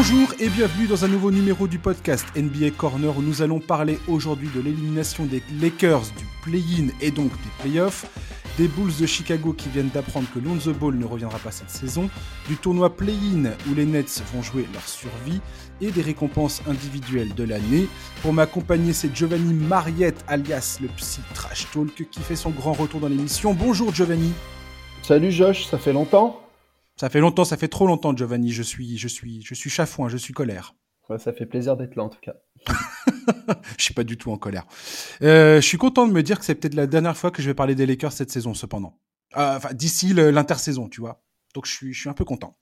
Bonjour 0.00 0.32
et 0.38 0.48
bienvenue 0.48 0.86
dans 0.86 1.04
un 1.04 1.08
nouveau 1.08 1.32
numéro 1.32 1.66
du 1.66 1.80
podcast 1.80 2.24
NBA 2.36 2.70
Corner 2.76 3.18
où 3.18 3.20
nous 3.20 3.42
allons 3.42 3.58
parler 3.58 3.98
aujourd'hui 4.06 4.48
de 4.54 4.60
l'élimination 4.60 5.26
des 5.26 5.42
Lakers 5.60 6.02
du 6.16 6.24
play-in 6.44 6.86
et 7.00 7.10
donc 7.10 7.32
des 7.32 7.50
playoffs, 7.58 8.06
des 8.58 8.68
Bulls 8.68 8.96
de 9.00 9.06
Chicago 9.06 9.52
qui 9.52 9.68
viennent 9.70 9.88
d'apprendre 9.88 10.28
que 10.32 10.38
Lonzo 10.38 10.72
Ball 10.72 10.94
ne 10.94 11.04
reviendra 11.04 11.40
pas 11.40 11.50
cette 11.50 11.70
saison, 11.70 12.08
du 12.46 12.56
tournoi 12.56 12.94
play-in 12.94 13.50
où 13.68 13.74
les 13.74 13.86
Nets 13.86 14.22
vont 14.32 14.40
jouer 14.40 14.68
leur 14.72 14.86
survie 14.86 15.40
et 15.80 15.90
des 15.90 16.02
récompenses 16.02 16.62
individuelles 16.68 17.34
de 17.34 17.42
l'année. 17.42 17.88
Pour 18.22 18.32
m'accompagner, 18.32 18.92
c'est 18.92 19.12
Giovanni 19.12 19.52
Mariette 19.52 20.24
alias 20.28 20.78
le 20.80 20.86
Psy 20.96 21.22
Trash 21.34 21.66
Talk 21.72 22.08
qui 22.08 22.20
fait 22.20 22.36
son 22.36 22.50
grand 22.50 22.74
retour 22.74 23.00
dans 23.00 23.08
l'émission. 23.08 23.52
Bonjour 23.52 23.92
Giovanni. 23.92 24.32
Salut 25.02 25.32
Josh, 25.32 25.66
ça 25.66 25.76
fait 25.76 25.92
longtemps 25.92 26.47
ça 26.98 27.08
fait 27.08 27.20
longtemps, 27.20 27.44
ça 27.44 27.56
fait 27.56 27.68
trop 27.68 27.86
longtemps, 27.86 28.14
Giovanni. 28.16 28.50
Je 28.50 28.62
suis, 28.62 28.98
je 28.98 29.08
suis, 29.08 29.42
je 29.42 29.54
suis 29.54 29.70
chafouin, 29.70 30.08
je 30.08 30.16
suis 30.16 30.34
colère. 30.34 30.74
ça 31.18 31.32
fait 31.32 31.46
plaisir 31.46 31.76
d'être 31.76 31.94
là 31.94 32.02
en 32.04 32.08
tout 32.08 32.20
cas. 32.20 32.34
je 33.78 33.84
suis 33.84 33.94
pas 33.94 34.04
du 34.04 34.18
tout 34.18 34.32
en 34.32 34.36
colère. 34.36 34.66
Euh, 35.22 35.56
je 35.60 35.66
suis 35.66 35.78
content 35.78 36.08
de 36.08 36.12
me 36.12 36.22
dire 36.22 36.40
que 36.40 36.44
c'est 36.44 36.56
peut-être 36.56 36.74
la 36.74 36.88
dernière 36.88 37.16
fois 37.16 37.30
que 37.30 37.40
je 37.40 37.48
vais 37.48 37.54
parler 37.54 37.76
des 37.76 37.86
Lakers 37.86 38.12
cette 38.12 38.32
saison, 38.32 38.52
cependant. 38.52 38.98
Euh, 39.36 39.56
enfin, 39.56 39.72
d'ici 39.74 40.12
l'intersaison, 40.12 40.88
tu 40.88 41.00
vois. 41.00 41.22
Donc 41.54 41.66
je 41.66 41.72
suis, 41.72 41.92
je 41.92 42.00
suis 42.00 42.08
un 42.08 42.14
peu 42.14 42.24
content. 42.24 42.58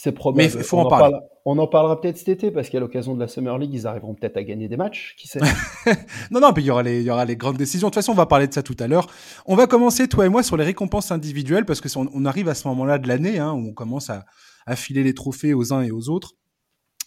C'est 0.00 0.12
probable. 0.12 0.44
Mais 0.44 0.52
il 0.52 0.62
faut 0.62 0.78
en, 0.78 0.88
parler. 0.88 1.16
on 1.44 1.58
en 1.58 1.66
parlera 1.66 2.00
peut-être 2.00 2.18
cet 2.18 2.28
été 2.28 2.52
parce 2.52 2.68
qu'à 2.68 2.78
l'occasion 2.78 3.16
de 3.16 3.20
la 3.20 3.26
Summer 3.26 3.58
League, 3.58 3.74
ils 3.74 3.84
arriveront 3.88 4.14
peut-être 4.14 4.36
à 4.36 4.44
gagner 4.44 4.68
des 4.68 4.76
matchs. 4.76 5.16
Qui 5.18 5.26
sait 5.26 5.40
Non, 6.30 6.38
non, 6.38 6.52
mais 6.54 6.62
il 6.62 6.66
y 6.66 6.70
aura 6.70 6.84
les, 6.84 7.00
il 7.00 7.04
y 7.04 7.10
aura 7.10 7.24
les 7.24 7.34
grandes 7.34 7.56
décisions. 7.56 7.88
De 7.88 7.90
toute 7.90 7.96
façon, 7.96 8.12
on 8.12 8.14
va 8.14 8.26
parler 8.26 8.46
de 8.46 8.54
ça 8.54 8.62
tout 8.62 8.76
à 8.78 8.86
l'heure. 8.86 9.08
On 9.44 9.56
va 9.56 9.66
commencer 9.66 10.06
toi 10.06 10.24
et 10.24 10.28
moi 10.28 10.44
sur 10.44 10.56
les 10.56 10.62
récompenses 10.62 11.10
individuelles 11.10 11.64
parce 11.64 11.80
que 11.80 11.88
on, 11.96 12.24
arrive 12.26 12.48
à 12.48 12.54
ce 12.54 12.68
moment-là 12.68 12.98
de 12.98 13.08
l'année 13.08 13.40
hein, 13.40 13.52
où 13.54 13.70
on 13.70 13.72
commence 13.72 14.08
à, 14.08 14.24
à 14.66 14.76
filer 14.76 15.02
les 15.02 15.14
trophées 15.14 15.52
aux 15.52 15.72
uns 15.72 15.82
et 15.82 15.90
aux 15.90 16.10
autres. 16.10 16.34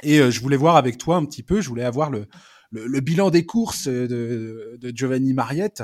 Et 0.04 0.20
euh, 0.20 0.30
je 0.30 0.42
voulais 0.42 0.58
voir 0.58 0.76
avec 0.76 0.98
toi 0.98 1.16
un 1.16 1.24
petit 1.24 1.44
peu. 1.44 1.62
Je 1.62 1.70
voulais 1.70 1.86
avoir 1.86 2.10
le, 2.10 2.28
le, 2.72 3.00
bilan 3.00 3.30
des 3.30 3.46
courses 3.46 3.88
de, 3.88 4.78
de 4.78 4.92
Giovanni 4.94 5.34
Mariette. 5.34 5.84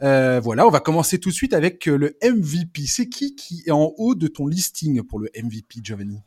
Euh, 0.00 0.38
voilà, 0.38 0.64
on 0.64 0.70
va 0.70 0.78
commencer 0.78 1.18
tout 1.18 1.30
de 1.30 1.34
suite 1.34 1.54
avec 1.54 1.86
le 1.86 2.16
MVP. 2.22 2.82
C'est 2.86 3.08
qui 3.08 3.34
qui 3.34 3.64
est 3.66 3.72
en 3.72 3.92
haut 3.96 4.14
de 4.14 4.28
ton 4.28 4.46
listing 4.46 5.02
pour 5.02 5.18
le 5.18 5.28
MVP, 5.34 5.80
Giovanni? 5.82 6.22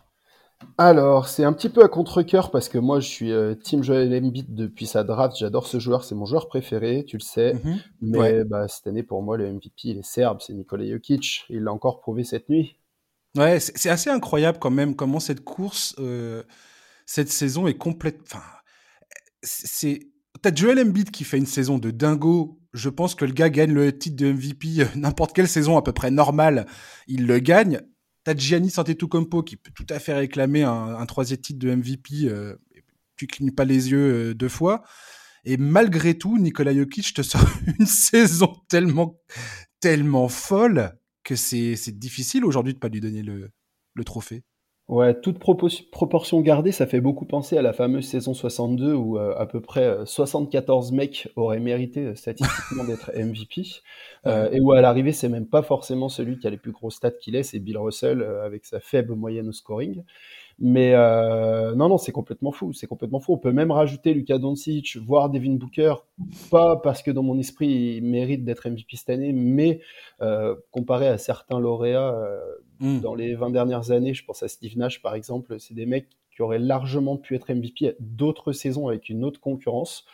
Alors, 0.77 1.27
c'est 1.27 1.43
un 1.43 1.53
petit 1.53 1.69
peu 1.69 1.83
à 1.83 1.89
contre-cœur 1.89 2.51
parce 2.51 2.69
que 2.69 2.77
moi, 2.77 2.99
je 2.99 3.07
suis 3.07 3.31
euh, 3.31 3.53
Team 3.53 3.83
Joel 3.83 4.13
Embiid 4.13 4.53
depuis 4.55 4.87
sa 4.87 5.03
draft. 5.03 5.35
J'adore 5.37 5.67
ce 5.67 5.79
joueur, 5.79 6.03
c'est 6.03 6.15
mon 6.15 6.25
joueur 6.25 6.47
préféré, 6.47 7.03
tu 7.05 7.17
le 7.17 7.21
sais. 7.21 7.53
Mhm. 7.53 7.79
Mais 8.01 8.43
bah, 8.45 8.67
cette 8.67 8.87
année, 8.87 9.03
pour 9.03 9.21
moi, 9.21 9.37
le 9.37 9.51
MVP, 9.51 9.71
il 9.83 9.97
est 9.97 10.03
serbe, 10.03 10.39
c'est 10.41 10.53
Nikola 10.53 10.87
Jokic. 10.87 11.45
Il 11.49 11.63
l'a 11.63 11.73
encore 11.73 11.99
prouvé 11.99 12.23
cette 12.23 12.49
nuit. 12.49 12.77
Ouais, 13.37 13.59
c'est 13.59 13.89
assez 13.89 14.09
incroyable 14.09 14.57
quand 14.59 14.71
même 14.71 14.95
comment 14.95 15.19
cette 15.19 15.43
course, 15.43 15.95
euh, 15.99 16.43
cette 17.05 17.29
saison 17.29 17.67
est 17.67 17.77
complète. 17.77 18.19
Enfin, 18.23 18.43
c'est. 19.43 19.99
T'as 20.41 20.53
Joel 20.53 20.79
Embiid 20.79 21.11
qui 21.11 21.23
fait 21.25 21.37
une 21.37 21.45
saison 21.45 21.77
de 21.77 21.91
dingo. 21.91 22.59
Je 22.73 22.89
pense 22.89 23.15
que 23.15 23.25
le 23.25 23.33
gars 23.33 23.49
gagne 23.49 23.73
le 23.73 23.97
titre 23.97 24.15
de 24.15 24.31
MVP 24.31 24.67
euh, 24.79 24.85
n'importe 24.95 25.33
quelle 25.33 25.47
saison 25.47 25.77
à 25.77 25.81
peu 25.81 25.91
près 25.91 26.11
normale. 26.11 26.65
Il 27.07 27.27
le 27.27 27.39
gagne. 27.39 27.81
T'as 28.29 28.37
Giannis 28.37 28.73
Antetokounmpo 28.77 29.41
qui 29.41 29.55
peut 29.55 29.71
tout 29.73 29.87
à 29.89 29.97
fait 29.97 30.13
réclamer 30.13 30.61
un, 30.61 31.03
troisième 31.07 31.41
titre 31.41 31.57
de 31.57 31.73
MVP. 31.73 32.25
Euh, 32.25 32.55
tu 33.15 33.25
clignes 33.25 33.49
pas 33.49 33.65
les 33.65 33.89
yeux 33.89 34.29
euh, 34.29 34.33
deux 34.35 34.49
fois. 34.49 34.83
Et 35.45 35.57
malgré 35.57 36.15
tout, 36.15 36.37
Nikola 36.37 36.75
Jokic 36.75 37.11
te 37.11 37.21
sort 37.23 37.49
une 37.79 37.87
saison 37.87 38.55
tellement, 38.69 39.19
tellement 39.79 40.27
folle 40.27 40.95
que 41.23 41.35
c'est 41.35 41.97
difficile 41.97 42.45
aujourd'hui 42.45 42.75
de 42.75 42.77
pas 42.77 42.89
lui 42.89 43.01
donner 43.01 43.23
le, 43.23 43.49
le 43.95 44.03
trophée. 44.03 44.43
Ouais, 44.89 45.13
toute 45.13 45.37
proportion 45.37 46.41
gardée, 46.41 46.71
ça 46.71 46.87
fait 46.87 46.99
beaucoup 46.99 47.25
penser 47.25 47.55
à 47.55 47.61
la 47.61 47.73
fameuse 47.73 48.07
saison 48.07 48.33
62 48.33 48.95
où 48.95 49.19
euh, 49.19 49.35
à 49.37 49.45
peu 49.45 49.61
près 49.61 49.99
74 50.03 50.91
mecs 50.93 51.27
auraient 51.35 51.59
mérité 51.59 52.15
statistiquement 52.15 52.83
d'être 52.85 53.11
MVP. 53.15 53.67
Euh, 54.25 54.49
et 54.51 54.59
où 54.59 54.71
à 54.71 54.81
l'arrivée, 54.81 55.11
c'est 55.11 55.29
même 55.29 55.45
pas 55.45 55.61
forcément 55.61 56.09
celui 56.09 56.39
qui 56.39 56.47
a 56.47 56.49
les 56.49 56.57
plus 56.57 56.71
gros 56.71 56.89
stats 56.89 57.11
qu'il 57.11 57.35
est, 57.35 57.43
c'est 57.43 57.59
Bill 57.59 57.77
Russell 57.77 58.23
euh, 58.23 58.43
avec 58.43 58.65
sa 58.65 58.79
faible 58.79 59.13
moyenne 59.13 59.49
au 59.49 59.51
scoring. 59.51 60.03
Mais 60.61 60.93
euh, 60.93 61.73
non, 61.75 61.87
non, 61.87 61.97
c'est 61.97 62.11
complètement 62.11 62.51
fou. 62.51 62.73
C'est 62.73 62.87
complètement 62.87 63.21
fou. 63.21 63.33
On 63.33 63.37
peut 63.37 63.53
même 63.53 63.71
rajouter 63.71 64.13
Lucas 64.13 64.39
Doncic, 64.39 64.97
voire 64.97 65.29
Devin 65.29 65.53
Booker, 65.53 65.95
pas 66.51 66.75
parce 66.75 67.01
que 67.01 67.11
dans 67.11 67.23
mon 67.23 67.39
esprit 67.39 67.67
il 67.97 68.03
mérite 68.03 68.43
d'être 68.43 68.69
MVP 68.69 68.97
cette 68.97 69.09
année, 69.09 69.31
mais 69.31 69.79
euh, 70.21 70.55
comparé 70.71 71.07
à 71.07 71.17
certains 71.17 71.59
lauréats 71.59 72.13
euh, 72.13 72.39
hmm. 72.81 72.99
dans 72.99 73.15
les 73.15 73.35
20 73.35 73.51
dernières 73.51 73.91
années, 73.91 74.13
je 74.13 74.25
pense 74.25 74.43
à 74.43 74.49
Steve 74.49 74.77
Nash 74.77 75.01
par 75.01 75.15
exemple, 75.15 75.59
c'est 75.59 75.73
des 75.73 75.85
mecs 75.85 76.09
qui 76.35 76.41
auraient 76.41 76.59
largement 76.59 77.15
pu 77.15 77.35
être 77.35 77.53
MVP 77.53 77.95
d'autres 77.99 78.51
saisons 78.51 78.89
avec 78.89 79.07
une 79.07 79.23
autre 79.23 79.39
concurrence. 79.39 80.05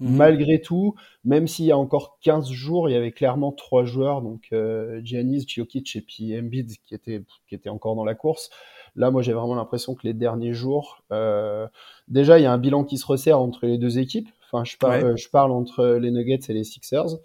Mhm. 0.00 0.16
Malgré 0.16 0.60
tout, 0.60 0.94
même 1.24 1.46
s'il 1.46 1.66
y 1.66 1.72
a 1.72 1.78
encore 1.78 2.18
15 2.22 2.50
jours, 2.50 2.88
il 2.88 2.92
y 2.92 2.96
avait 2.96 3.12
clairement 3.12 3.52
trois 3.52 3.84
joueurs, 3.84 4.22
donc 4.22 4.48
euh, 4.52 5.00
Giannis, 5.04 5.44
Jokic 5.46 5.94
et 5.94 6.00
puis 6.00 6.38
Embiid 6.38 6.70
qui 6.84 6.94
étaient, 6.94 7.22
qui 7.46 7.54
étaient 7.54 7.68
encore 7.68 7.96
dans 7.96 8.04
la 8.04 8.14
course. 8.14 8.50
Là, 8.96 9.10
moi, 9.10 9.22
j'ai 9.22 9.32
vraiment 9.32 9.54
l'impression 9.54 9.94
que 9.94 10.06
les 10.06 10.14
derniers 10.14 10.54
jours, 10.54 11.04
euh, 11.12 11.68
déjà, 12.08 12.38
il 12.38 12.42
y 12.42 12.46
a 12.46 12.52
un 12.52 12.58
bilan 12.58 12.84
qui 12.84 12.98
se 12.98 13.06
resserre 13.06 13.38
entre 13.38 13.66
les 13.66 13.78
deux 13.78 13.98
équipes. 13.98 14.28
Enfin, 14.50 14.64
je 14.64 14.76
euh, 14.84 15.16
je 15.16 15.28
parle 15.28 15.52
entre 15.52 15.84
les 16.00 16.10
Nuggets 16.10 16.40
et 16.48 16.52
les 16.52 16.64
Sixers. 16.64 17.18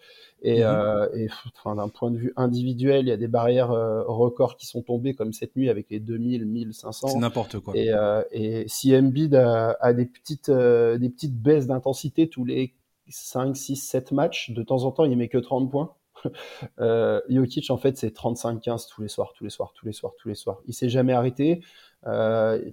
Et, 0.47 0.63
euh, 0.63 1.07
et 1.15 1.27
enfin, 1.57 1.75
d'un 1.75 1.89
point 1.89 2.11
de 2.11 2.17
vue 2.17 2.31
individuel, 2.35 3.05
il 3.05 3.09
y 3.09 3.11
a 3.11 3.17
des 3.17 3.27
barrières 3.27 3.71
euh, 3.71 4.03
records 4.03 4.57
qui 4.57 4.67
sont 4.67 4.83
tombées 4.83 5.15
comme 5.15 5.33
cette 5.33 5.55
nuit 5.55 5.69
avec 5.69 5.87
les 5.89 5.99
2000, 5.99 6.45
1500. 6.45 7.07
C'est 7.07 7.17
n'importe 7.17 7.59
quoi. 7.59 7.75
Et, 7.75 7.91
euh, 7.91 8.21
et 8.31 8.65
si 8.67 8.95
Embiid 8.95 9.33
a, 9.33 9.75
a 9.81 9.93
des 9.93 10.05
petites, 10.05 10.51
des 10.51 11.09
petites 11.09 11.41
baisses 11.41 11.65
d'intensité 11.65 12.29
tous 12.29 12.45
les 12.45 12.75
5, 13.07 13.55
6, 13.55 13.75
7 13.75 14.11
matchs, 14.11 14.51
de 14.51 14.63
temps 14.63 14.83
en 14.83 14.91
temps, 14.91 15.05
il 15.05 15.17
met 15.17 15.29
que 15.29 15.37
30 15.37 15.71
points. 15.71 15.95
euh, 16.79 17.21
Jokic, 17.29 17.69
en 17.69 17.77
fait, 17.77 17.97
c'est 17.97 18.15
35-15 18.15 18.89
tous 18.89 19.01
les 19.01 19.07
soirs, 19.07 19.33
tous 19.33 19.43
les 19.43 19.49
soirs, 19.49 19.73
tous 19.73 19.85
les 19.85 19.93
soirs, 19.93 20.13
tous 20.17 20.29
les 20.29 20.35
soirs. 20.35 20.59
Il 20.67 20.73
s'est 20.73 20.89
jamais 20.89 21.13
arrêté. 21.13 21.61
Euh, 22.07 22.63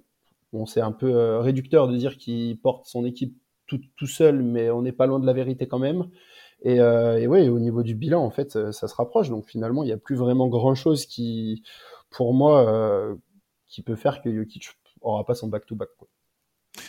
bon, 0.51 0.65
c'est 0.65 0.81
un 0.81 0.91
peu 0.91 1.13
euh, 1.13 1.39
réducteur 1.39 1.87
de 1.87 1.97
dire 1.97 2.17
qu'il 2.17 2.57
porte 2.59 2.85
son 2.85 3.05
équipe 3.05 3.35
tout, 3.65 3.79
tout 3.95 4.07
seul, 4.07 4.43
mais 4.43 4.69
on 4.69 4.81
n'est 4.81 4.91
pas 4.91 5.07
loin 5.07 5.19
de 5.19 5.25
la 5.25 5.33
vérité 5.33 5.67
quand 5.67 5.79
même. 5.79 6.09
Et, 6.63 6.79
euh, 6.79 7.25
ouais, 7.25 7.49
au 7.49 7.59
niveau 7.59 7.83
du 7.83 7.93
bilan, 7.93 8.23
en 8.23 8.31
fait, 8.31 8.71
ça, 8.71 8.87
se 8.87 8.95
rapproche. 8.95 9.29
Donc 9.29 9.45
finalement, 9.47 9.83
il 9.83 9.87
n'y 9.87 9.91
a 9.93 9.97
plus 9.97 10.15
vraiment 10.15 10.47
grand-chose 10.47 11.05
qui, 11.05 11.63
pour 12.09 12.33
moi, 12.33 12.67
euh, 12.67 13.15
qui 13.67 13.81
peut 13.81 13.95
faire 13.95 14.21
que 14.21 14.33
Jokic 14.33 14.69
aura 15.01 15.25
pas 15.25 15.35
son 15.35 15.47
back-to-back. 15.47 15.89
quoi. 15.97 16.07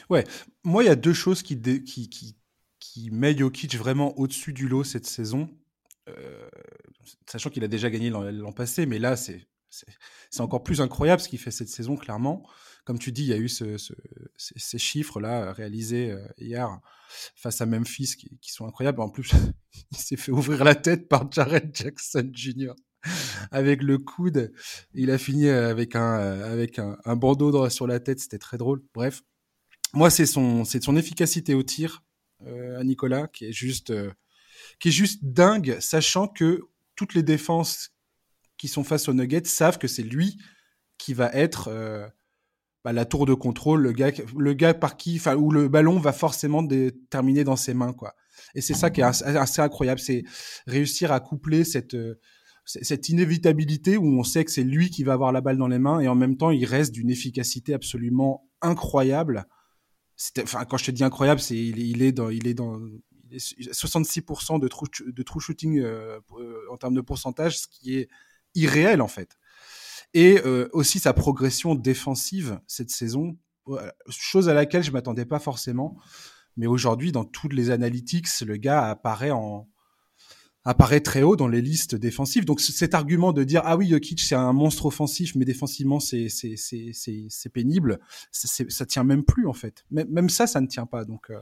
Ouais, 0.08 0.24
moi, 0.62 0.82
il 0.84 0.86
y 0.86 0.90
a 0.90 0.96
deux 0.96 1.12
choses 1.12 1.42
qui, 1.42 1.60
qui, 1.60 2.08
qui, 2.08 2.36
qui 2.78 3.10
met 3.10 3.36
Jokic 3.36 3.74
vraiment 3.76 4.16
au-dessus 4.18 4.52
du 4.52 4.68
lot 4.68 4.84
cette 4.84 5.06
saison. 5.06 5.48
Euh, 6.08 6.48
sachant 7.26 7.50
qu'il 7.50 7.64
a 7.64 7.68
déjà 7.68 7.90
gagné 7.90 8.10
l'an 8.10 8.52
passé, 8.52 8.86
mais 8.86 8.98
là, 8.98 9.16
c'est 9.16 9.46
encore 10.38 10.62
plus 10.62 10.80
incroyable 10.80 11.20
ce 11.20 11.28
qu'il 11.28 11.38
fait 11.38 11.50
cette 11.50 11.68
saison, 11.68 11.96
clairement. 11.96 12.44
Comme 12.84 12.98
tu 12.98 13.12
dis, 13.12 13.22
il 13.22 13.28
y 13.28 13.32
a 13.32 13.38
eu 13.38 13.48
ce, 13.48 13.76
ces 14.36 14.78
chiffres-là 14.78 15.52
réalisés 15.52 16.10
euh, 16.10 16.26
hier 16.38 16.80
face 17.36 17.60
à 17.60 17.66
Memphis 17.66 18.16
qui, 18.18 18.38
qui 18.40 18.52
sont 18.52 18.66
incroyables. 18.66 19.00
En 19.00 19.08
plus, 19.08 19.32
il 19.92 19.98
s'est 19.98 20.16
fait 20.16 20.32
ouvrir 20.32 20.64
la 20.64 20.74
tête 20.74 21.08
par 21.08 21.30
Jared 21.30 21.74
Jackson 21.74 22.30
Jr. 22.32 22.72
avec 23.50 23.82
le 23.82 23.98
coude. 23.98 24.52
Il 24.92 25.10
a 25.10 25.18
fini 25.18 25.48
avec 25.48 25.96
un, 25.96 26.14
avec 26.42 26.78
un, 26.78 26.98
un 27.04 27.16
bandeau 27.16 27.68
sur 27.70 27.86
la 27.86 28.00
tête. 28.00 28.20
C'était 28.20 28.38
très 28.38 28.58
drôle. 28.58 28.82
Bref, 28.92 29.22
moi, 29.92 30.10
c'est 30.10 30.26
son, 30.26 30.64
son 30.64 30.96
efficacité 30.96 31.54
au 31.54 31.62
tir 31.62 32.02
euh, 32.46 32.78
à 32.78 32.84
Nicolas 32.84 33.28
qui 33.28 33.46
est 33.46 33.52
juste 33.52 33.92
qui 34.78 34.88
est 34.88 34.92
juste 34.92 35.24
dingue, 35.24 35.78
sachant 35.80 36.28
que 36.28 36.62
toutes 36.96 37.14
les 37.14 37.22
défenses 37.22 37.92
qui 38.56 38.68
sont 38.68 38.84
face 38.84 39.08
aux 39.08 39.14
Nuggets 39.14 39.44
savent 39.44 39.78
que 39.78 39.88
c'est 39.88 40.02
lui 40.02 40.38
qui 40.98 41.14
va 41.14 41.30
être 41.32 41.68
euh, 41.68 42.06
bah, 42.84 42.92
la 42.92 43.06
tour 43.06 43.24
de 43.24 43.32
contrôle, 43.32 43.82
le 43.82 43.92
gars, 43.92 44.12
le 44.36 44.52
gars 44.52 44.74
par 44.74 44.96
qui, 44.96 45.16
enfin, 45.16 45.34
où 45.36 45.50
le 45.50 45.68
ballon 45.68 45.98
va 45.98 46.12
forcément 46.12 46.66
terminer 47.08 47.42
dans 47.42 47.56
ses 47.56 47.72
mains, 47.72 47.94
quoi. 47.94 48.14
Et 48.54 48.60
c'est 48.60 48.74
ça 48.74 48.90
qui 48.90 49.00
est 49.00 49.04
assez, 49.04 49.60
incroyable, 49.60 50.00
c'est 50.00 50.24
réussir 50.66 51.10
à 51.12 51.20
coupler 51.20 51.64
cette 51.64 51.94
euh, 51.94 52.20
cette 52.66 53.10
inévitabilité 53.10 53.98
où 53.98 54.06
on 54.06 54.22
sait 54.22 54.44
que 54.44 54.50
c'est 54.50 54.64
lui 54.64 54.88
qui 54.88 55.04
va 55.04 55.12
avoir 55.12 55.32
la 55.32 55.42
balle 55.42 55.58
dans 55.58 55.68
les 55.68 55.78
mains 55.78 56.00
et 56.00 56.08
en 56.08 56.14
même 56.14 56.38
temps 56.38 56.50
il 56.50 56.64
reste 56.64 56.92
d'une 56.92 57.10
efficacité 57.10 57.74
absolument 57.74 58.48
incroyable. 58.62 59.44
Enfin, 60.42 60.64
quand 60.64 60.78
je 60.78 60.86
te 60.86 60.90
dis 60.90 61.04
incroyable, 61.04 61.40
c'est 61.40 61.58
il, 61.58 61.78
il, 61.78 62.00
est 62.00 62.12
dans 62.12 62.30
il 62.30 62.46
est 62.46 62.54
dans 62.54 62.80
66% 63.36 64.60
de 64.60 64.68
true, 64.68 64.86
de 65.06 65.22
true 65.22 65.40
shooting 65.40 65.78
euh, 65.80 66.18
euh, 66.38 66.60
en 66.70 66.78
termes 66.78 66.94
de 66.94 67.02
pourcentage, 67.02 67.58
ce 67.58 67.66
qui 67.68 67.98
est 67.98 68.08
irréel 68.54 69.02
en 69.02 69.08
fait. 69.08 69.36
Et 70.14 70.40
euh, 70.44 70.68
aussi 70.72 70.98
sa 70.98 71.12
progression 71.12 71.74
défensive 71.74 72.60
cette 72.66 72.90
saison, 72.90 73.36
chose 74.08 74.48
à 74.48 74.54
laquelle 74.54 74.82
je 74.82 74.92
m'attendais 74.92 75.24
pas 75.26 75.38
forcément. 75.38 75.96
Mais 76.56 76.66
aujourd'hui, 76.66 77.10
dans 77.10 77.24
toutes 77.24 77.52
les 77.52 77.70
analytics, 77.70 78.28
le 78.42 78.56
gars 78.56 78.88
apparaît 78.88 79.32
en, 79.32 79.68
apparaît 80.64 81.00
très 81.00 81.22
haut 81.22 81.36
dans 81.36 81.48
les 81.48 81.60
listes 81.60 81.94
défensives. 81.94 82.44
Donc 82.44 82.60
cet 82.60 82.94
argument 82.94 83.32
de 83.32 83.44
dire 83.44 83.62
ah 83.64 83.76
oui 83.76 83.88
Jokic 83.88 84.20
c'est 84.20 84.34
un 84.34 84.52
monstre 84.52 84.86
offensif 84.86 85.34
mais 85.34 85.44
défensivement 85.44 86.00
c'est 86.00 86.28
c'est 86.28 86.56
c'est 86.56 86.92
c'est 87.28 87.48
pénible, 87.50 88.00
ça 88.30 88.86
tient 88.86 89.04
même 89.04 89.24
plus 89.24 89.46
en 89.46 89.52
fait. 89.52 89.84
Même 89.90 90.28
ça 90.28 90.46
ça 90.46 90.60
ne 90.60 90.66
tient 90.66 90.86
pas. 90.86 91.04
Donc 91.04 91.30
euh, 91.30 91.40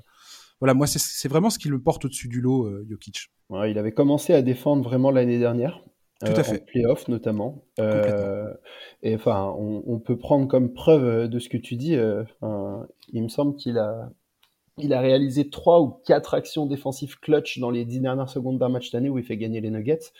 voilà 0.60 0.74
moi 0.74 0.86
c'est 0.86 1.28
vraiment 1.28 1.50
ce 1.50 1.58
qui 1.58 1.68
le 1.68 1.80
porte 1.80 2.04
au-dessus 2.04 2.28
du 2.28 2.40
lot 2.40 2.66
euh, 2.66 2.86
Jokic. 2.88 3.30
Ouais, 3.48 3.70
il 3.70 3.78
avait 3.78 3.92
commencé 3.92 4.32
à 4.32 4.42
défendre 4.42 4.82
vraiment 4.82 5.10
l'année 5.10 5.38
dernière. 5.38 5.82
Tout 6.24 6.32
à 6.32 6.38
euh, 6.38 6.42
fait. 6.42 6.62
En 6.62 6.64
playoff 6.64 7.08
notamment. 7.08 7.64
et 7.78 9.14
enfin, 9.14 9.54
on, 9.58 9.82
on, 9.86 9.98
peut 9.98 10.16
prendre 10.16 10.48
comme 10.48 10.72
preuve 10.72 11.28
de 11.28 11.38
ce 11.38 11.48
que 11.48 11.56
tu 11.56 11.76
dis. 11.76 11.96
il 13.12 13.22
me 13.22 13.28
semble 13.28 13.56
qu'il 13.56 13.78
a 13.78 14.10
il 14.78 14.94
a 14.94 15.00
réalisé 15.00 15.50
trois 15.50 15.80
ou 15.80 15.90
quatre 16.06 16.34
actions 16.34 16.66
défensives 16.66 17.18
clutch 17.20 17.58
dans 17.58 17.70
les 17.70 17.84
dix 17.84 18.00
dernières 18.00 18.30
secondes 18.30 18.58
d'un 18.58 18.70
match 18.70 18.90
d'année 18.90 19.10
où 19.10 19.18
il 19.18 19.24
fait 19.24 19.36
gagner 19.36 19.60
les 19.60 19.70
Nuggets. 19.70 20.12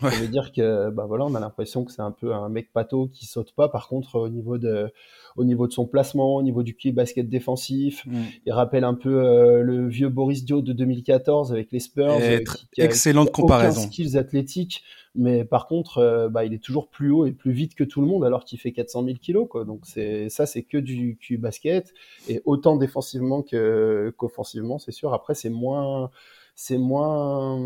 Ça 0.00 0.10
veut 0.10 0.28
dire 0.28 0.52
que, 0.52 0.90
bah 0.90 1.06
voilà, 1.06 1.24
on 1.24 1.34
a 1.34 1.40
l'impression 1.40 1.84
que 1.84 1.90
c'est 1.90 2.02
un 2.02 2.12
peu 2.12 2.32
un 2.32 2.48
mec 2.48 2.72
pato 2.72 3.08
qui 3.08 3.26
saute 3.26 3.52
pas. 3.52 3.68
Par 3.68 3.88
contre, 3.88 4.14
au 4.16 4.28
niveau 4.28 4.56
de, 4.56 4.92
au 5.36 5.44
niveau 5.44 5.66
de 5.66 5.72
son 5.72 5.86
placement, 5.86 6.36
au 6.36 6.42
niveau 6.42 6.62
du 6.62 6.76
kill 6.76 6.94
basket 6.94 7.28
défensif, 7.28 8.06
mm. 8.06 8.22
il 8.46 8.52
rappelle 8.52 8.84
un 8.84 8.94
peu 8.94 9.24
euh, 9.24 9.62
le 9.62 9.88
vieux 9.88 10.08
Boris 10.08 10.44
Dio 10.44 10.62
de 10.62 10.72
2014 10.72 11.52
avec 11.52 11.72
les 11.72 11.80
Spurs. 11.80 12.18
Euh, 12.20 12.40
excellente 12.76 13.32
comparaison. 13.32 13.80
Aucun 13.80 13.90
skills 13.90 14.16
athlétiques, 14.16 14.84
mais 15.14 15.44
par 15.44 15.66
contre, 15.66 15.98
euh, 15.98 16.28
bah, 16.28 16.44
il 16.44 16.54
est 16.54 16.62
toujours 16.62 16.88
plus 16.88 17.10
haut 17.10 17.26
et 17.26 17.32
plus 17.32 17.52
vite 17.52 17.74
que 17.74 17.84
tout 17.84 18.00
le 18.00 18.06
monde 18.06 18.24
alors 18.24 18.44
qu'il 18.44 18.60
fait 18.60 18.72
400 18.72 19.04
000 19.04 19.16
kilos. 19.18 19.48
Quoi. 19.48 19.64
Donc 19.64 19.80
c'est 19.84 20.28
ça, 20.28 20.46
c'est 20.46 20.62
que 20.62 20.78
du 20.78 21.16
Q 21.20 21.38
basket 21.38 21.92
et 22.28 22.40
autant 22.44 22.76
défensivement 22.76 23.42
que 23.42 24.14
qu'offensivement, 24.16 24.78
c'est 24.78 24.92
sûr. 24.92 25.12
Après, 25.12 25.34
c'est 25.34 25.50
moins, 25.50 26.10
c'est 26.54 26.78
moins, 26.78 27.60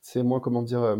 c'est 0.00 0.22
moins 0.22 0.38
comment 0.38 0.62
dire 0.62 0.96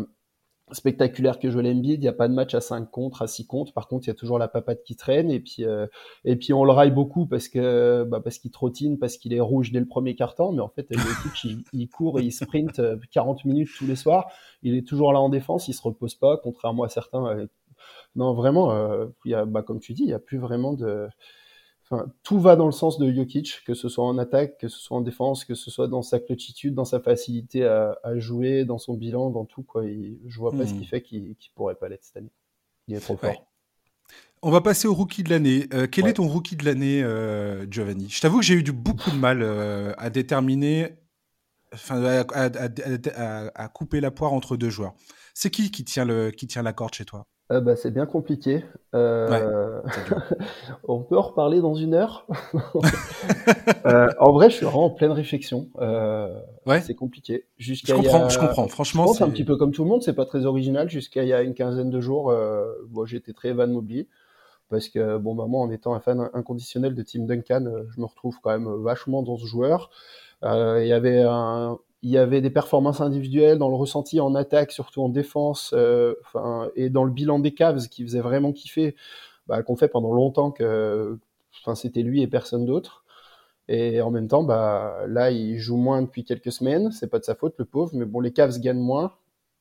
spectaculaire 0.71 1.39
que 1.39 1.49
Joel 1.49 1.67
Embiid. 1.67 1.99
Il 1.99 2.01
n'y 2.01 2.07
a 2.07 2.13
pas 2.13 2.27
de 2.27 2.33
match 2.33 2.53
à 2.53 2.61
5 2.61 2.89
contre, 2.89 3.21
à 3.21 3.27
6 3.27 3.47
contre. 3.47 3.73
Par 3.73 3.87
contre, 3.87 4.07
il 4.07 4.09
y 4.09 4.11
a 4.11 4.15
toujours 4.15 4.39
la 4.39 4.47
papade 4.47 4.81
qui 4.83 4.95
traîne. 4.95 5.29
Et 5.31 5.39
puis, 5.39 5.65
euh, 5.65 5.87
et 6.25 6.35
puis 6.35 6.53
on 6.53 6.63
le 6.63 6.71
raille 6.71 6.91
beaucoup 6.91 7.25
parce 7.25 7.47
que 7.47 8.03
bah, 8.03 8.19
parce 8.23 8.39
qu'il 8.39 8.51
trottine, 8.51 8.97
parce 8.99 9.17
qu'il 9.17 9.33
est 9.33 9.39
rouge 9.39 9.71
dès 9.71 9.79
le 9.79 9.87
premier 9.87 10.15
quart-temps. 10.15 10.51
Mais 10.51 10.61
en 10.61 10.69
fait, 10.69 10.87
il, 11.43 11.63
il, 11.73 11.89
court 11.89 12.19
et 12.19 12.23
il 12.23 12.31
sprint 12.31 12.81
40 13.11 13.39
euh, 13.39 13.49
minutes 13.49 13.69
tous 13.77 13.87
les 13.87 13.95
soirs. 13.95 14.31
Il 14.63 14.75
est 14.75 14.87
toujours 14.87 15.13
là 15.13 15.19
en 15.19 15.29
défense. 15.29 15.67
Il 15.67 15.73
se 15.73 15.81
repose 15.81 16.15
pas, 16.15 16.37
contrairement 16.37 16.83
à 16.83 16.89
certains. 16.89 17.25
Euh, 17.27 17.47
non, 18.15 18.33
vraiment, 18.33 18.73
il 19.25 19.31
y 19.31 19.33
a, 19.33 19.45
bah, 19.45 19.63
comme 19.63 19.79
tu 19.79 19.93
dis, 19.93 20.03
il 20.03 20.07
n'y 20.07 20.13
a 20.13 20.19
plus 20.19 20.37
vraiment 20.37 20.73
de 20.73 21.07
tout 22.23 22.39
va 22.39 22.55
dans 22.55 22.65
le 22.65 22.71
sens 22.71 22.97
de 22.99 23.11
Jokic, 23.11 23.63
que 23.65 23.73
ce 23.73 23.89
soit 23.89 24.05
en 24.05 24.17
attaque, 24.17 24.57
que 24.57 24.67
ce 24.67 24.79
soit 24.79 24.97
en 24.97 25.01
défense, 25.01 25.45
que 25.45 25.55
ce 25.55 25.69
soit 25.71 25.87
dans 25.87 26.01
sa 26.01 26.19
clutchitude, 26.19 26.73
dans 26.73 26.85
sa 26.85 26.99
facilité 26.99 27.65
à, 27.65 27.97
jouer, 28.17 28.65
dans 28.65 28.77
son 28.77 28.93
bilan, 28.93 29.29
dans 29.29 29.45
tout. 29.45 29.63
Quoi. 29.63 29.83
ne 29.83 30.15
je 30.27 30.39
vois 30.39 30.51
pas 30.51 30.65
ce 30.65 30.73
qui 30.73 30.81
hmm. 30.81 30.85
fait 30.85 31.01
qu'il 31.01 31.23
ne 31.29 31.33
pourrait 31.55 31.75
pas 31.75 31.89
l'être 31.89 32.03
cette 32.03 32.17
année. 32.17 32.31
Il 32.87 32.95
est 32.95 32.99
trop 32.99 33.17
fort. 33.17 33.45
On 34.43 34.49
va 34.49 34.61
passer 34.61 34.87
au 34.87 34.93
rookie 34.95 35.21
de 35.21 35.29
l'année. 35.29 35.67
Euh, 35.73 35.85
quel 35.89 36.07
est 36.07 36.13
ton 36.13 36.27
rookie 36.27 36.55
de 36.55 36.65
l'année, 36.65 37.03
euh, 37.03 37.69
Giovanni? 37.69 38.09
Je 38.09 38.21
t'avoue 38.21 38.39
que 38.39 38.45
j'ai 38.45 38.55
eu 38.55 38.63
du, 38.63 38.71
beaucoup 38.71 39.11
de 39.11 39.15
mal 39.15 39.43
euh, 39.43 39.93
à 39.99 40.09
déterminer, 40.09 40.95
enfin, 41.71 42.03
à, 42.33 43.67
couper 43.69 44.01
la 44.01 44.09
poire 44.09 44.33
entre 44.33 44.57
deux 44.57 44.71
joueurs. 44.71 44.95
C'est 45.35 45.51
qui 45.51 45.69
qui 45.69 45.83
tient, 45.83 46.05
le, 46.05 46.31
qui 46.31 46.47
tient 46.47 46.63
la 46.63 46.73
corde 46.73 46.95
chez 46.95 47.05
toi? 47.05 47.27
Euh, 47.51 47.59
bah, 47.59 47.75
c'est 47.75 47.91
bien 47.91 48.05
compliqué. 48.05 48.63
Euh, 48.95 49.81
on 50.87 51.01
peut 51.01 51.17
en 51.17 51.21
reparler 51.21 51.59
dans 51.59 51.75
une 51.75 51.93
heure. 51.93 52.25
Euh, 53.87 54.09
en 54.19 54.31
vrai, 54.31 54.51
je 54.51 54.57
suis 54.57 54.65
vraiment 54.65 54.85
en 54.85 54.89
pleine 54.91 55.11
réflexion. 55.11 55.67
ouais. 56.67 56.81
C'est 56.81 56.93
compliqué. 56.93 57.45
je 57.57 57.73
comprends, 57.91 58.29
je 58.29 58.37
comprends. 58.37 58.67
Franchement, 58.67 59.07
c'est 59.07 59.23
un 59.23 59.29
petit 59.29 59.43
peu 59.43 59.57
comme 59.57 59.71
tout 59.71 59.83
le 59.83 59.89
monde. 59.89 60.03
C'est 60.03 60.13
pas 60.13 60.25
très 60.25 60.45
original. 60.45 60.87
Jusqu'à 60.87 61.23
il 61.23 61.29
y 61.29 61.33
a 61.33 61.41
une 61.41 61.55
quinzaine 61.55 61.89
de 61.89 61.99
jours, 61.99 62.31
bon, 62.89 63.05
j'étais 63.05 63.33
très 63.33 63.53
Van 63.53 63.67
Mobley 63.67 64.07
parce 64.69 64.87
que 64.87 65.17
bon, 65.17 65.33
bah, 65.33 65.45
moi, 65.47 65.61
en 65.61 65.71
étant 65.71 65.95
un 65.95 65.99
fan 65.99 66.29
inconditionnel 66.33 66.93
de 66.93 67.01
Tim 67.01 67.23
Duncan, 67.23 67.65
je 67.89 67.99
me 67.99 68.05
retrouve 68.05 68.37
quand 68.43 68.51
même 68.51 68.69
vachement 68.83 69.23
dans 69.23 69.37
ce 69.37 69.47
joueur. 69.47 69.89
Il 70.43 70.85
y 70.85 70.93
avait 70.93 71.23
un, 71.23 71.79
il 72.03 72.09
y 72.09 72.17
avait 72.17 72.41
des 72.41 72.49
performances 72.49 73.01
individuelles 73.01 73.57
dans 73.57 73.69
le 73.69 73.75
ressenti 73.75 74.19
en 74.19 74.35
attaque, 74.35 74.71
surtout 74.71 75.03
en 75.03 75.09
défense, 75.09 75.73
euh, 75.77 76.15
et 76.75 76.89
dans 76.89 77.03
le 77.03 77.11
bilan 77.11 77.39
des 77.39 77.53
Cavs 77.53 77.87
qui 77.89 78.03
faisait 78.03 78.21
vraiment 78.21 78.51
kiffer, 78.53 78.95
bah, 79.47 79.63
qu'on 79.63 79.75
fait 79.75 79.87
pendant 79.87 80.13
longtemps 80.13 80.51
que 80.51 81.19
c'était 81.75 82.01
lui 82.01 82.21
et 82.21 82.27
personne 82.27 82.65
d'autre. 82.65 83.05
Et 83.67 84.01
en 84.01 84.11
même 84.11 84.27
temps, 84.27 84.43
bah, 84.43 85.05
là, 85.07 85.31
il 85.31 85.57
joue 85.59 85.77
moins 85.77 86.01
depuis 86.01 86.25
quelques 86.25 86.51
semaines. 86.51 86.91
C'est 86.91 87.07
pas 87.09 87.19
de 87.19 87.23
sa 87.23 87.35
faute, 87.35 87.55
le 87.57 87.65
pauvre. 87.65 87.91
Mais 87.93 88.05
bon, 88.05 88.19
les 88.19 88.33
Cavs 88.33 88.59
gagnent 88.59 88.79
moins. 88.79 89.13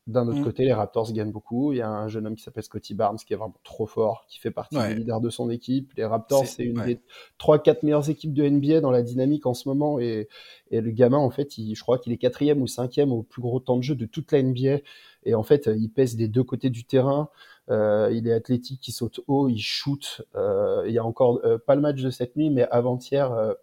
D'un 0.06 0.26
autre 0.26 0.40
mm. 0.40 0.44
côté, 0.44 0.64
les 0.64 0.72
Raptors 0.72 1.12
gagnent 1.12 1.30
beaucoup. 1.30 1.72
Il 1.72 1.76
y 1.76 1.82
a 1.82 1.88
un 1.88 2.08
jeune 2.08 2.26
homme 2.26 2.34
qui 2.34 2.42
s'appelle 2.42 2.64
Scotty 2.64 2.94
Barnes 2.94 3.18
qui 3.18 3.32
est 3.32 3.36
vraiment 3.36 3.54
trop 3.62 3.86
fort, 3.86 4.24
qui 4.28 4.38
fait 4.38 4.50
partie 4.50 4.76
des 4.76 4.94
leaders 4.94 5.20
de 5.20 5.30
son 5.30 5.50
équipe. 5.50 5.92
Les 5.96 6.04
Raptors, 6.04 6.46
c'est 6.46 6.64
une 6.64 6.82
des 6.84 7.00
3-4 7.38 7.84
meilleures 7.84 8.08
équipes 8.10 8.34
de 8.34 8.48
NBA 8.48 8.80
dans 8.80 8.90
la 8.90 9.02
dynamique 9.02 9.46
en 9.46 9.54
ce 9.54 9.68
moment. 9.68 10.00
Et, 10.00 10.28
et 10.70 10.80
le 10.80 10.90
gamin, 10.90 11.18
en 11.18 11.30
fait, 11.30 11.58
il, 11.58 11.74
je 11.74 11.82
crois 11.82 11.98
qu'il 11.98 12.12
est 12.12 12.18
quatrième 12.18 12.62
ou 12.62 12.66
cinquième 12.66 13.12
au 13.12 13.22
plus 13.22 13.42
gros 13.42 13.60
temps 13.60 13.76
de 13.76 13.82
jeu 13.82 13.94
de 13.94 14.06
toute 14.06 14.32
la 14.32 14.42
NBA. 14.42 14.78
Et 15.24 15.34
en 15.34 15.42
fait, 15.42 15.68
il 15.72 15.90
pèse 15.90 16.16
des 16.16 16.28
deux 16.28 16.44
côtés 16.44 16.70
du 16.70 16.84
terrain. 16.84 17.28
Euh, 17.70 18.10
il 18.12 18.26
est 18.26 18.32
athlétique, 18.32 18.86
il 18.88 18.92
saute 18.92 19.20
haut, 19.28 19.48
il 19.48 19.60
shoot. 19.60 20.22
Euh, 20.34 20.82
il 20.86 20.92
y 20.92 20.98
a 20.98 21.04
encore 21.04 21.40
euh, 21.44 21.58
pas 21.58 21.74
le 21.74 21.80
match 21.80 22.00
de 22.02 22.10
cette 22.10 22.36
nuit, 22.36 22.50
mais 22.50 22.66
avant-hier 22.70 23.32
euh, 23.32 23.54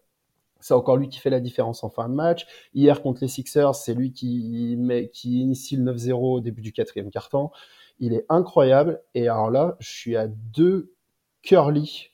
c'est 0.59 0.73
encore 0.73 0.97
lui 0.97 1.09
qui 1.09 1.19
fait 1.19 1.29
la 1.29 1.39
différence 1.39 1.83
en 1.83 1.89
fin 1.89 2.09
de 2.09 2.13
match. 2.13 2.45
Hier 2.73 3.01
contre 3.01 3.21
les 3.21 3.27
Sixers, 3.27 3.75
c'est 3.75 3.93
lui 3.93 4.11
qui, 4.11 4.75
met, 4.77 5.09
qui 5.09 5.41
initie 5.41 5.75
le 5.75 5.93
9-0 5.93 6.13
au 6.13 6.39
début 6.39 6.61
du 6.61 6.71
quatrième 6.71 7.11
quart-temps. 7.11 7.51
Il 7.99 8.13
est 8.13 8.25
incroyable. 8.29 9.01
Et 9.15 9.27
alors 9.27 9.49
là, 9.49 9.75
je 9.79 9.89
suis 9.89 10.15
à 10.15 10.27
deux 10.27 10.93
curly 11.41 12.11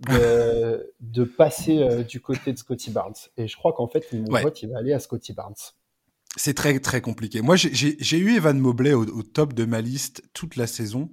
de, 0.00 0.92
de 1.00 1.24
passer 1.24 1.78
euh, 1.78 2.02
du 2.02 2.20
côté 2.20 2.52
de 2.52 2.58
Scotty 2.58 2.90
Barnes. 2.90 3.14
Et 3.36 3.48
je 3.48 3.56
crois 3.56 3.72
qu'en 3.72 3.88
fait, 3.88 4.12
mon 4.12 4.40
vote, 4.40 4.62
il 4.62 4.70
va 4.70 4.78
aller 4.78 4.92
à 4.92 4.98
Scotty 4.98 5.32
Barnes. 5.32 5.54
C'est 6.36 6.54
très 6.54 6.78
très 6.80 7.02
compliqué. 7.02 7.42
Moi, 7.42 7.56
j'ai 7.56 8.18
eu 8.18 8.34
Evan 8.34 8.58
Mobley 8.58 8.94
au, 8.94 9.22
top 9.22 9.52
de 9.52 9.66
ma 9.66 9.82
liste 9.82 10.22
toute 10.32 10.56
la 10.56 10.66
saison 10.66 11.10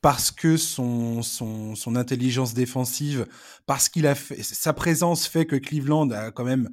parce 0.00 0.30
que 0.30 0.56
son, 0.56 1.22
son, 1.22 1.74
son 1.74 1.96
intelligence 1.96 2.54
défensive, 2.54 3.26
parce 3.66 3.88
qu'il 3.88 4.06
a 4.06 4.14
fait, 4.14 4.42
sa 4.42 4.72
présence 4.72 5.26
fait 5.26 5.46
que 5.46 5.56
Cleveland 5.56 6.10
a 6.10 6.30
quand 6.30 6.44
même 6.44 6.70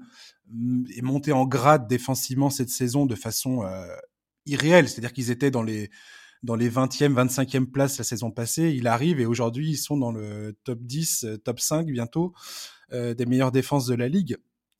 mm, 0.49 1.01
monté 1.01 1.31
en 1.31 1.45
grade 1.45 1.87
défensivement 1.87 2.49
cette 2.49 2.69
saison 2.69 3.05
de 3.05 3.15
façon 3.15 3.63
euh, 3.63 3.87
irréelle. 4.45 4.87
C'est-à-dire 4.87 5.13
qu'ils 5.13 5.31
étaient 5.31 5.51
dans 5.51 5.63
les 5.63 5.89
dans 6.43 6.55
les 6.55 6.69
20e, 6.69 7.13
25e 7.13 7.65
places 7.65 7.97
la 7.97 8.03
saison 8.03 8.29
passée. 8.29 8.71
Il 8.75 8.85
arrive 8.85 9.19
et 9.19 9.25
aujourd'hui 9.25 9.71
ils 9.71 9.77
sont 9.77 9.97
dans 9.97 10.11
le 10.11 10.55
top 10.63 10.79
10, 10.81 11.23
euh, 11.23 11.37
top 11.37 11.59
5 11.59 11.87
bientôt 11.87 12.33
euh, 12.93 13.15
des 13.15 13.25
meilleures 13.25 13.51
défenses 13.51 13.87
de 13.87 13.95
la 13.95 14.07
ligue 14.07 14.37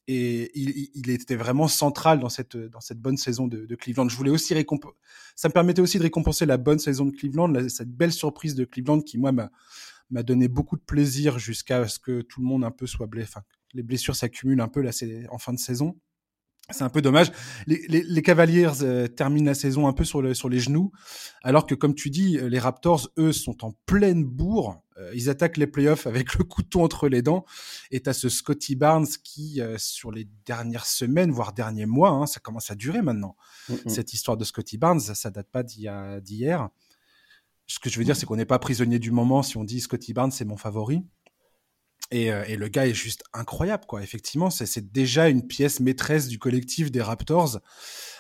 et 0.07 0.51
il, 0.53 0.89
il, 0.93 1.09
était 1.09 1.35
vraiment 1.35 1.67
central 1.67 2.19
dans 2.19 2.29
cette 2.29 2.57
dans 2.57 2.79
cette 2.79 2.99
bonne 2.99 3.17
saison 3.17 3.47
de, 3.47 3.65
de 3.65 3.75
Cleveland. 3.75 4.07
Je 4.07 4.15
voulais 4.15 4.29
aussi 4.29 4.53
récompenser, 4.53 4.95
ça 5.35 5.47
me 5.47 5.53
permettait 5.53 5.81
aussi 5.81 5.97
de 5.97 6.03
récompenser 6.03 6.45
la 6.45 6.57
bonne 6.57 6.79
saison 6.79 7.05
de 7.05 7.11
Cleveland, 7.11 7.69
cette 7.69 7.91
belle 7.91 8.11
surprise 8.11 8.55
de 8.55 8.65
Cleveland 8.65 9.01
qui 9.01 9.17
moi 9.17 9.31
m'a 9.31 10.23
donné 10.23 10.47
beaucoup 10.47 10.75
de 10.75 10.83
plaisir 10.83 11.39
jusqu'à 11.39 11.87
ce 11.87 11.99
que 11.99 12.21
tout 12.21 12.41
le 12.41 12.47
monde 12.47 12.63
un 12.63 12.71
peu 12.71 12.85
soit 12.85 13.07
blessé. 13.07 13.31
Enfin, 13.35 13.45
les 13.73 13.83
blessures 13.83 14.15
s'accumulent 14.15 14.61
un 14.61 14.67
peu 14.67 14.81
là, 14.81 14.91
en 15.29 15.37
fin 15.37 15.53
de 15.53 15.59
saison. 15.59 15.97
C'est 16.71 16.83
un 16.83 16.89
peu 16.89 17.01
dommage. 17.01 17.31
Les, 17.67 17.85
les, 17.87 18.01
les 18.01 18.21
Cavaliers 18.23 18.81
euh, 18.81 19.07
terminent 19.07 19.45
la 19.45 19.53
saison 19.53 19.87
un 19.87 19.93
peu 19.93 20.03
sur, 20.03 20.23
le, 20.23 20.33
sur 20.33 20.49
les 20.49 20.59
genoux, 20.59 20.91
alors 21.43 21.67
que 21.67 21.75
comme 21.75 21.93
tu 21.93 22.09
dis, 22.09 22.39
les 22.41 22.57
Raptors, 22.57 23.11
eux, 23.19 23.31
sont 23.31 23.63
en 23.63 23.73
pleine 23.85 24.23
bourre. 24.23 24.81
Euh, 25.05 25.11
ils 25.13 25.29
attaquent 25.29 25.57
les 25.57 25.67
playoffs 25.67 26.07
avec 26.07 26.35
le 26.35 26.43
couteau 26.43 26.81
entre 26.81 27.07
les 27.07 27.21
dents. 27.21 27.45
Et 27.91 28.01
tu 28.01 28.13
ce 28.13 28.29
Scotty 28.29 28.75
Barnes 28.75 29.07
qui, 29.23 29.61
euh, 29.61 29.77
sur 29.77 30.11
les 30.11 30.27
dernières 30.45 30.85
semaines, 30.85 31.31
voire 31.31 31.53
derniers 31.53 31.85
mois, 31.85 32.09
hein, 32.09 32.25
ça 32.25 32.39
commence 32.39 32.71
à 32.71 32.75
durer 32.75 33.01
maintenant. 33.01 33.35
Cette 33.87 34.13
histoire 34.13 34.37
de 34.37 34.43
Scotty 34.43 34.77
Barnes, 34.77 34.99
ça, 34.99 35.29
date 35.29 35.49
pas 35.49 35.63
d'hier. 35.63 36.69
Ce 37.67 37.79
que 37.79 37.89
je 37.89 37.97
veux 37.97 38.05
dire, 38.05 38.15
c'est 38.15 38.25
qu'on 38.25 38.35
n'est 38.35 38.45
pas 38.45 38.59
prisonnier 38.59 38.99
du 38.99 39.11
moment 39.11 39.41
si 39.41 39.57
on 39.57 39.63
dit 39.63 39.81
Scotty 39.81 40.13
Barnes, 40.13 40.31
c'est 40.31 40.45
mon 40.45 40.57
favori. 40.57 41.03
Et, 42.11 42.31
euh, 42.31 42.43
et, 42.45 42.55
le 42.55 42.67
gars 42.67 42.85
est 42.85 42.93
juste 42.93 43.23
incroyable, 43.33 43.85
quoi. 43.87 44.03
Effectivement, 44.03 44.51
c'est 44.51 44.91
déjà 44.91 45.27
une 45.27 45.47
pièce 45.47 45.79
maîtresse 45.79 46.27
du 46.27 46.37
collectif 46.37 46.91
des 46.91 47.01
Raptors, 47.01 47.59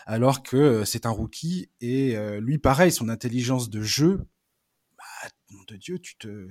alors 0.07 0.41
que 0.41 0.83
c'est 0.85 1.05
un 1.05 1.11
rookie. 1.11 1.69
Et 1.81 2.15
lui, 2.39 2.57
pareil, 2.57 2.91
son 2.91 3.09
intelligence 3.09 3.69
de 3.69 3.83
jeu, 3.83 4.25
bah, 4.97 5.29
nom 5.51 5.63
de 5.67 5.75
Dieu, 5.75 5.99
tu 5.99 6.17
te, 6.17 6.49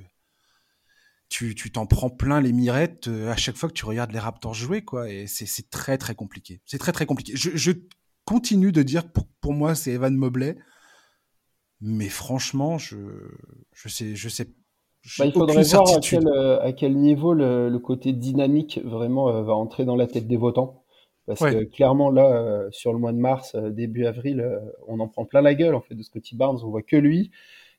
tu, 1.35 1.57
tu 1.57 1.73
t'en 1.73 1.85
prends 1.85 2.11
plein 2.11 2.41
les 2.41 2.53
mirettes 2.53 3.09
à 3.09 3.35
chaque 3.35 3.57
fois 3.57 3.69
que 3.69 3.75
tu 3.75 3.85
regardes 3.87 4.13
les 4.13 4.21
Raptors 4.21 4.55
jouer, 4.55 4.83
quoi. 4.83 5.11
Et 5.11 5.27
c'est 5.27 5.69
très 5.69 5.99
très 5.99 6.15
compliqué. 6.15 6.61
C'est 6.65 6.79
très 6.79 6.93
très 6.93 7.07
compliqué. 7.07 7.33
Je, 7.35 7.51
je, 7.57 7.73
continue 8.25 8.71
de 8.71 8.83
dire 8.83 9.11
pour, 9.11 9.27
pour 9.41 9.53
moi 9.53 9.75
c'est 9.75 9.91
Evan 9.91 10.15
Mobley, 10.15 10.57
mais 11.81 12.09
franchement, 12.09 12.79
je 12.79 12.97
je 13.73 13.89
sais 13.89 14.15
je 14.15 14.29
sais 14.29 14.47
bah, 15.19 15.27
il 15.27 15.33
faudrait 15.33 15.65
voir 15.65 15.93
à 15.93 15.99
quel, 16.01 16.29
euh, 16.29 16.63
à 16.63 16.73
quel, 16.73 16.97
niveau 16.97 17.35
le, 17.35 17.69
le, 17.69 17.79
côté 17.81 18.13
dynamique 18.13 18.81
vraiment 18.85 19.29
euh, 19.29 19.43
va 19.43 19.55
entrer 19.55 19.85
dans 19.85 19.97
la 19.97 20.07
tête 20.07 20.29
des 20.29 20.37
votants. 20.37 20.85
Parce 21.27 21.41
que 21.41 21.65
clairement, 21.65 22.11
là, 22.11 22.67
sur 22.71 22.93
le 22.93 22.99
mois 22.99 23.13
de 23.13 23.19
mars, 23.19 23.57
début 23.57 24.05
avril, 24.05 24.47
on 24.87 25.01
en 25.01 25.09
prend 25.09 25.25
plein 25.25 25.41
la 25.41 25.55
gueule, 25.55 25.75
en 25.75 25.81
fait, 25.81 25.95
de 25.95 26.03
Scotty 26.03 26.37
Barnes. 26.37 26.59
On 26.63 26.69
voit 26.69 26.83
que 26.83 26.97
lui. 26.97 27.31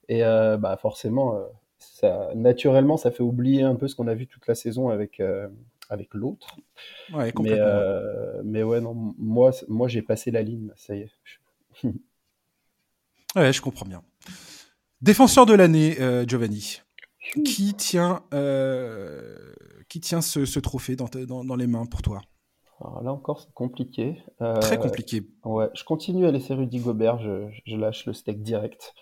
Et 0.09 0.21
bah, 0.21 0.79
forcément, 0.81 1.35
ça, 1.93 2.29
naturellement, 2.35 2.97
ça 2.97 3.11
fait 3.11 3.23
oublier 3.23 3.63
un 3.63 3.75
peu 3.75 3.87
ce 3.87 3.95
qu'on 3.95 4.07
a 4.07 4.13
vu 4.13 4.27
toute 4.27 4.47
la 4.47 4.55
saison 4.55 4.89
avec, 4.89 5.21
avec 5.89 6.13
l'autre. 6.13 6.57
Ouais, 7.13 7.31
mais, 7.39 7.59
mais 8.43 8.63
ouais, 8.63 8.81
non, 8.81 8.93
moi, 9.17 9.51
moi 9.67 9.87
j'ai 9.87 10.01
passé 10.01 10.31
la 10.31 10.41
ligne, 10.41 10.71
ça 10.75 10.95
y 10.95 11.01
est. 11.01 11.11
ouais, 13.35 13.53
je 13.53 13.61
comprends 13.61 13.85
bien. 13.85 14.01
Défenseur 15.01 15.45
de 15.45 15.53
l'année, 15.53 15.97
Giovanni. 16.27 16.81
Qui 17.43 17.73
tient, 17.73 18.23
qui 19.89 19.99
tient 19.99 20.21
ce, 20.21 20.59
trophée 20.59 20.95
dans, 20.95 21.07
dans, 21.43 21.55
les 21.55 21.67
mains 21.67 21.85
pour 21.85 22.01
toi? 22.01 22.21
Alors 22.81 23.03
là 23.03 23.13
encore, 23.13 23.39
c'est 23.39 23.53
compliqué. 23.53 24.21
Très 24.61 24.77
compliqué. 24.77 25.23
Ouais, 25.43 25.69
je 25.73 25.83
continue 25.83 26.25
à 26.25 26.31
laisser 26.31 26.53
Rudy 26.53 26.79
Gobert, 26.79 27.19
je, 27.19 27.47
je 27.65 27.75
lâche 27.75 28.05
le 28.05 28.13
steak 28.13 28.41
direct. 28.41 28.93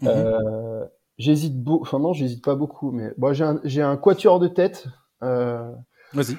Mhm. 0.00 0.88
Euh, 1.18 1.22
j'hésite 1.22 1.62
beaucoup, 1.62 1.82
enfin 1.82 1.98
non, 1.98 2.12
j'hésite 2.12 2.44
pas 2.44 2.54
beaucoup, 2.54 2.90
mais 2.90 3.12
bon, 3.16 3.32
j'ai 3.32 3.44
un, 3.44 3.60
j'ai 3.64 3.82
un 3.82 3.96
quatuor 3.96 4.40
de 4.40 4.48
tête. 4.48 4.86
Euh, 5.22 5.72
Vas-y. 6.12 6.36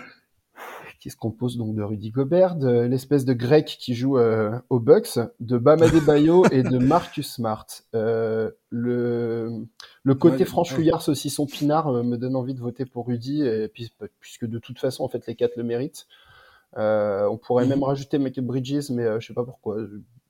Qui 0.99 1.09
se 1.09 1.17
compose 1.17 1.57
donc 1.57 1.75
de 1.75 1.83
Rudy 1.83 2.11
Gobert, 2.11 2.55
de 2.55 2.81
l'espèce 2.81 3.25
de 3.25 3.33
grec 3.33 3.65
qui 3.65 3.93
joue 3.93 4.17
euh, 4.17 4.57
aux 4.69 4.79
Bucks, 4.79 5.19
de 5.41 5.57
Bam 5.57 5.81
Adebayo 5.81 6.45
et 6.51 6.63
de 6.63 6.77
Marcus 6.77 7.33
Smart. 7.33 7.65
Euh, 7.93 8.51
le, 8.69 9.65
le 10.03 10.15
côté 10.15 10.45
franchouillard, 10.45 11.01
son 11.01 11.45
pinard, 11.45 11.91
me 11.91 12.15
donne 12.15 12.37
envie 12.37 12.53
de 12.53 12.61
voter 12.61 12.85
pour 12.85 13.07
Rudy, 13.07 13.41
et 13.41 13.67
puis, 13.67 13.93
puisque 14.21 14.45
de 14.45 14.59
toute 14.59 14.79
façon, 14.79 15.03
en 15.03 15.09
fait, 15.09 15.27
les 15.27 15.35
quatre 15.35 15.57
le 15.57 15.63
méritent. 15.63 16.07
on 16.77 17.37
pourrait 17.37 17.65
mhm. 17.65 17.71
même 17.71 17.83
rajouter 17.83 18.17
Michael 18.17 18.45
Bridges, 18.45 18.89
mais 18.89 19.19
je 19.19 19.27
sais 19.27 19.33
pas 19.33 19.43
pourquoi 19.43 19.77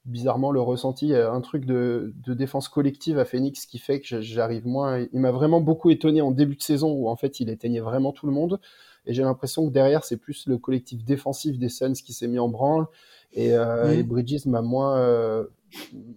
bizarrement 0.06 0.52
le 0.52 0.60
ressenti, 0.60 1.14
un 1.16 1.42
truc 1.42 1.66
de, 1.66 2.14
défense 2.28 2.68
collective 2.68 3.20
à 3.20 3.26
Phoenix 3.26 3.66
qui 3.66 3.80
fait 3.80 4.02
que 4.02 4.22
j'arrive 4.22 4.68
moins. 4.68 5.06
Il 5.14 5.20
m'a 5.20 5.32
vraiment 5.32 5.62
beaucoup 5.62 5.90
étonné 5.90 6.22
en 6.22 6.32
début 6.32 6.56
de 6.56 6.62
saison 6.62 6.92
où 6.92 7.10
en 7.10 7.16
fait 7.16 7.40
il 7.40 7.50
éteignait 7.50 7.80
vraiment 7.80 8.12
tout 8.12 8.26
le 8.26 8.34
monde. 8.34 8.60
Et 9.06 9.14
j'ai 9.14 9.24
l'impression 9.24 9.68
que 9.68 9.74
derrière 9.74 10.04
c'est 10.04 10.18
plus 10.18 10.48
le 10.48 10.58
collectif 10.58 11.04
défensif 11.04 11.58
des 11.58 11.70
Suns 11.70 11.94
qui 11.94 12.14
s'est 12.14 12.28
mis 12.28 12.40
en 12.40 12.50
branle. 12.50 12.88
Et, 13.34 13.54
euh, 13.54 14.04
Bridges 14.04 14.46
m'a 14.46 14.62
moins, 14.62 14.98
euh, 14.98 15.46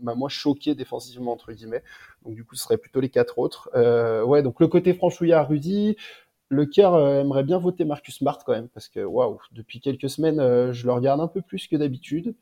m'a 0.03 0.15
moins 0.15 0.29
choqué 0.29 0.75
défensivement 0.75 1.33
entre 1.33 1.53
guillemets. 1.53 1.83
Donc 2.25 2.35
du 2.35 2.45
coup 2.45 2.57
ce 2.57 2.65
serait 2.65 2.79
plutôt 2.79 3.01
les 3.01 3.09
quatre 3.09 3.39
autres. 3.39 3.71
Euh, 3.75 4.25
ouais 4.25 4.43
donc 4.43 4.61
le 4.61 4.69
côté 4.69 4.95
franchouillard 4.95 5.49
Rudy. 5.49 5.97
Le 6.49 6.65
cœur 6.65 6.97
aimerait 6.97 7.43
bien 7.43 7.59
voter 7.59 7.85
Marcus 7.85 8.19
Smart 8.19 8.39
quand 8.47 8.53
même 8.53 8.69
parce 8.69 8.87
que 8.89 9.01
waouh 9.01 9.39
depuis 9.51 9.81
quelques 9.81 10.09
semaines 10.09 10.71
je 10.73 10.87
le 10.87 10.93
regarde 10.93 11.21
un 11.21 11.27
peu 11.27 11.43
plus 11.43 11.67
que 11.67 11.75
d'habitude. 11.75 12.37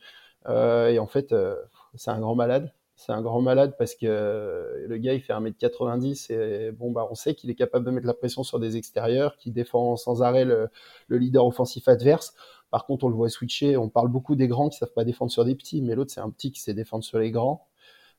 Euh, 0.48 0.88
et 0.88 0.98
en 0.98 1.06
fait, 1.06 1.32
euh, 1.32 1.56
c'est 1.94 2.10
un 2.10 2.20
grand 2.20 2.34
malade. 2.34 2.72
C'est 2.96 3.12
un 3.12 3.22
grand 3.22 3.40
malade 3.40 3.74
parce 3.76 3.94
que 3.94 4.06
euh, 4.06 4.86
le 4.86 4.96
gars, 4.98 5.14
il 5.14 5.20
fait 5.20 5.32
1m90 5.32 6.32
et 6.32 6.70
bon, 6.70 6.92
bah, 6.92 7.08
on 7.10 7.14
sait 7.14 7.34
qu'il 7.34 7.50
est 7.50 7.56
capable 7.56 7.84
de 7.84 7.90
mettre 7.90 8.06
la 8.06 8.14
pression 8.14 8.44
sur 8.44 8.60
des 8.60 8.76
extérieurs, 8.76 9.36
qui 9.36 9.50
défend 9.50 9.96
sans 9.96 10.22
arrêt 10.22 10.44
le, 10.44 10.70
leader 11.10 11.44
offensif 11.44 11.88
adverse. 11.88 12.34
Par 12.70 12.86
contre, 12.86 13.04
on 13.04 13.08
le 13.08 13.16
voit 13.16 13.28
switcher. 13.28 13.76
On 13.76 13.88
parle 13.88 14.08
beaucoup 14.08 14.36
des 14.36 14.46
grands 14.46 14.68
qui 14.68 14.78
savent 14.78 14.92
pas 14.92 15.04
défendre 15.04 15.32
sur 15.32 15.44
des 15.44 15.54
petits, 15.56 15.82
mais 15.82 15.94
l'autre, 15.94 16.12
c'est 16.12 16.20
un 16.20 16.30
petit 16.30 16.52
qui 16.52 16.60
sait 16.60 16.74
défendre 16.74 17.02
sur 17.02 17.18
les 17.18 17.30
grands. 17.32 17.66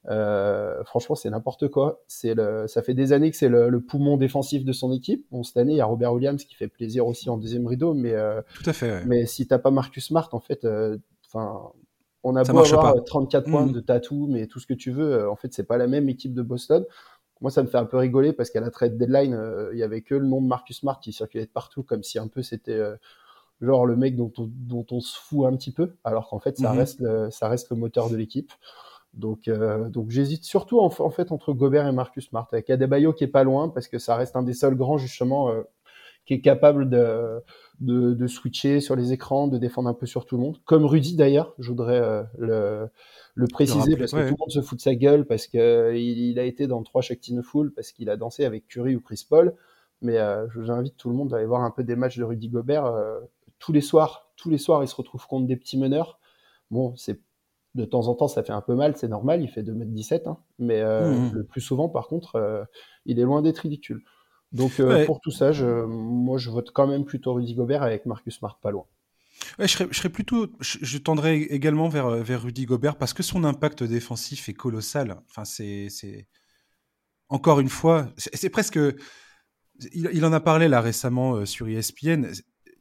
Euh, 0.08 0.84
franchement, 0.84 1.16
c'est 1.16 1.30
n'importe 1.30 1.70
quoi. 1.70 2.04
C'est 2.08 2.36
le, 2.36 2.68
ça 2.68 2.84
fait 2.84 2.94
des 2.94 3.12
années 3.14 3.32
que 3.32 3.38
c'est 3.38 3.50
le, 3.50 3.80
poumon 3.80 4.18
défensif 4.18 4.66
de 4.66 4.74
son 4.74 4.92
équipe. 4.92 5.26
Bon, 5.32 5.44
cette 5.44 5.58
année, 5.58 5.74
il 5.74 5.78
y 5.78 5.82
a 5.82 5.86
Robert 5.86 6.14
Williams 6.14 6.44
qui 6.44 6.54
fait 6.54 6.68
plaisir 6.68 7.08
aussi 7.08 7.30
en 7.30 7.38
deuxième 7.38 7.66
rideau, 7.66 7.94
mais 7.94 8.14
tout 8.54 8.70
à 8.70 8.74
fait. 8.74 9.06
Mais 9.06 9.26
si 9.26 9.48
t'as 9.48 9.58
pas 9.58 9.72
Marcus 9.72 10.06
Smart, 10.06 10.30
en 10.34 10.40
fait, 10.42 10.68
enfin, 11.28 11.72
on 12.26 12.36
a 12.36 12.44
beau 12.44 12.58
avoir 12.58 13.04
34 13.04 13.50
points 13.50 13.68
mm. 13.68 13.72
de 13.72 13.80
tatou, 13.80 14.28
mais 14.28 14.48
tout 14.48 14.60
ce 14.60 14.66
que 14.66 14.74
tu 14.74 14.92
veux, 14.92 15.14
euh, 15.14 15.32
en 15.32 15.36
fait, 15.36 15.54
c'est 15.54 15.64
pas 15.64 15.78
la 15.78 15.88
même 15.88 16.10
équipe 16.10 16.34
de 16.34 16.42
Boston. 16.42 16.84
Moi, 17.40 17.52
ça 17.52 17.62
me 17.62 17.68
fait 17.68 17.78
un 17.78 17.86
peu 17.86 17.98
rigoler 17.98 18.34
parce 18.34 18.50
qu'à 18.50 18.62
la 18.62 18.72
trade 18.72 18.98
deadline, 18.98 19.36
euh, 19.36 19.70
il 19.74 19.80
y 19.80 19.84
avait 19.84 20.02
que 20.02 20.16
le 20.16 20.26
nom 20.26 20.42
de 20.42 20.48
Marcus 20.48 20.80
Smart 20.80 21.00
qui 21.00 21.14
circulait 21.14 21.46
de 21.46 21.52
partout, 21.52 21.84
comme 21.84 22.02
si 22.02 22.18
un 22.18 22.28
peu 22.28 22.42
c'était 22.42 22.72
euh, 22.74 22.96
genre 23.62 23.86
le 23.86 23.96
mec 23.96 24.16
dont 24.16 24.32
on, 24.92 25.00
se 25.00 25.18
fout 25.20 25.46
un 25.46 25.56
petit 25.56 25.72
peu, 25.72 25.94
alors 26.04 26.28
qu'en 26.28 26.40
fait, 26.40 26.58
ça 26.58 26.74
mm-hmm. 26.74 26.78
reste 26.78 27.00
le, 27.00 27.30
ça 27.30 27.48
reste 27.48 27.70
le 27.70 27.76
moteur 27.76 28.10
de 28.10 28.16
l'équipe. 28.16 28.52
Donc, 29.14 29.50
donc 29.50 30.10
j'hésite 30.10 30.44
surtout 30.44 30.82
en, 30.82 30.90
fait 30.90 31.32
entre 31.32 31.54
Gobert 31.54 31.88
et 31.88 31.94
Marcus 31.94 32.28
Smart, 32.28 32.50
avec 32.52 32.70
Adebayo 32.70 33.14
qui 33.14 33.24
est 33.24 33.28
pas 33.28 33.46
loin 33.46 33.70
parce 33.70 33.88
que 33.88 33.98
ça 33.98 34.18
reste 34.18 34.36
un 34.36 34.44
des 34.44 34.54
seuls 34.54 34.76
grands 34.76 34.98
justement 34.98 35.54
qui 36.26 36.34
est 36.34 36.42
capable 36.42 36.90
de, 36.90 37.42
de, 37.80 38.28
switcher 38.28 38.80
sur 38.80 38.96
les 38.96 39.14
écrans, 39.14 39.48
de 39.48 39.58
défendre 39.58 39.90
un 39.90 39.94
peu 39.94 40.06
sur 40.06 40.26
tout 40.26 40.38
le 40.38 40.42
monde. 40.42 40.58
Comme 40.66 40.86
Rudy 40.86 41.16
d'ailleurs, 41.16 41.54
je 41.60 41.70
voudrais 41.70 42.00
euh, 42.00 42.24
le, 42.38 42.90
le, 43.36 43.48
préciser 43.48 43.96
parce 43.98 44.12
que 44.12 44.28
tout 44.30 44.36
le 44.36 44.40
monde 44.40 44.52
se 44.52 44.62
fout 44.62 44.78
de 44.78 44.82
sa 44.82 44.96
gueule 44.96 45.26
parce 45.26 45.48
qu'il 45.48 45.62
il 45.62 46.40
a 46.40 46.44
été 46.44 46.68
dans 46.68 46.84
trois 46.84 47.02
Shakti 47.02 47.36
Full 47.42 47.74
parce 47.74 47.92
qu'il 47.92 48.10
a 48.10 48.18
dansé 48.18 48.46
avec 48.46 48.68
Curry 48.68 48.96
ou 48.96 49.02
Chris 49.02 49.26
Paul. 49.30 49.56
Mais 50.02 50.18
euh, 50.18 50.48
j'invite 50.64 50.98
tout 50.98 51.10
le 51.10 51.16
monde 51.16 51.34
à 51.34 51.38
aller 51.38 51.46
voir 51.46 51.62
un 51.62 51.72
peu 51.72 51.84
des 51.84 51.96
matchs 51.96 52.18
de 52.18 52.24
Rudy 52.24 52.50
Gobert 52.50 52.86
euh, 52.86 53.20
tous 53.60 53.72
les 53.72 53.82
soirs. 53.82 54.32
Tous 54.36 54.50
les 54.50 54.58
soirs, 54.58 54.84
il 54.84 54.88
se 54.88 54.96
retrouve 54.96 55.26
contre 55.26 55.48
des 55.48 55.56
petits 55.56 55.78
meneurs. 55.78 56.20
Bon, 56.72 56.96
c'est 56.96 57.22
de 57.76 57.86
temps 57.86 58.08
en 58.08 58.16
temps, 58.16 58.28
ça 58.28 58.42
fait 58.44 58.54
un 58.54 58.62
peu 58.62 58.74
mal, 58.74 58.96
c'est 58.96 59.10
normal, 59.10 59.42
il 59.42 59.50
fait 59.50 59.62
2m17, 59.62 60.30
hein, 60.30 60.38
mais 60.60 60.82
mmh, 60.82 61.30
mmh. 61.30 61.32
le 61.34 61.44
plus 61.44 61.60
souvent, 61.60 61.90
par 61.90 62.08
contre, 62.08 62.68
il 63.06 63.20
est 63.20 63.24
loin 63.24 63.42
d'être 63.42 63.60
ridicule. 63.60 64.02
Donc 64.52 64.80
euh, 64.80 65.06
pour 65.06 65.20
tout 65.22 65.32
ça, 65.32 65.52
je, 65.52 65.66
moi 65.86 66.38
je 66.38 66.50
vote 66.50 66.72
quand 66.72 66.88
même 66.88 67.06
plutôt 67.06 67.34
Rudy 67.34 67.56
Gobert 67.56 67.84
avec 67.84 68.06
Marcus 68.06 68.38
Smart 68.38 68.58
pas 68.62 68.72
loin. 68.72 68.86
je, 69.60 69.68
serais, 69.68 69.88
je 69.92 69.98
serais 69.98 70.10
plutôt, 70.10 70.48
je, 70.60 70.98
tendrais 70.98 71.38
également 71.38 71.90
vers, 71.90 72.10
vers 72.10 72.44
Rudy 72.44 72.66
Gobert 72.66 72.98
parce 72.98 73.14
que 73.14 73.24
son 73.24 73.44
impact 73.44 73.84
défensif 73.84 74.48
est 74.48 74.54
colossal. 74.54 75.18
Enfin, 75.30 75.44
c'est, 75.46 75.90
c'est... 75.90 76.28
encore 77.28 77.60
une 77.60 77.70
fois, 77.70 78.08
c'est, 78.18 78.50
presque, 78.50 78.80
il, 79.94 80.26
en 80.26 80.34
a 80.34 80.40
parlé 80.40 80.68
là 80.68 80.82
récemment 80.82 81.36
euh, 81.36 81.46
sur 81.46 81.68
ESPN. 81.68 82.28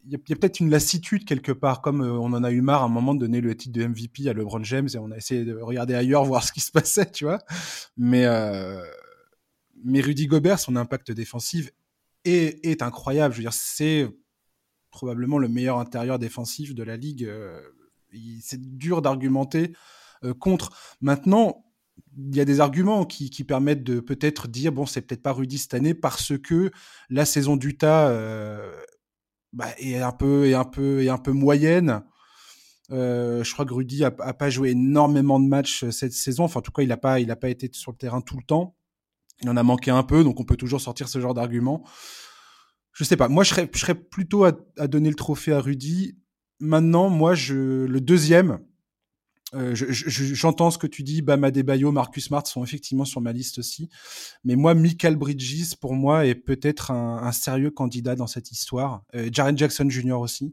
Il 0.06 0.12
y 0.12 0.16
a, 0.16 0.37
peut-être 0.37 0.61
une 0.61 0.71
lassitude 0.71 1.25
quelque 1.25 1.52
part, 1.52 1.80
comme 1.80 2.02
euh, 2.02 2.12
on 2.12 2.33
en 2.35 2.44
a 2.44 2.50
eu 2.50 2.61
marre 2.61 2.83
à 2.83 2.87
un 2.87 2.90
moment 2.90 3.14
de 3.14 3.21
donner 3.21 3.40
le 3.40 3.56
titre 3.56 3.78
de 3.78 3.87
MVP 3.87 4.28
à 4.28 4.33
LeBron 4.33 4.62
James 4.64 4.88
et 4.92 4.99
on 4.99 5.11
a 5.11 5.16
essayé 5.16 5.44
de 5.44 5.56
regarder 5.56 5.94
ailleurs 5.94 6.25
voir 6.26 6.44
ce 6.44 6.52
qui 6.52 6.61
se 6.61 6.71
passait, 6.71 7.11
tu 7.11 7.25
vois. 7.25 7.40
Mais 7.97 8.26
mais 9.83 10.00
Rudy 10.00 10.26
Gobert, 10.26 10.59
son 10.59 10.76
impact 10.76 11.11
défensif 11.12 11.71
est, 12.25 12.83
incroyable. 12.83 13.35
Je 13.35 13.38
veux 13.38 13.45
dire, 13.45 13.52
c'est 13.52 14.09
probablement 14.90 15.38
le 15.38 15.49
meilleur 15.49 15.78
intérieur 15.78 16.19
défensif 16.19 16.75
de 16.75 16.83
la 16.83 16.97
ligue. 16.97 17.25
Euh, 17.25 17.61
c'est 18.40 18.61
dur 18.61 19.02
d'argumenter 19.02 19.75
euh, 20.25 20.35
contre. 20.35 20.97
Maintenant, 21.00 21.64
il 22.16 22.35
y 22.35 22.40
a 22.40 22.45
des 22.45 22.61
arguments 22.61 23.04
qui, 23.04 23.45
permettent 23.45 23.85
de 23.85 24.00
peut-être 24.00 24.49
dire 24.49 24.73
bon, 24.73 24.87
c'est 24.87 25.02
peut-être 25.02 25.23
pas 25.23 25.33
Rudy 25.33 25.59
cette 25.59 25.75
année 25.75 25.95
parce 25.95 26.38
que 26.38 26.71
la 27.11 27.25
saison 27.25 27.57
d'Utah 27.57 28.09
euh, 28.09 28.73
bah, 29.52 29.69
est 29.78 29.99
un 29.99 30.12
peu 30.12 30.49
est 30.49 30.54
un 30.54 30.64
peu 30.64 31.02
est 31.02 31.09
un 31.09 31.19
peu 31.19 31.33
moyenne. 31.33 32.02
je 32.90 33.52
crois 33.52 33.64
que 33.64 33.75
Rudy 33.75 34.04
a, 34.04 34.11
pas 34.11 34.50
joué 34.50 34.71
énormément 34.71 35.40
de 35.40 35.47
matchs 35.47 35.88
cette 35.90 36.12
saison. 36.12 36.45
Enfin, 36.45 36.61
en 36.61 36.62
tout 36.62 36.73
cas, 36.73 36.83
il 36.83 36.88
n'a 36.88 36.97
pas 36.97 37.21
été 37.21 37.69
sur 37.73 37.93
le 37.93 37.97
terrain 37.97 38.21
tout 38.21 38.37
le 38.37 38.45
temps. 38.45 38.76
Il 39.42 39.50
en 39.50 39.56
a 39.56 39.62
manqué 39.62 39.90
un 39.90 40.02
peu, 40.02 40.24
donc 40.24 40.40
on 40.40 40.44
peut 40.44 40.56
toujours 40.56 40.80
sortir 40.80 41.08
ce 41.08 41.20
genre 41.20 41.34
d'argument. 41.34 41.84
Je 42.92 43.04
sais 43.04 43.16
pas. 43.16 43.28
Moi, 43.28 43.44
je 43.44 43.50
serais, 43.50 43.70
je 43.72 43.78
serais 43.78 43.94
plutôt 43.94 44.44
à, 44.44 44.52
donner 44.86 45.08
le 45.08 45.16
trophée 45.16 45.52
à 45.52 45.60
Rudy. 45.60 46.16
Maintenant, 46.60 47.10
moi, 47.10 47.34
je, 47.34 47.84
le 47.84 48.00
deuxième, 48.00 48.60
euh, 49.54 49.74
j'entends 49.74 50.70
ce 50.70 50.78
que 50.78 50.86
tu 50.86 51.02
dis. 51.02 51.20
Bama 51.20 51.50
Debayo, 51.50 51.90
Marcus 51.90 52.26
Smart 52.26 52.46
sont 52.46 52.62
effectivement 52.62 53.04
sur 53.04 53.20
ma 53.20 53.32
liste 53.32 53.58
aussi. 53.58 53.88
Mais 54.44 54.54
moi, 54.54 54.74
Michael 54.74 55.16
Bridges, 55.16 55.74
pour 55.80 55.94
moi, 55.94 56.26
est 56.26 56.36
peut-être 56.36 56.92
un, 56.92 57.32
sérieux 57.32 57.70
candidat 57.70 58.14
dans 58.14 58.28
cette 58.28 58.52
histoire. 58.52 59.02
Euh, 59.16 59.28
Jackson 59.32 59.90
Jr. 59.90 60.20
aussi. 60.20 60.52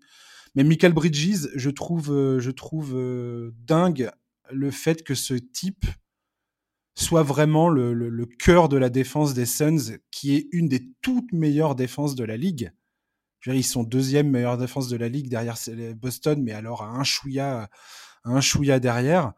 Mais 0.55 0.63
Michael 0.63 0.93
Bridges, 0.93 1.47
je 1.55 1.69
trouve, 1.69 2.11
euh, 2.11 2.39
je 2.39 2.51
trouve 2.51 2.93
euh, 2.95 3.51
dingue 3.65 4.11
le 4.51 4.69
fait 4.69 5.03
que 5.03 5.15
ce 5.15 5.33
type 5.33 5.85
soit 6.95 7.23
vraiment 7.23 7.69
le, 7.69 8.25
cœur 8.25 8.69
de 8.69 8.77
la 8.77 8.89
défense 8.89 9.33
des 9.33 9.45
Suns, 9.45 9.97
qui 10.11 10.35
est 10.35 10.47
une 10.51 10.67
des 10.67 10.89
toutes 11.01 11.31
meilleures 11.31 11.75
défenses 11.75 12.15
de 12.15 12.23
la 12.23 12.37
ligue. 12.37 12.71
Je 13.39 13.49
veux 13.49 13.55
dire, 13.55 13.61
ils 13.61 13.63
sont 13.67 13.83
deuxième 13.83 14.29
meilleure 14.29 14.57
défense 14.57 14.87
de 14.87 14.97
la 14.97 15.09
ligue 15.09 15.29
derrière 15.29 15.57
Boston, 15.95 16.41
mais 16.43 16.51
alors 16.51 16.83
à 16.83 16.89
un 16.89 17.03
chouïa, 17.03 17.69
un 18.23 18.79
derrière. 18.79 19.33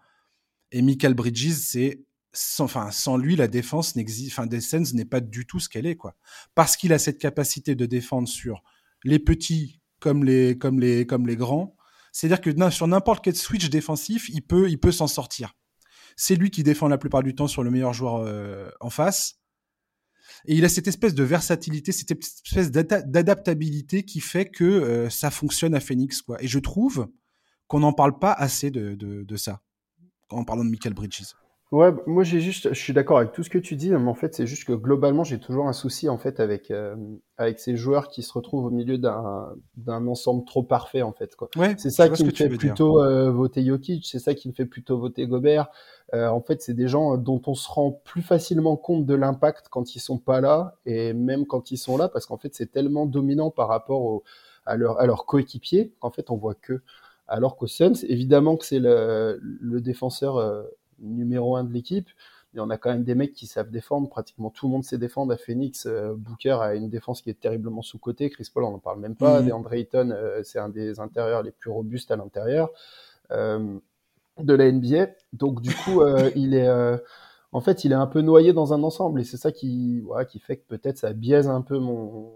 Et 0.71 0.81
Michael 0.81 1.13
Bridges, 1.13 1.53
c'est 1.53 2.03
sans, 2.33 2.65
enfin, 2.65 2.91
sans 2.91 3.15
lui, 3.15 3.35
la 3.35 3.47
défense 3.47 3.95
n'existe, 3.95 4.33
enfin, 4.33 4.47
des 4.47 4.59
Suns 4.59 4.93
n'est 4.93 5.05
pas 5.05 5.21
du 5.21 5.45
tout 5.45 5.59
ce 5.59 5.69
qu'elle 5.69 5.85
est, 5.85 5.95
quoi. 5.95 6.15
Parce 6.55 6.75
qu'il 6.75 6.91
a 6.91 6.99
cette 6.99 7.19
capacité 7.19 7.75
de 7.75 7.85
défendre 7.85 8.27
sur 8.27 8.63
les 9.03 9.19
petits 9.19 9.79
comme 9.99 10.23
les, 10.23 10.57
comme 10.57 10.79
les, 10.79 11.05
comme 11.05 11.27
les 11.27 11.37
grands. 11.37 11.77
C'est-à-dire 12.11 12.41
que 12.41 12.69
sur 12.71 12.87
n'importe 12.87 13.23
quel 13.23 13.35
switch 13.35 13.69
défensif, 13.69 14.29
il 14.29 14.41
peut, 14.41 14.69
il 14.69 14.79
peut 14.79 14.91
s'en 14.91 15.07
sortir. 15.07 15.55
C'est 16.15 16.35
lui 16.35 16.51
qui 16.51 16.63
défend 16.63 16.87
la 16.87 16.97
plupart 16.97 17.23
du 17.23 17.35
temps 17.35 17.47
sur 17.47 17.63
le 17.63 17.71
meilleur 17.71 17.93
joueur 17.93 18.17
euh, 18.17 18.69
en 18.79 18.89
face. 18.89 19.39
Et 20.45 20.55
il 20.55 20.65
a 20.65 20.69
cette 20.69 20.87
espèce 20.87 21.13
de 21.13 21.23
versatilité, 21.23 21.91
cette 21.91 22.11
espèce 22.11 22.71
d'adaptabilité 22.71 24.03
qui 24.03 24.19
fait 24.19 24.49
que 24.49 24.63
euh, 24.63 25.09
ça 25.09 25.31
fonctionne 25.31 25.73
à 25.75 25.79
Phoenix. 25.79 26.21
Quoi. 26.21 26.41
Et 26.43 26.47
je 26.47 26.59
trouve 26.59 27.07
qu'on 27.67 27.79
n'en 27.79 27.93
parle 27.93 28.19
pas 28.19 28.33
assez 28.33 28.71
de, 28.71 29.35
ça, 29.35 29.61
en 30.29 30.43
parlant 30.43 30.65
de 30.65 30.69
Michael 30.69 30.93
Bridges. 30.93 31.33
Ouais, 31.73 31.91
moi 32.05 32.23
j'ai 32.23 32.39
juste, 32.39 32.71
je 32.71 32.79
suis 32.79 32.93
d'accord 32.93 33.17
avec 33.17 33.31
tout 33.31 33.41
ce 33.41 33.49
que 33.49 33.57
tu 33.57 33.75
dis, 33.75 33.89
mais 33.89 34.07
en 34.07 34.13
fait 34.13 34.35
c'est 34.35 34.45
juste 34.45 34.65
que 34.65 34.73
globalement 34.73 35.23
j'ai 35.23 35.39
toujours 35.39 35.67
un 35.67 35.73
souci 35.73 36.07
en 36.07 36.19
fait 36.19 36.39
avec 36.39 36.69
euh, 36.69 36.95
avec 37.39 37.59
ces 37.59 37.77
joueurs 37.77 38.09
qui 38.09 38.21
se 38.21 38.31
retrouvent 38.31 38.65
au 38.65 38.69
milieu 38.69 38.99
d'un 38.99 39.55
d'un 39.77 40.05
ensemble 40.05 40.45
trop 40.45 40.61
parfait 40.61 41.01
en 41.01 41.13
fait 41.13 41.35
quoi. 41.35 41.49
Ouais, 41.55 41.73
c'est 41.79 41.89
ça 41.89 42.09
qui 42.09 42.25
me 42.25 42.29
fait 42.29 42.47
plutôt 42.47 43.01
euh, 43.01 43.31
voter 43.31 43.65
Jokic, 43.65 44.05
c'est 44.05 44.19
ça 44.19 44.35
qui 44.35 44.49
me 44.49 44.53
fait 44.53 44.67
plutôt 44.67 44.99
voter 44.99 45.25
Gobert. 45.25 45.69
Euh, 46.13 46.27
en 46.27 46.41
fait 46.41 46.61
c'est 46.61 46.75
des 46.75 46.87
gens 46.87 47.17
dont 47.17 47.41
on 47.47 47.55
se 47.55 47.67
rend 47.67 47.91
plus 48.03 48.21
facilement 48.21 48.77
compte 48.77 49.07
de 49.07 49.15
l'impact 49.15 49.69
quand 49.71 49.95
ils 49.95 49.99
sont 49.99 50.19
pas 50.19 50.41
là 50.41 50.75
et 50.85 51.13
même 51.13 51.47
quand 51.47 51.71
ils 51.71 51.77
sont 51.77 51.97
là 51.97 52.07
parce 52.07 52.27
qu'en 52.27 52.37
fait 52.37 52.53
c'est 52.53 52.71
tellement 52.71 53.07
dominant 53.07 53.49
par 53.49 53.67
rapport 53.67 54.03
au, 54.03 54.23
à 54.67 54.77
leur 54.77 54.99
à 54.99 55.07
leurs 55.07 55.25
coéquipiers 55.25 55.91
qu'en 55.99 56.11
fait 56.11 56.29
on 56.29 56.37
voit 56.37 56.53
que. 56.53 56.83
Alors 57.27 57.55
qu'au 57.55 57.67
Suns, 57.67 58.03
évidemment 58.07 58.57
que 58.57 58.65
c'est 58.65 58.79
le, 58.79 59.39
le 59.41 59.81
défenseur 59.81 60.37
euh, 60.37 60.61
numéro 60.99 61.55
un 61.55 61.63
de 61.63 61.71
l'équipe. 61.73 62.09
Et 62.55 62.59
on 62.59 62.69
a 62.69 62.77
quand 62.77 62.91
même 62.91 63.03
des 63.03 63.15
mecs 63.15 63.33
qui 63.33 63.47
savent 63.47 63.71
défendre. 63.71 64.09
Pratiquement 64.09 64.49
tout 64.49 64.67
le 64.67 64.73
monde 64.73 64.83
sait 64.83 64.97
défendre. 64.97 65.33
À 65.33 65.37
Phoenix, 65.37 65.87
euh, 65.87 66.13
Booker 66.15 66.57
a 66.61 66.75
une 66.75 66.89
défense 66.89 67.21
qui 67.21 67.29
est 67.29 67.39
terriblement 67.39 67.81
sous-cotée. 67.81 68.29
Chris 68.29 68.49
Paul, 68.53 68.63
on 68.65 68.71
n'en 68.71 68.79
parle 68.79 68.99
même 68.99 69.15
pas. 69.15 69.41
Mhm. 69.41 69.47
DeAndre 69.47 69.73
Ayton, 69.73 70.11
euh, 70.11 70.41
c'est 70.43 70.59
un 70.59 70.69
des 70.69 70.99
intérieurs 70.99 71.41
les 71.41 71.51
plus 71.51 71.71
robustes 71.71 72.11
à 72.11 72.15
l'intérieur 72.15 72.69
euh, 73.31 73.79
de 74.39 74.53
la 74.53 74.71
NBA. 74.71 75.07
Donc 75.33 75.61
du 75.61 75.73
coup, 75.73 76.01
il 76.35 76.53
est, 76.53 76.69
en 77.51 77.61
fait, 77.61 77.85
il 77.85 77.91
est 77.91 77.95
un 77.95 78.07
peu 78.07 78.21
noyé 78.21 78.53
dans 78.53 78.73
un 78.73 78.83
ensemble. 78.83 79.21
Et 79.21 79.23
c'est 79.23 79.37
ça 79.37 79.51
qui, 79.51 80.01
voilà, 80.01 80.25
qui 80.25 80.39
fait 80.39 80.57
que 80.57 80.67
peut-être 80.67 80.97
ça 80.99 81.13
biaise 81.13 81.47
un 81.47 81.61
peu 81.61 81.79
mon, 81.79 82.31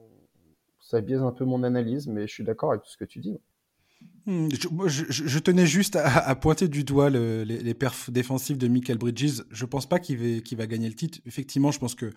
ça 0.80 1.02
biaise 1.02 1.22
un 1.22 1.32
peu 1.32 1.46
mon 1.46 1.62
analyse. 1.62 2.08
Mais 2.08 2.28
je 2.28 2.34
suis 2.34 2.44
d'accord 2.44 2.72
avec 2.72 2.82
tout 2.82 2.90
ce 2.90 2.98
que 2.98 3.06
tu 3.06 3.20
dis. 3.20 3.40
Hmm, 4.26 4.50
Je, 4.52 5.40
tenais 5.40 5.66
juste 5.66 5.96
à, 5.96 6.28
à 6.28 6.36
pointer 6.36 6.68
du 6.68 6.84
doigt 6.84 7.10
le- 7.10 7.44
les, 7.44 7.60
les 7.60 7.74
perfs 7.74 8.10
défensifs 8.12 8.58
de 8.58 8.68
Michael 8.68 8.98
Bridges. 8.98 9.44
Je 9.50 9.66
pense 9.66 9.88
pas 9.88 10.00
qu'il 10.00 10.18
va, 10.58 10.68
gagner 10.68 10.90
le 10.90 10.96
titre. 10.96 11.20
Effectivement, 11.26 11.72
je 11.72 11.80
pense 11.80 11.96
que 11.96 12.12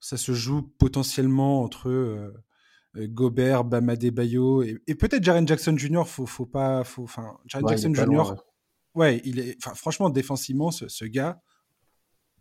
ça 0.00 0.16
se 0.16 0.32
joue 0.32 0.62
potentiellement 0.62 1.62
entre 1.62 1.88
euh, 1.88 2.32
Gobert, 2.96 3.64
Bam 3.64 3.88
Adebayo 3.88 4.62
et, 4.62 4.82
et 4.86 4.94
peut-être 4.94 5.22
Jaren 5.22 5.46
Jackson 5.46 5.76
Jr. 5.76 6.04
Faut, 6.06 6.26
faut 6.26 6.46
pas, 6.46 6.82
faut, 6.84 7.04
enfin, 7.04 7.38
Jaren 7.46 7.64
Ouais, 7.66 7.76
Jackson 7.76 7.94
Jr. 7.94 8.04
loin, 8.06 8.30
ouais. 8.32 8.36
Ouais, 8.94 9.22
il 9.24 9.38
est, 9.38 9.56
franchement, 9.62 10.10
défensivement, 10.10 10.70
ce, 10.72 10.88
ce 10.88 11.04
gars 11.04 11.40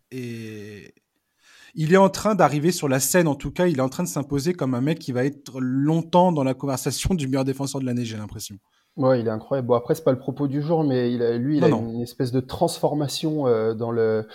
est, 0.09 0.93
il 1.77 1.93
est 1.93 1.97
en 1.97 2.09
train 2.09 2.35
d'arriver 2.35 2.71
sur 2.71 2.89
la 2.89 2.99
scène. 2.99 3.27
En 3.27 3.35
tout 3.35 3.51
cas, 3.51 3.67
il 3.67 3.77
est 3.77 3.81
en 3.81 3.87
train 3.89 4.03
de 4.03 4.09
s'imposer 4.09 4.53
comme 4.53 4.73
un 4.73 4.81
mec 4.81 4.99
qui 4.99 5.13
va 5.13 5.23
être 5.23 5.59
longtemps 5.61 6.31
dans 6.33 6.43
la 6.43 6.53
conversation 6.53 7.13
du 7.15 7.27
meilleur 7.27 7.45
défenseur 7.45 7.79
de 7.79 7.85
l'année. 7.85 8.03
J'ai 8.03 8.17
l'impression. 8.17 8.55
Ouais, 8.97 9.19
il 9.21 9.27
est 9.27 9.31
incroyable. 9.31 9.67
Bon, 9.67 9.75
après, 9.75 9.93
c'est 9.93 10.03
pas 10.03 10.11
le 10.11 10.17
propos 10.17 10.47
du 10.47 10.61
jour, 10.61 10.83
mais 10.83 11.13
il 11.13 11.21
a, 11.21 11.37
lui, 11.37 11.57
il 11.57 11.61
Non, 11.61 11.67
a 11.67 11.69
non. 11.69 11.89
une 11.93 12.01
espèce 12.01 12.31
de 12.31 12.39
transformation 12.39 13.45
euh, 13.47 13.75
dans 13.75 13.91
le 13.91 14.27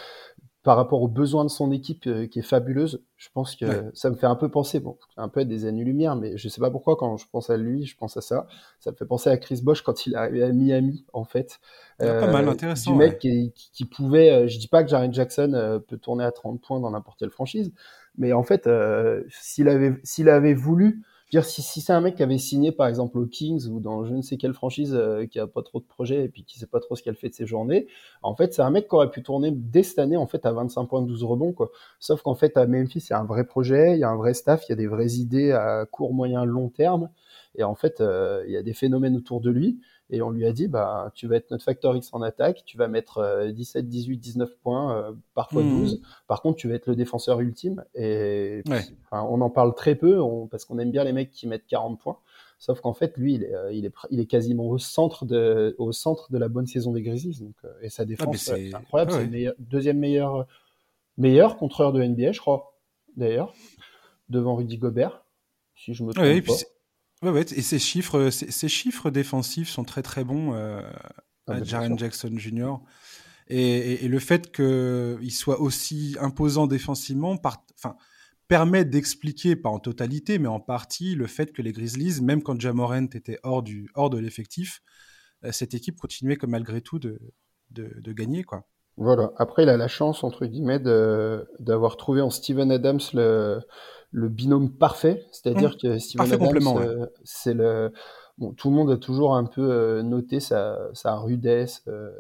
par 0.63 0.77
rapport 0.77 1.03
aux 1.03 1.09
besoins 1.09 1.45
de 1.45 1.51
son 1.51 1.73
équipe 1.73 2.07
euh, 2.07 2.27
qui 2.27 2.39
est 2.39 2.43
fabuleuse. 2.43 3.03
Je 3.17 3.29
pense 3.35 3.57
que 3.57 3.65
Ouais. 3.65 3.91
ça 3.95 4.11
me 4.11 4.15
fait 4.15 4.27
un 4.27 4.37
peu 4.37 4.49
penser, 4.49 4.79
bon, 4.81 4.97
un 5.17 5.29
peu 5.29 5.41
à 5.41 5.45
des 5.45 5.65
années-lumière, 5.67 6.15
mais 6.17 6.37
je 6.37 6.49
sais 6.49 6.61
pas 6.61 6.71
pourquoi 6.71 6.97
quand 6.97 7.17
je 7.17 7.27
pense 7.31 7.51
à 7.51 7.57
lui, 7.57 7.85
je 7.85 7.97
pense 7.97 8.17
à 8.17 8.21
ça. 8.21 8.47
Ça 8.79 8.93
me 8.93 8.97
fait 8.97 9.05
penser 9.07 9.29
à 9.31 9.37
Chris 9.39 9.61
Bosh 9.63 9.83
quand 9.83 10.07
il 10.07 10.13
est 10.15 10.17
arrivé 10.17 10.43
à 10.45 10.53
Miami, 10.53 11.05
en 11.13 11.25
fait. 11.25 11.59
Ah, 12.01 12.15
pas 12.21 12.31
mal, 12.31 12.47
Euh, 12.49 12.53
intéressant, 12.53 12.93
Du 12.93 12.99
mec 12.99 13.13
ouais. 13.13 13.19
qui, 13.19 13.53
qui, 13.55 13.71
qui 13.73 13.85
pouvait, 13.85 14.31
euh, 14.31 14.49
je 14.49 14.59
dis 14.59 14.69
pas 14.69 14.83
que 14.85 14.89
Jaren 14.91 15.13
Jackson 15.13 15.53
euh, 15.55 15.79
peut 15.81 15.99
tourner 15.99 16.25
à 16.25 16.31
30 16.33 16.61
points 16.61 16.79
dans 16.81 16.91
n'importe 16.91 17.19
quelle 17.19 17.31
franchise, 17.31 17.73
mais 18.17 18.33
en 18.33 18.43
fait, 18.45 18.67
euh, 18.67 19.25
s'il 19.31 19.69
avait, 19.69 19.99
s'il 20.05 20.29
avait 20.29 20.55
voulu, 20.55 21.03
dire, 21.33 21.45
si, 21.45 21.63
si 21.63 21.81
c'est 21.81 21.93
un 21.93 22.01
mec 22.01 22.17
qui 22.17 22.23
avait 22.23 22.39
signé 22.39 22.73
par 22.73 22.87
exemple 22.87 23.19
aux 23.19 23.27
Kings 23.27 23.67
ou 23.69 23.81
dans 23.81 24.05
je 24.05 24.15
ne 24.15 24.23
sais 24.23 24.37
quelle 24.37 24.53
franchise 24.55 24.95
euh, 24.95 25.27
qui 25.27 25.39
a 25.39 25.47
pas 25.47 25.63
trop 25.63 25.81
de 25.81 25.85
projets 25.85 26.25
et 26.25 26.29
puis 26.29 26.45
qui 26.45 26.59
sait 26.59 26.67
pas 26.67 26.79
trop 26.79 26.95
ce 26.95 27.03
qu'elle 27.03 27.17
fait 27.17 27.31
de 27.31 27.35
ses 27.35 27.47
journées, 27.47 27.87
en 28.23 28.35
fait, 28.37 28.55
c'est 28.55 28.63
un 28.63 28.71
mec 28.71 28.89
qui 28.89 28.95
aurait 28.95 29.11
pu 29.11 29.23
tourner 29.23 29.51
dès 29.53 29.83
cette 29.83 29.99
année 29.99 30.17
en 30.17 30.27
fait 30.27 30.45
à 30.47 30.53
25 30.53 30.85
points, 30.87 31.03
12 31.03 31.25
rebonds 31.25 31.53
quoi. 31.53 31.71
Sauf 31.99 32.23
qu'en 32.23 32.35
fait 32.35 32.57
à 32.57 32.67
Memphis, 32.67 33.09
a 33.11 33.19
un 33.19 33.25
vrai 33.25 33.45
projet, 33.45 33.95
il 33.95 33.99
y 34.01 34.05
a 34.05 34.11
un 34.11 34.17
vrai 34.17 34.35
staff, 34.35 34.65
il 34.69 34.71
y 34.71 34.75
a 34.75 34.77
des 34.77 34.87
vraies 34.87 35.15
idées 35.15 35.53
à 35.53 35.87
court, 35.91 36.15
moyen, 36.15 36.45
long 36.45 36.69
terme 36.69 37.09
et 37.55 37.65
en 37.65 37.75
fait, 37.75 38.01
euh, 38.01 38.43
il 38.47 38.53
y 38.53 38.57
a 38.57 38.63
des 38.63 38.73
phénomènes 38.73 39.17
autour 39.17 39.41
de 39.41 39.51
lui 39.51 39.81
et 40.13 40.23
on 40.23 40.31
lui 40.31 40.47
a 40.47 40.53
dit 40.53 40.69
bah 40.69 41.11
tu 41.15 41.27
vas 41.27 41.37
être 41.37 41.51
notre 41.51 41.65
facteur 41.65 41.97
X 41.97 42.11
en 42.13 42.23
attaque, 42.23 42.63
tu 42.65 42.77
vas 42.77 42.87
mettre 42.87 43.19
euh, 43.19 43.51
17, 43.51 43.89
18, 43.89 44.19
19 44.19 44.55
points, 44.59 44.97
euh, 44.97 45.13
parfois 45.35 45.63
Mhm. 45.65 45.71
12. 45.71 46.03
Par 46.29 46.41
contre, 46.43 46.59
tu 46.59 46.69
vas 46.69 46.75
être 46.77 46.87
le 46.87 46.95
défenseur 46.95 47.41
ultime 47.41 47.83
et 47.97 48.63
Ouais. 48.69 48.83
Enfin, 49.11 49.27
on 49.29 49.41
en 49.41 49.51
parle 49.51 49.75
très 49.75 49.95
peu 49.97 50.21
on- 50.21 50.47
parce 50.47 50.65
qu'on 50.65 50.79
aime 50.79 50.91
bien 50.93 51.03
les 51.05 51.13
mecs 51.13 51.31
qui 51.31 51.49
mettent 51.49 51.67
40 51.67 51.99
points. 51.99 52.19
Sauf 52.59 52.81
qu'en 52.81 52.93
fait, 52.95 53.17
lui, 53.17 53.35
il 53.35 53.43
est, 53.43 53.55
euh, 53.55 53.73
il 53.73 53.85
est, 53.87 53.93
il 54.11 54.21
est 54.21 54.27
quasiment 54.27 54.69
au 54.69 54.79
centre 54.79 55.25
de, 55.25 55.75
au 55.79 55.91
centre 55.91 56.31
de 56.31 56.39
la 56.39 56.47
bonne 56.49 56.67
saison 56.69 56.93
des 56.93 57.03
Grizzlies. 57.03 57.41
Donc, 57.41 57.55
euh, 57.65 57.73
et 57.83 57.89
sa 57.89 58.03
Ah, 58.05 58.07
défense, 58.07 58.37
c'est 58.39 58.73
incroyable. 58.73 59.11
ah 59.13 59.17
C'est 59.19 59.25
le 59.25 59.31
meilleur- 59.31 59.55
deuxième 59.59 59.99
meilleur, 59.99 60.47
meilleur 61.19 61.57
contreur 61.57 61.93
de 61.93 62.01
NBA, 62.03 62.31
je 62.33 62.41
crois, 62.41 62.79
d'ailleurs, 63.17 63.53
devant 64.29 64.55
Rudy 64.55 64.79
Gobert, 64.79 65.25
si 65.75 65.93
je 65.95 66.05
me 66.05 66.13
trompe 66.13 66.25
Ouais, 66.25 66.37
et 66.37 66.43
puis 66.43 66.53
pas. 66.53 66.59
C'est- 67.23 67.27
ouais, 67.27 67.33
ouais, 67.33 67.43
et 67.57 67.63
ces 67.63 67.79
chiffres, 67.79 68.31
ces, 68.31 68.51
ces 68.51 68.69
chiffres 68.69 69.11
défensifs 69.11 69.69
sont 69.71 69.85
très 69.85 70.03
très 70.03 70.25
bons 70.25 70.55
euh, 70.55 70.81
Ah, 71.47 71.53
à 71.55 71.59
bah, 71.61 71.65
Jaren. 71.65 71.99
Jackson 71.99 72.33
Jr. 72.37 72.77
Et, 73.49 73.61
et- 73.61 74.05
et 74.05 74.09
le 74.09 74.19
fait 74.19 74.53
qu'il 74.55 75.33
soit 75.33 75.61
aussi 75.61 76.17
imposant 76.21 76.67
défensivement 76.67 77.37
par, 77.37 77.65
enfin, 77.77 77.97
permet 78.49 78.85
d'expliquer, 78.85 79.57
pas 79.57 79.69
en 79.71 79.79
totalité, 79.79 80.39
mais 80.39 80.49
en 80.49 80.61
partie, 80.61 81.15
le 81.15 81.27
fait 81.27 81.53
que 81.53 81.63
les 81.63 81.73
Grizzlies, 81.73 82.21
même 82.23 82.43
quand 82.43 82.61
Jamorant 82.61 83.07
était 83.07 83.39
hors, 83.43 83.63
du, 83.63 83.89
hors 83.95 84.11
de 84.11 84.19
l'effectif, 84.19 84.81
euh, 85.45 85.53
cette 85.53 85.75
équipe 85.75 85.97
continuait 85.99 86.37
comme 86.37 86.51
malgré 86.51 86.81
tout 86.83 86.99
de, 86.99 87.19
de, 87.71 87.91
de 88.01 88.13
gagner. 88.13 88.45
Quoi. 88.45 88.67
Voilà. 88.99 89.33
Après, 89.39 89.63
il 89.65 89.69
a 89.71 89.77
la 89.77 89.89
chance, 89.89 90.23
entre 90.23 90.45
guillemets, 90.47 90.79
d'avoir 90.79 91.97
trouvé 91.97 92.21
en 92.21 92.31
Steven 92.31 92.71
Adams 92.71 93.01
le, 93.15 93.61
le 94.13 94.29
binôme 94.29 94.71
parfait. 94.71 95.27
C'est-à-dire 95.33 95.71
Mmh. 95.71 95.77
que 95.83 95.99
Steven 95.99 96.29
Parfait 96.29 96.45
Adams, 96.45 96.67
ouais. 96.77 97.07
c'est 97.25 97.55
le, 97.55 97.93
bon, 98.39 98.53
tout 98.53 98.71
le 98.71 98.77
monde 98.77 98.91
a 98.91 98.97
toujours 98.97 99.35
un 99.35 99.45
peu 99.45 99.63
euh, 99.71 100.03
noté 100.03 100.39
sa, 100.39 100.79
sa 100.93 101.17
rudesse, 101.17 101.83
euh, 101.89 102.11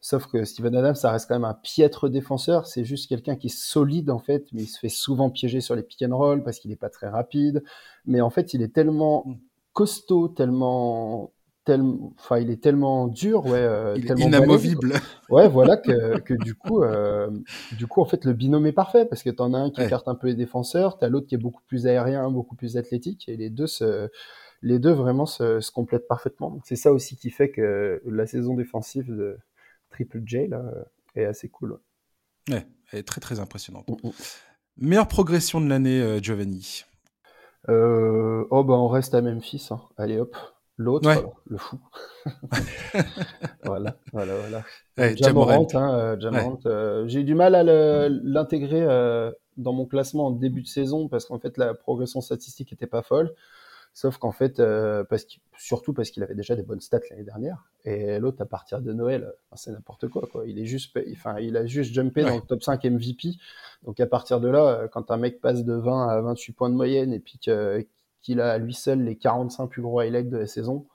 sauf 0.00 0.26
que 0.26 0.44
Steven 0.44 0.76
Adams, 0.76 0.94
ça 0.94 1.10
reste 1.10 1.26
quand 1.28 1.34
même 1.34 1.44
un 1.44 1.54
piètre 1.54 2.08
défenseur. 2.08 2.66
C'est 2.66 2.84
juste 2.84 3.08
quelqu'un 3.08 3.34
qui 3.36 3.46
est 3.46 3.56
solide, 3.56 4.10
en 4.10 4.18
fait, 4.18 4.46
mais 4.52 4.62
il 4.62 4.66
se 4.66 4.78
fait 4.78 4.88
souvent 4.88 5.30
piéger 5.30 5.60
sur 5.60 5.74
les 5.74 5.82
pick 5.82 6.02
and 6.02 6.16
roll 6.16 6.42
parce 6.44 6.58
qu'il 6.58 6.70
n'est 6.70 6.76
pas 6.76 6.90
très 6.90 7.08
rapide. 7.08 7.64
Mais 8.04 8.20
en 8.20 8.30
fait, 8.30 8.54
il 8.54 8.62
est 8.62 8.72
tellement 8.74 9.24
Mmh. 9.26 9.34
costaud, 9.72 10.28
tellement, 10.28 11.32
tellement, 11.64 12.12
enfin, 12.18 12.38
il 12.38 12.50
est 12.50 12.62
tellement 12.62 13.06
dur, 13.08 13.46
ouais, 13.46 13.58
euh, 13.58 13.94
Il 13.96 14.04
est 14.04 14.06
tellement 14.08 14.28
balèze, 14.28 14.38
inamovible. 14.40 14.92
Ouais, 15.30 15.48
voilà 15.48 15.76
que, 15.76 16.18
que 16.20 16.34
du 16.34 16.54
coup, 16.54 16.82
euh, 16.82 17.30
du 17.76 17.86
coup, 17.86 18.00
en 18.00 18.04
fait, 18.04 18.24
le 18.24 18.32
binôme 18.32 18.66
est 18.66 18.72
parfait 18.72 19.06
parce 19.06 19.22
que 19.22 19.30
t'en 19.30 19.54
as 19.54 19.58
un 19.58 19.70
qui 19.70 19.80
Ouais. 19.80 19.86
écarte 19.86 20.08
un 20.08 20.14
peu 20.14 20.26
les 20.28 20.34
défenseurs, 20.34 20.98
t'as 20.98 21.08
l'autre 21.08 21.26
qui 21.26 21.34
est 21.34 21.38
beaucoup 21.38 21.62
plus 21.66 21.86
aérien, 21.86 22.30
beaucoup 22.30 22.56
plus 22.56 22.76
athlétique, 22.76 23.28
et 23.28 23.36
les 23.36 23.50
deux 23.50 23.66
se, 23.68 24.08
les 24.62 24.78
deux 24.78 24.92
vraiment 24.92 25.26
se, 25.26 25.60
se 25.60 25.70
complètent 25.70 26.08
parfaitement. 26.08 26.50
Donc 26.50 26.62
c'est 26.64 26.76
ça 26.76 26.92
aussi 26.92 27.16
qui 27.16 27.30
fait 27.30 27.50
que 27.50 28.02
la 28.06 28.26
saison 28.26 28.54
défensive 28.54 29.06
de 29.14 29.38
Triple 29.90 30.22
J 30.26 30.48
là 30.48 30.62
est 31.14 31.24
assez 31.24 31.48
cool. 31.48 31.78
Ouais, 32.50 32.66
elle 32.92 32.98
est 33.00 33.02
très 33.04 33.20
très 33.20 33.38
impressionnante. 33.40 33.88
Mm, 33.88 34.08
mm. 34.08 34.12
Meilleure 34.78 35.08
progression 35.08 35.60
de 35.60 35.68
l'année, 35.68 36.00
euh, 36.00 36.18
Giovanni? 36.20 36.84
Euh, 37.68 38.44
oh 38.50 38.64
bah 38.64 38.74
on 38.74 38.88
reste 38.88 39.14
à 39.14 39.22
Memphis. 39.22 39.68
hein. 39.70 39.80
Allez 39.96 40.18
hop, 40.18 40.36
l'autre, 40.82 41.08
Ouais. 41.08 41.24
le 41.46 41.56
fou. 41.56 41.78
voilà, 43.64 43.96
voilà, 44.12 44.34
voilà. 44.36 44.64
Ouais, 44.98 45.16
Jamorant, 45.16 45.66
hein, 45.74 45.94
euh, 45.98 46.20
Jamorant, 46.20 46.58
euh, 46.66 47.04
j'ai 47.08 47.20
eu 47.20 47.24
du 47.24 47.34
mal 47.34 47.54
à 47.54 47.62
l'intégrer 48.08 48.82
euh, 48.82 49.30
dans 49.56 49.72
mon 49.72 49.86
classement 49.86 50.26
en 50.26 50.30
début 50.30 50.62
de 50.62 50.66
saison 50.68 51.08
parce 51.08 51.24
qu'en 51.26 51.38
fait 51.38 51.56
la 51.58 51.74
progression 51.74 52.20
statistique 52.20 52.72
était 52.72 52.86
pas 52.86 53.02
folle. 53.02 53.32
Sauf 53.94 54.16
qu'en 54.16 54.32
fait, 54.32 54.58
euh, 54.58 55.04
parce 55.04 55.24
qu'il- 55.26 55.42
surtout 55.58 55.92
parce 55.92 56.10
qu'il 56.10 56.22
avait 56.22 56.34
déjà 56.34 56.56
des 56.56 56.62
bonnes 56.62 56.80
stats 56.80 57.00
l'année 57.10 57.24
dernière. 57.24 57.66
Et 57.84 58.18
l'autre, 58.18 58.40
à 58.40 58.46
partir 58.46 58.80
de 58.80 58.90
Noël, 58.94 59.30
enfin, 59.50 59.56
c'est 59.62 59.70
n'importe 59.70 60.08
quoi, 60.08 60.26
quoi. 60.32 60.46
Il 60.46 60.58
est 60.58 60.64
juste, 60.64 60.98
enfin, 61.12 61.38
il 61.40 61.58
a 61.58 61.66
juste 61.66 61.92
jumpé 61.92 62.24
Ouais. 62.24 62.30
dans 62.30 62.36
le 62.36 62.40
top 62.40 62.62
5 62.62 62.82
MVP. 62.86 63.34
Donc 63.84 64.00
à 64.00 64.06
partir 64.06 64.40
de 64.40 64.48
là, 64.48 64.88
quand 64.90 65.10
un 65.10 65.18
mec 65.18 65.42
passe 65.42 65.62
de 65.62 65.74
20 65.74 66.08
à 66.08 66.22
28 66.22 66.52
points 66.54 66.70
de 66.70 66.74
moyenne 66.74 67.12
et 67.12 67.20
puis 67.20 67.38
que- 67.38 67.84
qu'il 68.22 68.40
a 68.40 68.52
à 68.52 68.58
lui 68.58 68.74
seul 68.74 69.02
les 69.02 69.16
45 69.16 69.68
plus 69.68 69.82
gros 69.82 70.00
highlights 70.00 70.30
de 70.30 70.38
la 70.38 70.46
saison, 70.46 70.86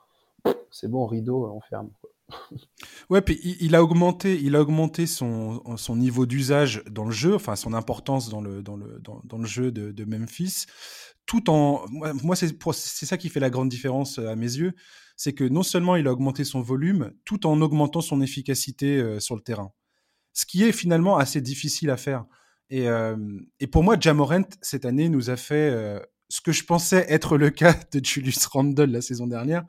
c'est 0.70 0.90
bon, 0.90 1.06
rideau, 1.06 1.46
on 1.46 1.60
ferme. 1.60 1.90
Ouais, 3.10 3.22
puis 3.22 3.40
il, 3.60 3.74
a 3.74 3.82
augmenté, 3.82 4.38
il 4.38 4.54
a 4.54 4.60
augmenté 4.60 5.06
son, 5.06 5.62
son 5.78 5.96
niveau 5.96 6.26
d'usage 6.26 6.82
dans 6.90 7.06
le 7.06 7.10
jeu, 7.10 7.34
enfin 7.34 7.56
son 7.56 7.72
importance 7.72 8.28
dans 8.28 8.42
le, 8.42 8.62
dans 8.62 8.76
le, 8.76 9.00
dans, 9.00 9.38
le 9.38 9.46
jeu 9.46 9.72
de, 9.72 10.04
Memphis, 10.04 10.66
tout 11.24 11.48
en. 11.48 11.86
Moi, 12.22 12.36
c'est 12.36 13.06
ça 13.06 13.16
qui 13.16 13.30
fait 13.30 13.40
la 13.40 13.48
grande 13.48 13.70
différence 13.70 14.18
euh, 14.18 14.28
à 14.28 14.36
mes 14.36 14.58
yeux, 14.58 14.74
c'est 15.16 15.32
que 15.32 15.44
non 15.44 15.62
seulement 15.62 15.96
il 15.96 16.06
a 16.06 16.12
augmenté 16.12 16.44
son 16.44 16.60
volume, 16.60 17.12
tout 17.24 17.46
en 17.46 17.60
augmentant 17.62 18.02
son 18.02 18.20
efficacité 18.20 18.98
euh, 18.98 19.20
sur 19.20 19.34
le 19.34 19.40
terrain. 19.40 19.72
Ce 20.34 20.46
qui 20.46 20.62
est 20.62 20.72
finalement 20.72 21.16
assez 21.16 21.40
difficile 21.40 21.90
à 21.90 21.96
faire. 21.96 22.24
Et, 22.70 22.88
euh, 22.88 23.16
et 23.58 23.66
pour 23.66 23.82
moi, 23.82 23.96
Jamorant, 23.98 24.44
cette 24.62 24.84
année, 24.84 25.08
nous 25.08 25.30
a 25.30 25.36
fait 25.36 25.70
euh, 25.72 25.98
ce 26.28 26.40
que 26.40 26.52
je 26.52 26.64
pensais 26.64 27.06
être 27.08 27.38
le 27.38 27.50
cas 27.50 27.74
de 27.92 28.04
Julius 28.04 28.46
Randle 28.46 28.90
la 28.90 29.00
saison 29.00 29.26
dernière. 29.26 29.64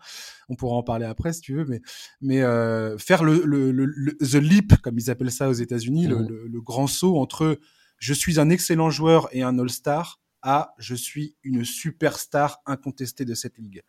On 0.49 0.55
pourra 0.55 0.75
en 0.75 0.83
parler 0.83 1.05
après 1.05 1.33
si 1.33 1.41
tu 1.41 1.53
veux, 1.55 1.65
mais 1.65 1.81
mais 2.21 2.41
euh, 2.41 2.97
faire 2.97 3.23
le, 3.23 3.43
le, 3.45 3.71
le, 3.71 4.17
the 4.17 4.35
leap 4.35 4.77
comme 4.81 4.97
ils 4.97 5.09
appellent 5.09 5.31
ça 5.31 5.49
aux 5.49 5.53
États-Unis, 5.53 6.07
le, 6.07 6.17
mmh. 6.17 6.27
le, 6.51 6.61
grand 6.61 6.87
saut 6.87 7.17
entre 7.17 7.59
je 7.97 8.13
suis 8.13 8.39
un 8.39 8.49
excellent 8.49 8.89
joueur 8.89 9.27
et 9.31 9.43
un 9.43 9.59
all-star 9.59 10.19
à 10.41 10.73
je 10.79 10.95
suis 10.95 11.35
une 11.43 11.65
superstar 11.65 12.61
incontestée 12.65 13.25
de 13.25 13.33
cette 13.33 13.57
ligue. 13.57 13.81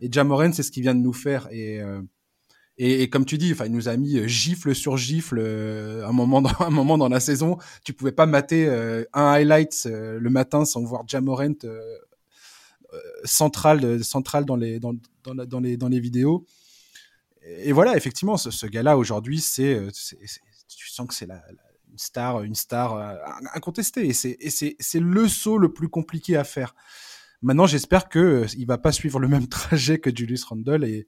Et 0.00 0.10
Jamoran, 0.10 0.52
c'est 0.52 0.62
ce 0.62 0.70
qu'il 0.70 0.82
vient 0.82 0.94
de 0.94 1.00
nous 1.00 1.12
faire 1.12 1.48
et 1.50 1.80
euh, 1.80 2.00
et, 2.78 3.02
et, 3.02 3.08
comme 3.08 3.24
tu 3.24 3.38
dis, 3.38 3.52
enfin, 3.52 3.64
il 3.66 3.72
nous 3.72 3.88
a 3.88 3.96
mis 3.96 4.18
euh, 4.18 4.26
gifle 4.26 4.74
sur 4.74 4.96
gifle 4.98 5.38
euh, 5.38 6.06
un 6.06 6.12
moment 6.12 6.42
dans 6.42 6.50
un 6.60 6.70
moment 6.70 6.98
dans 6.98 7.08
la 7.08 7.20
saison. 7.20 7.56
Tu 7.84 7.92
pouvais 7.92 8.12
pas 8.12 8.26
mater 8.26 8.66
euh, 8.68 9.04
un 9.14 9.26
highlight 9.26 9.88
le 9.90 10.28
matin 10.28 10.64
sans 10.64 10.84
voir 10.84 11.04
Jamorant 11.06 11.54
central 13.24 14.02
central 14.04 14.44
dans 14.44 14.56
les 14.56 14.80
dans, 14.80 14.94
dans, 15.24 15.34
dans, 15.34 15.60
les 15.60 15.76
dans 15.76 15.88
les 15.88 16.00
vidéos. 16.00 16.46
Et 17.42 17.72
voilà, 17.72 17.96
effectivement, 17.96 18.36
ce, 18.36 18.50
ce 18.50 18.66
gars-là 18.66 18.96
aujourd'hui, 18.96 19.40
c'est 19.40 19.80
tu 20.68 20.88
sens 20.90 21.06
que 21.06 21.14
c'est 21.14 21.26
la, 21.26 21.42
une 21.90 21.98
star 21.98 22.42
une 22.42 22.54
star 22.54 23.18
incontestée 23.54 24.06
et 24.08 24.12
c'est 24.12 25.00
le 25.00 25.28
saut 25.28 25.58
le 25.58 25.72
plus 25.72 25.88
compliqué 25.88 26.36
à 26.36 26.44
faire. 26.44 26.74
Maintenant, 27.42 27.66
j'espère 27.66 28.08
que 28.08 28.46
il 28.56 28.66
va 28.66 28.78
pas 28.78 28.92
suivre 28.92 29.20
le 29.20 29.28
même 29.28 29.46
trajet 29.48 29.98
que 29.98 30.14
Julius 30.14 30.44
Randle 30.44 30.84
et 30.84 31.06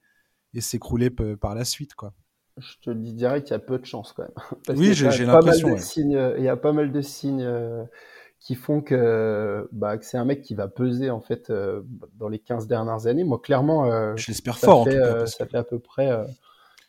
et 0.55 0.61
s'écrouler 0.61 1.11
par 1.11 1.55
la 1.55 1.65
suite, 1.65 1.95
quoi. 1.95 2.15
Je 2.57 2.75
te 2.83 2.91
dis 2.91 3.13
direct 3.13 3.47
qu'il 3.47 3.55
y 3.55 3.57
a 3.57 3.61
peu 3.61 3.79
de 3.79 3.85
chance 3.85 4.13
quand 4.13 4.25
même. 4.25 4.77
oui, 4.79 4.93
j'ai 4.95 5.25
l'impression. 5.25 5.77
Il 5.97 6.43
y 6.43 6.49
a 6.49 6.57
pas 6.57 6.73
mal 6.73 6.91
de 6.91 7.01
signes 7.01 7.45
euh, 7.45 7.85
qui 8.41 8.55
font 8.55 8.81
que, 8.81 9.69
bah, 9.73 9.99
que 9.99 10.05
c'est 10.05 10.19
un 10.19 10.25
mec 10.25 10.43
qui 10.43 10.55
va 10.55 10.69
peser 10.69 11.11
en 11.11 11.21
fait 11.21 11.51
euh, 11.51 11.83
dans 12.17 12.29
les 12.29 12.39
15 12.39 12.67
dernières 12.67 13.07
années. 13.07 13.25
Moi, 13.25 13.41
clairement, 13.41 13.87
euh, 13.87 14.15
je 14.17 14.29
l'espère 14.29 14.59
fort. 14.59 14.85
Fait, 14.85 15.01
en 15.01 15.07
tout 15.07 15.19
cas, 15.19 15.27
ça 15.27 15.47
fait 15.47 15.57
à 15.57 15.65
peu 15.65 15.79
près 15.79 16.11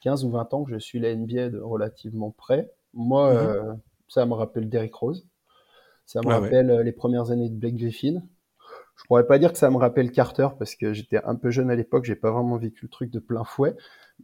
15 0.02 0.26
ou 0.26 0.32
20 0.32 0.54
ans 0.54 0.64
que 0.64 0.72
je 0.72 0.78
suis 0.78 1.00
la 1.00 1.16
NBA 1.16 1.50
de 1.50 1.60
relativement 1.60 2.32
près. 2.32 2.72
Moi, 2.94 3.34
mhm. 3.34 3.80
ça 4.08 4.26
me 4.26 4.34
rappelle 4.34 4.70
Derrick 4.70 4.94
Rose. 4.94 5.28
Ça 6.06 6.22
me 6.22 6.28
rappelle 6.28 6.82
les 6.82 6.92
premières 6.92 7.32
années 7.32 7.50
de 7.50 7.56
Blake 7.56 7.76
Griffin. 7.76 8.22
Je 9.00 9.06
pourrais 9.06 9.26
pas 9.26 9.40
dire 9.40 9.54
que 9.54 9.58
ça 9.58 9.70
me 9.70 9.78
rappelle 9.78 10.12
Carter 10.12 10.50
parce 10.58 10.76
que 10.76 10.92
j'étais 10.92 11.24
un 11.24 11.36
peu 11.36 11.52
jeune 11.52 11.72
à 11.72 11.76
l'époque, 11.76 12.04
j'ai 12.04 12.16
pas 12.16 12.32
vraiment 12.32 12.58
vécu 12.58 12.82
le 12.84 12.90
truc 12.90 13.10
de 13.12 13.20
plein 13.20 13.46
fouet, 13.46 13.76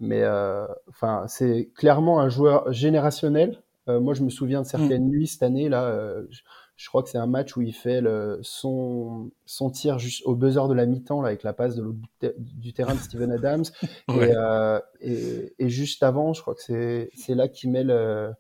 mais 0.02 0.22
euh, 0.24 0.68
enfin 0.90 1.24
c'est 1.28 1.70
clairement 1.76 2.20
un 2.20 2.28
joueur 2.28 2.72
générationnel. 2.74 3.64
Euh, 3.88 4.02
moi, 4.02 4.14
je 4.16 4.24
me 4.24 4.30
souviens 4.30 4.64
de 4.64 4.68
certaines 4.68 5.06
mm. 5.06 5.10
nuits 5.10 5.28
cette 5.28 5.44
année 5.44 5.70
là. 5.70 5.86
Euh, 5.86 6.26
je, 6.76 6.88
crois 6.90 7.04
que 7.04 7.10
c'est 7.10 7.18
un 7.18 7.28
match 7.28 7.56
où 7.58 7.62
il 7.62 7.74
fait 7.74 8.02
le, 8.02 8.40
son 8.42 9.32
son 9.46 9.70
tir 9.70 10.00
juste 10.00 10.26
au 10.26 10.36
buzzer 10.36 10.68
de 10.68 10.74
la 10.74 10.86
mi-temps 10.86 11.22
là 11.22 11.30
avec 11.30 11.44
la 11.44 11.54
passe 11.54 11.76
de 11.76 11.82
l'autre 11.82 12.00
du 12.38 12.74
terrain 12.74 12.96
de 12.96 13.00
Steven 13.00 13.32
Adams 13.32 13.66
et, 15.02 15.54
et, 15.60 15.70
juste 15.70 16.04
avant, 16.04 16.34
je 16.34 16.42
crois 16.42 16.56
que 16.56 16.62
c'est 16.62 17.10
c'est 17.16 17.36
là 17.36 17.48
qu'il 17.48 17.72
met 17.72 17.84
le 17.84 18.34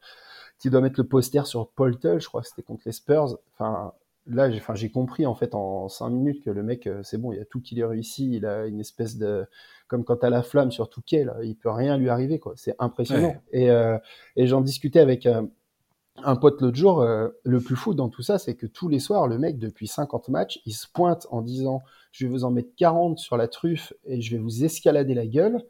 doit 0.69 0.81
mettre 0.81 0.99
le 0.99 1.07
poster 1.07 1.45
sur 1.45 1.69
Paul 1.69 1.97
Tull, 1.97 2.19
je 2.19 2.27
crois 2.27 2.41
que 2.41 2.47
c'était 2.47 2.63
contre 2.63 2.83
les 2.85 2.91
Spurs. 2.91 3.37
Enfin, 3.53 3.93
là, 4.27 4.49
j'ai, 4.49 4.57
enfin, 4.57 4.75
j'ai 4.75 4.89
compris 4.89 5.25
en 5.25 5.35
fait 5.35 5.55
en 5.55 5.87
cinq 5.87 6.09
minutes 6.09 6.43
que 6.43 6.49
le 6.49 6.63
mec, 6.63 6.87
euh, 6.87 7.01
c'est 7.03 7.17
bon, 7.17 7.31
il 7.31 7.39
a 7.39 7.45
tout 7.45 7.61
qui 7.61 7.75
lui 7.75 7.83
réussi, 7.83 8.35
il 8.35 8.45
a 8.45 8.65
une 8.65 8.79
espèce 8.79 9.17
de, 9.17 9.45
comme 9.87 10.03
quand 10.03 10.17
t'as 10.17 10.29
la 10.29 10.43
flamme 10.43 10.71
sur 10.71 10.89
Touquet, 10.89 11.23
là, 11.25 11.35
il 11.43 11.55
peut 11.55 11.69
rien 11.69 11.97
lui 11.97 12.09
arriver, 12.09 12.39
quoi. 12.39 12.53
C'est 12.55 12.75
impressionnant. 12.79 13.35
Et, 13.51 13.69
euh, 13.69 13.97
et 14.35 14.47
j'en 14.47 14.61
discutais 14.61 14.99
avec 14.99 15.25
euh, 15.25 15.43
un 16.23 16.35
pote 16.35 16.61
l'autre 16.61 16.77
jour. 16.77 17.05
le 17.05 17.59
plus 17.59 17.75
fou 17.75 17.93
dans 17.93 18.09
tout 18.09 18.21
ça, 18.21 18.37
c'est 18.37 18.55
que 18.55 18.65
tous 18.65 18.87
les 18.87 18.99
soirs, 18.99 19.27
le 19.27 19.37
mec, 19.37 19.59
depuis 19.59 19.87
50 19.87 20.29
matchs, 20.29 20.61
il 20.65 20.73
se 20.73 20.87
pointe 20.87 21.27
en 21.29 21.41
disant, 21.41 21.81
je 22.11 22.25
vais 22.25 22.31
vous 22.31 22.45
en 22.45 22.51
mettre 22.51 22.69
40 22.77 23.19
sur 23.19 23.35
la 23.37 23.47
truffe 23.47 23.93
et 24.05 24.21
je 24.21 24.35
vais 24.35 24.41
vous 24.41 24.63
escalader 24.63 25.13
la 25.13 25.27
gueule. 25.27 25.61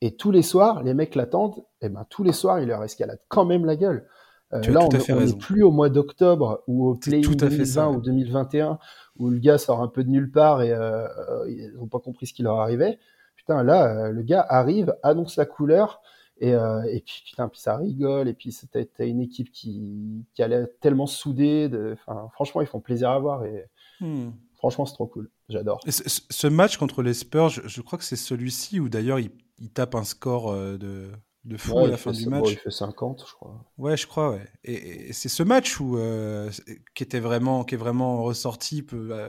Et 0.00 0.16
tous 0.16 0.30
les 0.30 0.42
soirs, 0.42 0.82
les 0.82 0.94
mecs 0.94 1.14
l'attendent. 1.14 1.64
Et 1.82 1.88
ben 1.88 2.06
tous 2.08 2.22
les 2.22 2.32
soirs, 2.32 2.60
il 2.60 2.68
leur 2.68 2.82
escalade 2.82 3.18
quand 3.28 3.44
même 3.44 3.64
la 3.64 3.76
gueule. 3.76 4.06
Euh, 4.52 4.60
là, 4.62 4.80
on 4.82 5.16
n'est 5.16 5.36
plus 5.36 5.62
au 5.62 5.70
mois 5.70 5.90
d'octobre 5.90 6.62
ou 6.66 6.88
au 6.88 6.94
play 6.94 7.20
2020 7.20 7.88
ou 7.88 8.00
2021 8.00 8.78
où 9.18 9.30
le 9.30 9.38
gars 9.38 9.58
sort 9.58 9.80
un 9.80 9.88
peu 9.88 10.02
de 10.02 10.10
nulle 10.10 10.30
part 10.30 10.62
et 10.62 10.72
euh, 10.72 11.06
euh, 11.06 11.48
ils 11.48 11.72
n'ont 11.74 11.86
pas 11.86 12.00
compris 12.00 12.26
ce 12.26 12.34
qui 12.34 12.42
leur 12.42 12.58
arrivait. 12.58 12.98
Putain, 13.36 13.62
là, 13.62 14.10
le 14.10 14.22
gars 14.22 14.44
arrive, 14.48 14.94
annonce 15.02 15.36
la 15.36 15.46
couleur 15.46 16.02
et, 16.40 16.50
et 16.50 17.00
puis 17.00 17.22
putain, 17.24 17.48
puis 17.48 17.60
ça 17.60 17.76
rigole 17.76 18.28
et 18.28 18.34
puis 18.34 18.56
t'as 18.70 19.06
une 19.06 19.20
équipe 19.20 19.52
qui, 19.52 20.24
qui 20.34 20.42
allait 20.42 20.66
tellement 20.80 21.06
soudée. 21.06 21.68
De, 21.68 21.96
franchement, 22.32 22.60
ils 22.62 22.66
font 22.66 22.80
plaisir 22.80 23.10
à 23.10 23.18
voir 23.18 23.44
et 23.44 23.66
hmm. 24.00 24.30
franchement, 24.54 24.86
c'est 24.86 24.94
trop 24.94 25.06
cool. 25.06 25.30
J'adore. 25.48 25.80
Ce 25.88 26.46
match 26.46 26.76
contre 26.76 27.02
les 27.02 27.14
Spurs, 27.14 27.50
je, 27.50 27.80
crois 27.82 27.98
que 27.98 28.04
c'est 28.04 28.16
celui-ci 28.16 28.80
où 28.80 28.88
d'ailleurs 28.88 29.18
il, 29.18 29.30
il, 29.58 29.70
tape 29.70 29.94
un 29.94 30.04
score 30.04 30.52
de 30.52 31.10
de 31.44 31.56
fou 31.56 31.78
à 31.78 31.88
la 31.88 31.96
fin 31.96 32.12
du 32.12 32.26
match. 32.26 32.50
il 32.50 32.58
fait 32.58 32.70
50, 32.70 33.24
je 33.26 33.34
crois. 33.34 33.64
Ouais, 33.78 33.96
je 33.96 34.06
crois, 34.06 34.30
ouais. 34.32 34.46
Et, 34.64 35.12
c'est 35.12 35.28
ce 35.28 35.42
match 35.42 35.80
où, 35.80 35.96
euh, 35.96 36.50
qui, 36.94 37.02
était 37.02 37.20
vraiment, 37.20 37.64
qui 37.64 37.74
est 37.74 37.78
vraiment 37.78 38.22
ressorti 38.22 38.82
peu, 38.82 39.08
euh, 39.12 39.28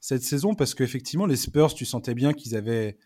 cette 0.00 0.22
saison, 0.22 0.54
parce 0.54 0.74
qu'effectivement, 0.74 1.26
les 1.26 1.36
Spurs, 1.36 1.74
tu 1.74 1.84
sentais 1.84 2.14
bien 2.14 2.32
qu'ils 2.32 2.56
avaient 2.56 2.96
euh, 2.96 3.04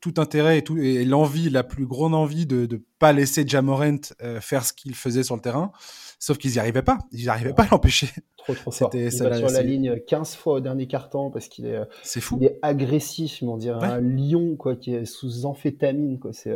tout 0.00 0.14
intérêt 0.18 0.58
et, 0.58 0.62
tout, 0.62 0.78
et 0.78 1.04
l'envie, 1.04 1.50
la 1.50 1.64
plus 1.64 1.86
grande 1.86 2.14
envie 2.14 2.46
de 2.46 2.66
ne 2.70 2.78
pas 2.98 3.12
laisser 3.12 3.46
Jamorant 3.46 3.98
faire 4.40 4.64
ce 4.64 4.72
qu'il 4.72 4.94
faisait 4.94 5.22
sur 5.22 5.34
le 5.34 5.40
terrain, 5.40 5.72
sauf 6.18 6.38
qu'ils 6.38 6.52
n'y 6.52 6.58
arrivaient 6.58 6.82
pas. 6.82 6.98
Ils 7.10 7.26
n'arrivaient 7.26 7.54
pas 7.54 7.64
à 7.64 7.68
l'empêcher. 7.70 8.08
Trop, 8.36 8.54
trop 8.54 8.70
fort. 8.70 8.90
Il 8.94 9.10
sur 9.10 9.28
la 9.28 9.62
ligne 9.62 9.98
15 10.06 10.36
fois 10.36 10.54
au 10.54 10.60
dernier 10.60 10.86
carton 10.86 11.30
parce 11.30 11.48
qu'il 11.48 11.66
est, 11.66 11.80
fou. 12.20 12.38
Il 12.40 12.46
est 12.46 12.58
agressif, 12.62 13.42
on 13.42 13.56
dirait 13.56 13.86
un 13.86 14.00
lion 14.00 14.56
quoi, 14.56 14.76
qui 14.76 14.94
est 14.94 15.06
sous 15.06 15.46
amphétamine. 15.46 16.18
Quoi. 16.18 16.32
C'est, 16.32 16.54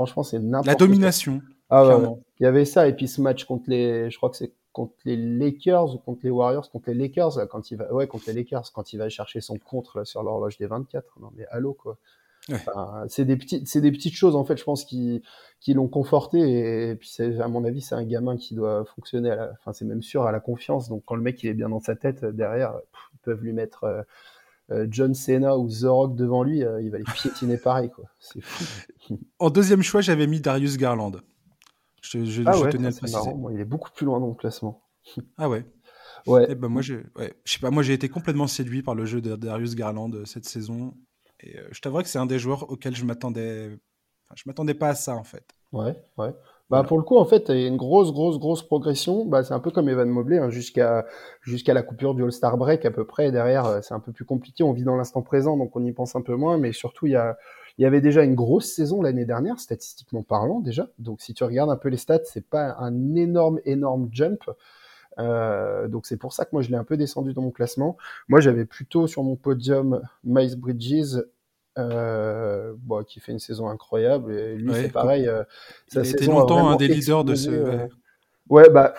Franchement, 0.00 0.22
c'est 0.22 0.38
n'importe 0.38 0.66
La 0.66 0.76
domination. 0.76 1.42
Ah 1.68 1.86
ouais, 1.86 2.08
Il 2.38 2.44
y 2.44 2.46
avait 2.46 2.64
ça 2.64 2.88
et 2.88 2.96
puis 2.96 3.06
ce 3.06 3.20
match 3.20 3.44
contre 3.44 3.64
les, 3.68 4.10
je 4.10 4.16
crois 4.16 4.30
que 4.30 4.36
c'est 4.38 4.54
contre 4.72 4.94
les 5.04 5.16
Lakers 5.16 5.94
ou 5.94 5.98
contre 5.98 6.20
les 6.24 6.30
Warriors, 6.30 6.70
contre 6.70 6.88
les 6.88 6.94
Lakers 6.94 7.46
quand 7.50 7.70
il 7.70 7.76
va, 7.76 7.92
ouais, 7.92 8.06
contre 8.06 8.24
les 8.28 8.32
Lakers 8.32 8.72
quand 8.72 8.94
il 8.94 8.96
va 8.96 9.10
chercher 9.10 9.42
son 9.42 9.58
contre 9.58 10.04
sur 10.04 10.22
l'horloge 10.22 10.56
des 10.56 10.66
24. 10.66 11.20
Non 11.20 11.30
mais 11.36 11.44
allô 11.50 11.74
quoi. 11.74 11.98
C'est 13.08 13.24
des 13.24 13.36
petites, 13.36 13.66
c'est 13.68 13.80
des 13.80 13.92
petites 13.92 14.14
choses 14.14 14.36
en 14.36 14.44
fait, 14.44 14.56
je 14.56 14.64
pense 14.64 14.84
qui, 14.84 15.22
qui 15.60 15.74
l'ont 15.74 15.88
conforté 15.88 16.90
et, 16.90 16.96
puis 16.96 17.10
à 17.40 17.48
mon 17.48 17.64
avis, 17.64 17.80
c'est 17.80 17.94
un 17.94 18.04
gamin 18.04 18.36
qui 18.36 18.54
doit 18.54 18.84
fonctionner. 18.84 19.30
À 19.30 19.36
la, 19.36 19.52
enfin, 19.52 19.72
c'est 19.72 19.84
même 19.84 20.02
sûr 20.02 20.24
à 20.24 20.32
la 20.32 20.40
confiance. 20.40 20.88
Donc 20.88 21.02
quand 21.04 21.14
le 21.14 21.22
mec 21.22 21.42
il 21.42 21.48
est 21.48 21.54
bien 21.54 21.68
dans 21.68 21.80
sa 21.80 21.96
tête 21.96 22.24
derrière, 22.24 22.74
ils 23.14 23.18
peuvent 23.18 23.42
lui 23.42 23.52
mettre. 23.52 23.84
Euh, 23.84 24.02
euh, 24.72 24.86
John 24.88 25.14
Cena 25.14 25.58
ou 25.58 25.68
The 25.68 25.84
Rock 25.84 26.14
devant 26.14 26.44
lui, 26.44 26.62
euh, 26.62 26.80
il 26.80 26.90
va 26.90 26.98
les 26.98 27.04
piétiner 27.04 27.56
pareil, 27.62 27.90
quoi. 27.90 28.04
C'est 28.20 28.40
fou. 28.40 29.18
En 29.38 29.50
deuxième 29.50 29.82
choix, 29.82 30.00
j'avais 30.00 30.26
mis 30.26 30.40
Darius 30.40 30.76
Garland. 30.76 31.12
Je, 32.02 32.24
je, 32.24 32.42
ah 32.46 32.58
ouais, 32.58 32.70
tenais 32.70 32.88
à 32.88 32.92
préciser. 32.92 33.34
Moi, 33.34 33.52
il 33.52 33.60
est 33.60 33.64
beaucoup 33.64 33.90
plus 33.90 34.06
loin 34.06 34.20
dans 34.20 34.28
le 34.28 34.34
classement. 34.34 34.82
Ah 35.38 35.48
ouais. 35.48 35.64
Ouais. 36.26 36.46
Eh 36.48 36.54
ben 36.54 36.68
moi, 36.68 36.82
je, 36.82 36.94
ouais. 37.16 37.34
je 37.44 37.54
sais 37.54 37.58
pas, 37.60 37.70
moi 37.70 37.82
j'ai 37.82 37.94
été 37.94 38.08
complètement 38.08 38.46
séduit 38.46 38.82
par 38.82 38.94
le 38.94 39.06
jeu 39.06 39.20
de 39.20 39.36
Darius 39.36 39.74
Garland 39.74 40.12
euh, 40.12 40.24
cette 40.24 40.44
saison. 40.44 40.94
Et 41.42 41.56
je 41.70 41.80
t'avoue 41.80 42.02
que 42.02 42.08
c'est 42.08 42.18
un 42.18 42.26
des 42.26 42.38
joueurs 42.38 42.70
auxquels 42.70 42.96
je 42.96 43.04
m'attendais. 43.04 43.78
Enfin, 44.26 44.34
je 44.36 44.42
m'attendais 44.46 44.74
pas 44.74 44.88
à 44.88 44.94
ça 44.94 45.14
en 45.14 45.24
fait. 45.24 45.44
Ouais, 45.72 45.96
ouais. 46.18 46.34
Bah, 46.68 46.84
pour 46.84 46.98
le 46.98 47.02
coup, 47.02 47.16
en 47.16 47.24
fait, 47.24 47.48
il 47.48 47.58
y 47.58 47.64
a 47.64 47.66
une 47.66 47.76
grosse, 47.76 48.12
grosse, 48.12 48.38
grosse 48.38 48.62
progression. 48.62 49.24
Bah, 49.24 49.42
c'est 49.42 49.54
un 49.54 49.58
peu 49.58 49.72
comme 49.72 49.88
Evan 49.88 50.08
Mobley, 50.08 50.38
hein, 50.38 50.50
jusqu'à 50.50 51.04
jusqu'à 51.42 51.74
la 51.74 51.82
coupure 51.82 52.14
du 52.14 52.22
All-Star 52.22 52.56
Break 52.56 52.84
à 52.84 52.92
peu 52.92 53.04
près. 53.04 53.32
derrière, 53.32 53.66
euh, 53.66 53.80
c'est 53.82 53.92
un 53.92 53.98
peu 53.98 54.12
plus 54.12 54.24
compliqué. 54.24 54.62
On 54.62 54.72
vit 54.72 54.84
dans 54.84 54.96
l'instant 54.96 55.22
présent, 55.22 55.56
donc 55.56 55.74
on 55.74 55.84
y 55.84 55.92
pense 55.92 56.14
un 56.14 56.22
peu 56.22 56.36
moins. 56.36 56.58
Mais 56.58 56.72
surtout, 56.72 57.06
il 57.06 57.12
y 57.12 57.16
a 57.16 57.36
il 57.80 57.82
y 57.82 57.86
avait 57.86 58.02
déjà 58.02 58.22
une 58.24 58.34
grosse 58.34 58.66
saison 58.66 59.00
l'année 59.00 59.24
dernière, 59.24 59.58
statistiquement 59.58 60.22
parlant 60.22 60.60
déjà. 60.60 60.88
Donc 60.98 61.22
si 61.22 61.32
tu 61.32 61.44
regardes 61.44 61.70
un 61.70 61.78
peu 61.78 61.88
les 61.88 61.96
stats, 61.96 62.24
c'est 62.24 62.46
pas 62.46 62.76
un 62.78 63.14
énorme, 63.14 63.58
énorme 63.64 64.10
jump. 64.12 64.44
Euh, 65.18 65.88
donc 65.88 66.06
c'est 66.06 66.16
pour 66.16 66.32
ça 66.32 66.44
que 66.44 66.50
moi 66.52 66.62
je 66.62 66.70
l'ai 66.70 66.76
un 66.76 66.84
peu 66.84 66.96
descendu 66.96 67.32
dans 67.32 67.42
mon 67.42 67.50
classement. 67.50 67.96
Moi 68.28 68.40
j'avais 68.40 68.64
plutôt 68.64 69.06
sur 69.06 69.22
mon 69.22 69.36
podium 69.36 70.00
Miles 70.24 70.56
Bridges, 70.56 71.18
euh, 71.78 72.74
bon, 72.78 73.04
qui 73.04 73.20
fait 73.20 73.32
une 73.32 73.38
saison 73.38 73.68
incroyable. 73.68 74.32
Et 74.32 74.56
lui, 74.56 74.72
c'est 74.74 74.92
pareil. 74.92 75.28
Euh, 75.28 75.44
il 75.94 76.06
été 76.06 76.26
longtemps 76.26 76.68
un 76.68 76.76
des 76.76 76.88
leaders 76.88 77.24
de 77.24 77.34
ce. 77.34 77.50
Euh. 77.50 77.86
Ouais, 78.48 78.68
bah, 78.70 78.94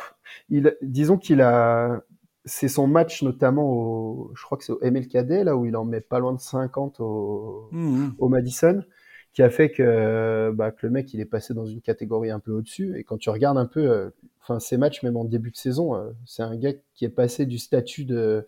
il, 0.50 0.76
disons 0.82 1.18
qu'il 1.18 1.42
a. 1.42 2.02
C'est 2.44 2.70
son 2.70 2.88
match 2.88 3.22
notamment 3.22 3.70
au, 3.72 4.32
je 4.34 4.44
crois 4.44 4.58
que 4.58 4.64
c'est 4.64 4.72
au 4.72 4.80
MLKD 4.82 5.44
là 5.44 5.56
où 5.56 5.68
il 5.68 5.76
en 5.76 5.86
met 5.86 6.02
pas 6.02 6.18
loin 6.18 6.34
de 6.34 6.40
50 6.40 7.00
au, 7.00 7.70
mmh, 7.72 7.80
mmh. 7.80 8.16
au 8.18 8.30
Madison, 8.30 8.84
qui 9.34 9.42
a 9.44 9.50
fait 9.50 9.72
que, 9.72 10.52
bah, 10.54 10.72
que 10.72 10.86
le 10.86 10.92
mec 10.92 11.14
il 11.14 11.20
est 11.22 11.26
passé 11.26 11.54
dans 11.54 11.66
une 11.66 11.82
catégorie 11.82 12.32
un 12.32 12.40
peu 12.40 12.52
au-dessus. 12.52 12.98
Et 12.98 13.04
quand 13.04 13.18
tu 13.18 13.30
regardes 13.30 13.58
un 13.58 13.66
peu, 13.66 13.90
euh, 13.90 14.10
enfin 14.42 14.60
ces 14.60 14.78
matchs 14.78 15.04
même 15.04 15.18
en 15.18 15.26
début 15.26 15.52
de 15.52 15.58
saison, 15.58 16.14
c'est 16.26 16.44
un 16.44 16.56
gars 16.58 16.74
qui 16.96 17.06
est 17.06 17.10
passé 17.10 17.46
du 17.46 17.58
statut 17.58 18.06
de 18.06 18.46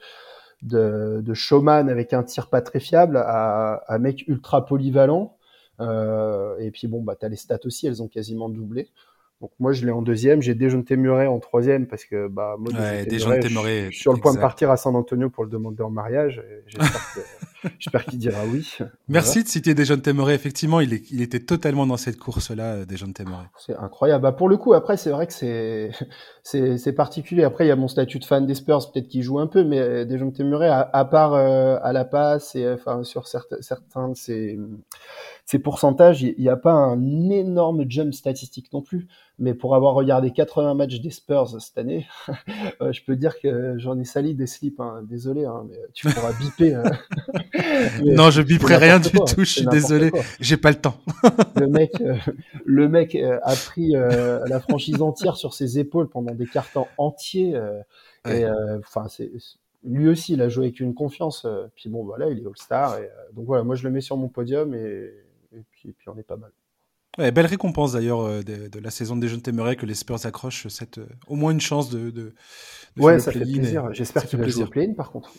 de, 0.64 1.22
de, 1.24 1.34
showman 1.34 1.90
avec 1.90 2.14
un 2.14 2.24
tir 2.24 2.50
pas 2.50 2.62
très 2.62 2.80
fiable 2.80 3.18
à, 3.18 3.84
un 3.88 4.00
mec 4.00 4.28
ultra 4.28 4.66
polyvalent. 4.66 5.38
Euh, 5.80 6.58
et 6.60 6.72
puis 6.72 6.88
bon, 6.88 7.02
bah, 7.02 7.16
tu 7.20 7.26
as 7.26 7.30
les 7.30 7.36
stats 7.36 7.60
aussi, 7.66 7.88
elles 7.88 8.02
ont 8.02 8.08
quasiment 8.08 8.50
doublé. 8.50 8.90
Donc 9.44 9.52
moi, 9.60 9.74
je 9.74 9.86
l'ai 9.86 9.92
en 9.92 10.02
deuxième. 10.02 10.42
J'ai 10.42 10.56
Dejounte 10.56 10.90
Murray 10.92 11.28
en 11.28 11.38
troisième 11.40 11.86
parce 11.86 12.06
que 12.06 12.30
bah 12.30 12.56
moi, 12.58 12.72
Ouais, 12.72 13.06
Murray, 13.06 13.50
Murray, 13.52 13.86
je 13.88 13.90
suis 13.92 14.00
sur 14.04 14.14
le 14.14 14.20
point 14.22 14.34
de 14.34 14.40
partir 14.40 14.72
à 14.72 14.78
San 14.78 14.96
Antonio 14.96 15.30
pour 15.30 15.44
le 15.44 15.50
demander 15.50 15.84
en 15.84 15.90
mariage. 15.90 16.42
J'espère 17.80 18.06
qu'il 18.06 18.20
dira 18.20 18.40
oui. 18.52 18.78
Merci 19.10 19.44
de 19.44 19.48
citer 19.50 19.74
Dejounte 19.74 20.02
Temeray. 20.04 20.36
Effectivement, 20.36 20.80
il, 20.80 20.94
est- 20.94 21.12
il 21.12 21.22
était 21.22 21.40
totalement 21.42 21.86
dans 21.86 21.98
cette 21.98 22.18
course-là, 22.18 22.74
euh, 22.74 22.86
Dejounte 22.86 23.16
Temeray. 23.16 23.46
C'est 23.58 23.76
incroyable. 23.76 24.24
Bah, 24.24 24.32
pour 24.32 24.48
le 24.50 24.56
coup, 24.58 24.74
après, 24.74 24.96
c'est 24.98 25.12
vrai 25.12 25.28
que 25.28 25.34
c'est, 26.44 26.94
particulier. 26.94 27.44
Après, 27.44 27.66
il 27.66 27.68
y 27.68 27.72
a 27.72 27.76
mon 27.76 27.88
statut 27.90 28.20
de 28.20 28.26
fan 28.26 28.46
des 28.46 28.56
Spurs, 28.56 28.92
peut-être 28.94 29.08
qu'il 29.10 29.24
joue 29.24 29.40
un 29.40 29.48
peu, 29.48 29.64
mais 29.66 29.80
euh, 29.80 30.06
Dejounte 30.06 30.40
Murray, 30.40 30.68
à, 30.70 30.90
à 30.94 31.06
part 31.06 31.34
euh, 31.34 31.78
à 31.84 31.92
la 31.94 32.06
passe 32.06 32.56
et 32.56 32.70
enfin 32.70 33.04
sur 33.04 33.28
certains, 33.28 33.62
certains 33.62 34.10
de 34.10 34.16
ses, 34.16 34.58
ses 35.46 35.60
pourcentages, 35.60 36.22
il 36.22 36.36
n'y 36.40 36.48
a 36.50 36.56
pas 36.56 36.72
un 36.72 37.30
énorme 37.30 37.84
jump 37.90 38.14
statistique 38.14 38.72
non 38.74 38.82
plus. 38.82 39.08
Mais 39.40 39.54
pour 39.54 39.76
avoir 39.76 39.94
regardé 39.96 40.32
80 40.32 40.74
matchs 40.76 41.02
des 41.02 41.10
Spurs 41.10 41.60
cette 41.60 41.78
année, 41.78 42.06
euh, 42.82 42.92
je 42.94 43.04
peux 43.04 43.16
dire 43.16 43.40
que 43.40 43.76
j'en 43.78 44.00
ai 44.00 44.06
sali 44.06 44.36
des 44.36 44.48
slips. 44.48 44.80
hein. 44.80 45.02
Désolé, 45.10 45.44
hein, 45.46 45.66
mais 45.70 45.78
tu 45.94 46.08
pourras 46.08 46.32
biper. 46.40 46.76
euh. 46.76 46.84
Non, 48.06 48.30
je 48.30 48.42
biperai 48.42 48.78
rien 48.78 49.00
du 49.00 49.10
tout, 49.10 49.40
je 49.40 49.44
suis 49.44 49.66
désolé. 49.66 50.12
J'ai 50.40 50.58
pas 50.58 50.70
le 50.70 50.78
temps. 50.78 50.98
le 51.56 51.68
mec, 51.68 51.92
euh, 52.02 52.16
le 52.66 52.88
mec 52.88 53.16
euh, 53.16 53.40
a 53.44 53.56
pris 53.56 53.96
euh, 53.96 54.40
la 54.48 54.60
franchise 54.60 55.02
entière 55.02 55.36
sur 55.36 55.54
ses 55.54 55.80
épaules 55.80 56.10
pendant 56.10 56.34
des 56.34 56.46
cartons 56.46 56.88
entiers. 56.98 57.60
Et 58.30 58.46
euh, 58.46 58.80
enfin, 58.80 59.08
c'est 59.10 59.32
lui 59.84 60.08
aussi, 60.08 60.34
il 60.34 60.42
a 60.42 60.48
joué 60.48 60.68
avec 60.68 60.80
une 60.80 60.94
confiance. 60.94 61.46
puis 61.76 61.90
bon, 61.90 62.06
voilà, 62.06 62.30
il 62.30 62.40
est 62.40 62.46
All-Star. 62.48 62.98
Et, 63.00 63.04
euh, 63.04 63.08
donc 63.36 63.46
voilà, 63.46 63.64
moi 63.64 63.76
je 63.76 63.84
le 63.84 63.90
mets 63.92 64.00
sur 64.02 64.16
mon 64.16 64.30
podium 64.30 64.74
et, 64.74 65.12
et 65.56 65.64
puis, 65.72 65.90
et 65.90 65.94
puis 65.94 66.10
on 66.10 66.18
est 66.18 66.24
pas 66.24 66.38
mal. 66.38 66.52
Ouais, 67.20 67.32
belle 67.32 67.46
récompense 67.46 67.94
d'ailleurs 67.94 68.22
euh, 68.22 68.42
de, 68.42 68.68
de 68.70 68.80
la 68.80 68.90
saison 68.90 69.16
de 69.16 69.22
Dejounte 69.22 69.44
Temeray 69.44 69.76
que 69.76 69.86
les 69.86 69.94
Spurs 69.94 70.26
accrochent 70.26 70.68
cette, 70.70 70.98
euh, 70.98 71.08
au 71.28 71.36
moins 71.36 71.52
une 71.52 71.62
chance 71.62 71.90
de, 71.92 72.10
de, 72.10 72.34
de 72.98 73.02
Ouais, 73.02 73.20
ça 73.20 73.32
fait 73.32 73.40
play-in 73.42 73.54
et- 73.56 73.60
plaisir. 73.60 73.94
J'espère 73.94 74.26
qu'il 74.26 74.40
va 74.40 74.46
jouer 74.46 74.52
plaisir. 74.52 74.68
au 74.68 74.70
play-in 74.72 74.94
par 74.94 75.12
contre. 75.12 75.32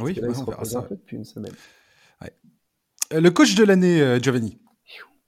Oui, 0.00 0.14
là, 0.20 0.28
il 0.30 0.40
on 0.40 0.44
verra 0.44 0.64
ça. 0.64 0.78
un 0.78 0.82
peu 0.82 0.96
depuis 0.96 1.16
une 1.18 1.24
semaine. 1.24 1.52
Euh, 3.12 3.20
Le 3.20 3.30
coach 3.30 3.54
de 3.54 3.64
l'année, 3.64 4.00
euh, 4.00 4.18
Giovanni. 4.20 4.58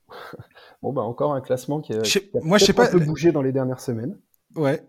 Bon, 0.83 0.92
bah 0.92 1.03
encore 1.03 1.35
un 1.35 1.40
classement 1.40 1.81
qui 1.81 1.92
a, 1.92 2.05
Je 2.05 2.11
sais- 2.11 2.29
qui 2.29 2.38
a 2.38 2.40
moi, 2.40 2.57
je 2.59 2.64
sais 2.64 2.73
pas- 2.73 2.87
un 2.87 2.90
peu 2.92 3.01
bougé 3.01 3.33
dans 3.33 3.42
les 3.42 3.51
dernières 3.53 3.81
semaines. 3.81 4.16
Ouais, 4.55 4.81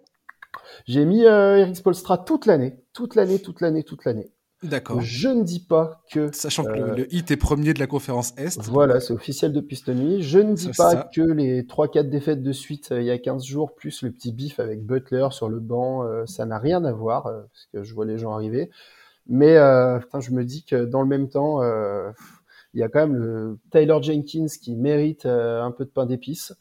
J'ai 0.85 1.03
mis 1.03 1.25
euh, 1.25 1.57
Eric 1.57 1.75
Spolstra 1.75 2.17
toute 2.19 2.45
l'année, 2.45 2.79
toute 2.93 3.15
l'année, 3.15 3.41
toute 3.41 3.59
l'année, 3.59 3.83
toute 3.83 4.05
l'année. 4.05 4.31
D'accord. 4.63 5.01
Je 5.01 5.29
ne 5.29 5.43
dis 5.43 5.59
pas 5.59 6.01
que 6.11 6.31
Sachant 6.33 6.63
que 6.63 6.69
euh, 6.69 6.87
le, 6.87 6.95
le 6.95 7.13
hit 7.13 7.31
est 7.31 7.37
premier 7.37 7.73
de 7.73 7.79
la 7.79 7.87
conférence 7.87 8.33
Est. 8.37 8.61
Voilà, 8.63 8.99
c'est 8.99 9.13
officiel 9.13 9.53
depuis 9.53 9.75
cette 9.75 9.89
nuit. 9.89 10.21
Je 10.21 10.39
ne 10.39 10.53
dis 10.53 10.73
Ça, 10.73 10.95
pas 10.95 11.03
que 11.03 11.21
les 11.21 11.63
3-4 11.63 12.09
défaites 12.09 12.43
de 12.43 12.51
suite 12.51 12.91
euh, 12.91 13.01
il 13.01 13.07
y 13.07 13.11
a 13.11 13.17
15 13.17 13.43
jours, 13.45 13.73
plus 13.75 14.03
le 14.03 14.11
petit 14.11 14.31
bif 14.31 14.59
avec 14.59 14.85
Butler 14.85 15.27
sur 15.31 15.49
le 15.49 15.59
banc, 15.59 16.03
euh, 16.03 16.25
ça 16.25 16.45
n'a 16.45 16.59
rien 16.59 16.83
à 16.85 16.91
voir, 16.91 17.23
parce 17.23 17.67
que 17.73 17.83
je 17.83 17.93
vois 17.93 18.05
les 18.05 18.17
gens 18.17 18.33
arriver. 18.33 18.69
Mais 19.27 19.57
euh, 19.57 19.99
putain, 19.99 20.19
je 20.19 20.31
me 20.31 20.43
dis 20.43 20.63
que 20.63 20.85
dans 20.85 21.01
le 21.01 21.07
même 21.07 21.29
temps, 21.29 21.61
il 22.73 22.79
y 22.79 22.83
a 22.83 22.89
quand 22.89 22.99
même 22.99 23.15
le 23.15 23.59
Taylor 23.71 24.01
Jenkins 24.01 24.47
qui 24.61 24.75
mérite 24.75 25.25
un 25.25 25.71
peu 25.71 25.85
de 25.85 25.89
pain 25.89 26.05
d'épices. 26.05 26.53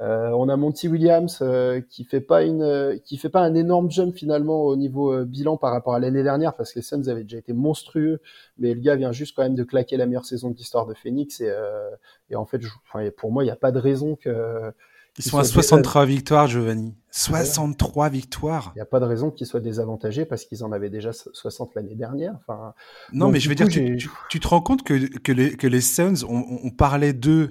Euh, 0.00 0.30
on 0.30 0.48
a 0.48 0.56
Monty 0.56 0.88
Williams 0.88 1.40
euh, 1.42 1.82
qui 1.90 2.04
fait 2.04 2.22
pas 2.22 2.42
une, 2.42 2.62
euh, 2.62 2.96
qui 3.04 3.18
fait 3.18 3.28
pas 3.28 3.42
un 3.42 3.54
énorme 3.54 3.90
jump 3.90 4.14
finalement 4.14 4.62
au 4.64 4.74
niveau 4.74 5.12
euh, 5.12 5.24
bilan 5.26 5.58
par 5.58 5.72
rapport 5.72 5.92
à 5.94 5.98
l'année 6.00 6.22
dernière 6.22 6.54
parce 6.54 6.72
que 6.72 6.78
les 6.78 6.82
Suns 6.82 7.08
avaient 7.08 7.24
déjà 7.24 7.36
été 7.36 7.52
monstrueux, 7.52 8.20
mais 8.56 8.72
le 8.72 8.80
gars 8.80 8.96
vient 8.96 9.12
juste 9.12 9.36
quand 9.36 9.42
même 9.42 9.54
de 9.56 9.62
claquer 9.64 9.98
la 9.98 10.06
meilleure 10.06 10.24
saison 10.24 10.50
de 10.50 10.56
l'histoire 10.56 10.86
de 10.86 10.94
Phoenix 10.94 11.40
et, 11.42 11.50
euh, 11.50 11.90
et 12.30 12.36
en 12.36 12.46
fait, 12.46 12.62
je- 12.62 12.68
enfin, 12.88 13.06
pour 13.18 13.30
moi, 13.30 13.42
il 13.42 13.46
n'y 13.48 13.52
a 13.52 13.56
pas 13.56 13.72
de 13.72 13.78
raison 13.78 14.16
que, 14.16 14.72
Ils 15.18 15.24
sont 15.24 15.36
à 15.38 15.44
sont 15.44 15.52
63 15.52 16.06
victoires, 16.06 16.46
Giovanni. 16.46 16.94
63 17.10 18.08
victoires. 18.08 18.72
il 18.74 18.78
n'y 18.78 18.82
a 18.82 18.86
pas 18.86 19.00
de 19.00 19.04
raison 19.04 19.30
qu'ils 19.30 19.46
soient 19.46 19.60
désavantagés 19.60 20.24
parce 20.24 20.44
qu'ils 20.46 20.64
en 20.64 20.72
avaient 20.72 20.88
déjà 20.90 21.12
so- 21.12 21.30
60 21.34 21.74
l'année 21.74 21.94
dernière. 21.96 22.34
Enfin, 22.40 22.72
Non, 23.12 23.26
Donc, 23.26 23.34
mais 23.34 23.40
je 23.40 23.48
veux 23.50 23.54
coup, 23.54 23.64
dire, 23.64 23.68
tu, 23.68 23.96
tu- 23.98 24.10
tu 24.30 24.40
te 24.40 24.48
rends 24.48 24.62
compte 24.62 24.82
que, 24.82 24.94
que, 25.18 25.32
les, 25.32 25.56
que 25.56 25.66
les 25.66 25.80
Suns, 25.82 26.24
on, 26.28 26.36
on- 26.38 26.60
on 26.64 26.70
parlait 26.70 27.12
d'eux 27.12 27.50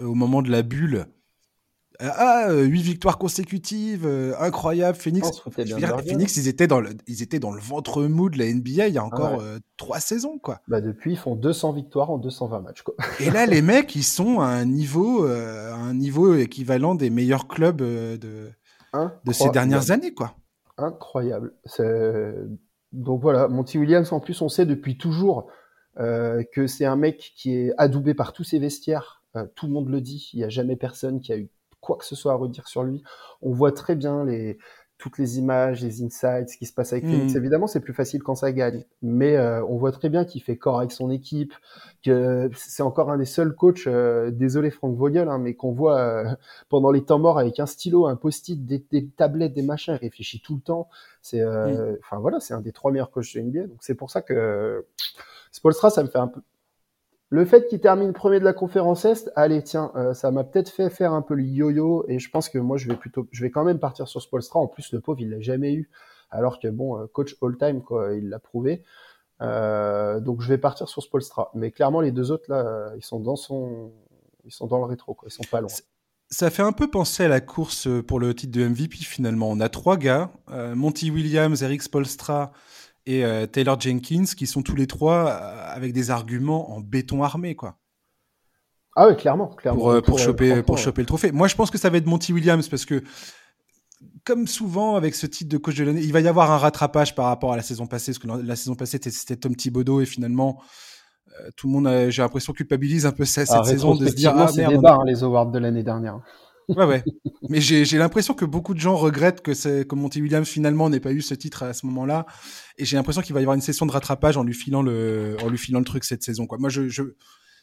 euh, 0.00 0.06
au 0.06 0.14
moment 0.14 0.40
de 0.40 0.50
la 0.50 0.62
bulle. 0.62 1.04
Ah, 2.00 2.46
euh, 2.48 2.64
huit 2.64 2.82
victoires 2.82 3.18
consécutives, 3.18 4.06
euh, 4.06 4.34
incroyable, 4.38 4.96
Phoenix. 4.96 5.28
Je 5.46 5.60
veux 5.60 5.64
dire. 5.64 6.00
Phoenix, 6.00 6.36
ils 6.36 6.48
étaient, 6.48 6.66
dans 6.66 6.80
le, 6.80 6.90
ils 7.06 7.22
étaient 7.22 7.38
dans 7.38 7.52
le 7.52 7.60
ventre 7.60 8.02
mou 8.04 8.30
de 8.30 8.38
la 8.38 8.52
NBA 8.52 8.88
il 8.88 8.94
y 8.94 8.98
a 8.98 9.04
encore 9.04 9.38
ouais. 9.38 9.44
euh, 9.44 9.58
trois 9.76 10.00
saisons, 10.00 10.38
quoi. 10.38 10.60
bah, 10.68 10.80
depuis, 10.80 11.12
ils 11.12 11.18
font 11.18 11.36
200 11.36 11.72
victoires 11.72 12.10
en 12.10 12.18
220 12.18 12.60
matchs. 12.60 12.82
Quoi. 12.82 12.94
Et 13.20 13.30
là, 13.30 13.46
les 13.46 13.62
mecs, 13.62 13.94
ils 13.94 14.02
sont 14.02 14.40
à 14.40 14.46
un 14.46 14.64
niveau, 14.64 15.26
euh, 15.26 15.72
à 15.72 15.76
un 15.76 15.94
niveau 15.94 16.34
équivalent 16.34 16.94
des 16.94 17.10
meilleurs 17.10 17.48
clubs 17.48 17.82
euh, 17.82 18.16
de, 18.16 18.50
de 19.24 19.32
ces 19.32 19.50
dernières 19.50 19.90
années, 19.90 20.14
quoi. 20.14 20.34
incroyable. 20.78 21.54
Donc 22.92 23.22
voilà, 23.22 23.48
Monty 23.48 23.78
Williams, 23.78 24.12
en 24.12 24.20
plus, 24.20 24.42
on 24.42 24.48
sait 24.48 24.66
depuis 24.66 24.98
toujours 24.98 25.46
euh, 25.98 26.42
que 26.52 26.66
c'est 26.66 26.84
un 26.84 26.96
mec 26.96 27.32
qui 27.36 27.54
est 27.54 27.72
adoubé 27.78 28.14
par 28.14 28.32
tous 28.32 28.44
ses 28.44 28.58
vestiaires. 28.58 29.22
Euh, 29.36 29.46
tout 29.54 29.66
le 29.66 29.72
monde 29.72 29.88
le 29.88 30.00
dit. 30.00 30.30
Il 30.32 30.38
n'y 30.38 30.44
a 30.44 30.48
jamais 30.48 30.76
personne 30.76 31.20
qui 31.20 31.32
a 31.32 31.36
eu 31.36 31.50
quoi 31.82 31.96
que 31.98 32.06
ce 32.06 32.16
soit 32.16 32.32
à 32.32 32.36
redire 32.36 32.66
sur 32.68 32.82
lui. 32.82 33.02
On 33.42 33.52
voit 33.52 33.72
très 33.72 33.94
bien 33.94 34.24
les 34.24 34.56
toutes 35.02 35.18
les 35.18 35.40
images, 35.40 35.82
les 35.82 36.04
insights, 36.04 36.48
ce 36.48 36.56
qui 36.56 36.64
se 36.64 36.72
passe 36.72 36.92
avec. 36.92 37.04
Phoenix. 37.04 37.34
Évidemment, 37.34 37.66
c'est 37.66 37.80
plus 37.80 37.92
facile 37.92 38.22
quand 38.22 38.36
ça 38.36 38.52
gagne, 38.52 38.84
mais 39.02 39.36
euh, 39.36 39.60
on 39.66 39.76
voit 39.76 39.90
très 39.90 40.08
bien 40.08 40.24
qu'il 40.24 40.44
fait 40.44 40.56
corps 40.56 40.78
avec 40.78 40.92
son 40.92 41.10
équipe, 41.10 41.52
que 42.04 42.48
c'est 42.54 42.84
encore 42.84 43.10
un 43.10 43.18
des 43.18 43.24
seuls 43.24 43.52
coachs, 43.56 43.88
euh, 43.88 44.30
désolé 44.30 44.70
Franck 44.70 44.96
Vogel, 44.96 45.28
hein, 45.28 45.38
mais 45.38 45.54
qu'on 45.54 45.72
voit 45.72 45.98
euh, 45.98 46.32
pendant 46.68 46.92
les 46.92 47.04
temps 47.04 47.18
morts 47.18 47.40
avec 47.40 47.58
un 47.58 47.66
stylo, 47.66 48.06
un 48.06 48.14
post-it, 48.14 48.64
des, 48.64 48.86
des 48.92 49.08
tablettes, 49.08 49.54
des 49.54 49.62
machins, 49.62 49.98
il 50.00 50.04
réfléchit 50.04 50.40
tout 50.40 50.54
le 50.54 50.60
temps. 50.60 50.88
C'est, 51.20 51.44
enfin 51.44 52.20
voilà, 52.20 52.38
c'est 52.38 52.54
un 52.54 52.60
des 52.60 52.72
trois 52.72 52.92
meilleurs 52.92 53.10
coachs 53.10 53.34
de 53.34 53.40
NBA. 53.40 53.66
Donc 53.66 53.78
c'est 53.80 53.96
pour 53.96 54.08
ça 54.08 54.22
que 54.22 54.86
Spolstra, 55.50 55.90
ça 55.90 56.04
me 56.04 56.08
fait 56.08 56.18
un 56.18 56.28
peu. 56.28 56.42
Le 57.32 57.46
fait 57.46 57.66
qu'il 57.66 57.80
termine 57.80 58.12
premier 58.12 58.40
de 58.40 58.44
la 58.44 58.52
conférence 58.52 59.06
Est, 59.06 59.32
allez 59.36 59.62
tiens, 59.62 59.90
euh, 59.96 60.12
ça 60.12 60.30
m'a 60.30 60.44
peut-être 60.44 60.68
fait 60.68 60.90
faire 60.90 61.14
un 61.14 61.22
peu 61.22 61.32
le 61.32 61.42
yo-yo 61.42 62.04
et 62.06 62.18
je 62.18 62.28
pense 62.28 62.50
que 62.50 62.58
moi 62.58 62.76
je 62.76 62.86
vais 62.86 62.94
plutôt, 62.94 63.26
je 63.32 63.42
vais 63.42 63.50
quand 63.50 63.64
même 63.64 63.78
partir 63.78 64.06
sur 64.06 64.20
Spolstra. 64.20 64.60
En 64.60 64.66
plus 64.66 64.92
le 64.92 65.00
pauvre 65.00 65.18
il 65.18 65.30
l'a 65.30 65.40
jamais 65.40 65.72
eu, 65.72 65.88
alors 66.30 66.60
que 66.60 66.68
bon 66.68 66.98
euh, 66.98 67.06
coach 67.06 67.34
all-time 67.40 67.80
quoi, 67.80 68.12
il 68.12 68.28
l'a 68.28 68.38
prouvé. 68.38 68.82
Euh, 69.40 70.20
donc 70.20 70.42
je 70.42 70.48
vais 70.48 70.58
partir 70.58 70.90
sur 70.90 71.02
Spolstra. 71.02 71.50
Mais 71.54 71.70
clairement 71.70 72.02
les 72.02 72.12
deux 72.12 72.32
autres 72.32 72.50
là, 72.50 72.92
ils 72.98 73.02
sont 73.02 73.18
dans 73.18 73.36
son, 73.36 73.92
ils 74.44 74.52
sont 74.52 74.66
dans 74.66 74.76
le 74.76 74.84
rétro 74.84 75.14
quoi, 75.14 75.28
ils 75.30 75.32
sont 75.32 75.48
pas 75.50 75.62
loin. 75.62 75.70
Ça 76.28 76.50
fait 76.50 76.62
un 76.62 76.72
peu 76.72 76.90
penser 76.90 77.24
à 77.24 77.28
la 77.28 77.40
course 77.40 77.88
pour 78.06 78.20
le 78.20 78.34
titre 78.34 78.52
de 78.58 78.68
MVP 78.68 78.96
finalement. 78.98 79.48
On 79.48 79.60
a 79.60 79.70
trois 79.70 79.96
gars, 79.96 80.30
Monty 80.48 81.10
Williams, 81.10 81.62
Eric 81.62 81.80
Spolstra 81.80 82.52
et 83.06 83.24
euh, 83.24 83.46
Taylor 83.46 83.80
Jenkins, 83.80 84.24
qui 84.36 84.46
sont 84.46 84.62
tous 84.62 84.76
les 84.76 84.86
trois 84.86 85.28
euh, 85.28 85.74
avec 85.74 85.92
des 85.92 86.10
arguments 86.10 86.72
en 86.74 86.80
béton 86.80 87.22
armé, 87.22 87.54
quoi, 87.56 87.78
Ah 88.96 89.08
oui 89.08 89.16
clairement, 89.16 89.48
clairement. 89.48 89.78
pour, 89.80 89.90
euh, 89.90 90.00
pour, 90.00 90.18
euh, 90.18 90.22
choper, 90.22 90.62
pour 90.62 90.78
choper 90.78 91.02
le 91.02 91.06
trophée. 91.06 91.32
Moi, 91.32 91.48
je 91.48 91.54
pense 91.56 91.70
que 91.70 91.78
ça 91.78 91.90
va 91.90 91.96
être 91.98 92.06
Monty 92.06 92.32
Williams 92.32 92.68
parce 92.68 92.84
que, 92.84 93.02
comme 94.24 94.46
souvent 94.46 94.96
avec 94.96 95.14
ce 95.14 95.26
titre 95.26 95.50
de 95.50 95.58
coach 95.58 95.76
de 95.76 95.84
l'année, 95.84 96.02
il 96.02 96.12
va 96.12 96.20
y 96.20 96.28
avoir 96.28 96.50
un 96.50 96.58
rattrapage 96.58 97.14
par 97.14 97.26
rapport 97.26 97.52
à 97.52 97.56
la 97.56 97.62
saison 97.62 97.86
passée, 97.86 98.12
parce 98.12 98.18
que 98.20 98.28
la, 98.28 98.36
la 98.36 98.56
saison 98.56 98.74
passée 98.74 98.98
c'était- 99.02 99.36
Tom 99.36 99.54
Thibodeau 99.56 100.00
et 100.00 100.06
finalement. 100.06 100.60
euh, 101.40 101.48
tout 101.56 101.66
le 101.66 101.72
monde, 101.72 102.10
j'ai 102.10 102.20
l'impression, 102.22 102.52
culpabilise 102.52 103.06
un 103.06 103.12
peu 103.12 103.24
cette, 103.24 103.48
ah, 103.50 103.64
saison 103.64 103.94
de 103.94 104.06
se 104.06 104.14
dire 104.14 104.34
ah 104.36 104.48
c'est 104.48 104.66
débat 104.66 104.98
hein, 105.00 105.04
les 105.06 105.24
awards 105.24 105.50
de 105.50 105.58
l'année 105.58 105.82
dernière. 105.82 106.20
Ouais, 106.76 106.84
ouais. 106.84 107.04
Mais 107.48 107.60
j'ai 107.60 107.84
j'ai 107.84 107.98
l'impression 107.98 108.34
que 108.34 108.44
beaucoup 108.44 108.74
de 108.74 108.80
gens 108.80 108.96
regrettent 108.96 109.40
que, 109.42 109.54
c'est- 109.54 109.86
que 109.88 109.94
Monty 109.94 110.22
Williams 110.22 110.48
finalement 110.48 110.88
n'ait 110.90 111.00
pas 111.00 111.12
eu 111.12 111.20
ce 111.22 111.34
titre 111.34 111.62
à 111.64 111.72
ce 111.72 111.86
moment-là. 111.86 112.26
Et 112.78 112.84
j'ai 112.84 112.96
l'impression 112.96 113.22
qu'il 113.22 113.34
va 113.34 113.40
y 113.40 113.42
avoir 113.44 113.54
une 113.54 113.60
session 113.60 113.86
de 113.86 113.92
rattrapage 113.92 114.36
en 114.36 114.42
lui 114.44 114.54
filant 114.54 114.82
le, 114.82 115.36
en 115.42 115.48
lui 115.48 115.58
filant 115.58 115.78
le 115.80 115.84
truc 115.84 116.04
cette 116.04 116.22
saison. 116.22 116.46
Quoi. 116.46 116.58
Moi, 116.58 116.68
je, 116.70 116.88
je 116.88 117.02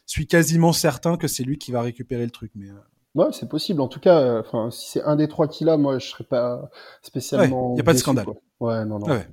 suis 0.06 0.26
quasiment 0.26 0.72
certain 0.72 1.16
que 1.16 1.28
c'est 1.28 1.42
lui 1.44 1.58
qui 1.58 1.72
va 1.72 1.82
récupérer 1.82 2.24
le 2.24 2.30
truc. 2.30 2.52
Mais 2.54 2.68
euh, 2.68 2.74
Ouais, 3.16 3.26
c'est 3.32 3.48
possible. 3.48 3.80
En 3.80 3.88
tout 3.88 3.98
cas, 4.00 4.20
euh, 4.20 4.40
enfin, 4.46 4.70
si 4.70 4.88
c'est 4.92 5.02
un 5.02 5.16
des 5.16 5.26
trois 5.26 5.48
qu'il 5.48 5.68
a, 5.68 5.76
moi, 5.76 5.98
je 5.98 6.06
serais 6.06 6.22
pas 6.24 6.70
spécialement. 7.02 7.72
Ouais, 7.72 7.78
y 7.78 7.80
a 7.80 7.84
pas 7.84 7.92
de 7.92 7.98
scandale. 7.98 8.24
quoi. 8.24 8.36
Ouais, 8.60 8.84
non, 8.84 8.98
non. 9.00 9.06
ah 9.08 9.12
ouais, 9.14 9.28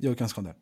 il 0.00 0.04
y 0.04 0.08
a 0.08 0.10
aucun 0.10 0.28
scandale. 0.28 0.56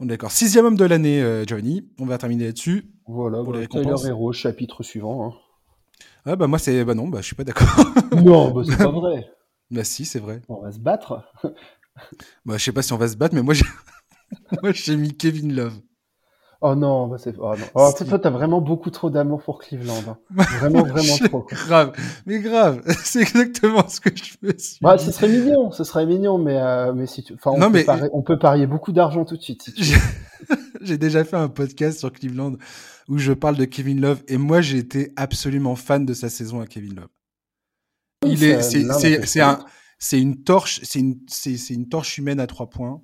On 0.00 0.04
est 0.04 0.08
d'accord. 0.08 0.30
Sixième 0.30 0.64
homme 0.66 0.76
de 0.76 0.84
l'année, 0.84 1.22
euh, 1.22 1.44
Johnny. 1.46 1.86
On 1.98 2.06
va 2.06 2.16
terminer 2.18 2.46
là-dessus. 2.46 2.90
Voilà, 3.06 3.42
Pour 3.42 3.52
les 3.52 3.58
voilà. 3.60 3.68
Taylor 3.68 3.84
récompenses. 3.98 4.04
Hero, 4.06 4.32
chapitre 4.32 4.82
suivant. 4.82 5.26
hein. 5.26 5.32
Ah 6.26 6.36
bah 6.36 6.46
moi 6.46 6.58
c'est 6.58 6.84
bah 6.84 6.94
non 6.94 7.08
bah 7.08 7.20
je 7.20 7.26
suis 7.26 7.36
pas 7.36 7.44
d'accord. 7.44 7.68
non, 8.16 8.50
bah, 8.52 8.62
c'est 8.66 8.78
pas 8.78 8.90
vrai. 8.90 9.30
bah 9.70 9.84
si 9.84 10.04
c'est 10.04 10.20
vrai. 10.20 10.40
On 10.48 10.62
va 10.62 10.72
se 10.72 10.78
battre. 10.78 11.22
Bah 12.44 12.56
je 12.56 12.64
sais 12.64 12.72
pas 12.72 12.82
si 12.82 12.92
on 12.92 12.96
va 12.96 13.08
se 13.08 13.16
battre 13.16 13.34
mais 13.34 13.42
moi 13.42 13.54
j'ai 13.54 13.66
moi 14.62 14.72
j'ai 14.72 14.96
mis 14.96 15.16
Kevin 15.16 15.54
Love. 15.54 15.80
Oh 16.66 16.74
non, 16.74 17.08
bah, 17.08 17.16
c'est. 17.18 17.34
Oh, 17.38 17.54
non. 17.54 17.64
Oh, 17.74 17.90
toi, 18.08 18.18
t'as 18.18 18.30
vraiment 18.30 18.62
beaucoup 18.62 18.88
trop 18.90 19.10
d'amour 19.10 19.42
pour 19.42 19.58
Cleveland. 19.58 20.02
hein. 20.08 20.16
Vraiment, 20.30 20.82
vraiment 20.84 21.16
trop. 21.28 21.42
quoi. 21.42 21.58
Grave, 21.66 21.92
mais 22.24 22.38
grave, 22.40 22.80
c'est 23.04 23.20
exactement 23.20 23.86
ce 23.86 24.00
que 24.00 24.08
je 24.16 24.34
me 24.40 24.56
suis. 24.56 24.78
Bah, 24.80 24.96
ce 24.96 25.12
serait 25.12 25.28
mignon, 25.28 25.70
ce 25.72 25.84
serait 25.84 26.06
mignon, 26.06 26.38
mais, 26.38 26.56
euh, 26.58 26.94
mais 26.94 27.06
si 27.06 27.22
tu. 27.22 27.34
Enfin, 27.34 27.50
on, 27.50 27.58
Non, 27.58 27.66
peut 27.66 27.72
mais- 27.78 27.84
parier, 27.84 28.08
on 28.14 28.22
peut 28.22 28.38
parier 28.38 28.66
beaucoup 28.66 28.92
d'argent 28.92 29.26
tout 29.26 29.36
de 29.36 29.42
suite. 29.42 29.62
si 29.62 29.72
tu 29.74 29.82
veux. 29.82 30.56
J'ai 30.80 30.96
déjà 30.96 31.22
fait 31.24 31.36
un 31.36 31.48
podcast 31.48 31.98
sur 31.98 32.10
Cleveland 32.12 32.54
où 33.08 33.18
je 33.18 33.32
parle 33.32 33.56
de 33.56 33.66
Kevin 33.66 34.00
Love 34.00 34.22
et 34.28 34.36
moi 34.38 34.60
j'ai 34.62 34.78
été 34.78 35.12
absolument 35.16 35.76
fan 35.76 36.04
de 36.06 36.14
sa 36.14 36.28
saison 36.30 36.60
à 36.60 36.66
Kevin 36.66 36.94
Love. 36.96 37.08
il 38.26 38.42
est, 38.44 38.62
c'est 38.62 39.40
un, 39.40 39.58
c'est 39.98 40.20
une 40.20 40.42
torche, 40.42 40.80
c'est 40.82 40.98
une, 41.00 41.18
c'est 41.28 41.56
une 41.74 41.88
torche 41.88 42.18
humaine 42.18 42.40
à 42.40 42.46
trois 42.46 42.68
points. 42.68 43.02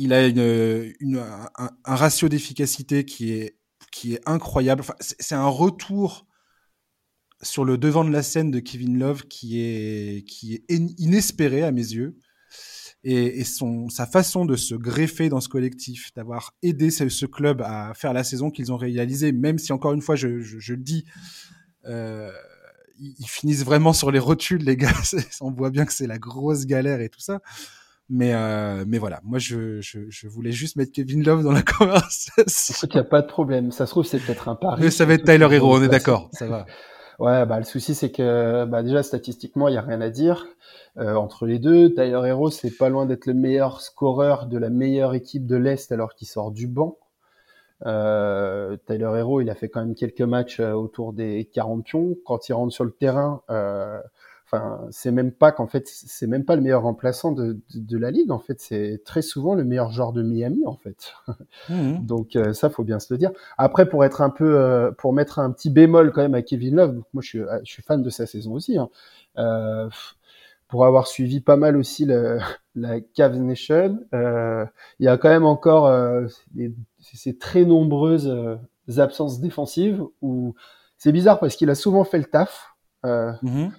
Il 0.00 0.12
a 0.12 0.28
une, 0.28 1.18
un, 1.18 1.70
ratio 1.84 2.28
d'efficacité 2.28 3.04
qui 3.04 3.32
est, 3.32 3.58
qui 3.90 4.14
est 4.14 4.20
incroyable. 4.26 4.84
C'est 5.00 5.34
un 5.34 5.48
retour 5.48 6.24
sur 7.42 7.64
le 7.64 7.78
devant 7.78 8.04
de 8.04 8.10
la 8.10 8.22
scène 8.22 8.52
de 8.52 8.60
Kevin 8.60 8.96
Love 8.96 9.24
qui 9.24 9.60
est, 9.60 10.24
qui 10.24 10.54
est 10.54 10.64
inespéré 10.98 11.64
à 11.64 11.72
mes 11.72 11.82
yeux. 11.82 12.16
Et, 13.02 13.42
son, 13.42 13.88
sa 13.88 14.06
façon 14.06 14.44
de 14.44 14.54
se 14.54 14.76
greffer 14.76 15.28
dans 15.28 15.40
ce 15.40 15.48
collectif, 15.48 16.14
d'avoir 16.14 16.54
aidé 16.62 16.90
ce, 16.90 17.26
club 17.26 17.60
à 17.62 17.92
faire 17.94 18.12
la 18.12 18.22
saison 18.22 18.52
qu'ils 18.52 18.72
ont 18.72 18.76
réalisée, 18.76 19.32
même 19.32 19.58
si 19.58 19.72
encore 19.72 19.94
une 19.94 20.02
fois, 20.02 20.14
je, 20.14 20.40
je, 20.40 20.60
je 20.60 20.74
le 20.74 20.82
dis, 20.82 21.06
euh, 21.86 22.30
ils, 23.00 23.28
finissent 23.28 23.64
vraiment 23.64 23.92
sur 23.92 24.12
les 24.12 24.18
rotules, 24.20 24.62
les 24.62 24.76
gars. 24.76 24.92
On 25.40 25.50
voit 25.50 25.70
bien 25.70 25.84
que 25.86 25.92
c'est 25.92 26.06
la 26.06 26.18
grosse 26.18 26.66
galère 26.66 27.00
et 27.00 27.08
tout 27.08 27.20
ça. 27.20 27.40
Mais, 28.10 28.32
euh, 28.34 28.84
mais 28.86 28.96
voilà, 28.98 29.20
moi 29.22 29.38
je, 29.38 29.82
je, 29.82 30.00
je, 30.08 30.28
voulais 30.28 30.50
juste 30.50 30.76
mettre 30.76 30.92
Kevin 30.92 31.22
Love 31.22 31.42
dans 31.42 31.52
la 31.52 31.62
conversation. 31.78 32.32
Écoute, 32.38 32.94
il 32.94 32.96
n'y 32.96 33.00
a 33.00 33.04
pas 33.04 33.20
de 33.20 33.26
problème. 33.26 33.70
Ça 33.70 33.84
se 33.84 33.90
trouve, 33.90 34.06
c'est 34.06 34.18
peut-être 34.18 34.48
un 34.48 34.54
pari. 34.54 34.82
Mais 34.82 34.90
ça 34.90 35.04
va 35.04 35.14
être 35.14 35.24
Tyler 35.24 35.48
Hero, 35.50 35.76
on 35.76 35.82
est 35.82 35.88
d'accord, 35.88 36.30
ça 36.32 36.46
va. 36.46 36.66
Ouais, 37.18 37.44
bah, 37.46 37.58
le 37.58 37.64
souci, 37.64 37.96
c'est 37.96 38.12
que 38.12 38.64
bah, 38.66 38.84
déjà, 38.84 39.02
statistiquement, 39.02 39.66
il 39.66 39.72
n'y 39.72 39.76
a 39.76 39.82
rien 39.82 40.00
à 40.00 40.08
dire 40.08 40.46
euh, 40.98 41.16
entre 41.16 41.46
les 41.46 41.58
deux. 41.58 41.92
Tyler 41.92 42.20
Hero, 42.24 42.48
c'est 42.48 42.70
pas 42.70 42.88
loin 42.88 43.06
d'être 43.06 43.26
le 43.26 43.34
meilleur 43.34 43.80
scoreur 43.80 44.46
de 44.46 44.56
la 44.56 44.70
meilleure 44.70 45.14
équipe 45.14 45.44
de 45.44 45.56
l'Est 45.56 45.90
alors 45.90 46.14
qu'il 46.14 46.28
sort 46.28 46.52
du 46.52 46.68
banc. 46.68 46.96
Euh, 47.86 48.76
Tyler 48.86 49.10
Hero, 49.16 49.40
il 49.40 49.50
a 49.50 49.54
fait 49.54 49.68
quand 49.68 49.80
même 49.80 49.94
quelques 49.94 50.22
matchs 50.22 50.60
euh, 50.60 50.72
autour 50.72 51.12
des 51.12 51.48
40 51.52 51.84
pions. 51.84 52.16
Quand 52.24 52.48
il 52.48 52.52
rentre 52.52 52.72
sur 52.72 52.84
le 52.84 52.90
terrain, 52.92 53.42
euh, 53.50 54.00
enfin, 54.50 54.80
c'est 54.90 55.10
même 55.10 55.32
pas 55.32 55.52
qu'en 55.52 55.66
fait, 55.66 55.86
c'est 55.86 56.26
même 56.26 56.44
pas 56.44 56.56
le 56.56 56.62
meilleur 56.62 56.82
remplaçant 56.82 57.32
de, 57.32 57.58
de, 57.74 57.98
la 57.98 58.10
ligue. 58.10 58.30
En 58.30 58.38
fait, 58.38 58.60
c'est 58.60 59.02
très 59.04 59.22
souvent 59.22 59.54
le 59.54 59.64
meilleur 59.64 59.90
joueur 59.90 60.12
de 60.12 60.22
Miami, 60.22 60.64
en 60.66 60.76
fait. 60.76 61.12
Mmh. 61.68 61.98
Donc 62.06 62.36
euh, 62.36 62.52
ça, 62.52 62.70
faut 62.70 62.84
bien 62.84 62.98
se 62.98 63.12
le 63.12 63.18
dire. 63.18 63.30
Après, 63.56 63.88
pour 63.88 64.04
être 64.04 64.20
un 64.20 64.30
peu, 64.30 64.58
euh, 64.58 64.90
pour 64.92 65.12
mettre 65.12 65.38
un 65.38 65.50
petit 65.50 65.70
bémol 65.70 66.12
quand 66.12 66.22
même 66.22 66.34
à 66.34 66.42
Kevin 66.42 66.76
Love, 66.76 67.02
moi, 67.12 67.22
je 67.22 67.28
suis, 67.28 67.40
je 67.64 67.72
suis 67.72 67.82
fan 67.82 68.02
de 68.02 68.10
sa 68.10 68.26
saison 68.26 68.52
aussi. 68.52 68.78
Hein. 68.78 68.88
pour 70.68 70.84
avoir 70.84 71.06
suivi 71.06 71.40
pas 71.40 71.56
mal 71.56 71.76
aussi 71.76 72.04
le, 72.04 72.38
la 72.74 73.00
Cavs 73.00 73.38
Nation, 73.38 73.98
il 74.12 75.04
y 75.04 75.08
a 75.08 75.16
quand 75.16 75.30
même 75.30 75.46
encore 75.46 75.90
des 76.52 76.74
ces 77.14 77.36
très 77.36 77.64
nombreuses 77.64 78.28
euh, 78.28 78.56
absences 79.00 79.40
défensives 79.40 80.02
où 80.22 80.54
c'est 80.96 81.12
bizarre 81.12 81.38
parce 81.38 81.56
qu'il 81.56 81.70
a 81.70 81.74
souvent 81.74 82.04
fait 82.04 82.18
le 82.18 82.24
taf. 82.24 82.74
Euh, 83.06 83.32
mm-hmm. 83.42 83.70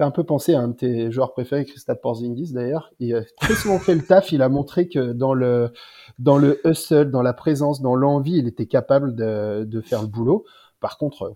Un 0.00 0.10
peu 0.10 0.24
penser 0.24 0.54
à 0.54 0.60
un 0.60 0.68
de 0.68 0.72
tes 0.72 1.10
joueurs 1.10 1.32
préférés, 1.32 1.66
Christophe 1.66 2.00
Porzingis 2.00 2.52
d'ailleurs. 2.52 2.90
Il 3.00 3.14
a 3.14 3.22
très 3.38 3.54
souvent 3.54 3.78
fait 3.78 3.94
le 3.94 4.02
taf. 4.02 4.32
Il 4.32 4.40
a 4.40 4.48
montré 4.48 4.88
que 4.88 5.12
dans 5.12 5.34
le 5.34 5.72
dans 6.18 6.38
le 6.38 6.60
hustle, 6.66 7.10
dans 7.10 7.22
la 7.22 7.34
présence, 7.34 7.82
dans 7.82 7.94
l'envie, 7.94 8.38
il 8.38 8.48
était 8.48 8.66
capable 8.66 9.14
de, 9.14 9.64
de 9.64 9.80
faire 9.82 10.00
le 10.00 10.08
boulot. 10.08 10.46
Par 10.80 10.96
contre, 10.96 11.32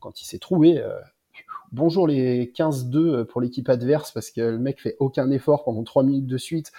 quand 0.00 0.22
il 0.22 0.24
s'est 0.24 0.38
trouvé, 0.38 0.78
euh, 0.78 0.94
bonjour 1.72 2.06
les 2.06 2.50
15-2 2.56 3.24
pour 3.24 3.42
l'équipe 3.42 3.68
adverse 3.68 4.10
parce 4.12 4.30
que 4.30 4.40
le 4.40 4.58
mec 4.58 4.80
fait 4.80 4.96
aucun 4.98 5.30
effort 5.30 5.64
pendant 5.64 5.84
trois 5.84 6.02
minutes 6.02 6.26
de 6.26 6.38
suite. 6.38 6.72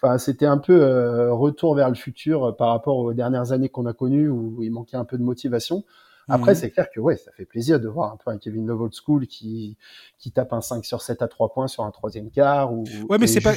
Enfin, 0.00 0.18
c'était 0.18 0.46
un 0.46 0.58
peu 0.58 0.82
euh, 0.82 1.32
retour 1.32 1.74
vers 1.74 1.88
le 1.88 1.94
futur 1.94 2.44
euh, 2.44 2.52
par 2.52 2.68
rapport 2.68 2.98
aux 2.98 3.12
dernières 3.12 3.52
années 3.52 3.68
qu'on 3.68 3.86
a 3.86 3.92
connues 3.92 4.28
où 4.28 4.62
il 4.62 4.70
manquait 4.70 4.96
un 4.96 5.04
peu 5.04 5.18
de 5.18 5.22
motivation. 5.22 5.84
Après, 6.28 6.52
mhm. 6.52 6.58
c'est 6.58 6.70
clair 6.70 6.88
que 6.90 7.00
ouais, 7.00 7.16
ça 7.16 7.30
fait 7.32 7.44
plaisir 7.44 7.80
de 7.80 7.88
voir 7.88 8.12
un 8.12 8.16
peu 8.16 8.30
un 8.30 8.38
Kevin 8.38 8.66
Love 8.66 8.82
old 8.82 8.94
school 8.94 9.26
qui, 9.26 9.76
qui 10.18 10.32
tape 10.32 10.52
un 10.52 10.60
5 10.60 10.84
sur 10.84 11.02
7 11.02 11.22
à 11.22 11.28
3 11.28 11.52
points 11.52 11.68
sur 11.68 11.84
un 11.84 11.90
troisième 11.90 12.30
quart. 12.30 12.72
Ou, 12.72 12.84
ouais, 13.08 13.18
mais 13.18 13.26
c'est 13.26 13.40
pas, 13.40 13.54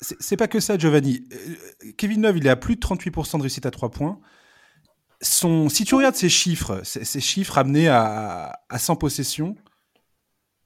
c'est 0.00 0.36
pas 0.36 0.48
que 0.48 0.60
ça, 0.60 0.78
Giovanni. 0.78 1.24
Euh, 1.32 1.92
Kevin 1.96 2.22
Love, 2.22 2.38
il 2.38 2.46
est 2.46 2.50
à 2.50 2.56
plus 2.56 2.76
de 2.76 2.80
38% 2.80 3.36
de 3.36 3.42
réussite 3.42 3.66
à 3.66 3.70
3 3.70 3.90
points. 3.90 4.20
Son, 5.20 5.68
si 5.68 5.84
tu 5.84 5.94
regardes 5.94 6.14
ses 6.14 6.28
chiffres, 6.28 6.80
ces 6.84 7.20
chiffres 7.20 7.58
amenés 7.58 7.88
à, 7.88 8.60
à 8.68 8.78
100 8.78 8.96
possessions, 8.96 9.56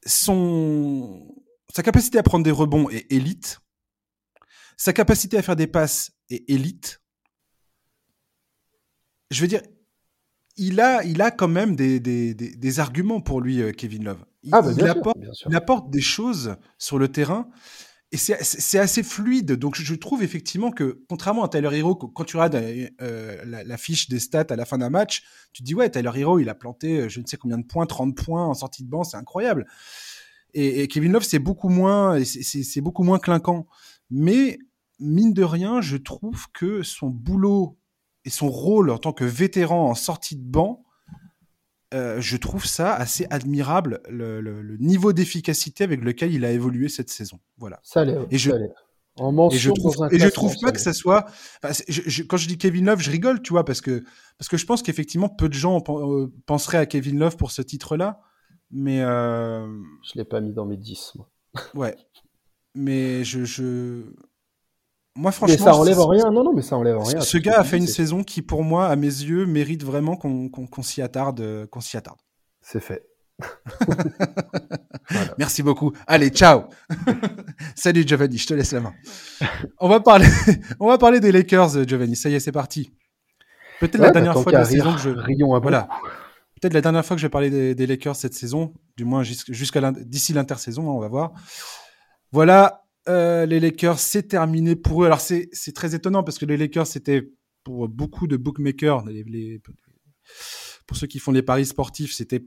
son, 0.05 1.35
sa 1.74 1.83
capacité 1.83 2.18
à 2.18 2.22
prendre 2.22 2.44
des 2.44 2.50
rebonds 2.50 2.90
est 2.90 3.11
élite. 3.11 3.61
Sa 4.76 4.92
capacité 4.92 5.38
à 5.38 5.42
faire 5.42 5.57
des 5.57 5.66
passes 5.66 6.11
est 6.28 6.48
élite. 6.50 7.00
Je 9.31 9.40
veux 9.40 9.48
dire, 9.48 9.62
il 10.57 10.81
a, 10.81 11.03
il 11.05 11.23
a 11.23 11.31
quand 11.31 11.49
même 11.49 11.77
des, 11.77 12.01
des, 12.01 12.35
des, 12.35 12.81
arguments 12.81 13.21
pour 13.21 13.41
lui, 13.41 13.62
euh, 13.62 13.73
Kevin 13.73 14.05
Love. 14.05 14.25
Il, 14.43 14.51
ah, 14.55 14.62
bah, 14.62 14.71
apporte, 14.91 15.19
il, 15.49 15.57
apporte, 15.57 15.91
des 15.91 16.01
choses 16.01 16.57
sur 16.79 16.99
le 16.99 17.09
terrain 17.09 17.49
et 18.12 18.19
c'est 18.19 18.79
assez 18.79 19.03
fluide. 19.03 19.53
Donc 19.53 19.75
je 19.75 19.95
trouve 19.95 20.23
effectivement 20.23 20.71
que, 20.71 21.03
contrairement 21.09 21.45
à 21.45 21.49
Tyler 21.49 21.79
Hero, 21.79 21.95
quand 21.95 22.25
tu 22.25 22.37
regardes 22.37 22.62
euh, 23.01 23.43
la, 23.47 23.77
fiche 23.79 24.11
des 24.11 24.19
stats 24.19 24.47
à 24.51 24.57
la 24.57 24.67
fin 24.67 24.77
d'un 24.77 24.91
match, 24.91 25.25
tu 25.55 25.62
te 25.62 25.67
dis 25.67 25.75
ouais, 25.75 25.88
Tyler 25.88 26.11
Hero, 26.17 26.38
il 26.38 26.51
a 26.51 26.55
planté 26.55 27.01
euh, 27.01 27.09
je 27.09 27.21
ne 27.21 27.27
sais 27.27 27.38
combien 27.38 27.57
de 27.57 27.65
points, 27.65 27.87
30 27.87 28.15
points 28.15 28.45
en 28.45 28.53
sortie 28.53 28.85
de 28.85 28.91
banc, 28.91 29.03
c'est 29.03 29.17
incroyable. 29.17 29.67
Et, 30.53 30.83
et, 30.83 30.88
Kevin 30.88 31.12
Love, 31.12 31.23
c'est 31.23 31.38
beaucoup 31.38 31.71
moins, 31.71 32.23
c'est 32.23 32.83
beaucoup 32.83 33.03
moins 33.03 33.19
clinquant. 33.19 33.67
Mais 34.11 34.59
mine 35.01 35.33
de 35.33 35.43
rien, 35.43 35.81
je 35.81 35.97
trouve 35.97 36.49
que 36.53 36.83
son 36.83 37.09
boulot 37.09 37.79
et 38.24 38.30
son 38.30 38.50
rôle 38.50 38.90
en 38.90 38.98
tant 38.98 39.12
que 39.12 39.24
vétéran 39.24 39.88
en 39.90 39.94
sortie 39.94 40.37
de 40.37 40.44
banc, 40.44 40.85
euh, 41.94 42.20
je 42.20 42.37
trouve 42.37 42.64
ça 42.64 42.94
assez 42.94 43.26
admirable, 43.30 44.00
le, 44.08 44.76
niveau 44.78 45.12
d'efficacité 45.12 45.85
avec 45.85 46.02
lequel 46.02 46.32
il 46.32 46.44
a 46.44 46.50
évolué 46.50 46.88
cette 46.88 47.11
saison. 47.11 47.38
Voilà. 47.58 47.80
Ça. 47.82 48.04
Et 48.30 48.38
je, 48.38 48.50
en 49.16 49.50
et 49.50 49.58
je 49.58 49.70
trouve, 49.70 49.94
et 50.11 50.18
je 50.18 50.28
trouve 50.28 50.56
pas 50.61 50.72
que 50.72 50.80
ça 50.80 50.94
soit. 50.94 51.26
quand 51.62 52.37
je 52.38 52.48
dis 52.48 52.56
Kevin 52.56 52.87
Love, 52.87 53.00
je 53.00 53.11
rigole, 53.11 53.42
tu 53.42 53.52
vois, 53.52 53.64
parce 53.64 53.82
que 53.82 54.02
parce 54.38 54.48
que 54.48 54.56
je 54.56 54.64
pense 54.64 54.82
qu'effectivement 54.82 55.28
peu 55.28 55.48
de 55.48 55.54
gens 55.54 55.82
euh, 55.88 56.32
penseraient 56.46 56.78
à 56.78 56.87
Kevin 56.87 57.18
Love 57.18 57.37
pour 57.37 57.50
ce 57.50 57.61
titre-là, 57.61 58.20
mais 58.70 59.02
euh... 59.02 59.66
je 60.02 60.18
l'ai 60.18 60.24
pas 60.24 60.40
mis 60.40 60.52
dans 60.52 60.64
mes 60.64 60.78
10 60.78 61.12
moi. 61.16 61.28
Ouais, 61.74 61.94
mais 62.74 63.22
je, 63.24 63.44
je 63.44 64.14
moi, 65.14 65.33
franchement. 65.33 65.57
Mais 65.59 65.62
ça 65.62 65.75
enlève 65.75 66.01
rien. 66.01 66.31
Non, 66.31 66.44
non, 66.44 66.53
mais 66.55 66.62
ça 66.62 66.77
enlève 66.77 66.98
rien. 66.98 67.20
Ce 67.20 67.38
gars 67.38 67.59
a 67.59 67.64
fait 67.64 67.77
une 67.77 67.87
saison 67.87 68.22
qui, 68.22 68.42
pour 68.42 68.64
moi, 68.64 68.88
à 68.88 68.96
mes 68.96 69.07
yeux, 69.07 69.46
mérite 69.46 69.85
vraiment 69.85 70.16
qu'on 70.16 70.83
s'y 70.83 71.03
attarde. 71.03 71.66
Qu'on 71.70 71.81
s'y 71.81 71.96
attarde. 71.96 72.18
C'est 72.61 72.81
fait. 72.81 73.07
Merci 75.38 75.62
beaucoup. 75.62 75.92
Allez, 76.07 76.31
ciao. 76.31 76.64
Salut 77.75 78.05
Giovanni, 78.07 78.38
je 78.38 78.46
te 78.46 78.55
laisse 78.55 78.72
la 78.72 78.81
main. 78.81 78.94
On 79.79 79.88
va 79.88 80.01
parler, 80.01 80.29
on 80.81 80.88
va 80.88 80.98
parler 80.98 81.20
des 81.20 81.33
Lakers, 81.33 81.87
Giovanni. 81.87 82.16
Ça 82.16 82.29
y 82.29 82.35
est, 82.35 82.40
c'est 82.40 82.53
parti. 82.53 82.92
Peut-être 83.81 83.98
la 83.98 84.11
dernière 84.11 84.35
fois 84.35 84.53
de 84.53 84.59
la 84.59 84.64
saison 84.64 84.94
que 84.94 85.01
je. 85.01 85.11
voilà. 85.61 85.88
Peut-être 86.61 86.75
la 86.75 86.81
dernière 86.81 87.05
fois 87.05 87.16
que 87.16 87.20
je 87.20 87.27
vais 87.27 87.31
parler 87.31 87.51
des, 87.51 87.75
des 87.75 87.87
Lakers 87.88 88.14
cette 88.14 88.35
saison, 88.35 88.72
du 88.96 89.05
moins 89.05 89.25
jusqu'à 89.25 89.90
d'ici 89.90 90.33
l'intersaison, 90.33 90.88
hein, 90.88 90.94
on 90.94 91.01
va 91.01 91.09
voir. 91.09 91.33
Voilà, 92.31 92.82
euh, 93.09 93.47
les 93.47 93.61
Lakers, 93.61 93.99
c'est 93.99 94.25
terminé 94.25 94.77
pour 94.77 95.03
eux. 95.03 95.07
Alors, 95.07 95.21
c'est 95.21 95.75
très 95.75 95.95
étonnant 95.95 96.23
parce 96.23 96.38
que 96.38 96.47
les 96.47 96.57
Lakers, 96.57 96.87
c'était 96.87 97.31
pour 97.65 97.88
beaucoup 97.88 98.27
de 98.27 98.37
bookmakers, 98.37 99.05
les, 99.07 99.61
pour 100.87 100.97
ceux 100.97 101.07
qui 101.07 101.19
font 101.19 101.33
les 101.33 101.43
paris 101.43 101.67
sportifs, 101.67 102.12
c'était 102.12 102.45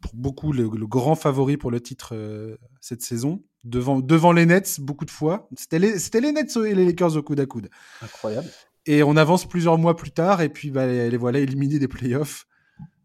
pour 0.00 0.14
beaucoup 0.14 0.52
le, 0.52 0.68
grand 0.68 1.14
favori 1.14 1.56
pour 1.56 1.70
le 1.70 1.80
titre 1.80 2.14
euh, 2.14 2.56
cette 2.80 3.02
saison. 3.02 3.42
Devant, 3.64 4.00
devant 4.00 4.32
les 4.32 4.44
Nets, 4.44 4.80
beaucoup 4.80 5.04
de 5.04 5.10
fois. 5.10 5.48
C'était 5.56 5.78
les, 5.78 5.94
les 6.20 6.32
Nets 6.32 6.56
et 6.56 6.74
les 6.74 6.84
Lakers 6.84 7.16
au 7.16 7.22
coude 7.22 7.38
à 7.40 7.46
coude. 7.46 7.70
Incroyable. 8.02 8.48
Et 8.86 9.04
on 9.04 9.16
avance 9.16 9.48
plusieurs 9.48 9.78
mois 9.78 9.96
plus 9.96 10.10
tard, 10.10 10.42
et 10.42 10.48
puis 10.48 10.70
bah, 10.70 10.86
les, 10.86 11.16
voilà 11.16 11.38
éliminés 11.38 11.78
des 11.78 11.86
playoffs. 11.86 12.46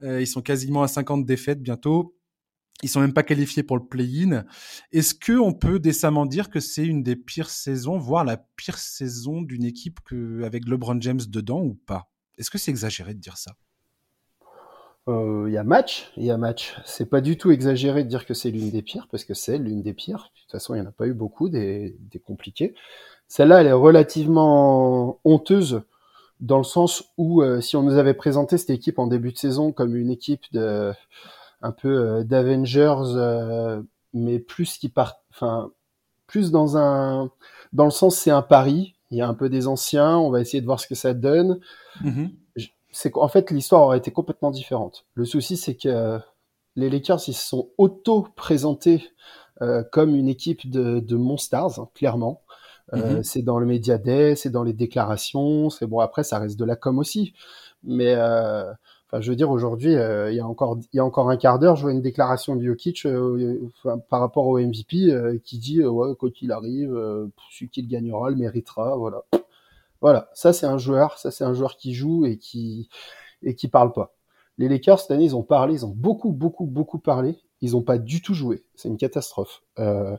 Euh, 0.02 0.20
ils 0.20 0.28
sont 0.28 0.42
quasiment 0.42 0.82
à 0.82 0.88
50 0.88 1.26
défaites 1.26 1.62
bientôt. 1.62 2.17
Ils 2.84 2.90
sont 2.90 3.00
même 3.00 3.14
pas 3.14 3.24
qualifiés 3.24 3.64
pour 3.64 3.78
le 3.78 3.86
play-in. 3.86 4.46
Est-ce 4.92 5.16
que 5.16 5.34
on 5.34 5.54
peut 5.54 5.80
décemment 5.80 6.26
dire 6.26 6.50
que 6.50 6.60
c'est 6.60 6.86
une 6.86 7.02
des 7.02 7.16
pires 7.16 7.50
saisons, 7.50 7.98
voire 7.98 8.24
la 8.24 8.38
pire 8.38 8.78
saison 8.78 9.42
d'une 9.42 9.64
équipe 9.64 10.00
que, 10.02 10.44
avec 10.44 10.68
LeBron 10.68 11.02
James 11.02 11.22
dedans 11.28 11.62
ou 11.62 11.74
pas? 11.74 12.12
Est-ce 12.38 12.52
que 12.52 12.58
c'est 12.58 12.72
exagéré 12.72 13.16
de 13.16 13.20
dire 13.20 13.38
ça? 13.38 13.54
Il 15.08 15.14
euh, 15.14 15.50
y 15.50 15.58
a 15.58 15.64
match, 15.64 16.12
il 16.18 16.26
y 16.26 16.32
a 16.32 16.38
match. 16.38 16.76
C'est 16.86 17.10
pas 17.10 17.22
du 17.22 17.38
tout 17.38 17.50
exagéré 17.52 18.04
de 18.04 18.10
dire 18.10 18.26
que 18.26 18.34
c'est 18.34 18.52
l'une 18.52 18.70
des 18.70 18.82
pires 18.82 19.08
parce 19.10 19.24
que 19.24 19.34
c'est 19.34 19.58
l'une 19.58 19.82
des 19.82 19.94
pires. 19.94 20.32
De 20.36 20.42
toute 20.42 20.52
façon, 20.52 20.76
il 20.76 20.80
y 20.80 20.82
en 20.82 20.86
a 20.86 20.92
pas 20.92 21.08
eu 21.08 21.14
beaucoup 21.14 21.50
des, 21.50 21.96
des 22.12 22.20
compliqués. 22.20 22.76
Celle-là, 23.28 23.62
elle 23.62 23.68
est 23.68 23.72
relativement 23.72 25.20
honteuse 25.24 25.82
dans 26.40 26.58
le 26.58 26.64
sens 26.64 27.06
où 27.18 27.42
euh, 27.42 27.62
si 27.62 27.76
on 27.76 27.84
nous 27.84 27.96
avait 27.96 28.14
présenté 28.14 28.58
cette 28.58 28.70
équipe 28.70 29.00
en 29.00 29.08
début 29.08 29.32
de 29.32 29.38
saison 29.38 29.72
comme 29.72 29.96
une 29.96 30.12
équipe 30.12 30.44
de 30.52 30.94
un 31.62 31.72
peu 31.72 31.90
euh, 31.90 32.24
d'Avengers, 32.24 32.96
euh, 33.16 33.82
mais 34.14 34.40
plus 34.40 34.78
qui 34.78 34.90
part, 34.90 35.22
enfin 35.32 35.72
plus 36.28 36.52
dans 36.52 36.78
un, 36.78 37.32
dans 37.74 37.86
le 37.86 37.92
sens 37.92 38.18
c'est 38.18 38.32
un 38.32 38.42
pari. 38.42 38.96
Il 39.12 39.18
y 39.18 39.22
a 39.22 39.28
un 39.28 39.34
peu 39.34 39.50
des 39.50 39.68
anciens, 39.68 40.18
on 40.18 40.30
va 40.30 40.42
essayer 40.42 40.60
de 40.60 40.66
voir 40.66 40.80
ce 40.80 40.88
que 40.88 40.96
ça 40.96 41.14
donne. 41.14 41.60
Mm-hmm. 42.04 42.32
C'est 42.92 43.12
qu'en 43.12 43.30
fait 43.30 43.52
l'histoire 43.52 43.84
aurait 43.84 44.00
été 44.00 44.12
complètement 44.12 44.52
différente. 44.52 45.06
Le 45.14 45.26
souci 45.26 45.56
c'est 45.56 45.76
que 45.76 46.20
les 46.76 46.90
Lakers 46.90 47.22
ils 47.28 47.34
se 47.34 47.46
sont 47.48 47.70
auto 47.78 48.28
présentés 48.36 49.10
comme 49.92 50.16
une 50.16 50.28
équipe 50.30 50.70
de, 50.70 51.00
de 51.00 51.16
Monstars, 51.16 51.80
hein, 51.80 51.90
clairement. 51.96 52.44
Euh, 52.94 53.18
mhm. 53.18 53.24
C'est 53.24 53.42
dans 53.42 53.60
le 53.60 53.66
média 53.66 53.98
day, 53.98 54.36
c'est 54.36 54.50
dans 54.50 54.64
les 54.64 54.74
déclarations, 54.74 55.70
c'est 55.70 55.88
bon 55.88 56.00
après 56.00 56.24
ça 56.24 56.40
reste 56.40 56.58
de 56.58 56.66
la 56.66 56.76
com 56.76 57.00
aussi. 57.00 57.34
Mais 57.84 58.16
euh, 58.16 58.72
enfin 59.08 59.22
je 59.22 59.30
veux 59.30 59.36
dire 59.36 59.50
aujourd'hui 59.50 59.96
euh, 59.96 60.32
il 60.32 60.36
y 60.36 60.40
a 60.40 60.48
encore 60.48 60.78
il 60.94 60.98
y 60.98 61.00
a 61.00 61.06
encore 61.06 61.30
un 61.30 61.38
quart 61.38 61.60
d'heure 61.60 61.76
je 61.76 61.84
vois 61.84 61.92
une 61.92 62.02
déclaration 62.02 62.56
de 62.56 62.64
Jokic 62.64 63.08
par 64.10 64.20
rapport 64.20 64.48
au 64.48 64.60
MVP 64.60 65.40
qui 65.44 65.58
dit 65.58 65.84
ouais 65.84 66.16
quoi 66.16 66.30
qu'il 66.30 66.52
arrive 66.52 66.92
celui 67.52 67.70
qui 67.70 67.82
le 67.82 67.88
gagnera 67.88 68.30
le 68.30 68.36
méritera 68.36 68.96
voilà. 68.98 69.24
Voilà, 70.02 70.30
ça 70.34 70.54
c'est 70.54 70.66
un 70.66 70.78
joueur, 70.78 71.18
ça 71.18 71.32
c'est 71.32 71.44
un 71.44 71.54
joueur 71.54 71.76
qui 71.76 71.94
joue 71.94 72.26
et 72.26 72.38
qui 72.38 72.90
et 73.44 73.56
qui 73.56 73.68
parle 73.68 73.94
pas. 73.94 74.14
Les 74.58 74.70
Lakers 74.70 75.00
cette 75.00 75.12
année 75.12 75.26
ils 75.26 75.36
ont 75.36 75.44
parlé, 75.44 75.74
ils 75.74 75.86
ont 75.86 75.94
beaucoup 75.96 76.32
beaucoup 76.32 76.66
beaucoup 76.66 77.00
parlé, 77.00 77.38
ils 77.62 77.76
ont 77.76 77.82
pas 77.82 77.98
du 77.98 78.22
tout 78.22 78.34
joué. 78.34 78.64
C'est 78.76 78.90
une 78.90 78.98
catastrophe. 78.98 79.64
Euh, 79.80 80.18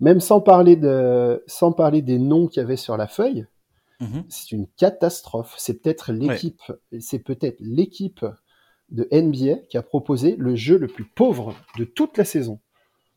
même 0.00 0.20
sans 0.20 0.40
parler 0.40 0.76
de, 0.76 1.42
sans 1.46 1.72
parler 1.72 2.02
des 2.02 2.18
noms 2.18 2.46
qu'il 2.46 2.60
y 2.60 2.64
avait 2.64 2.76
sur 2.76 2.96
la 2.96 3.06
feuille, 3.06 3.46
mhm. 4.00 4.24
c'est 4.28 4.52
une 4.52 4.66
catastrophe. 4.76 5.54
C'est 5.58 5.80
peut-être 5.80 6.12
l'équipe, 6.12 6.62
c'est 7.00 7.18
peut-être 7.18 7.58
l'équipe 7.60 8.24
de 8.90 9.08
NBA 9.12 9.66
qui 9.68 9.76
a 9.76 9.82
proposé 9.82 10.36
le 10.38 10.56
jeu 10.56 10.78
le 10.78 10.86
plus 10.86 11.04
pauvre 11.04 11.54
de 11.76 11.84
toute 11.84 12.16
la 12.16 12.24
saison. 12.24 12.60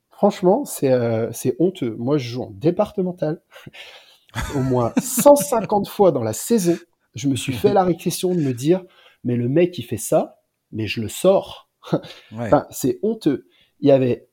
Franchement, 0.10 0.66
c'est 0.66 0.92
euh, 0.92 1.32
c'est 1.32 1.56
honteux. 1.60 1.96
Moi, 1.98 2.18
je 2.18 2.30
joue 2.30 2.44
en 2.44 2.52
départemental 2.52 3.42
au 4.56 4.60
moins 4.60 4.94
150 5.02 5.88
fois 5.88 6.12
dans 6.12 6.24
la 6.24 6.34
saison. 6.34 6.78
Je 7.16 7.28
me 7.28 7.36
suis 7.36 7.54
fait 7.54 7.74
la 7.74 7.84
réflexion 7.84 8.34
de 8.34 8.40
me 8.40 8.54
dire, 8.54 8.84
mais 9.24 9.36
le 9.36 9.50
mec 9.50 9.72
qui 9.72 9.84
fait 9.84 9.98
ça, 9.98 10.42
mais 10.72 10.88
je 10.88 11.02
le 11.02 11.10
sors. 11.10 11.70
enfin, 12.34 12.68
c'est 12.70 13.00
honteux. 13.02 13.48
Il 13.80 13.88
y 13.88 13.92
avait 13.92 14.28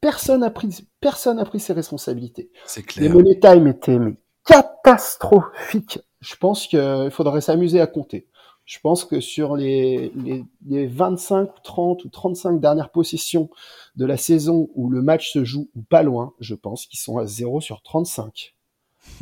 personne 0.00 0.40
n'a 0.40 0.50
pris, 0.50 0.86
personne 1.00 1.38
a 1.38 1.44
pris 1.44 1.60
ses 1.60 1.72
responsabilités. 1.72 2.50
C'est 2.66 2.82
clair. 2.82 3.02
Les 3.02 3.08
money 3.08 3.38
time 3.38 3.66
étaient 3.66 3.98
catastrophiques. 4.44 6.00
Je 6.20 6.36
pense 6.36 6.66
qu'il 6.66 7.10
faudrait 7.10 7.40
s'amuser 7.40 7.80
à 7.80 7.86
compter. 7.86 8.26
Je 8.64 8.78
pense 8.80 9.04
que 9.04 9.20
sur 9.20 9.56
les, 9.56 10.12
les, 10.14 10.44
les, 10.66 10.86
25 10.86 11.44
ou 11.44 11.60
30 11.62 12.04
ou 12.04 12.08
35 12.10 12.60
dernières 12.60 12.90
possessions 12.90 13.48
de 13.96 14.04
la 14.04 14.18
saison 14.18 14.68
où 14.74 14.90
le 14.90 15.00
match 15.00 15.32
se 15.32 15.42
joue 15.42 15.70
ou 15.74 15.80
pas 15.80 16.02
loin, 16.02 16.34
je 16.38 16.54
pense 16.54 16.84
qu'ils 16.84 16.98
sont 16.98 17.16
à 17.16 17.24
0 17.24 17.62
sur 17.62 17.80
35. 17.80 18.54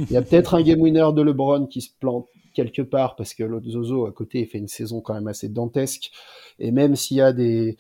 Il 0.01 0.11
y 0.11 0.17
a 0.17 0.23
peut-être 0.23 0.55
un 0.55 0.63
game 0.63 0.81
winner 0.81 1.09
de 1.15 1.23
LeBron 1.23 1.67
qui 1.67 1.81
se 1.81 1.91
plante 2.01 2.27
quelque 2.55 2.83
part 2.83 3.15
parce 3.15 3.35
que 3.35 3.45
l'autre 3.45 3.69
Zozo 3.71 4.07
à 4.07 4.13
côté 4.13 4.45
fait 4.47 4.59
une 4.59 4.67
saison 4.67 5.01
quand 5.01 5.15
même 5.15 5.29
assez 5.29 5.49
dantesque. 5.49 6.11
Et 6.59 6.73
même 6.73 6.97
s'il 6.97 7.19
y 7.19 7.21
a 7.21 7.33
des, 7.33 7.77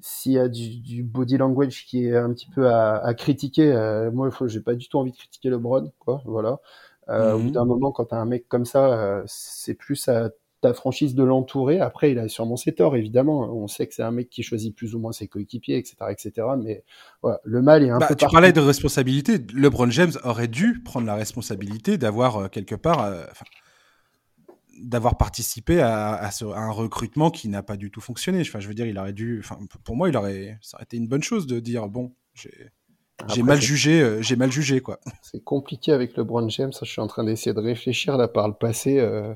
s'il 0.00 0.32
y 0.32 0.38
a 0.38 0.48
du, 0.48 1.02
body 1.02 1.36
language 1.36 1.84
qui 1.86 2.06
est 2.06 2.16
un 2.16 2.32
petit 2.32 2.48
peu 2.48 2.70
à, 2.70 3.12
critiquer, 3.14 3.72
euh, 3.72 4.10
moi, 4.10 4.30
j'ai 4.46 4.60
pas 4.60 4.74
du 4.74 4.88
tout 4.88 4.98
envie 4.98 5.12
de 5.12 5.16
critiquer 5.16 5.50
LeBron, 5.50 5.90
quoi. 5.98 6.22
Voilà. 6.24 6.60
Euh, 7.08 7.34
Au 7.34 7.38
bout 7.38 7.44
mhm. 7.44 7.52
d'un 7.52 7.64
moment, 7.64 7.90
quand 7.92 8.06
t'as 8.06 8.18
un 8.18 8.26
mec 8.26 8.48
comme 8.48 8.66
ça, 8.66 8.92
euh, 8.92 9.22
c'est 9.26 9.74
plus 9.74 10.08
à 10.08 10.30
ta 10.60 10.74
franchise 10.74 11.14
de 11.14 11.22
l'entourer. 11.22 11.80
Après, 11.80 12.10
il 12.10 12.18
a 12.18 12.28
sûrement 12.28 12.56
ses 12.56 12.74
torts, 12.74 12.96
évidemment. 12.96 13.42
On 13.54 13.68
sait 13.68 13.86
que 13.86 13.94
c'est 13.94 14.02
un 14.02 14.10
mec 14.10 14.28
qui 14.28 14.42
choisit 14.42 14.74
plus 14.74 14.94
ou 14.94 14.98
moins 14.98 15.12
ses 15.12 15.28
coéquipiers, 15.28 15.76
etc., 15.76 15.96
etc. 16.10 16.46
Mais 16.58 16.84
voilà, 17.22 17.40
le 17.44 17.62
mal 17.62 17.84
est 17.84 17.90
un 17.90 17.98
bah, 17.98 18.08
peu. 18.08 18.16
Tu 18.16 18.26
parlais 18.26 18.52
de 18.52 18.60
responsabilité. 18.60 19.38
LeBron 19.54 19.90
James 19.90 20.12
aurait 20.24 20.48
dû 20.48 20.82
prendre 20.84 21.06
la 21.06 21.14
responsabilité 21.14 21.96
d'avoir 21.96 22.36
euh, 22.36 22.48
quelque 22.48 22.74
part 22.74 23.14
d'avoir 24.82 25.16
participé 25.16 25.80
à, 25.80 26.30
un 26.54 26.70
recrutement 26.70 27.30
qui 27.30 27.48
n'a 27.48 27.62
pas 27.62 27.76
du 27.76 27.90
tout 27.90 28.00
fonctionné. 28.00 28.40
Enfin, 28.40 28.60
je 28.60 28.68
veux 28.68 28.74
dire, 28.74 28.86
il 28.86 28.98
aurait 28.98 29.12
dû. 29.12 29.40
Enfin, 29.40 29.58
pour 29.84 29.96
moi, 29.96 30.08
il 30.08 30.16
aurait. 30.16 30.58
Ça 30.62 30.76
aurait 30.76 30.84
été 30.84 30.96
une 30.96 31.08
bonne 31.08 31.22
chose 31.22 31.46
de 31.46 31.60
dire 31.60 31.88
bon, 31.88 32.12
j'ai. 32.34 33.42
mal 33.42 33.60
jugé, 33.60 34.00
euh, 34.00 34.22
j'ai 34.22 34.36
mal 34.36 34.52
jugé 34.52 34.80
quoi. 34.80 35.00
C'est 35.22 35.42
compliqué 35.42 35.92
avec 35.92 36.16
LeBron 36.16 36.48
James. 36.48 36.72
je 36.80 36.88
suis 36.88 37.00
en 37.00 37.06
train 37.06 37.24
d'essayer 37.24 37.54
de 37.54 37.60
réfléchir 37.60 38.16
là 38.16 38.28
par 38.28 38.48
le 38.48 38.54
passé. 38.54 38.98
Euh, 38.98 39.34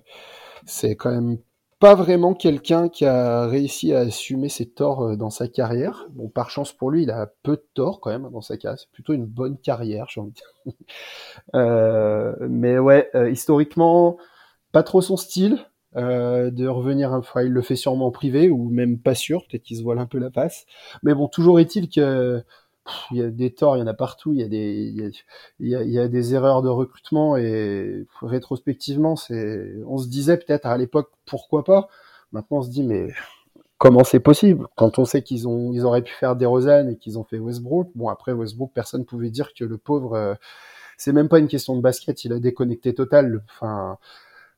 c'est 0.65 0.95
quand 0.95 1.11
même 1.11 1.39
pas 1.81 1.97
vraiment 1.97 2.35
quelqu'un 2.35 2.89
qui 2.89 3.05
a 3.05 3.49
réussi 3.49 3.93
à 3.93 4.01
assumer 4.01 4.49
ses 4.49 4.71
torts 4.71 5.03
euh, 5.03 5.17
dans 5.17 5.31
sa 5.31 5.49
carrière. 5.49 6.07
Bon, 6.11 6.29
par 6.29 6.51
chance 6.51 6.73
pour 6.73 6.93
lui, 6.93 7.03
il 7.03 7.11
a 7.11 7.33
peu 7.43 7.57
de 7.57 7.67
torts 7.75 8.01
quand 8.01 8.11
même 8.11 8.31
dans 8.31 8.41
sa 8.41 8.57
carrière. 8.57 8.79
C'est 8.79 8.93
plutôt 8.93 9.15
une 9.15 9.27
bonne 9.27 9.59
carrière, 9.59 10.07
j'ai 10.09 10.21
envie 10.21 10.31
de 10.31 10.37
dire. 10.37 10.47
mais 12.49 12.79
ouais, 12.79 13.11
historiquement, 13.33 14.17
pas 14.73 14.83
trop 14.83 15.03
son 15.03 15.17
style. 15.17 15.59
Euh, 15.95 16.51
de 16.51 16.67
revenir, 16.67 17.13
enfin, 17.13 17.43
il 17.43 17.51
le 17.53 17.61
fait 17.61 17.77
sûrement 17.77 18.07
en 18.07 18.11
privé 18.11 18.49
ou 18.49 18.71
même 18.71 18.99
pas 18.99 19.15
sûr, 19.15 19.47
peut-être 19.47 19.63
qu'il 19.63 19.77
se 19.77 19.83
voile 19.83 19.99
un 19.99 20.07
peu 20.07 20.19
la 20.19 20.31
face. 20.31 20.65
Mais 21.03 21.15
bon, 21.15 21.29
toujours 21.29 21.61
est-il 21.61 21.91
que 21.91 22.43
il 23.11 23.19
y 23.19 23.23
a 23.23 23.31
des 23.31 23.53
torts, 23.53 23.77
il 23.77 23.81
y 23.81 23.83
en 23.83 23.87
a 23.87 23.95
partout, 23.95 24.33
il 24.33 24.41
y 24.41 24.43
a 24.43 24.49
des, 24.49 24.93
il 25.61 25.69
y 25.69 25.77
a, 25.77 25.83
y 25.85 25.99
a, 25.99 26.09
des 26.09 26.35
erreurs 26.35 26.63
de 26.63 26.69
recrutement 26.69 27.37
et 27.37 28.07
rétrospectivement, 28.23 29.17
c'est, 29.17 29.73
on 29.87 29.99
se 29.99 30.09
disait 30.09 30.37
peut-être 30.37 30.67
à 30.67 30.77
l'époque 30.77 31.11
pourquoi 31.27 31.65
pas. 31.65 31.89
Maintenant, 32.33 32.59
on 32.59 32.63
se 32.63 32.71
dit 32.71 32.83
mais 32.83 33.09
comment 33.79 34.05
c'est 34.05 34.21
possible? 34.21 34.67
Quand 34.77 34.99
on 34.99 35.05
sait 35.05 35.23
qu'ils 35.23 35.49
ont, 35.49 35.73
ils 35.73 35.85
auraient 35.85 36.03
pu 36.03 36.13
faire 36.15 36.37
des 36.37 36.47
Rosanne 36.47 36.91
et 36.91 36.97
qu'ils 36.97 37.19
ont 37.19 37.25
fait 37.25 37.39
Westbrook. 37.39 37.91
Bon 37.95 38.09
après 38.09 38.33
Westbrook, 38.33 38.73
personne 38.75 39.05
pouvait 39.05 39.31
dire 39.31 39.55
que 39.55 39.65
le 39.65 39.79
pauvre, 39.79 40.15
euh, 40.15 40.35
c'est 40.97 41.13
même 41.13 41.29
pas 41.29 41.39
une 41.39 41.49
question 41.49 41.77
de 41.77 41.83
basket, 41.83 42.25
il 42.25 42.33
a 42.33 42.41
déconnecté 42.41 42.95
total. 42.95 43.45
Enfin 43.51 43.99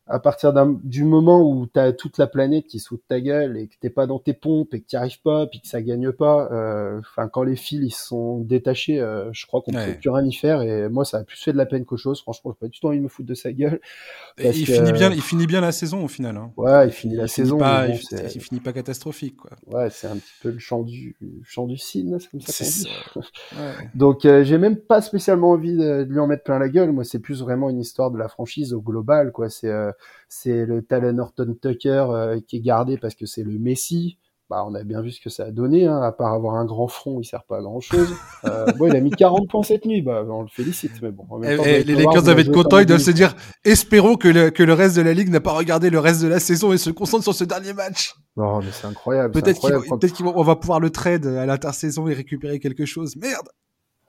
à 0.07 0.19
partir 0.19 0.53
du 0.83 1.05
moment 1.05 1.43
où 1.43 1.67
tu 1.67 1.81
as 1.81 1.93
toute 1.93 2.19
la 2.19 2.27
planète 2.27 2.67
qui 2.67 2.79
se 2.79 2.95
ta 3.09 3.21
gueule 3.21 3.57
et 3.57 3.69
que 3.69 3.75
t'es 3.81 3.91
pas 3.91 4.07
dans 4.07 4.19
tes 4.19 4.35
pompes 4.35 4.75
et 4.75 4.81
que 4.81 4.87
tu 4.87 4.97
arrives 4.97 5.21
pas 5.23 5.47
puis 5.47 5.61
que 5.61 5.67
ça 5.67 5.83
gagne 5.83 6.13
pas 6.13 6.49
euh, 6.53 7.01
enfin 7.01 7.29
quand 7.29 7.43
les 7.43 7.57
fils 7.57 7.81
ils 7.83 7.91
sont 7.91 8.39
détachés 8.41 9.01
euh, 9.01 9.33
je 9.33 9.47
crois 9.47 9.63
qu'on 9.63 9.73
peut 9.73 9.97
plus 9.99 10.11
rien 10.11 10.25
y 10.25 10.33
faire 10.33 10.63
et 10.63 10.89
moi 10.89 11.05
ça 11.05 11.19
a 11.19 11.25
plus 11.25 11.39
fait 11.39 11.53
de 11.53 11.57
la 11.57 11.67
peine 11.67 11.85
qu'autre 11.85 12.03
chose. 12.03 12.21
Franchement 12.21 12.53
j'ai 12.53 12.67
pas 12.67 12.71
du 12.71 12.79
tout 12.79 12.87
envie 12.87 12.99
de 12.99 13.03
me 13.03 13.09
foutre 13.09 13.29
de 13.29 13.35
sa 13.35 13.53
gueule 13.53 13.81
il 14.39 14.67
finit 14.67 14.93
bien 14.93 15.11
il 15.11 15.23
finit 15.23 15.47
bien 15.47 15.61
la 15.61 15.73
saison 15.73 16.05
au 16.05 16.09
final 16.09 16.37
hein. 16.37 16.53
ouais 16.57 16.89
il 16.89 16.93
finit 16.93 17.17
la 17.17 17.27
saison 17.27 17.59
pas, 17.59 17.89
il, 17.89 18.41
finit 18.41 18.61
pas 18.61 18.73
catastrophique 18.73 19.37
quoi. 19.37 19.53
Ouais 19.67 19.89
c'est 19.91 20.07
un 20.07 20.17
petit 20.17 20.35
peu 20.43 20.51
le 20.51 20.59
chant 20.59 20.83
du 20.83 21.17
chant 21.45 21.67
du 21.67 21.79
cygne 21.79 22.19
c'est 22.19 22.31
comme 22.31 22.41
ça, 22.41 22.65
qu'on 23.13 23.21
dit. 23.21 23.29
donc 23.95 24.25
euh, 24.25 24.45
j'ai 24.45 24.59
même 24.59 24.77
pas 24.77 25.01
spécialement 25.01 25.53
envie 25.53 25.77
de, 25.77 26.03
lui 26.03 26.19
en 26.19 26.27
mettre 26.27 26.45
plein 26.45 26.59
la 26.59 26.69
gueule. 26.69 26.93
Moi 26.93 27.05
c'est 27.05 27.19
plus 27.19 27.41
vraiment 27.41 27.71
une 27.71 27.81
histoire 27.81 28.11
de 28.11 28.19
la 28.19 28.29
franchise 28.29 28.73
au 28.73 28.81
global 28.81 29.33
quoi. 29.33 29.49
C'est 29.49 29.71
c'est 30.29 30.67
le 30.67 30.83
Talon 30.83 31.19
Horton 31.19 31.57
Tucker 31.61 32.07
euh, 32.11 32.41
qui 32.47 32.57
est 32.57 32.61
gardé 32.61 32.99
parce 32.99 33.15
que 33.15 33.27
c'est 33.27 33.43
le 33.43 33.59
Messi. 33.59 34.19
Bah, 34.51 34.63
on 34.67 34.75
a 34.75 34.85
bien 34.85 35.01
vu 35.01 35.11
ce 35.11 35.23
que 35.23 35.31
ça 35.31 35.45
a 35.45 35.51
donné, 35.51 35.87
hein. 35.87 36.03
à 36.03 36.13
part 36.13 36.35
avoir 36.35 36.57
un 36.57 36.67
grand 36.67 36.87
front, 36.87 37.19
il 37.19 37.25
sert 37.25 37.45
pas 37.45 37.59
à 37.59 37.63
grand 37.63 37.81
chose. 37.81 38.15
Euh, 38.45 38.67
bon, 38.79 38.89
il 38.89 38.95
a 38.95 39.01
mis 39.01 39.11
40 39.11 39.49
points 39.49 39.63
cette 39.63 39.87
nuit, 39.87 40.03
bah, 40.03 40.23
on 40.29 40.43
le 40.43 40.49
félicite, 40.49 41.01
mais 41.01 41.11
bon. 41.11 41.25
Eh, 41.43 41.57
eh, 41.65 41.83
les 41.83 41.95
Lakers 41.95 42.25
doivent 42.25 42.41
être 42.41 42.53
contents, 42.53 42.79
ils 42.79 42.85
doivent 42.85 43.01
se 43.01 43.11
dire, 43.11 43.35
espérons 43.65 44.17
que 44.17 44.29
le, 44.29 44.51
que 44.51 44.63
le 44.63 44.75
reste 44.75 44.97
de 44.97 45.03
la 45.03 45.15
ligue 45.15 45.31
n'a 45.31 45.41
pas 45.41 45.53
regardé 45.53 45.89
le 45.89 45.99
reste 45.99 46.21
de 46.21 46.29
la 46.29 46.41
saison 46.41 46.75
et 46.75 46.79
se 46.79 46.91
concentre 46.91 47.23
sur 47.23 47.35
ce 47.35 47.45
dernier 47.45 47.73
match. 47.73 48.15
Non, 48.37 48.61
mais 48.61 48.71
c'est 48.71 48.87
incroyable. 48.87 49.33
Peut-être 49.33 49.61
qu'on 50.23 50.43
va 50.43 50.57
pouvoir 50.57 50.79
le 50.79 50.91
trade 50.91 51.27
à 51.27 51.47
l'intersaison 51.47 52.07
et 52.09 52.13
récupérer 52.13 52.61
quelque 52.61 52.85
chose. 52.85 53.17
Merde! 53.17 53.49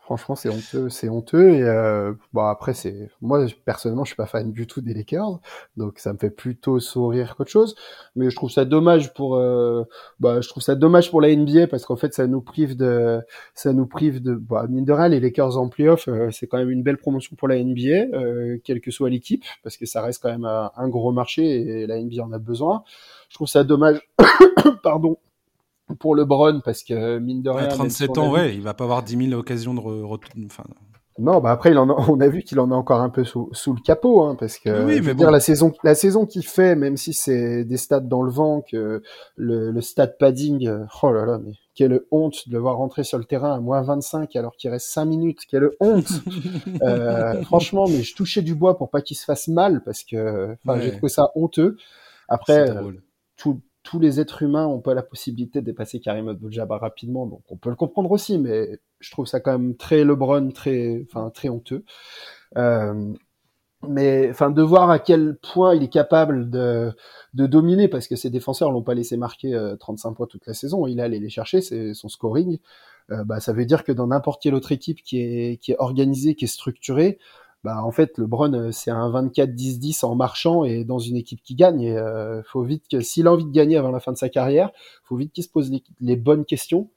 Franchement, 0.06 0.36
c'est 0.36 0.49
honteux, 0.49 0.88
c'est 0.89 1.10
honteux. 1.10 1.49
Et 1.56 1.64
euh, 1.64 2.14
bon, 2.32 2.43
après, 2.43 2.76
c'est 2.76 3.10
moi 3.22 3.43
personnellement, 3.66 4.03
je 4.03 4.10
suis 4.10 4.16
pas 4.16 4.28
fan 4.28 4.51
du 4.51 4.68
tout 4.68 4.80
des 4.80 4.93
Lakers, 4.93 5.39
donc 5.78 5.97
ça 5.97 6.14
me 6.14 6.20
fait 6.20 6.30
plutôt 6.30 6.80
sourire 6.80 7.36
qu'autre 7.36 7.49
chose. 7.49 7.76
Mais 8.16 8.30
je 8.30 8.36
trouve 8.36 8.51
ça 8.51 8.66
dommage 8.66 9.16
pour, 9.16 9.36
euh, 9.36 9.84
bah, 10.20 10.41
je 10.41 10.47
trouve 10.49 10.62
ça 10.62 10.76
dommage 10.76 11.10
pour 11.10 11.22
la 11.22 11.36
NBA 11.36 11.66
parce 11.66 11.86
qu'en 11.86 11.95
fait, 11.95 12.14
ça 12.14 12.28
nous 12.28 12.41
prive 12.41 12.78
de, 12.78 13.20
ça 13.56 13.74
nous 13.74 13.88
prive 13.88 14.22
de, 14.22 14.36
bah, 14.36 14.68
mine 14.70 14.86
de 14.86 14.93
rien, 14.93 15.08
les 15.08 15.20
Lakers 15.20 15.58
en 15.58 15.70
playoff, 15.70 16.08
euh, 16.08 16.30
c'est 16.30 16.45
quand 16.45 16.60
même 16.60 16.70
une 16.70 16.84
belle 16.84 16.97
promotion 16.97 17.36
pour 17.36 17.47
la 17.47 17.58
NBA, 17.58 18.16
euh, 18.16 18.60
quelle 18.64 18.82
que 18.82 18.91
soit 18.91 19.10
l'équipe, 19.10 19.43
parce 19.64 19.76
que 19.76 19.88
ça 19.88 20.03
reste 20.03 20.22
quand 20.22 20.30
même 20.30 20.45
un, 20.45 20.70
un 20.78 20.88
gros 20.88 21.14
marché 21.14 21.43
et 21.82 21.88
la 21.88 21.99
NBA 21.99 22.24
en 22.24 22.32
a 22.32 22.38
besoin. 22.38 22.84
Je 23.30 23.36
trouve 23.36 23.47
ça 23.47 23.64
dommage, 23.64 24.08
pardon, 24.84 25.18
pour 26.00 26.16
LeBron 26.16 26.62
parce 26.64 26.84
que 26.84 27.20
mine 27.20 27.42
de 27.42 27.50
rien. 27.50 27.68
37 27.68 28.18
ans, 28.18 28.32
ouais, 28.32 28.56
il 28.56 28.62
va 28.62 28.74
pas 28.74 28.86
avoir 28.86 29.04
10 29.04 29.30
000 29.30 29.40
occasions 29.40 29.74
de. 29.74 29.80
Enfin... 30.46 30.64
Non, 31.18 31.40
bah 31.40 31.52
après, 31.52 31.72
il 31.72 31.78
en 31.78 31.90
a, 31.90 31.94
on 32.10 32.20
a 32.20 32.28
vu 32.28 32.44
qu'il 32.44 32.60
en 32.60 32.72
a 32.72 32.76
encore 32.76 33.00
un 33.00 33.10
peu 33.10 33.24
sous, 33.24 33.50
sous 33.54 33.74
le 33.74 33.80
capot, 33.80 34.24
hein, 34.24 34.36
parce 34.38 34.58
que 34.58 34.84
oui, 34.86 35.00
mais 35.02 35.16
dire 35.16 35.32
la 35.32 35.40
saison, 35.40 35.72
la 35.84 35.96
saison 35.96 36.26
qu'il 36.26 36.46
fait, 36.46 36.76
même 36.76 36.98
si 36.98 37.14
c'est 37.14 37.64
des 37.64 37.78
stats 37.78 38.02
dans 38.02 38.22
le 38.22 38.32
vent, 38.32 38.62
que 38.62 39.02
le, 39.38 39.72
le 39.72 39.82
stat 39.82 40.08
padding, 40.08 40.70
oh 41.02 41.12
là 41.14 41.26
là, 41.26 41.38
mais 41.38 41.54
quelle 41.74 42.02
honte 42.12 42.50
de 42.50 42.54
le 42.54 42.60
voir 42.60 42.76
rentrer 42.78 43.06
sur 43.06 43.18
le 43.18 43.24
terrain 43.24 43.54
à 43.54 43.60
moins 43.62 43.82
25 43.82 44.36
alors 44.36 44.58
qu'il 44.58 44.70
reste 44.70 44.88
5 44.88 45.06
minutes, 45.06 45.40
quelle 45.48 45.70
honte. 45.80 46.08
euh, 46.82 47.42
franchement, 47.44 47.86
mais 47.88 48.02
je 48.02 48.14
touchais 48.14 48.42
du 48.42 48.54
bois 48.54 48.78
pour 48.78 48.90
pas 48.90 49.02
qu'il 49.02 49.16
se 49.16 49.24
fasse 49.24 49.48
mal, 49.48 49.84
parce 49.86 50.04
que, 50.04 50.58
enfin, 50.66 50.82
j'ai 50.82 50.92
trouvé 50.92 51.10
ça 51.10 51.32
honteux. 51.36 51.78
Après, 52.28 52.74
tout, 53.38 53.62
tous 53.86 54.00
les 54.00 54.20
êtres 54.20 54.42
humains 54.42 54.66
ont 54.66 54.82
pas 54.82 54.96
la 54.96 55.04
possibilité 55.04 55.62
de 55.62 55.66
dépasser 55.66 56.00
Karim 56.00 56.28
Abdul-Jabbar 56.28 56.82
rapidement, 56.82 57.28
donc 57.28 57.44
on 57.50 57.56
peut 57.56 57.70
le 57.70 57.76
comprendre 57.76 58.12
aussi, 58.12 58.40
mais 58.40 58.80
je 59.00 59.12
trouve 59.12 59.28
ça 59.28 59.40
quand 59.40 59.52
même 59.52 59.78
très 59.78 60.04
LeBron, 60.04 60.50
très, 60.50 61.06
enfin 61.08 61.30
très 61.30 61.50
honteux. 61.50 61.86
Euh, 62.58 63.14
mais 63.88 64.28
enfin 64.32 64.50
de 64.50 64.62
voir 64.64 64.90
à 64.90 64.98
quel 64.98 65.38
point 65.38 65.76
il 65.76 65.84
est 65.84 65.90
capable 65.90 66.50
de, 66.50 66.92
de 67.36 67.46
dominer 67.46 67.88
parce 67.88 68.08
que 68.08 68.16
ses 68.16 68.32
défenseurs 68.32 68.72
l'ont 68.72 68.82
pas 68.82 68.96
laissé 68.96 69.16
marquer 69.16 69.52
35 69.80 70.10
euh, 70.10 70.14
points 70.14 70.26
toute 70.26 70.48
la 70.48 70.56
saison 70.56 70.88
il 70.88 71.00
est 71.00 71.04
allé 71.04 71.20
les 71.20 71.30
chercher 71.30 71.62
c'est 71.62 71.94
son 71.94 72.10
scoring 72.10 72.58
bah, 73.10 73.40
ça 73.40 73.54
veut 73.54 73.66
dire 73.66 73.84
que 73.84 73.92
dans 73.92 74.08
n'importe 74.08 74.42
quelle 74.42 74.56
autre 74.56 74.72
équipe 74.72 75.04
qui 75.04 75.20
est, 75.20 75.58
qui 75.62 75.74
est 75.74 75.76
organisée, 75.78 76.34
qui 76.34 76.46
est 76.46 76.48
structurée, 76.48 77.20
bah, 77.66 77.84
en 77.84 77.91
fait, 77.91 78.20
LeBron, 78.20 78.72
c'est 78.72 78.91
un 78.91 79.09
24-10-10 79.09 80.05
en 80.05 80.13
marchant 80.13 80.66
et 80.66 80.84
dans 80.84 80.99
une 80.99 81.16
équipe 81.16 81.41
qui 81.41 81.55
gagne. 81.55 81.82
Et 81.82 82.41
faut 82.45 82.61
vite 82.61 82.86
que, 82.89 83.01
s'il 83.01 83.26
a 83.26 83.34
envie 83.34 83.45
de 83.45 83.51
gagner 83.51 83.76
avant 83.76 83.91
la 83.91 83.99
fin 83.99 84.11
de 84.11 84.18
sa 84.18 84.30
carrière, 84.30 84.70
faut 85.03 85.16
vite 85.16 85.34
qu'il 85.34 85.43
se 85.43 85.49
pose 85.49 85.72
les, 85.99 86.16
bonnes 86.16 86.45
questions. 86.45 86.91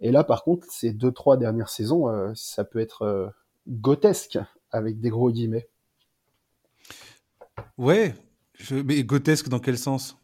Et 0.00 0.10
là, 0.10 0.24
par 0.24 0.42
contre, 0.42 0.64
ces 0.70 0.94
deux, 0.94 1.12
trois 1.12 1.36
dernières 1.36 1.68
saisons, 1.68 2.32
ça 2.34 2.64
peut 2.64 2.78
être 2.78 3.34
grotesque 3.68 4.38
avec 4.70 4.98
des 4.98 5.10
gros 5.10 5.30
guillemets. 5.30 5.68
Ouais, 7.76 8.14
mais 8.70 9.04
grotesque 9.04 9.50
dans 9.50 9.60
quel 9.60 9.76
sens? 9.76 10.16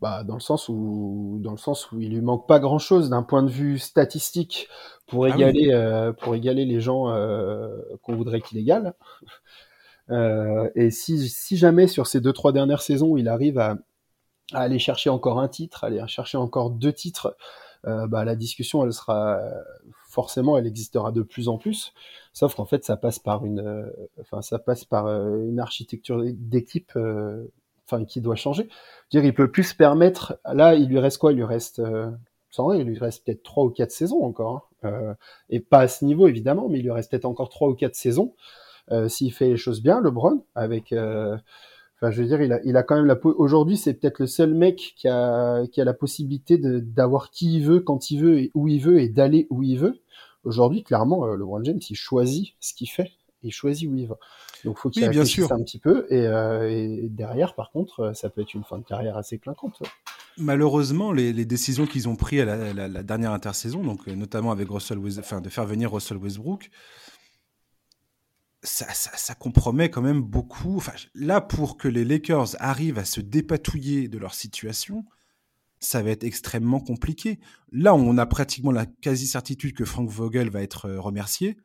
Bah, 0.00 0.24
dans 0.24 0.34
le 0.34 0.40
sens 0.40 0.68
où 0.68 1.38
dans 1.40 1.52
le 1.52 1.56
sens 1.56 1.90
où 1.90 2.00
il 2.00 2.10
lui 2.10 2.20
manque 2.20 2.46
pas 2.46 2.58
grand 2.58 2.78
chose 2.78 3.08
d'un 3.08 3.22
point 3.22 3.42
de 3.42 3.50
vue 3.50 3.78
statistique 3.78 4.68
pour 5.06 5.24
ah 5.24 5.30
égaler 5.30 5.72
euh, 5.72 6.12
pour 6.12 6.34
égaler 6.34 6.66
les 6.66 6.80
gens 6.80 7.08
euh, 7.08 7.78
qu'on 8.02 8.14
voudrait 8.14 8.40
qu'il 8.40 8.58
égale. 8.58 8.94
Euh, 10.10 10.70
et 10.74 10.90
si, 10.90 11.28
si 11.28 11.56
jamais 11.56 11.88
sur 11.88 12.06
ces 12.06 12.20
deux 12.20 12.32
trois 12.32 12.52
dernières 12.52 12.82
saisons 12.82 13.16
il 13.16 13.28
arrive 13.28 13.58
à, 13.58 13.78
à 14.52 14.60
aller 14.60 14.78
chercher 14.78 15.10
encore 15.10 15.40
un 15.40 15.48
titre, 15.48 15.82
aller 15.82 16.06
chercher 16.06 16.38
encore 16.38 16.70
deux 16.70 16.92
titres, 16.92 17.36
euh, 17.86 18.06
bah, 18.06 18.24
la 18.24 18.36
discussion 18.36 18.84
elle 18.84 18.92
sera 18.92 19.40
forcément 20.08 20.58
elle 20.58 20.66
existera 20.66 21.10
de 21.10 21.22
plus 21.22 21.48
en 21.48 21.56
plus. 21.56 21.94
Sauf 22.34 22.54
qu'en 22.54 22.66
fait 22.66 22.84
ça 22.84 22.98
passe 22.98 23.18
par 23.18 23.46
une 23.46 23.90
enfin 24.20 24.42
ça 24.42 24.58
passe 24.58 24.84
par 24.84 25.08
une 25.08 25.58
architecture 25.58 26.22
d'équipe 26.34 26.92
enfin 27.86 28.04
qui 28.04 28.20
doit 28.20 28.36
changer. 28.36 28.68
Dire, 29.10 29.24
il 29.24 29.34
peut 29.34 29.50
plus 29.50 29.62
se 29.64 29.74
permettre. 29.74 30.38
Là, 30.52 30.74
il 30.74 30.88
lui 30.88 30.98
reste 30.98 31.18
quoi? 31.18 31.32
Il 31.32 31.36
lui 31.36 31.44
reste, 31.44 31.78
euh, 31.78 32.10
sans 32.50 32.72
il 32.72 32.84
lui 32.84 32.98
reste 32.98 33.24
peut-être 33.24 33.42
trois 33.42 33.64
ou 33.64 33.70
quatre 33.70 33.92
saisons 33.92 34.22
encore, 34.22 34.70
hein. 34.82 34.88
euh, 34.88 35.14
et 35.50 35.60
pas 35.60 35.80
à 35.80 35.88
ce 35.88 36.04
niveau 36.04 36.26
évidemment, 36.26 36.68
mais 36.68 36.78
il 36.78 36.82
lui 36.82 36.90
reste 36.90 37.10
peut-être 37.10 37.24
encore 37.24 37.48
trois 37.48 37.68
ou 37.68 37.74
quatre 37.74 37.94
saisons 37.94 38.34
euh, 38.90 39.08
s'il 39.08 39.32
fait 39.32 39.48
les 39.48 39.56
choses 39.56 39.82
bien. 39.82 40.00
LeBron, 40.00 40.42
avec, 40.54 40.92
euh, 40.92 41.36
enfin, 41.96 42.10
je 42.10 42.22
veux 42.22 42.28
dire, 42.28 42.40
il 42.42 42.52
a, 42.52 42.60
il 42.64 42.76
a 42.76 42.82
quand 42.82 42.96
même 42.96 43.06
la. 43.06 43.18
Aujourd'hui, 43.24 43.76
c'est 43.76 43.94
peut-être 43.94 44.20
le 44.20 44.26
seul 44.26 44.54
mec 44.54 44.94
qui 44.96 45.08
a, 45.08 45.66
qui 45.66 45.80
a 45.80 45.84
la 45.84 45.94
possibilité 45.94 46.58
d'avoir 46.58 47.30
qui 47.30 47.56
il 47.58 47.64
veut, 47.64 47.80
quand 47.80 48.10
il 48.10 48.20
veut 48.20 48.38
et 48.38 48.50
où 48.54 48.68
il 48.68 48.80
veut, 48.80 49.00
et 49.00 49.08
d'aller 49.08 49.46
où 49.50 49.62
il 49.62 49.78
veut. 49.78 50.00
Aujourd'hui, 50.44 50.82
clairement, 50.82 51.26
LeBron 51.26 51.62
James, 51.64 51.80
il 51.90 51.96
choisit 51.96 52.54
ce 52.60 52.72
qu'il 52.74 52.88
fait 52.88 53.10
il 53.46 53.52
choisit 53.52 53.88
où 53.88 53.96
il 53.96 54.06
va. 54.06 54.18
Donc 54.64 54.78
faut 54.78 54.90
qu'il 54.90 55.02
oui, 55.02 55.08
réfléchisse 55.08 55.50
un 55.50 55.62
petit 55.62 55.78
peu. 55.78 56.06
Euh, 56.10 56.68
et, 56.68 57.08
derrière, 57.08 57.54
par 57.54 57.70
contre, 57.70 58.00
euh, 58.00 58.14
ça 58.14 58.30
peut 58.30 58.42
être 58.42 58.54
une 58.54 58.64
fin 58.64 58.78
de 58.78 58.84
carrière 58.84 59.16
assez 59.16 59.38
clinquante. 59.38 59.82
Malheureusement, 60.38 61.12
les, 61.12 61.32
décisions 61.44 61.86
qu'ils 61.86 62.08
ont 62.08 62.16
prises 62.16 62.40
à 62.40 62.72
la, 62.72 63.02
dernière 63.02 63.32
intersaison, 63.32 63.82
donc 63.82 64.06
euh, 64.08 64.14
notamment 64.14 64.50
avec 64.50 64.68
Russell, 64.68 64.98
enfin 65.18 65.40
de 65.40 65.48
faire 65.48 65.64
venir 65.64 65.92
Russell 65.92 66.18
Westbrook, 66.18 66.70
ça, 68.62 68.86
ça, 68.92 69.34
compromet 69.34 69.90
quand 69.90 70.02
même 70.02 70.22
beaucoup. 70.22 70.76
Enfin, 70.76 70.92
là, 71.14 71.40
pour 71.40 71.76
que 71.76 71.86
les 71.86 72.04
Lakers 72.04 72.56
arrivent 72.58 72.98
à 72.98 73.04
se 73.04 73.20
dépatouiller 73.20 74.08
de 74.08 74.18
leur 74.18 74.34
situation, 74.34 75.04
ça 75.78 76.02
va 76.02 76.10
être 76.10 76.24
extrêmement 76.24 76.80
compliqué. 76.80 77.38
Là, 77.70 77.94
on 77.94 78.18
a 78.18 78.26
pratiquement 78.26 78.72
la 78.72 78.86
quasi-certitude 78.86 79.74
que 79.74 79.84
Frank 79.84 80.08
Vogel 80.08 80.50
va 80.50 80.62
être 80.62 80.90
remercié 80.90 81.56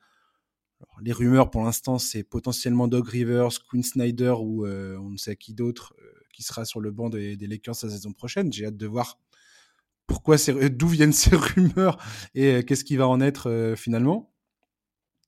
les 1.02 1.12
rumeurs 1.12 1.50
pour 1.50 1.64
l'instant, 1.64 1.98
c'est 1.98 2.24
potentiellement 2.24 2.88
Doug 2.88 3.08
Rivers, 3.08 3.50
Quinn 3.70 3.84
Snyder 3.84 4.36
ou 4.40 4.66
euh, 4.66 4.98
on 4.98 5.10
ne 5.10 5.18
sait 5.18 5.36
qui 5.36 5.54
d'autre 5.54 5.94
euh, 6.00 6.12
qui 6.34 6.44
sera 6.44 6.66
sur 6.66 6.80
le 6.80 6.92
banc 6.92 7.10
des, 7.10 7.36
Lakers 7.36 7.76
la 7.84 7.90
saison 7.90 8.14
prochaine. 8.14 8.54
J'ai 8.54 8.66
hâte 8.66 8.78
de 8.78 8.88
voir 8.88 9.20
pourquoi 10.08 10.38
d'où 10.70 10.88
viennent 10.88 11.14
ces 11.14 11.36
rumeurs 11.36 11.98
et 12.36 12.56
euh, 12.56 12.62
qu'est-ce 12.62 12.84
qui 12.84 12.98
va 12.98 13.08
en 13.08 13.20
être 13.22 13.74
finalement. 13.78 14.34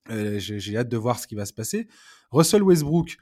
J'ai 0.08 0.76
hâte 0.76 0.88
de 0.88 0.96
voir 0.96 1.18
ce 1.18 1.26
qui 1.26 1.34
va 1.34 1.46
se 1.46 1.52
passer. 1.52 1.88
Russell 2.30 2.62
Westbrook, 2.62 3.16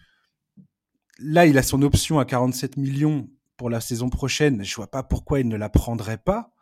là, 1.18 1.46
il 1.46 1.56
a 1.56 1.62
son 1.62 1.82
option 1.82 2.18
à 2.18 2.24
47 2.24 2.76
millions 2.76 3.30
pour 3.56 3.70
la 3.70 3.80
saison 3.80 4.10
prochaine. 4.10 4.64
Je 4.64 4.74
vois 4.74 4.90
pas 4.90 5.04
pourquoi 5.04 5.40
il 5.40 5.48
ne 5.48 5.56
la 5.56 5.68
prendrait 5.68 6.18
pas. 6.18 6.52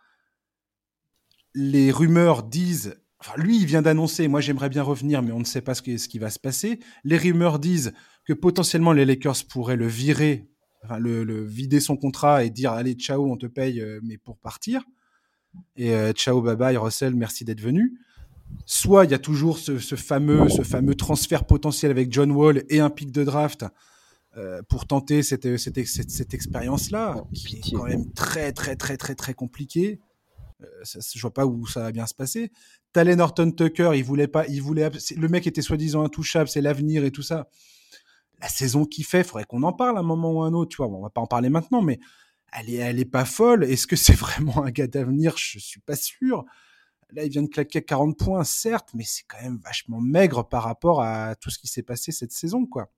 Les 1.55 1.91
rumeurs 1.91 2.43
disent 2.43 3.01
lui, 3.37 3.59
il 3.59 3.67
vient 3.67 3.83
d'annoncer, 3.83 4.29
moi 4.29 4.41
j'aimerais 4.41 4.69
bien 4.69 4.83
revenir, 4.83 5.23
mais 5.23 5.33
on 5.33 5.41
ne 5.41 5.45
sait 5.45 5.61
pas 5.61 5.75
ce 5.75 5.83
qui, 5.83 5.99
ce 5.99 6.09
qui, 6.09 6.19
va 6.19 6.31
se 6.31 6.39
passer. 6.39 6.81
Les 7.05 7.19
rumeurs 7.19 7.59
disent 7.59 7.93
que 8.25 8.33
potentiellement 8.33 8.93
les 8.93 9.05
Lakers 9.05 9.45
pourraient 9.49 9.77
le 9.77 9.87
virer, 9.87 10.49
enfin, 10.85 10.99
le, 10.99 11.45
vider 11.45 11.81
son 11.81 11.97
contrat 11.97 12.45
et 12.45 12.51
dire 12.51 12.73
allez 12.73 12.95
ciao, 12.95 13.31
on 13.31 13.37
te 13.37 13.47
paye, 13.47 13.81
euh, 13.81 14.01
mais 14.03 14.17
pour 14.17 14.39
partir. 14.39 14.83
Et 15.77 15.93
euh, 15.93 16.13
ciao, 16.13 16.41
bye 16.41 16.57
bye, 16.57 16.77
Russell, 16.77 17.15
merci 17.15 17.45
d'être 17.45 17.61
venu. 17.61 17.99
Soit 18.67 19.05
il 19.05 19.11
y 19.11 19.15
a 19.15 19.19
toujours 19.19 19.59
ce, 19.59 19.79
fameux, 19.79 20.49
ce 20.49 20.63
fameux 20.63 20.95
transfert 20.95 21.45
potentiel 21.45 21.91
avec 21.91 22.13
John 22.13 22.31
Wall 22.33 22.65
et 22.69 22.81
un 22.81 22.91
pic 22.91 23.13
de 23.13 23.23
draft 23.23 23.65
euh, 24.37 24.63
pour 24.69 24.87
tenter 24.87 25.23
cette, 25.23 25.57
cette, 25.57 25.87
cette, 25.87 26.11
cette 26.11 26.35
expérience-là, 26.35 27.25
qui 27.35 27.57
est 27.57 27.73
quand 27.73 27.85
même 27.85 28.13
très 28.13 28.53
très 28.53 28.77
très 28.77 28.97
très 28.97 29.15
très 29.15 29.35
compliquée. 29.35 30.01
Euh, 30.63 30.67
ça, 30.85 31.01
je 31.15 31.21
vois 31.21 31.33
pas 31.33 31.47
où 31.47 31.67
ça 31.67 31.81
va 31.81 31.93
bien 31.93 32.07
se 32.07 32.15
passer. 32.15 32.51
Talen 32.93 33.21
Horton 33.21 33.51
Tucker, 33.53 33.93
il 33.95 34.05
voulait 34.05 34.29
pas, 34.29 34.47
il 34.49 34.63
voulait, 34.63 34.91
le 35.17 35.29
mec 35.29 35.47
était 35.47 35.63
soi-disant 35.63 36.03
intouchable, 36.05 36.49
c'est 36.49 36.61
l'avenir 36.61 37.05
et 37.05 37.11
tout 37.11 37.23
ça. 37.23 37.49
La 38.41 38.49
saison 38.49 38.85
qu'il 38.85 39.05
fait, 39.05 39.23
faudrait 39.23 39.45
qu'on 39.45 39.63
en 39.63 39.73
parle 39.73 39.97
à 39.97 40.01
un 40.01 40.05
moment 40.05 40.33
ou 40.33 40.43
à 40.43 40.47
un 40.47 40.55
autre, 40.55 40.71
tu 40.71 40.77
vois. 40.79 40.89
on 40.89 41.03
va 41.03 41.11
pas 41.11 41.21
en 41.21 41.27
parler 41.27 41.51
maintenant, 41.51 41.83
mais 41.83 42.01
elle 42.53 42.71
est, 42.71 42.77
elle 42.77 42.99
est 42.99 43.05
pas 43.05 43.25
folle. 43.25 43.65
Est-ce 43.65 43.87
que 43.87 43.97
c'est 43.97 44.15
vraiment 44.19 44.65
un 44.65 44.71
gars 44.71 44.87
d'avenir? 44.87 45.37
Je 45.37 45.59
suis 45.59 45.81
pas 45.81 45.97
sûr. 45.97 46.45
Là, 47.13 47.25
il 47.25 47.31
vient 47.31 47.43
de 47.43 47.49
claquer 47.49 47.83
40 47.83 48.17
points, 48.17 48.45
certes, 48.45 48.91
mais 48.95 49.05
c'est 49.05 49.25
quand 49.29 49.43
même 49.43 49.59
vachement 49.65 50.01
maigre 50.01 50.49
par 50.49 50.63
rapport 50.63 51.03
à 51.03 51.35
tout 51.37 51.51
ce 51.51 51.59
qui 51.59 51.67
s'est 51.67 51.83
passé 51.83 52.13
cette 52.13 52.33
saison, 52.33 52.67
quoi. 52.67 52.91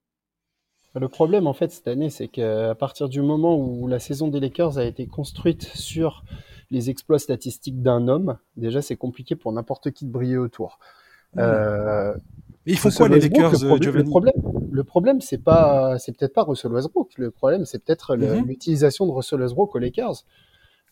Le 0.95 1.09
problème, 1.09 1.47
en 1.47 1.55
fait, 1.55 1.73
cette 1.73 1.89
année, 1.89 2.11
c'est 2.11 2.29
qu'à 2.29 2.75
partir 2.75 3.09
du 3.09 3.23
moment 3.23 3.57
où 3.57 3.89
la 3.89 3.99
saison 3.99 4.29
des 4.29 4.41
Lakers 4.41 4.77
a 4.77 4.85
été 4.85 5.07
construite 5.07 5.63
sur 5.63 6.23
les 6.73 6.91
exploits 6.91 7.19
statistiques 7.19 7.83
d'un 7.83 8.09
homme, 8.09 8.39
déjà 8.57 8.83
c'est 8.83 8.97
compliqué 8.97 9.37
pour 9.37 9.53
n'importe 9.53 9.91
qui 9.93 10.07
de 10.07 10.11
briller 10.11 10.39
autour. 10.39 10.79
Mmh. 11.35 11.41
Euh, 11.41 12.15
il 12.67 12.79
faut 12.79 12.91
quoi 12.91 13.09
les 13.09 13.21
Lakers 13.21 13.53
le, 13.53 13.67
problème, 13.67 13.95
le 13.95 14.05
problème, 14.05 14.35
le 14.71 14.85
problème 14.85 15.21
c'est 15.21 15.39
pas, 15.39 15.99
c'est 15.99 16.17
peut-être 16.17 16.33
pas 16.33 16.45
Russell 16.45 16.73
Westbrook. 16.73 17.13
Le 17.19 17.31
problème, 17.31 17.65
c'est 17.65 17.85
peut-être 17.85 18.17
mmh. 18.17 18.47
l'utilisation 18.47 19.07
de 19.07 19.13
Russell 19.13 19.41
Westbrook 19.41 19.75
aux 19.75 19.79
Lakers. 19.79 20.25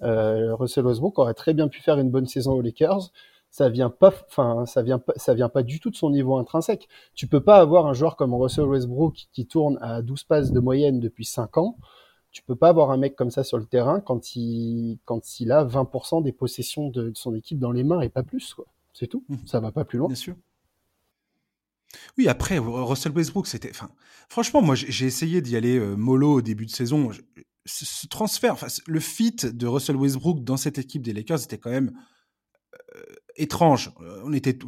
Euh, 0.03 0.55
Russell 0.55 0.87
Westbrook 0.87 1.19
aurait 1.19 1.35
très 1.35 1.55
bien 1.55 1.69
pu 1.69 1.81
faire 1.81 1.99
une 1.99 2.11
bonne 2.11 2.27
saison 2.27 2.53
aux 2.53 2.63
Lakers. 2.63 3.11
Ça 3.51 3.69
vient 3.69 3.91
pas, 3.91 4.13
enfin, 4.29 4.65
ça 4.67 4.83
vient 4.83 4.99
pas, 4.99 5.13
ça 5.17 5.35
vient 5.35 5.49
pas 5.49 5.63
du 5.63 5.81
tout 5.81 5.91
de 5.91 5.97
son 5.97 6.11
niveau 6.11 6.37
intrinsèque. 6.37 6.89
Tu 7.15 7.27
peux 7.27 7.41
pas 7.41 7.57
avoir 7.57 7.87
un 7.87 7.95
joueur 7.95 8.17
comme 8.17 8.35
Russell 8.35 8.65
Westbrook 8.65 9.29
qui 9.33 9.47
tourne 9.47 9.79
à 9.81 10.03
12 10.03 10.25
passes 10.25 10.53
de 10.53 10.61
moyenne 10.61 11.01
depuis 11.01 11.25
5 11.25 11.57
ans 11.57 11.77
tu 12.31 12.43
peux 12.43 12.57
pas 12.57 12.69
avoir 12.69 12.91
un 12.91 12.97
mec 12.97 13.17
comme 13.17 13.31
ça 13.31 13.45
sur 13.45 13.59
le 13.59 13.67
terrain 13.67 14.01
quand 14.01 14.37
il, 14.37 14.99
quand 15.05 15.41
il 15.41 15.53
a 15.53 15.65
20% 15.65 16.23
des 16.23 16.33
possessions 16.33 16.89
de, 16.89 17.13
son 17.15 17.35
équipe 17.35 17.59
dans 17.59 17.73
les 17.73 17.85
mains 17.85 18.01
et 18.01 18.09
pas 18.09 18.23
plus, 18.23 18.55
quoi. 18.55 18.67
C'est 18.93 19.07
tout. 19.07 19.25
Mmh. 19.29 19.37
Ça 19.47 19.61
va 19.61 19.73
pas 19.73 19.85
plus 19.85 19.99
loin. 19.99 20.09
Bien 20.09 20.17
sûr. 20.17 20.37
Oui, 22.19 22.29
après, 22.29 22.59
Russell 22.59 23.13
Westbrook, 23.13 23.47
c'était. 23.47 23.71
Enfin, 23.71 23.91
franchement, 24.29 24.63
moi, 24.63 24.75
j'ai 24.75 25.07
essayé 25.07 25.41
d'y 25.41 25.57
aller 25.57 25.79
euh, 25.79 25.97
mollo 25.97 26.35
au 26.35 26.43
début 26.43 26.67
de 26.67 26.71
saison. 26.71 27.11
Ce, 27.67 28.07
transfert, 28.07 28.55
enfin, 28.55 28.69
le 28.87 29.01
fit 29.01 29.37
de 29.43 29.67
Russell 29.67 29.97
Westbrook 29.97 30.45
dans 30.45 30.57
cette 30.57 30.79
équipe 30.79 31.03
des 31.03 31.13
Lakers 31.13 31.43
était 31.43 31.59
quand 31.59 31.71
même 31.71 31.93
euh, 32.97 33.03
étrange. 33.37 33.93
Euh, 34.01 34.23
on 34.25 34.33
était. 34.33 34.59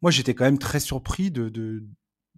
Moi, 0.00 0.10
j'étais 0.10 0.34
quand 0.34 0.44
même 0.44 0.58
très 0.58 0.80
surpris 0.80 1.30
de, 1.30 1.84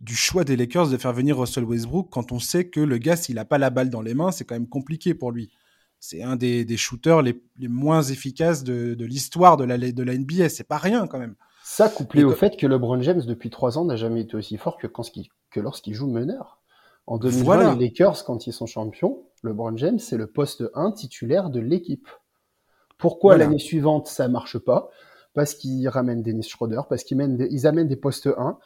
du 0.00 0.16
choix 0.16 0.44
des 0.44 0.56
Lakers 0.56 0.88
de 0.88 0.96
faire 0.96 1.12
venir 1.12 1.38
Russell 1.38 1.64
Westbrook 1.64 2.08
quand 2.10 2.32
on 2.32 2.38
sait 2.38 2.68
que 2.68 2.80
le 2.80 2.98
gars, 2.98 3.16
s'il 3.16 3.34
n'a 3.34 3.44
pas 3.44 3.58
la 3.58 3.70
balle 3.70 3.90
dans 3.90 4.02
les 4.02 4.14
mains, 4.14 4.30
c'est 4.32 4.44
quand 4.44 4.54
même 4.54 4.68
compliqué 4.68 5.14
pour 5.14 5.30
lui. 5.30 5.50
C'est 5.98 6.22
un 6.22 6.36
des, 6.36 6.64
shooters 6.78 7.20
les, 7.20 7.38
moins 7.60 8.02
efficaces 8.02 8.64
de, 8.64 8.96
l'histoire 9.04 9.58
de 9.58 9.64
la, 9.64 9.76
de 9.76 10.02
la 10.02 10.16
NBA. 10.16 10.48
C'est 10.48 10.64
pas 10.64 10.78
rien 10.78 11.06
quand 11.06 11.18
même. 11.18 11.34
Ça 11.62 11.90
couplé 11.90 12.24
au 12.24 12.32
fait 12.32 12.56
que 12.56 12.66
LeBron 12.66 13.02
James, 13.02 13.20
depuis 13.26 13.50
trois 13.50 13.76
ans, 13.76 13.84
n'a 13.84 13.96
jamais 13.96 14.22
été 14.22 14.34
aussi 14.34 14.56
fort 14.56 14.78
que, 14.78 14.86
que 14.86 15.60
lorsqu'il 15.60 15.94
joue 15.94 16.08
meneur. 16.08 16.58
En 17.06 17.18
2020, 17.18 17.74
les 17.74 17.86
Lakers, 17.86 18.24
quand 18.24 18.46
ils 18.46 18.52
sont 18.52 18.66
champions, 18.66 19.24
LeBron 19.42 19.76
James, 19.76 19.98
c'est 19.98 20.16
le 20.16 20.26
poste 20.26 20.64
1 20.74 20.92
titulaire 20.92 21.50
de 21.50 21.60
l'équipe. 21.60 22.08
Pourquoi 22.96 23.36
l'année 23.36 23.58
suivante, 23.58 24.06
ça 24.06 24.28
marche 24.28 24.58
pas? 24.58 24.90
Parce 25.34 25.54
qu'ils 25.54 25.88
ramènent 25.88 26.22
Dennis 26.22 26.48
Schroeder, 26.48 26.82
parce 26.88 27.04
qu'ils 27.04 27.48
ils 27.50 27.66
amènent 27.66 27.88
des 27.88 27.96
postes 27.96 28.26
1 28.26 28.58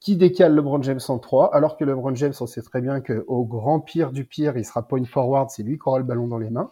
qui 0.00 0.16
décale 0.16 0.54
LeBron 0.54 0.82
James 0.82 1.00
en 1.08 1.18
3, 1.18 1.54
alors 1.54 1.76
que 1.76 1.84
LeBron 1.84 2.14
James, 2.14 2.34
on 2.40 2.46
sait 2.46 2.62
très 2.62 2.80
bien 2.80 3.00
qu'au 3.00 3.44
grand 3.44 3.80
pire 3.80 4.12
du 4.12 4.24
pire, 4.24 4.56
il 4.56 4.64
sera 4.64 4.86
point 4.86 5.04
forward, 5.04 5.50
c'est 5.50 5.62
lui 5.62 5.76
qui 5.76 5.82
aura 5.86 5.98
le 5.98 6.04
ballon 6.04 6.28
dans 6.28 6.38
les 6.38 6.50
mains. 6.50 6.70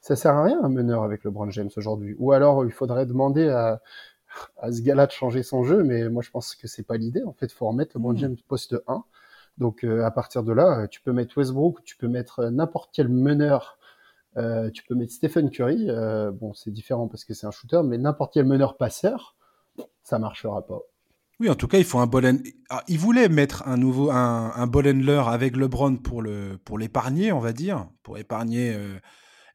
Ça 0.00 0.16
sert 0.16 0.34
à 0.34 0.44
rien 0.44 0.62
un 0.62 0.68
meneur 0.68 1.02
avec 1.02 1.24
LeBron 1.24 1.50
James 1.50 1.70
aujourd'hui. 1.76 2.14
Ou 2.18 2.32
alors, 2.32 2.64
il 2.64 2.72
faudrait 2.72 3.06
demander 3.06 3.48
à, 3.48 3.80
à 4.60 4.72
ce 4.72 4.82
gars-là 4.82 5.06
de 5.06 5.12
changer 5.12 5.42
son 5.42 5.64
jeu, 5.64 5.82
mais 5.82 6.08
moi 6.08 6.22
je 6.22 6.30
pense 6.30 6.54
que 6.54 6.68
c'est 6.68 6.84
pas 6.84 6.96
l'idée. 6.96 7.22
En 7.24 7.32
fait, 7.32 7.46
il 7.46 7.54
faut 7.54 7.66
remettre 7.68 7.96
LeBron 7.96 8.12
hmm. 8.12 8.18
James 8.18 8.36
poste 8.48 8.76
1. 8.86 9.04
Donc 9.58 9.84
euh, 9.84 10.04
à 10.04 10.10
partir 10.10 10.44
de 10.44 10.52
là, 10.52 10.88
tu 10.88 11.00
peux 11.02 11.12
mettre 11.12 11.36
Westbrook, 11.38 11.82
tu 11.84 11.96
peux 11.96 12.08
mettre 12.08 12.44
n'importe 12.46 12.90
quel 12.92 13.08
meneur 13.08 13.78
tu 14.72 14.82
peux 14.84 14.94
mettre 14.94 15.12
Stephen 15.12 15.50
Curry. 15.50 15.88
bon, 16.32 16.54
c'est 16.54 16.70
différent 16.70 17.06
parce 17.06 17.26
que 17.26 17.34
c'est 17.34 17.46
un 17.46 17.50
shooter, 17.50 17.82
mais 17.84 17.98
n'importe 17.98 18.32
quel 18.32 18.46
meneur 18.46 18.78
passeur, 18.78 19.36
ça 20.04 20.18
marchera 20.18 20.66
pas. 20.66 20.80
Oui, 21.42 21.50
en 21.50 21.56
tout 21.56 21.66
cas, 21.66 21.78
il 21.78 21.84
faut 21.84 21.98
un 21.98 22.06
ball 22.06 22.38
ah, 22.70 22.84
il 22.86 23.00
voulait 23.00 23.28
mettre 23.28 23.66
un 23.66 23.76
nouveau 23.76 24.12
un, 24.12 24.52
un 24.54 25.26
avec 25.26 25.56
LeBron 25.56 25.96
pour 25.96 26.22
le 26.22 26.56
pour 26.64 26.78
l'épargner, 26.78 27.32
on 27.32 27.40
va 27.40 27.52
dire, 27.52 27.88
pour 28.04 28.16
épargner 28.16 28.72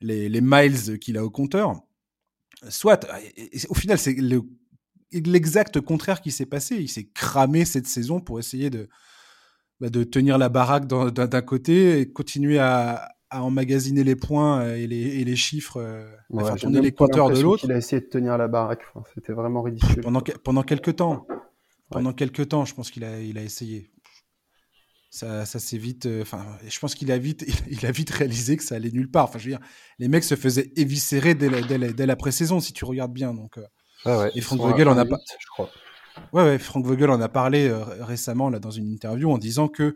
les, 0.01 0.27
les 0.27 0.41
miles 0.41 0.99
qu'il 0.99 1.17
a 1.17 1.23
au 1.23 1.29
compteur. 1.29 1.81
Soit, 2.69 3.07
au 3.69 3.73
final, 3.73 3.97
c'est 3.97 4.17
l'exact 5.13 5.79
contraire 5.81 6.21
qui 6.21 6.31
s'est 6.31 6.45
passé. 6.45 6.75
Il 6.75 6.89
s'est 6.89 7.07
cramé 7.13 7.65
cette 7.65 7.87
saison 7.87 8.19
pour 8.19 8.39
essayer 8.39 8.69
de, 8.69 8.89
bah, 9.79 9.89
de 9.89 10.03
tenir 10.03 10.37
la 10.37 10.49
baraque 10.49 10.87
d'un 10.87 11.41
côté 11.41 11.99
et 11.99 12.11
continuer 12.11 12.57
à, 12.59 13.09
à, 13.29 13.43
emmagasiner 13.43 14.03
les 14.03 14.15
points 14.15 14.61
euh, 14.61 14.75
et 14.75 14.87
les, 14.87 15.19
et 15.19 15.23
les 15.23 15.35
chiffres, 15.35 15.77
euh, 15.77 16.05
ouais, 16.31 16.55
tourner 16.55 16.81
les 16.81 16.91
compteurs 16.91 17.29
de 17.29 17.39
l'autre. 17.39 17.65
Il 17.65 17.71
a 17.71 17.77
essayé 17.77 18.01
de 18.01 18.07
tenir 18.07 18.37
la 18.37 18.47
baraque. 18.47 18.81
C'était 19.13 19.33
vraiment 19.33 19.61
ridicule. 19.61 20.01
Pendant, 20.01 20.21
pendant 20.43 20.63
quelques 20.63 20.95
temps. 20.95 21.27
Pendant 21.89 22.13
quelques 22.13 22.49
temps, 22.49 22.65
je 22.65 22.73
pense 22.73 22.91
qu'il 22.91 23.03
a, 23.03 23.21
il 23.21 23.37
a 23.37 23.43
essayé. 23.43 23.91
Ça, 25.09 25.45
ça 25.45 25.59
s'est 25.59 25.77
vite. 25.77 26.05
Euh, 26.05 26.21
enfin, 26.21 26.45
je 26.67 26.77
pense 26.79 26.95
qu'il 26.95 27.11
a 27.11 27.17
vite, 27.17 27.45
il, 27.69 27.85
a 27.85 27.91
vite 27.91 28.09
réalisé 28.09 28.57
que 28.57 28.63
ça 28.63 28.75
allait 28.75 28.91
nulle 28.91 29.09
part. 29.09 29.25
Enfin, 29.25 29.39
je 29.39 29.45
veux 29.45 29.51
dire, 29.57 29.65
les 29.99 30.07
mecs 30.07 30.23
se 30.23 30.35
faisaient 30.35 30.71
éviscérer 30.75 31.33
dès 31.33 31.49
la, 31.49 31.61
dès 31.61 31.93
dès 31.93 32.05
la 32.05 32.15
pré-saison, 32.15 32.59
si 32.59 32.73
tu 32.73 32.85
regardes 32.85 33.13
bien. 33.13 33.33
Donc, 33.33 33.57
et 34.35 34.41
Frank 34.41 34.59
Vogel 34.59 34.87
en 34.87 34.97
a 34.97 35.05
pas. 35.05 35.17
Je 35.39 35.47
crois. 35.47 35.69
Ouais, 36.33 36.43
ouais, 36.43 36.59
Frank 36.59 36.85
Vogel 36.85 37.09
en 37.09 37.21
a 37.21 37.29
parlé 37.29 37.67
euh, 37.67 37.83
récemment 38.03 38.49
là 38.49 38.59
dans 38.59 38.71
une 38.71 38.91
interview 38.91 39.31
en 39.31 39.37
disant 39.37 39.67
que 39.67 39.95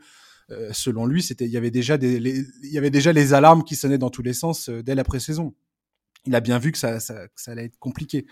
euh, 0.52 0.70
selon 0.74 1.06
lui, 1.06 1.22
c'était 1.22 1.46
il 1.46 1.52
y 1.52 1.58
avait 1.58 1.72
déjà 1.72 1.98
des 1.98 2.20
les, 2.20 2.44
il 2.64 2.72
y 2.72 2.78
avait 2.78 2.90
déjà 2.90 3.14
les 3.14 3.34
alarmes 3.34 3.64
qui 3.64 3.76
sonnaient 3.76 3.98
dans 3.98 4.10
tous 4.10 4.22
les 4.22 4.34
sens 4.34 4.70
euh, 4.70 4.84
dès 4.84 4.96
la 4.96 5.04
pré-saison. 5.04 5.56
Il 6.26 6.36
a 6.36 6.40
bien 6.40 6.60
vu 6.60 6.72
que 6.72 6.78
ça, 6.78 7.00
ça, 7.00 7.28
ça 7.36 7.52
allait 7.52 7.66
être 7.66 7.80
compliqué 7.80 8.28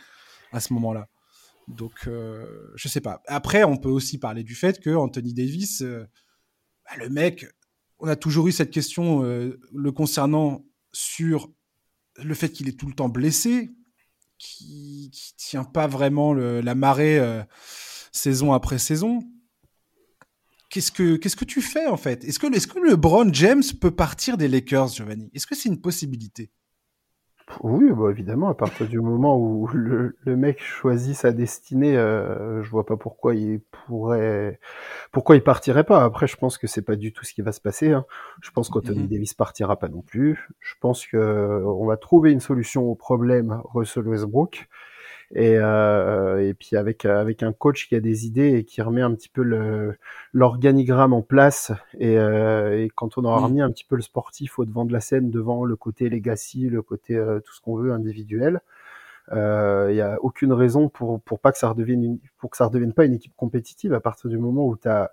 à 0.52 0.60
ce 0.60 0.74
moment-là. 0.74 1.08
Donc 1.70 2.08
je 2.08 2.88
sais 2.88 3.02
pas. 3.02 3.22
Après, 3.28 3.64
on 3.64 3.78
peut 3.78 3.90
aussi 3.90 4.18
parler 4.18 4.44
du 4.44 4.56
fait 4.56 4.80
que 4.80 4.90
Anthony 4.90 5.34
Davis, 5.34 5.82
bah, 5.82 6.98
le 6.98 7.10
mec, 7.10 7.46
on 8.00 8.08
a 8.08 8.16
toujours 8.16 8.48
eu 8.48 8.52
cette 8.52 8.72
question 8.72 9.22
le 9.22 9.92
concernant 9.92 10.66
sur 10.92 11.52
le 12.24 12.34
fait 12.34 12.50
qu'il 12.50 12.68
est 12.68 12.78
tout 12.78 12.88
le 12.88 12.94
temps 12.94 13.10
blessé, 13.10 13.72
qui, 14.38 15.12
qui 15.14 15.36
tient 15.36 15.64
pas 15.64 15.88
vraiment 15.88 16.34
la 16.34 16.76
marée 16.76 17.20
euh, 17.20 17.44
saison 18.12 18.54
après 18.54 18.80
saison. 18.80 19.22
Qu'est-ce 20.70 20.92
que 20.92 21.16
qu'est-ce 21.16 21.36
que 21.36 21.46
tu 21.46 21.62
fais 21.62 21.88
en 21.88 21.98
fait? 21.98 22.24
Est-ce 22.24 22.38
que 22.38 22.54
est-ce 22.54 22.68
que 22.68 22.80
LeBron 22.80 23.34
James 23.34 23.64
peut 23.82 23.92
partir 23.92 24.38
des 24.38 24.48
Lakers, 24.48 24.90
Giovanni? 24.90 25.30
Est-ce 25.34 25.48
que 25.48 25.56
c'est 25.56 25.70
une 25.70 25.82
possibilité? 25.82 26.52
Oui, 27.62 27.92
bah 27.92 28.12
évidemment, 28.12 28.50
à 28.50 28.54
partir 28.54 28.88
du 28.88 29.00
moment 29.00 29.38
où 29.38 29.68
le, 29.74 30.18
le 30.24 30.38
mec 30.38 30.62
choisit 30.62 31.16
sa 31.16 31.32
destinée, 31.32 31.98
euh, 31.98 32.62
je 32.64 32.70
vois 32.70 32.86
pas 32.86 32.96
pourquoi 32.96 33.36
il 33.36 33.60
pourrait, 33.72 34.60
pourquoi 35.12 35.36
il 35.36 35.44
partirait 35.44 35.84
pas. 35.84 36.04
Après, 36.04 36.28
je 36.28 36.38
pense 36.38 36.58
que 36.58 36.68
c'est 36.68 36.82
pas 36.82 36.96
du 36.96 37.12
tout 37.12 37.26
ce 37.26 37.34
qui 37.34 37.42
va 37.42 37.52
se 37.52 37.62
passer. 37.62 37.92
Hein. 37.92 38.06
Je 38.42 38.52
pense 38.52 38.70
qu'Anthony 38.70 39.04
mm 39.04 39.08
Davis 39.08 39.34
partira 39.34 39.78
pas 39.78 39.88
non 39.88 40.02
plus. 40.02 40.50
Je 40.60 40.76
pense 40.80 41.06
que 41.06 41.64
on 41.66 41.86
va 41.86 41.98
trouver 41.98 42.32
une 42.32 42.40
solution 42.40 42.84
au 42.84 42.96
problème 42.96 43.62
Russell 43.74 44.08
Westbrook. 44.08 44.68
Et, 45.36 45.58
euh, 45.58 46.48
et 46.48 46.56
puis 46.56 46.76
avec 46.76 47.06
avec 47.06 47.44
un 47.44 47.54
coach 47.54 47.88
qui 47.88 47.96
a 47.96 48.00
des 48.00 48.26
idées 48.26 48.58
et 48.58 48.64
qui 48.64 48.82
remet 48.82 49.02
un 49.02 49.14
petit 49.14 49.30
peu 49.30 49.44
le 49.44 49.96
l'organigramme 50.34 51.14
en 51.14 51.22
place. 51.22 51.72
Et, 52.00 52.18
euh, 52.18 52.84
et, 52.84 52.90
quand 52.96 53.18
on 53.18 53.26
aura 53.26 53.40
remis 53.40 53.62
un 53.62 53.72
petit 53.72 53.86
peu 53.86 53.96
le 53.96 54.02
sportif 54.02 54.58
au 54.60 54.66
devant 54.66 54.86
de 54.86 54.94
la 54.94 55.02
scène, 55.02 55.30
devant 55.30 55.66
le 55.66 55.76
côté 55.76 56.10
legacy, 56.10 56.70
le 56.70 56.82
côté 56.82 57.16
euh, 57.16 57.40
tout 57.42 57.54
ce 57.54 57.62
qu'on 57.62 57.76
veut 57.76 57.92
individuel, 57.92 58.62
il 59.32 59.38
euh, 59.38 59.94
n'y 59.94 60.02
a 60.02 60.18
aucune 60.22 60.54
raison 60.54 60.90
pour 60.90 61.22
pour 61.22 61.40
pas 61.40 61.52
que 61.52 61.60
ça 61.60 61.70
redevienne 61.70 62.04
une, 62.04 62.20
pour 62.40 62.50
que 62.50 62.58
ça 62.58 62.66
redevienne 62.66 62.94
pas 62.94 63.06
une 63.06 63.14
équipe 63.14 63.36
compétitive 63.36 63.94
à 63.94 64.00
partir 64.00 64.30
du 64.30 64.40
moment 64.40 64.66
où 64.66 64.76
tu 64.76 64.88
as 64.88 65.12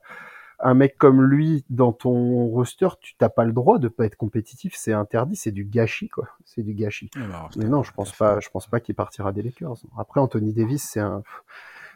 un 0.59 0.75
mec 0.75 0.97
comme 0.97 1.23
lui 1.23 1.65
dans 1.71 1.93
ton 1.93 2.47
roster, 2.47 2.89
tu 3.01 3.15
t'as 3.17 3.29
pas 3.29 3.45
le 3.45 3.53
droit 3.53 3.79
de 3.79 3.89
pas 3.89 4.07
être 4.07 4.17
compétitif, 4.17 4.75
c'est 4.77 4.93
interdit, 4.93 5.37
c'est 5.37 5.53
du 5.53 5.65
gâchis 5.65 6.09
quoi, 6.09 6.29
c'est 6.45 6.63
du 6.63 6.75
gâchis. 6.75 7.11
Ah, 7.17 7.49
Mais 7.57 7.67
non, 7.67 7.83
je 7.83 7.93
pense 7.93 8.13
pas, 8.13 8.41
je 8.41 8.49
pense 8.49 8.67
pas 8.67 8.81
qu'il 8.81 8.95
partira 8.95 9.33
des 9.33 9.43
Lakers. 9.43 9.77
Après 9.99 10.21
Anthony 10.21 10.53
Davis, 10.53 10.83
c'est 10.83 11.01
un 11.01 11.23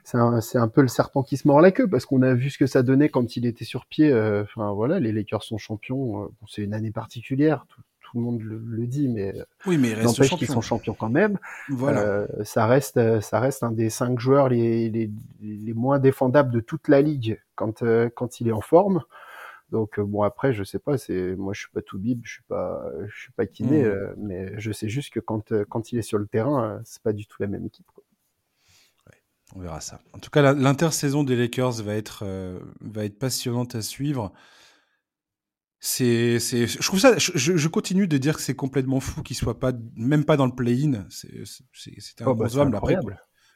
c'est 0.02 0.16
un, 0.16 0.40
un, 0.54 0.68
peu 0.68 0.80
le 0.80 0.88
serpent 0.88 1.22
qui 1.22 1.36
se 1.36 1.46
mord 1.46 1.60
la 1.60 1.72
queue 1.72 1.86
parce 1.86 2.06
qu'on 2.06 2.22
a 2.22 2.34
vu 2.34 2.50
ce 2.50 2.58
que 2.58 2.66
ça 2.66 2.82
donnait 2.82 3.10
quand 3.10 3.36
il 3.36 3.46
était 3.46 3.66
sur 3.66 3.86
pied. 3.86 4.10
Euh, 4.10 4.42
enfin 4.42 4.72
voilà, 4.72 4.98
les 4.98 5.12
Lakers 5.12 5.42
sont 5.42 5.58
champions. 5.58 6.24
Euh, 6.24 6.28
c'est 6.48 6.62
une 6.62 6.74
année 6.74 6.90
particulière, 6.90 7.66
tout, 7.68 7.82
tout 8.10 8.18
le 8.18 8.24
monde 8.24 8.42
le, 8.42 8.86
dit, 8.86 9.08
mais 9.08 9.34
oui, 9.66 9.78
mais 9.78 9.94
n'empêche 9.94 10.34
qu'ils 10.36 10.48
sont 10.48 10.60
champions 10.60 10.94
quand 10.94 11.08
même. 11.08 11.38
Voilà. 11.68 12.00
Euh, 12.00 12.26
ça 12.44 12.66
reste, 12.66 13.20
ça 13.20 13.38
reste 13.40 13.62
un 13.62 13.70
des 13.70 13.88
cinq 13.88 14.18
joueurs 14.18 14.48
les, 14.48 14.90
les, 14.90 15.10
les 15.40 15.72
moins 15.72 15.98
défendables 15.98 16.52
de 16.52 16.60
toute 16.60 16.88
la 16.88 17.00
ligue 17.02 17.40
quand 17.54 17.82
euh, 17.82 18.08
quand 18.14 18.40
il 18.40 18.48
est 18.48 18.52
en 18.52 18.60
forme. 18.60 19.02
Donc 19.70 19.98
euh, 19.98 20.04
bon 20.04 20.22
après 20.22 20.52
je 20.52 20.64
sais 20.64 20.80
pas 20.80 20.98
c'est 20.98 21.36
moi 21.36 21.52
je 21.52 21.60
suis 21.60 21.70
pas 21.70 21.82
tout 21.82 21.98
bib 21.98 22.22
je 22.24 22.32
suis 22.32 22.42
pas 22.42 22.82
je 23.06 23.20
suis 23.20 23.32
pas 23.32 23.46
kiné 23.46 23.84
mmh. 23.84 24.14
mais 24.16 24.58
je 24.58 24.72
sais 24.72 24.88
juste 24.88 25.12
que 25.12 25.20
quand 25.20 25.52
quand 25.68 25.92
il 25.92 25.98
est 25.98 26.02
sur 26.02 26.18
le 26.18 26.26
terrain 26.26 26.80
c'est 26.84 27.02
pas 27.02 27.12
du 27.12 27.26
tout 27.26 27.36
la 27.40 27.46
même 27.46 27.64
équipe. 27.64 27.86
Quoi. 27.94 28.02
on 29.54 29.60
verra 29.60 29.80
ça. 29.80 30.00
En 30.12 30.18
tout 30.18 30.30
cas 30.30 30.52
l'intersaison 30.52 31.22
des 31.22 31.36
Lakers 31.36 31.82
va 31.84 31.94
être 31.94 32.24
va 32.80 33.04
être 33.04 33.18
passionnante 33.20 33.76
à 33.76 33.82
suivre. 33.82 34.32
C'est, 35.82 36.38
c'est, 36.40 36.66
je 36.66 36.82
trouve 36.82 37.00
ça, 37.00 37.16
je, 37.16 37.56
je 37.56 37.68
continue 37.68 38.06
de 38.06 38.18
dire 38.18 38.36
que 38.36 38.42
c'est 38.42 38.54
complètement 38.54 39.00
fou 39.00 39.22
qu'il 39.22 39.34
soit 39.34 39.58
pas, 39.58 39.72
même 39.96 40.26
pas 40.26 40.36
dans 40.36 40.44
le 40.44 40.54
play-in. 40.54 41.06
C'est, 41.08 41.42
c'était 41.72 42.24
oh, 42.26 42.34
bah, 42.34 42.46
incroyable. 42.46 42.76
Après, 42.76 42.96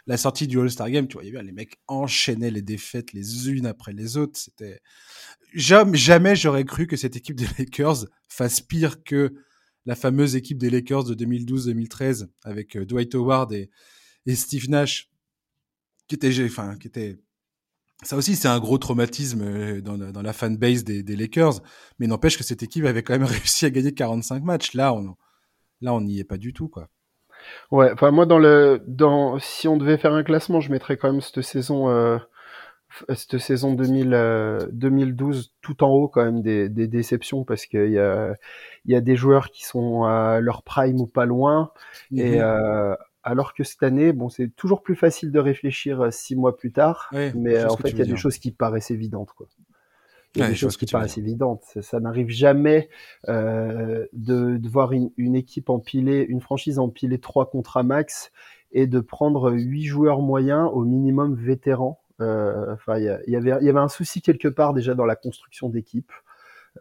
la 0.07 0.17
sortie 0.17 0.47
du 0.47 0.59
All-Star 0.59 0.91
Game, 0.91 1.07
tu 1.07 1.19
vois, 1.19 1.43
les 1.43 1.53
mecs 1.53 1.77
enchaînaient 1.87 2.51
les 2.51 2.63
défaites 2.63 3.13
les 3.13 3.51
unes 3.51 3.67
après 3.67 3.93
les 3.93 4.17
autres. 4.17 4.39
C'était, 4.39 4.81
jamais, 5.55 5.97
jamais 5.97 6.35
j'aurais 6.35 6.65
cru 6.65 6.87
que 6.87 6.97
cette 6.97 7.17
équipe 7.17 7.37
des 7.37 7.47
Lakers 7.59 8.07
fasse 8.29 8.61
pire 8.61 9.05
que 9.05 9.35
la 9.87 9.95
fameuse 9.95 10.35
équipe 10.35 10.59
des 10.59 10.71
Lakers 10.71 11.05
de 11.05 11.15
2012-2013 11.15 12.29
avec 12.43 12.77
euh, 12.77 12.87
Dwight 12.87 13.15
Howard 13.15 13.53
et, 13.53 13.71
et 14.25 14.35
Steve 14.35 14.71
Nash, 14.71 15.11
qui 16.09 16.15
était, 16.15 16.45
enfin, 16.45 16.77
qui 16.79 16.89
était 16.89 17.19
ça 18.05 18.17
aussi, 18.17 18.37
c'est 18.37 18.49
un 18.49 18.61
gros 18.61 18.79
traumatisme 18.79 19.43
euh, 19.43 19.81
dans, 19.81 19.99
dans 19.99 20.23
la 20.23 20.33
fanbase 20.33 20.85
des, 20.85 21.03
des 21.03 21.17
Lakers, 21.17 21.61
mais 21.99 22.07
n'empêche 22.07 22.39
que 22.39 22.45
cette 22.45 22.63
équipe 22.63 22.85
avait 22.85 23.03
quand 23.03 23.15
même 23.15 23.25
réussi 23.25 23.67
à 23.67 23.71
gagner 23.71 23.93
45 23.93 24.43
matchs. 24.43 24.75
Là, 24.75 24.95
on 24.95 25.17
là, 25.81 25.93
on 25.93 26.01
n'y 26.01 26.19
est 26.19 26.25
pas 26.25 26.39
du 26.39 26.53
tout, 26.53 26.69
quoi. 26.69 26.89
Ouais, 27.71 27.91
enfin 27.93 28.11
moi 28.11 28.25
dans 28.25 28.39
le 28.39 28.83
dans 28.87 29.39
si 29.39 29.69
on 29.69 29.77
devait 29.77 29.99
faire 29.99 30.15
un 30.15 30.23
classement, 30.23 30.61
je 30.61 30.73
mettrais 30.73 30.97
quand 30.97 31.13
même 31.13 31.21
cette 31.21 31.43
saison 31.43 31.91
euh, 31.91 32.19
cette 33.15 33.39
saison 33.39 33.75
2000 33.75 34.69
2012 34.73 35.39
euh, 35.39 35.51
tout 35.61 35.85
en 35.85 35.89
haut 35.89 36.09
quand 36.09 36.25
même 36.25 36.43
des, 36.43 36.69
des 36.69 36.87
déceptions 36.87 37.45
parce 37.45 37.67
qu'il 37.67 37.91
y 37.91 37.99
a 37.99 38.35
il 38.85 38.93
y 38.93 38.97
a 38.97 39.01
des 39.01 39.17
joueurs 39.17 39.51
qui 39.51 39.65
sont 39.65 40.05
à 40.05 40.41
leur 40.41 40.63
prime 40.63 41.01
ou 41.01 41.07
pas 41.07 41.27
loin 41.27 41.71
et 42.13 42.37
mhm. 42.37 42.43
euh, 42.43 42.95
alors 43.25 43.55
que 43.55 43.65
cette 43.65 43.83
année, 43.83 44.13
bon, 44.13 44.29
c'est 44.29 44.49
toujours 44.55 44.83
plus 44.83 44.95
facile 44.95 45.33
de 45.33 45.39
réfléchir 45.39 46.01
euh, 46.01 46.11
six 46.11 46.37
mois 46.37 46.57
plus 46.57 46.73
tard, 46.73 47.11
mais 47.13 47.57
euh, 47.57 47.69
en 47.69 47.77
fait, 47.77 47.91
il 47.91 47.99
y 47.99 48.03
a 48.03 48.07
des 48.07 48.17
choses 48.17 48.39
qui 48.39 48.53
paraissent 48.53 48.91
évidentes, 48.91 49.33
quoi. 49.37 49.47
Il 50.37 50.41
y 50.41 50.43
a 50.43 50.49
des 50.49 50.57
choses 50.57 50.77
qui 50.77 50.87
paraissent 50.87 51.17
évidentes. 51.17 51.63
Ça, 51.81 52.01
n'arrive 52.01 52.29
jamais 52.29 52.89
euh, 53.29 54.05
de, 54.13 54.57
de, 54.57 54.69
voir 54.69 54.93
une, 54.93 55.13
une, 55.17 55.37
équipe 55.37 55.71
empiler, 55.71 56.27
une 56.29 56.41
franchise 56.41 56.81
empiler 56.81 57.21
trois 57.21 57.49
contrats 57.49 57.85
max 57.85 58.33
et 58.73 58.89
de 58.89 58.99
prendre 58.99 59.53
huit 59.53 59.85
joueurs 59.85 60.21
moyens 60.21 60.69
au 60.73 60.85
minimum 60.85 61.37
vétérans. 61.37 62.01
Euh, 62.21 62.75
enfin, 62.75 62.99
il 62.99 63.05
y, 63.05 63.37
avait, 63.37 63.57
il 63.61 63.67
y 63.67 63.69
avait 63.69 63.79
un 63.79 63.89
souci 63.89 64.23
quelque 64.23 64.49
part 64.49 64.75
déjà 64.75 64.95
dans 64.95 65.07
la 65.07 65.17
construction 65.17 65.69
d'équipe. 65.69 66.13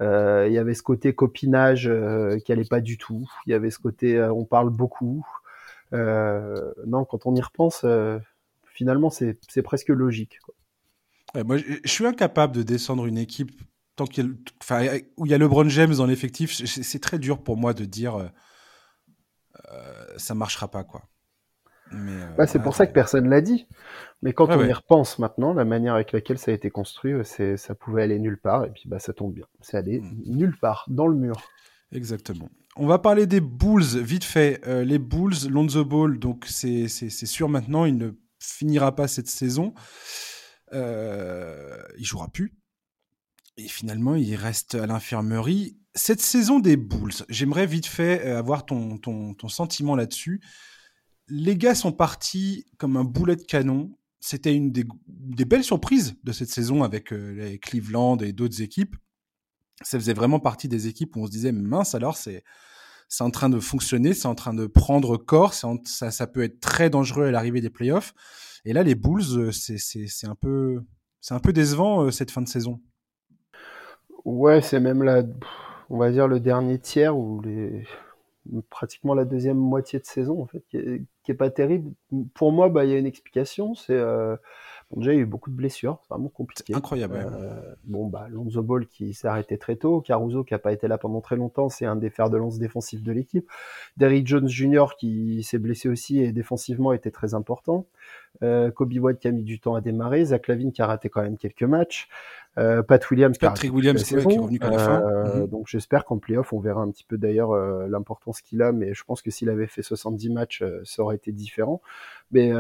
Euh, 0.01 0.45
il 0.47 0.53
y 0.53 0.57
avait 0.57 0.73
ce 0.73 0.81
côté 0.81 1.13
copinage 1.13 1.87
euh, 1.87 2.39
qui 2.39 2.51
allait 2.51 2.65
pas 2.65 2.81
du 2.81 2.97
tout. 2.97 3.29
Il 3.45 3.51
y 3.51 3.53
avait 3.53 3.69
ce 3.69 3.79
côté 3.79 4.19
on 4.21 4.45
parle 4.45 4.71
beaucoup. 4.71 5.25
Euh, 5.93 6.73
non, 6.85 7.05
quand 7.05 7.25
on 7.25 7.35
y 7.35 7.41
repense, 7.41 7.81
euh, 7.83 8.19
finalement, 8.65 9.09
c'est 9.09 9.61
presque 9.63 9.89
logique. 9.89 10.39
moi, 11.35 11.57
je 11.57 11.89
suis 11.89 12.05
incapable 12.05 12.55
de 12.55 12.63
descendre 12.63 13.05
une 13.05 13.17
équipe 13.17 13.51
tant 13.95 14.05
qu'il 14.05 14.37
enfin, 14.61 14.87
où 15.17 15.25
il 15.25 15.31
y 15.31 15.35
a 15.35 15.37
LeBron 15.37 15.69
James 15.69 15.95
dans 15.95 16.05
l'effectif. 16.05 16.53
C'est 16.53 16.99
très 16.99 17.19
dur 17.19 17.43
pour 17.43 17.57
moi 17.57 17.73
de 17.73 17.85
dire 17.85 18.31
euh, 19.71 20.17
ça 20.17 20.33
marchera 20.33 20.67
pas, 20.67 20.83
quoi. 20.83 21.03
Bah, 22.37 22.47
c'est 22.47 22.59
pour 22.59 22.75
ça 22.75 22.87
que 22.87 22.91
personne 22.91 23.29
l'a 23.29 23.41
dit. 23.41 23.67
Mais 24.23 24.33
quand 24.33 24.49
on 24.49 24.63
y 24.63 24.73
repense 24.73 25.19
maintenant, 25.19 25.53
la 25.53 25.65
manière 25.65 25.93
avec 25.93 26.11
laquelle 26.11 26.39
ça 26.39 26.49
a 26.49 26.53
été 26.53 26.71
construit, 26.71 27.13
c'est 27.23 27.55
ça 27.55 27.75
pouvait 27.75 28.01
aller 28.01 28.17
nulle 28.17 28.39
part, 28.39 28.65
et 28.65 28.71
puis 28.71 28.83
bah 28.87 28.97
ça 28.97 29.13
tombe 29.13 29.33
bien. 29.33 29.45
C'est 29.61 29.77
allé 29.77 29.99
hmm. 29.99 30.23
nulle 30.25 30.57
part, 30.57 30.85
dans 30.87 31.05
le 31.05 31.15
mur. 31.15 31.35
Exactement. 31.93 32.49
On 32.75 32.87
va 32.87 32.99
parler 32.99 33.27
des 33.27 33.39
Bulls 33.39 34.01
vite 34.01 34.23
fait. 34.23 34.59
Euh, 34.67 34.83
les 34.83 34.99
Bulls, 34.99 35.47
Lonzo 35.47 35.85
Ball, 35.85 36.17
donc 36.17 36.45
c'est 36.49 36.87
sûr 36.87 37.47
maintenant, 37.47 37.85
il 37.85 37.97
ne 37.97 38.11
finira 38.39 38.95
pas 38.95 39.07
cette 39.07 39.27
saison. 39.27 39.73
Euh, 40.73 41.77
il 41.97 42.05
jouera 42.05 42.27
plus. 42.29 42.53
Et 43.57 43.67
finalement, 43.67 44.15
il 44.15 44.35
reste 44.35 44.75
à 44.75 44.87
l'infirmerie. 44.87 45.77
cette 45.93 46.21
saison 46.21 46.59
des 46.59 46.75
Bulls, 46.75 47.13
j'aimerais 47.29 47.67
vite 47.67 47.85
fait 47.85 48.25
euh, 48.25 48.39
avoir 48.39 48.65
ton, 48.65 48.97
ton, 48.97 49.35
ton 49.35 49.47
sentiment 49.47 49.95
là-dessus. 49.95 50.41
Les 51.27 51.55
gars 51.55 51.75
sont 51.75 51.91
partis 51.91 52.65
comme 52.77 52.97
un 52.97 53.03
boulet 53.03 53.35
de 53.35 53.43
canon. 53.43 53.95
C'était 54.19 54.55
une 54.55 54.71
des, 54.71 54.85
belles 55.45 55.63
surprises 55.63 56.15
de 56.23 56.31
cette 56.31 56.49
saison 56.49 56.83
avec 56.83 57.13
euh, 57.13 57.33
les 57.33 57.59
Cleveland 57.59 58.17
et 58.17 58.33
d'autres 58.33 58.61
équipes. 58.61 58.95
Ça 59.81 59.99
faisait 59.99 60.13
vraiment 60.13 60.39
partie 60.39 60.67
des 60.67 60.87
équipes 60.87 61.15
où 61.15 61.21
on 61.21 61.25
se 61.25 61.31
disait 61.31 61.51
mince 61.51 61.95
alors 61.95 62.15
c'est 62.15 62.43
c'est 63.09 63.23
en 63.23 63.31
train 63.31 63.49
de 63.49 63.59
fonctionner, 63.59 64.13
c'est 64.13 64.27
en 64.27 64.33
train 64.33 64.55
de 64.55 64.65
prendre 64.65 65.17
corps, 65.17 65.53
ça, 65.53 65.69
ça 65.83 66.25
peut 66.25 66.41
être 66.41 66.59
très 66.59 66.89
dangereux 66.89 67.25
à 67.25 67.31
l'arrivée 67.31 67.61
des 67.61 67.69
playoffs. 67.69 68.15
Et 68.65 68.73
là, 68.73 68.81
les 68.81 68.95
Bulls, 68.95 69.21
euh, 69.37 69.51
c'est 69.51 70.25
un 70.25 70.33
peu, 70.33 70.81
c'est 71.21 71.35
un 71.35 71.39
peu 71.39 71.53
décevant 71.53 72.09
cette 72.09 72.31
fin 72.31 72.41
de 72.41 72.47
saison. 72.47 72.79
Ouais, 74.25 74.61
c'est 74.61 74.79
même 74.79 75.03
la, 75.03 75.21
on 75.89 75.97
va 75.97 76.11
dire 76.11 76.27
le 76.27 76.39
dernier 76.39 76.79
tiers 76.79 77.15
ou 77.15 77.41
les 77.41 77.85
pratiquement 78.69 79.13
la 79.13 79.23
deuxième 79.23 79.57
moitié 79.57 79.99
de 79.99 80.05
saison 80.05 80.41
en 80.41 80.47
fait 80.47 80.63
qui 80.69 80.77
est, 81.31 81.33
pas 81.33 81.49
terrible. 81.49 81.91
Pour 82.33 82.51
moi, 82.51 82.67
bah 82.67 82.83
il 82.83 82.91
y 82.91 82.93
a 82.93 82.97
une 82.97 83.05
explication, 83.05 83.75
c'est 83.75 83.93
euh, 83.93 84.35
déjà 84.97 85.11
a 85.11 85.15
eu 85.15 85.25
beaucoup 85.25 85.49
de 85.49 85.55
blessures, 85.55 85.99
c'est 86.01 86.13
vraiment 86.13 86.29
compliqué. 86.29 86.73
Incroyable. 86.73 87.15
Euh, 87.15 87.75
bon 87.83 88.07
bah 88.07 88.27
Lonzo 88.29 88.61
Ball 88.61 88.87
qui 88.87 89.13
s'est 89.13 89.27
arrêté 89.27 89.57
très 89.57 89.75
tôt, 89.75 90.01
Caruso 90.01 90.43
qui 90.43 90.53
a 90.53 90.59
pas 90.59 90.71
été 90.71 90.87
là 90.87 90.97
pendant 90.97 91.21
très 91.21 91.35
longtemps, 91.35 91.69
c'est 91.69 91.85
un 91.85 91.95
des 91.95 92.09
fers 92.09 92.29
de 92.29 92.37
lance 92.37 92.59
défensifs 92.59 93.03
de 93.03 93.11
l'équipe. 93.11 93.49
Derrick 93.97 94.27
Jones 94.27 94.47
Jr. 94.47 94.95
qui 94.97 95.43
s'est 95.43 95.59
blessé 95.59 95.89
aussi 95.89 96.19
et 96.19 96.31
défensivement 96.31 96.93
était 96.93 97.11
très 97.11 97.33
important. 97.33 97.85
Euh, 98.41 98.71
Kobe 98.71 98.93
White 98.93 99.19
qui 99.19 99.27
a 99.27 99.31
mis 99.31 99.43
du 99.43 99.59
temps 99.59 99.75
à 99.75 99.81
démarrer, 99.81 100.25
Zach 100.25 100.47
Lavine 100.47 100.71
qui 100.71 100.81
a 100.81 100.87
raté 100.87 101.09
quand 101.09 101.21
même 101.21 101.37
quelques 101.37 101.63
matchs. 101.63 102.09
Euh, 102.59 102.83
Pat 102.83 103.09
Williams, 103.09 103.37
Patrick 103.37 103.73
Williams 103.73 104.03
qui 104.03 104.13
est 104.13 104.17
revenu 104.17 104.59
à 104.61 104.69
la 104.69 104.77
fin. 104.77 105.01
Euh, 105.01 105.41
mhm. 105.41 105.47
Donc 105.47 105.67
j'espère 105.67 106.05
qu'en 106.05 106.19
playoff, 106.19 106.53
on 106.53 106.59
verra 106.59 106.81
un 106.81 106.91
petit 106.91 107.03
peu 107.03 107.17
d'ailleurs 107.17 107.51
euh, 107.51 107.87
l'importance 107.87 108.41
qu'il 108.41 108.61
a, 108.61 108.71
mais 108.71 108.93
je 108.93 109.03
pense 109.03 109.21
que 109.21 109.31
s'il 109.31 109.49
avait 109.49 109.67
fait 109.67 109.81
70 109.81 110.29
matchs, 110.29 110.63
ça 110.83 111.01
aurait 111.01 111.15
été 111.15 111.31
différent. 111.31 111.81
Mais 112.31 112.51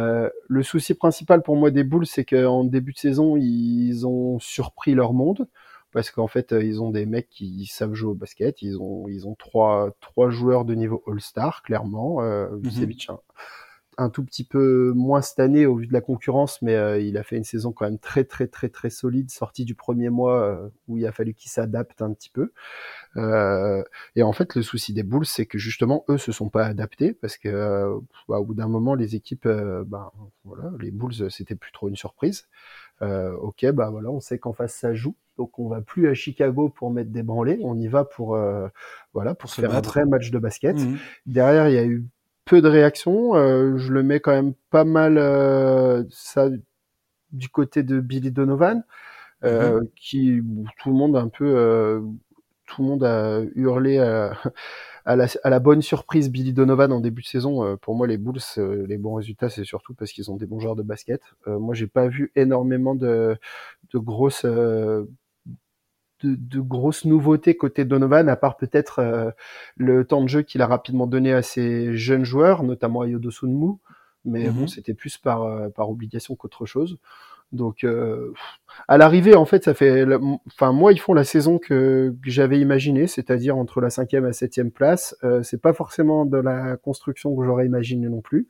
le 0.47 0.63
souci 0.63 0.93
principal 0.93 1.41
pour 1.41 1.55
moi 1.55 1.71
des 1.71 1.83
Bulls, 1.83 2.05
c'est 2.05 2.25
qu'en 2.25 2.63
début 2.63 2.93
de 2.93 2.97
saison, 2.97 3.37
ils 3.37 4.05
ont 4.05 4.39
surpris 4.39 4.93
leur 4.93 5.13
monde 5.13 5.47
parce 5.93 6.11
qu'en 6.11 6.27
fait 6.27 6.51
ils 6.51 6.81
ont 6.81 6.89
des 6.89 7.05
mecs 7.05 7.29
qui 7.29 7.65
savent 7.67 7.93
jouer 7.93 8.11
au 8.11 8.15
basket, 8.15 8.61
ils 8.61 8.77
ont 8.77 9.07
ils 9.07 9.27
ont 9.27 9.35
trois 9.35 9.91
trois 10.01 10.29
joueurs 10.29 10.65
de 10.65 10.73
niveau 10.75 11.03
All-Star 11.07 11.61
clairement, 11.61 12.21
euh, 12.21 12.49
mm 12.49 12.67
un 13.09 13.19
tout 14.09 14.23
petit 14.23 14.43
peu 14.43 14.93
moins 14.95 15.21
cette 15.21 15.39
année 15.39 15.65
au 15.65 15.75
vu 15.75 15.87
de 15.87 15.93
la 15.93 16.01
concurrence, 16.01 16.61
mais 16.61 16.75
euh, 16.75 16.99
il 16.99 17.17
a 17.17 17.23
fait 17.23 17.37
une 17.37 17.43
saison 17.43 17.71
quand 17.71 17.85
même 17.85 17.99
très 17.99 18.23
très 18.23 18.47
très 18.47 18.69
très 18.69 18.89
solide, 18.89 19.29
sorti 19.29 19.65
du 19.65 19.75
premier 19.75 20.09
mois 20.09 20.43
euh, 20.43 20.69
où 20.87 20.97
il 20.97 21.05
a 21.05 21.11
fallu 21.11 21.33
qu'il 21.33 21.51
s'adapte 21.51 22.01
un 22.01 22.13
petit 22.13 22.29
peu. 22.29 22.51
Euh, 23.17 23.83
et 24.15 24.23
en 24.23 24.33
fait, 24.33 24.55
le 24.55 24.61
souci 24.61 24.93
des 24.93 25.03
Bulls, 25.03 25.25
c'est 25.25 25.45
que 25.45 25.57
justement 25.57 26.05
eux 26.09 26.17
se 26.17 26.31
sont 26.31 26.49
pas 26.49 26.65
adaptés 26.65 27.13
parce 27.13 27.37
que 27.37 27.99
bah, 28.27 28.39
au 28.39 28.45
bout 28.45 28.55
d'un 28.55 28.67
moment, 28.67 28.95
les 28.95 29.15
équipes, 29.15 29.47
bah, 29.47 30.11
voilà, 30.45 30.71
les 30.79 30.91
Bulls, 30.91 31.29
c'était 31.31 31.55
plus 31.55 31.71
trop 31.71 31.89
une 31.89 31.95
surprise. 31.95 32.47
ok, 33.01 33.65
bah 33.71 33.89
voilà, 33.89 34.09
on 34.09 34.19
sait 34.19 34.39
qu'en 34.39 34.53
face 34.53 34.75
ça 34.75 34.93
joue, 34.93 35.15
donc 35.37 35.59
on 35.59 35.67
va 35.67 35.81
plus 35.81 36.07
à 36.07 36.13
Chicago 36.13 36.69
pour 36.69 36.91
mettre 36.91 37.11
des 37.11 37.23
branlées, 37.23 37.59
on 37.63 37.77
y 37.79 37.87
va 37.87 38.05
pour 38.05 38.37
voilà 39.13 39.35
pour 39.35 39.49
se 39.49 39.61
faire 39.61 39.75
un 39.75 39.81
vrai 39.81 40.05
match 40.05 40.31
de 40.31 40.39
basket. 40.39 40.77
Mmh 40.77 40.97
Derrière, 41.25 41.69
il 41.69 41.75
y 41.75 41.77
a 41.77 41.85
eu 41.85 42.05
peu 42.45 42.61
de 42.61 42.67
réactions. 42.67 43.35
Euh, 43.35 43.77
je 43.77 43.91
le 43.91 44.03
mets 44.03 44.19
quand 44.19 44.31
même 44.31 44.53
pas 44.69 44.83
mal 44.83 45.17
euh, 45.17 46.03
ça 46.09 46.49
du 47.31 47.49
côté 47.49 47.83
de 47.83 47.99
Billy 47.99 48.31
Donovan, 48.31 48.83
euh, 49.43 49.81
mhm. 49.81 49.89
qui 49.95 50.41
tout 50.79 50.89
le 50.89 50.95
monde 50.95 51.15
un 51.15 51.29
peu 51.29 52.01
tout 52.67 52.81
le 52.81 52.87
monde 52.87 53.03
a 53.03 53.41
hurlé 53.55 53.97
à, 55.05 55.15
la, 55.15 55.27
à, 55.43 55.49
la, 55.49 55.59
bonne 55.59 55.81
surprise 55.81 56.29
Billy 56.29 56.53
Donovan 56.53 56.91
en 56.91 56.99
début 56.99 57.21
de 57.23 57.27
saison. 57.27 57.77
pour 57.77 57.95
moi, 57.95 58.07
les 58.07 58.17
Bulls, 58.17 58.39
les 58.57 58.97
bons 58.97 59.15
résultats, 59.15 59.49
c'est 59.49 59.63
surtout 59.63 59.93
parce 59.93 60.11
qu'ils 60.11 60.31
ont 60.31 60.37
des 60.37 60.45
bons 60.45 60.59
joueurs 60.59 60.75
de 60.75 60.83
basket. 60.83 61.21
moi, 61.47 61.73
j'ai 61.73 61.87
pas 61.87 62.07
vu 62.07 62.31
énormément 62.35 62.95
de, 62.95 63.37
de 63.93 63.97
grosses 63.99 64.45
de, 66.23 66.59
grosses 66.59 67.05
nouveautés 67.05 67.55
côté 67.55 67.85
Donovan, 67.85 68.29
à 68.29 68.35
part 68.35 68.57
peut-être 68.57 68.99
euh, 68.99 69.31
le 69.77 70.05
temps 70.05 70.21
de 70.21 70.27
jeu 70.27 70.41
qu'il 70.41 70.61
a 70.61 70.67
rapidement 70.67 71.07
donné 71.07 71.33
à 71.33 71.41
ses 71.41 71.95
jeunes 71.95 72.25
joueurs, 72.25 72.63
notamment 72.63 73.01
à 73.01 73.07
Yodo 73.07 73.31
Sunmu. 73.31 73.77
Mais 74.25 74.49
bon, 74.49 74.61
mhm. 74.61 74.67
c'était 74.67 74.93
plus 74.93 75.17
par, 75.17 75.43
euh, 75.43 75.69
par 75.69 75.89
obligation 75.89 76.35
qu'autre 76.35 76.65
chose. 76.65 76.97
Donc, 77.53 77.83
euh, 77.83 78.33
à 78.87 78.97
l'arrivée, 78.97 79.35
en 79.35 79.45
fait, 79.45 79.63
ça 79.63 79.75
fait, 79.75 80.05
enfin, 80.47 80.71
moi, 80.71 80.91
ils 80.91 80.99
font 80.99 81.13
la 81.13 81.23
saison 81.23 81.59
que, 81.59 82.15
j'avais 82.25 82.59
imaginée, 82.59 83.05
c'est-à-dire 83.05 83.57
entre 83.57 83.79
la 83.79 83.91
cinquième 83.91 84.23
et 84.23 84.27
la 84.27 84.33
septième 84.33 84.71
place. 84.71 85.15
Euh, 85.23 85.43
c'est 85.43 85.61
pas 85.61 85.71
forcément 85.71 86.25
de 86.25 86.37
la 86.37 86.77
construction 86.77 87.35
que 87.35 87.45
j'aurais 87.45 87.67
imaginé 87.67 88.09
non 88.09 88.21
plus, 88.21 88.47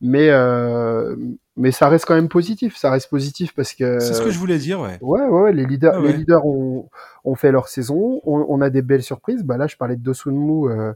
mais 0.00 0.28
euh, 0.30 1.16
mais 1.56 1.70
ça 1.70 1.88
reste 1.88 2.04
quand 2.04 2.14
même 2.14 2.28
positif. 2.28 2.76
Ça 2.76 2.90
reste 2.90 3.08
positif 3.08 3.54
parce 3.54 3.72
que. 3.74 3.98
C'est 3.98 4.14
ce 4.14 4.22
que 4.22 4.30
je 4.30 4.38
voulais 4.38 4.58
dire, 4.58 4.80
ouais. 4.80 4.98
Ouais, 5.00 5.26
ouais, 5.26 5.52
les 5.52 5.64
leaders, 5.64 5.94
ah 5.96 6.00
les 6.00 6.12
leaders 6.12 6.44
ont, 6.44 6.88
ont 7.24 7.34
fait 7.34 7.50
leur 7.50 7.68
saison. 7.68 8.20
On, 8.24 8.44
on, 8.48 8.60
a 8.60 8.70
des 8.70 8.82
belles 8.82 9.02
surprises. 9.02 9.42
Bah 9.42 9.56
là, 9.56 9.66
je 9.66 9.76
parlais 9.76 9.96
de 9.96 10.02
Dosunmu. 10.02 10.70
Euh, 10.70 10.92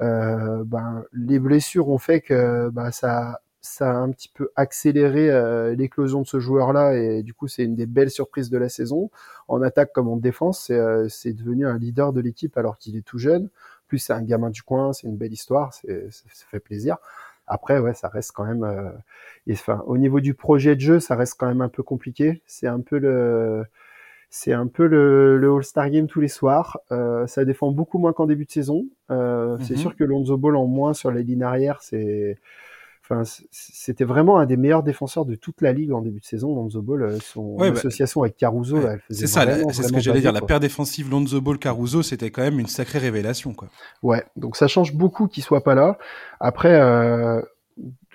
euh, 0.00 0.64
ben, 0.64 1.04
les 1.12 1.38
blessures 1.38 1.88
ont 1.88 1.98
fait 1.98 2.20
que 2.20 2.70
bah, 2.70 2.92
ça 2.92 3.40
ça 3.64 3.92
a 3.92 3.94
un 3.94 4.10
petit 4.10 4.28
peu 4.28 4.50
accéléré 4.56 5.30
euh, 5.30 5.76
l'éclosion 5.76 6.22
de 6.22 6.26
ce 6.26 6.40
joueur-là 6.40 6.94
et 6.96 7.22
du 7.22 7.32
coup 7.32 7.46
c'est 7.46 7.62
une 7.62 7.76
des 7.76 7.86
belles 7.86 8.10
surprises 8.10 8.50
de 8.50 8.58
la 8.58 8.68
saison. 8.68 9.10
En 9.46 9.62
attaque 9.62 9.92
comme 9.92 10.08
en 10.08 10.16
défense, 10.16 10.64
c'est 10.64 10.74
euh, 10.74 11.08
devenu 11.26 11.66
un 11.66 11.78
leader 11.78 12.12
de 12.12 12.20
l'équipe 12.20 12.56
alors 12.56 12.76
qu'il 12.76 12.96
est 12.96 13.02
tout 13.02 13.18
jeune. 13.18 13.50
Plus 13.86 13.98
c'est 13.98 14.14
un 14.14 14.22
gamin 14.22 14.50
du 14.50 14.62
coin, 14.62 14.92
c'est 14.92 15.06
une 15.06 15.16
belle 15.16 15.32
histoire, 15.32 15.72
ça 15.74 15.84
fait 16.50 16.60
plaisir. 16.60 16.96
Après 17.46 17.78
ouais, 17.78 17.94
ça 17.94 18.08
reste 18.08 18.32
quand 18.32 18.44
même. 18.44 18.64
Euh, 18.64 18.90
enfin, 19.50 19.82
au 19.86 19.98
niveau 19.98 20.20
du 20.20 20.34
projet 20.34 20.74
de 20.76 20.80
jeu, 20.80 21.00
ça 21.00 21.16
reste 21.16 21.34
quand 21.38 21.46
même 21.46 21.60
un 21.60 21.68
peu 21.68 21.82
compliqué. 21.82 22.42
C'est 22.46 22.66
un 22.66 22.80
peu 22.80 22.98
le 22.98 23.64
c'est 24.34 24.54
un 24.54 24.66
peu 24.66 24.86
le, 24.86 25.36
le 25.36 25.52
All-Star 25.54 25.90
Game 25.90 26.06
tous 26.06 26.20
les 26.22 26.28
soirs. 26.28 26.78
Euh, 26.90 27.26
ça 27.26 27.44
défend 27.44 27.70
beaucoup 27.70 27.98
moins 27.98 28.14
qu'en 28.14 28.26
début 28.26 28.46
de 28.46 28.50
saison. 28.50 28.86
Euh, 29.10 29.58
C'est 29.60 29.74
mhm. 29.74 29.80
sûr 29.80 29.94
que 29.94 30.04
Lonzo 30.04 30.38
Ball 30.38 30.56
en 30.56 30.66
moins 30.66 30.94
sur 30.94 31.10
les 31.10 31.22
lignes 31.22 31.42
arrière, 31.42 31.82
c'est 31.82 32.38
Enfin, 33.12 33.30
c'était 33.50 34.04
vraiment 34.04 34.38
un 34.38 34.46
des 34.46 34.56
meilleurs 34.56 34.82
défenseurs 34.82 35.24
de 35.26 35.34
toute 35.34 35.60
la 35.60 35.72
ligue 35.72 35.92
en 35.92 36.00
début 36.00 36.20
de 36.20 36.24
saison. 36.24 36.54
Lonzo 36.54 36.80
Ball, 36.80 37.02
euh, 37.02 37.18
son 37.20 37.56
bah, 37.56 37.66
association 37.66 38.22
avec 38.22 38.36
Caruso, 38.36 38.78
elle 38.78 39.00
faisait. 39.00 39.26
C'est 39.26 39.26
ça, 39.26 39.46
c'est 39.72 39.82
ce 39.82 39.92
que 39.92 40.00
j'allais 40.00 40.20
dire. 40.20 40.32
La 40.32 40.40
paire 40.40 40.60
défensive 40.60 41.10
Lonzo 41.10 41.40
Ball 41.40 41.58
Caruso, 41.58 42.02
c'était 42.02 42.30
quand 42.30 42.42
même 42.42 42.58
une 42.58 42.66
sacrée 42.66 42.98
révélation, 42.98 43.52
quoi. 43.52 43.68
Ouais, 44.02 44.24
donc 44.36 44.56
ça 44.56 44.66
change 44.66 44.94
beaucoup 44.94 45.28
qu'il 45.28 45.42
soit 45.42 45.62
pas 45.62 45.74
là. 45.74 45.98
Après, 46.40 46.80
euh, 46.80 47.42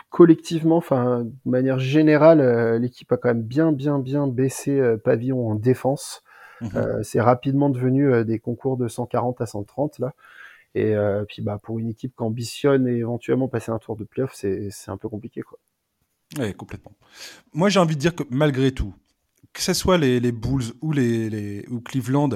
collectivement, 0.09 0.77
enfin, 0.77 1.25
de 1.25 1.49
manière 1.49 1.79
générale, 1.79 2.39
euh, 2.41 2.79
l'équipe 2.79 3.11
a 3.11 3.17
quand 3.17 3.29
même 3.29 3.43
bien, 3.43 3.71
bien, 3.71 3.99
bien 3.99 4.27
baissé 4.27 4.79
euh, 4.79 4.97
pavillon 4.97 5.49
en 5.49 5.55
défense. 5.55 6.23
Mhm. 6.59 7.03
c'est 7.03 7.21
rapidement 7.21 7.69
devenu 7.69 8.25
des 8.25 8.39
concours 8.39 8.77
de 8.77 8.87
140 8.87 9.41
à 9.41 9.45
130 9.45 9.99
là. 9.99 10.15
Et 10.77 10.93
euh, 10.93 11.25
puis 11.25 11.41
bah 11.41 11.57
pour 11.57 11.79
une 11.79 11.89
équipe 11.89 12.15
qui 12.15 12.21
ambitionne 12.21 12.87
et 12.87 12.97
éventuellement 12.97 13.47
passer 13.47 13.71
un 13.71 13.79
tour 13.79 13.95
de 13.95 14.03
playoff, 14.03 14.35
c'est 14.35 14.69
un 14.89 14.97
peu 14.97 15.09
compliqué 15.09 15.41
quoi. 15.41 15.57
Oui, 16.37 16.53
complètement. 16.53 16.95
Moi 17.51 17.69
j'ai 17.69 17.79
envie 17.79 17.95
de 17.95 17.99
dire 17.99 18.13
que 18.13 18.21
malgré 18.29 18.71
tout, 18.71 18.93
que 19.53 19.63
ce 19.63 19.73
soit 19.73 19.97
les, 19.97 20.31
Bulls 20.31 20.65
ou, 20.81 20.91
les, 20.91 21.65
ou 21.69 21.81
Cleveland, 21.81 22.29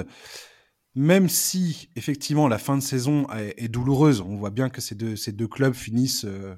même 0.96 1.28
si 1.28 1.88
effectivement 1.94 2.48
la 2.48 2.58
fin 2.58 2.76
de 2.76 2.82
saison 2.82 3.28
est, 3.30 3.68
douloureuse, 3.68 4.20
on 4.22 4.34
voit 4.34 4.50
bien 4.50 4.70
que 4.70 4.80
ces 4.80 4.96
deux, 4.96 5.14
ces 5.14 5.30
deux 5.30 5.46
clubs 5.46 5.74
finissent, 5.74 6.24
euh, 6.24 6.56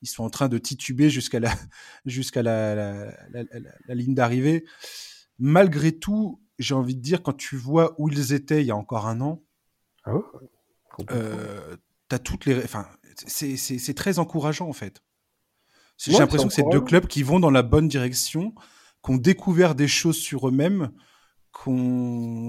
ils 0.00 0.08
sont 0.08 0.22
en 0.22 0.30
train 0.30 0.48
de 0.48 0.58
tituber 0.58 1.10
jusqu'à 1.10 1.40
la, 1.40 1.52
jusqu'à 2.06 2.44
la, 2.44 3.10
la, 3.32 3.94
ligne 3.96 4.14
d'arrivée. 4.14 4.64
Malgré 5.40 5.90
tout, 5.90 6.40
j'ai 6.60 6.74
envie 6.74 6.94
de 6.94 7.02
dire, 7.02 7.20
quand 7.24 7.36
tu 7.36 7.56
vois 7.56 7.96
où 7.98 8.08
ils 8.08 8.32
étaient 8.32 8.60
il 8.60 8.66
y 8.68 8.70
a 8.70 8.76
encore 8.76 9.08
un 9.08 9.20
an, 9.22 9.42
ah 10.10 11.04
euh, 11.10 11.76
as 12.10 12.18
toutes 12.18 12.46
les, 12.46 12.62
enfin, 12.64 12.86
c'est 13.26 13.94
très 13.94 14.18
encourageant 14.18 14.68
en 14.68 14.72
fait. 14.72 15.02
J'ai 15.98 16.12
l'impression 16.12 16.48
que 16.48 16.54
c'est 16.54 16.68
deux 16.70 16.80
clubs 16.80 17.06
qui 17.06 17.22
vont 17.22 17.40
dans 17.40 17.50
la 17.50 17.62
bonne 17.62 17.88
direction, 17.88 18.54
qui 19.04 19.10
ont 19.10 19.16
découvert 19.16 19.74
des 19.74 19.88
choses 19.88 20.16
sur 20.16 20.48
eux-mêmes, 20.48 20.90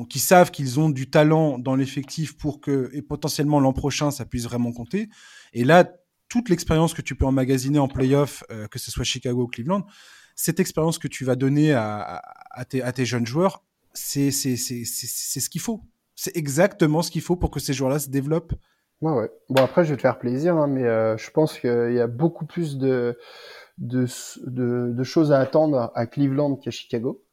qui 0.10 0.20
savent 0.20 0.52
qu'ils 0.52 0.80
ont 0.80 0.90
du 0.90 1.10
talent 1.10 1.60
dans 1.60 1.76
l'effectif 1.76 2.38
pour 2.38 2.62
que, 2.62 2.90
et 2.94 3.02
potentiellement 3.02 3.60
l'an 3.60 3.74
prochain, 3.74 4.10
ça 4.10 4.26
puisse 4.26 4.46
vraiment 4.46 4.72
compter. 4.72 5.10
Et 5.54 5.66
là, 5.66 5.92
toute 6.30 6.48
l'expérience 6.48 6.94
que 6.94 7.02
tu 7.02 7.16
peux 7.16 7.26
emmagasiner 7.26 7.80
en 7.80 7.90
playoff, 7.90 8.44
euh, 8.52 8.68
que 8.68 8.80
ce 8.80 8.90
soit 8.90 9.04
Chicago 9.04 9.44
ou 9.44 9.48
Cleveland, 9.48 9.86
cette 10.36 10.62
expérience 10.62 10.98
que 10.98 11.10
tu 11.10 11.26
vas 11.26 11.36
donner 11.36 11.74
à, 11.74 12.22
à, 12.52 12.64
tes, 12.64 12.82
à 12.82 12.94
tes, 12.94 13.06
jeunes 13.06 13.26
joueurs, 13.28 13.66
c'est 13.94 14.32
ce 14.32 15.50
qu'il 15.50 15.62
faut. 15.62 15.84
C'est 16.24 16.38
exactement 16.38 17.02
ce 17.02 17.10
qu'il 17.10 17.24
faut 17.24 17.36
pour 17.36 17.50
que 17.50 17.60
ces 17.60 17.74
joueurs-là 17.74 17.98
se 17.98 18.12
développent. 18.12 18.54
Ouais, 19.02 19.12
ouais. 19.12 19.32
Bon, 19.50 19.64
après, 19.64 19.84
je 19.84 19.90
vais 19.90 19.96
te 19.96 20.04
faire 20.04 20.20
plaisir, 20.20 20.56
hein, 20.56 20.68
mais 20.68 20.84
euh, 20.84 21.18
je 21.18 21.32
pense 21.32 21.58
qu'il 21.58 21.94
y 21.94 22.00
a 22.00 22.06
beaucoup 22.06 22.46
plus 22.46 22.78
de, 22.78 23.18
de, 23.80 24.06
de, 24.46 24.92
de, 24.94 25.04
choses 25.04 25.32
à 25.32 25.40
attendre 25.40 25.92
à 25.96 26.06
Cleveland 26.06 26.58
qu'à 26.58 26.70
Chicago. 26.70 27.24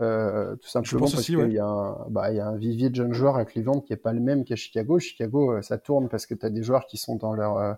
Euh, 0.00 0.56
tout 0.56 0.68
simplement 0.68 1.08
parce 1.08 1.24
qu'il 1.24 1.52
y, 1.52 1.60
a 1.60 1.66
un, 1.66 2.04
bah, 2.10 2.32
y 2.32 2.40
a 2.40 2.48
un 2.48 2.56
vivier 2.56 2.90
de 2.90 2.96
jeunes 2.96 3.12
joueurs 3.12 3.36
à 3.36 3.44
Cleveland 3.44 3.80
qui 3.80 3.92
est 3.92 3.96
pas 3.96 4.12
le 4.12 4.18
même 4.18 4.44
qu'à 4.44 4.56
Chicago. 4.56 4.98
Chicago, 4.98 5.52
euh, 5.52 5.62
ça 5.62 5.78
tourne 5.78 6.08
parce 6.08 6.26
que 6.26 6.34
tu 6.34 6.44
as 6.44 6.50
des 6.50 6.64
joueurs 6.64 6.86
qui 6.86 6.96
sont 6.96 7.14
dans 7.14 7.32
leur 7.32 7.58
euh, 7.58 7.74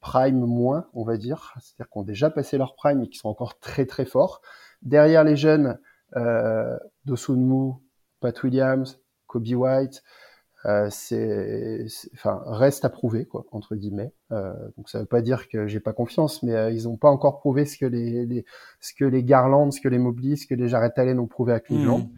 prime 0.00 0.40
moins, 0.40 0.86
on 0.94 1.04
va 1.04 1.18
dire, 1.18 1.52
c'est-à-dire 1.60 1.90
qui 1.90 1.98
ont 1.98 2.02
déjà 2.02 2.30
passé 2.30 2.56
leur 2.56 2.76
prime 2.76 3.02
et 3.02 3.10
qui 3.10 3.18
sont 3.18 3.28
encore 3.28 3.58
très 3.58 3.84
très 3.84 4.06
forts. 4.06 4.40
Derrière 4.80 5.22
les 5.22 5.36
jeunes, 5.36 5.78
euh, 6.16 6.78
Dosunmu, 7.04 7.74
Pat 8.20 8.42
Williams, 8.42 8.98
Kobe 9.30 9.48
White, 9.48 10.02
euh, 10.66 10.88
c'est, 10.90 11.86
enfin, 12.14 12.42
reste 12.46 12.84
à 12.84 12.90
prouver, 12.90 13.24
quoi, 13.24 13.46
entre 13.50 13.76
guillemets. 13.76 14.12
Euh, 14.30 14.52
donc 14.76 14.90
ça 14.90 14.98
veut 15.00 15.06
pas 15.06 15.22
dire 15.22 15.48
que 15.48 15.66
j'ai 15.66 15.80
pas 15.80 15.94
confiance, 15.94 16.42
mais 16.42 16.54
euh, 16.54 16.70
ils 16.70 16.86
ont 16.86 16.96
pas 16.96 17.08
encore 17.08 17.38
prouvé 17.38 17.64
ce 17.64 17.78
que 17.78 17.86
les, 17.86 18.26
les, 18.26 18.44
ce 18.80 18.92
que 18.92 19.06
les 19.06 19.24
Garland, 19.24 19.70
ce 19.70 19.80
que 19.80 19.88
les 19.88 19.98
Mobley, 19.98 20.36
ce 20.36 20.46
que 20.46 20.54
les 20.54 20.68
Jarrett 20.68 20.98
Allen 20.98 21.18
ont 21.18 21.26
prouvé 21.26 21.54
à 21.54 21.60
Cleveland. 21.60 22.00
Hmm. 22.00 22.10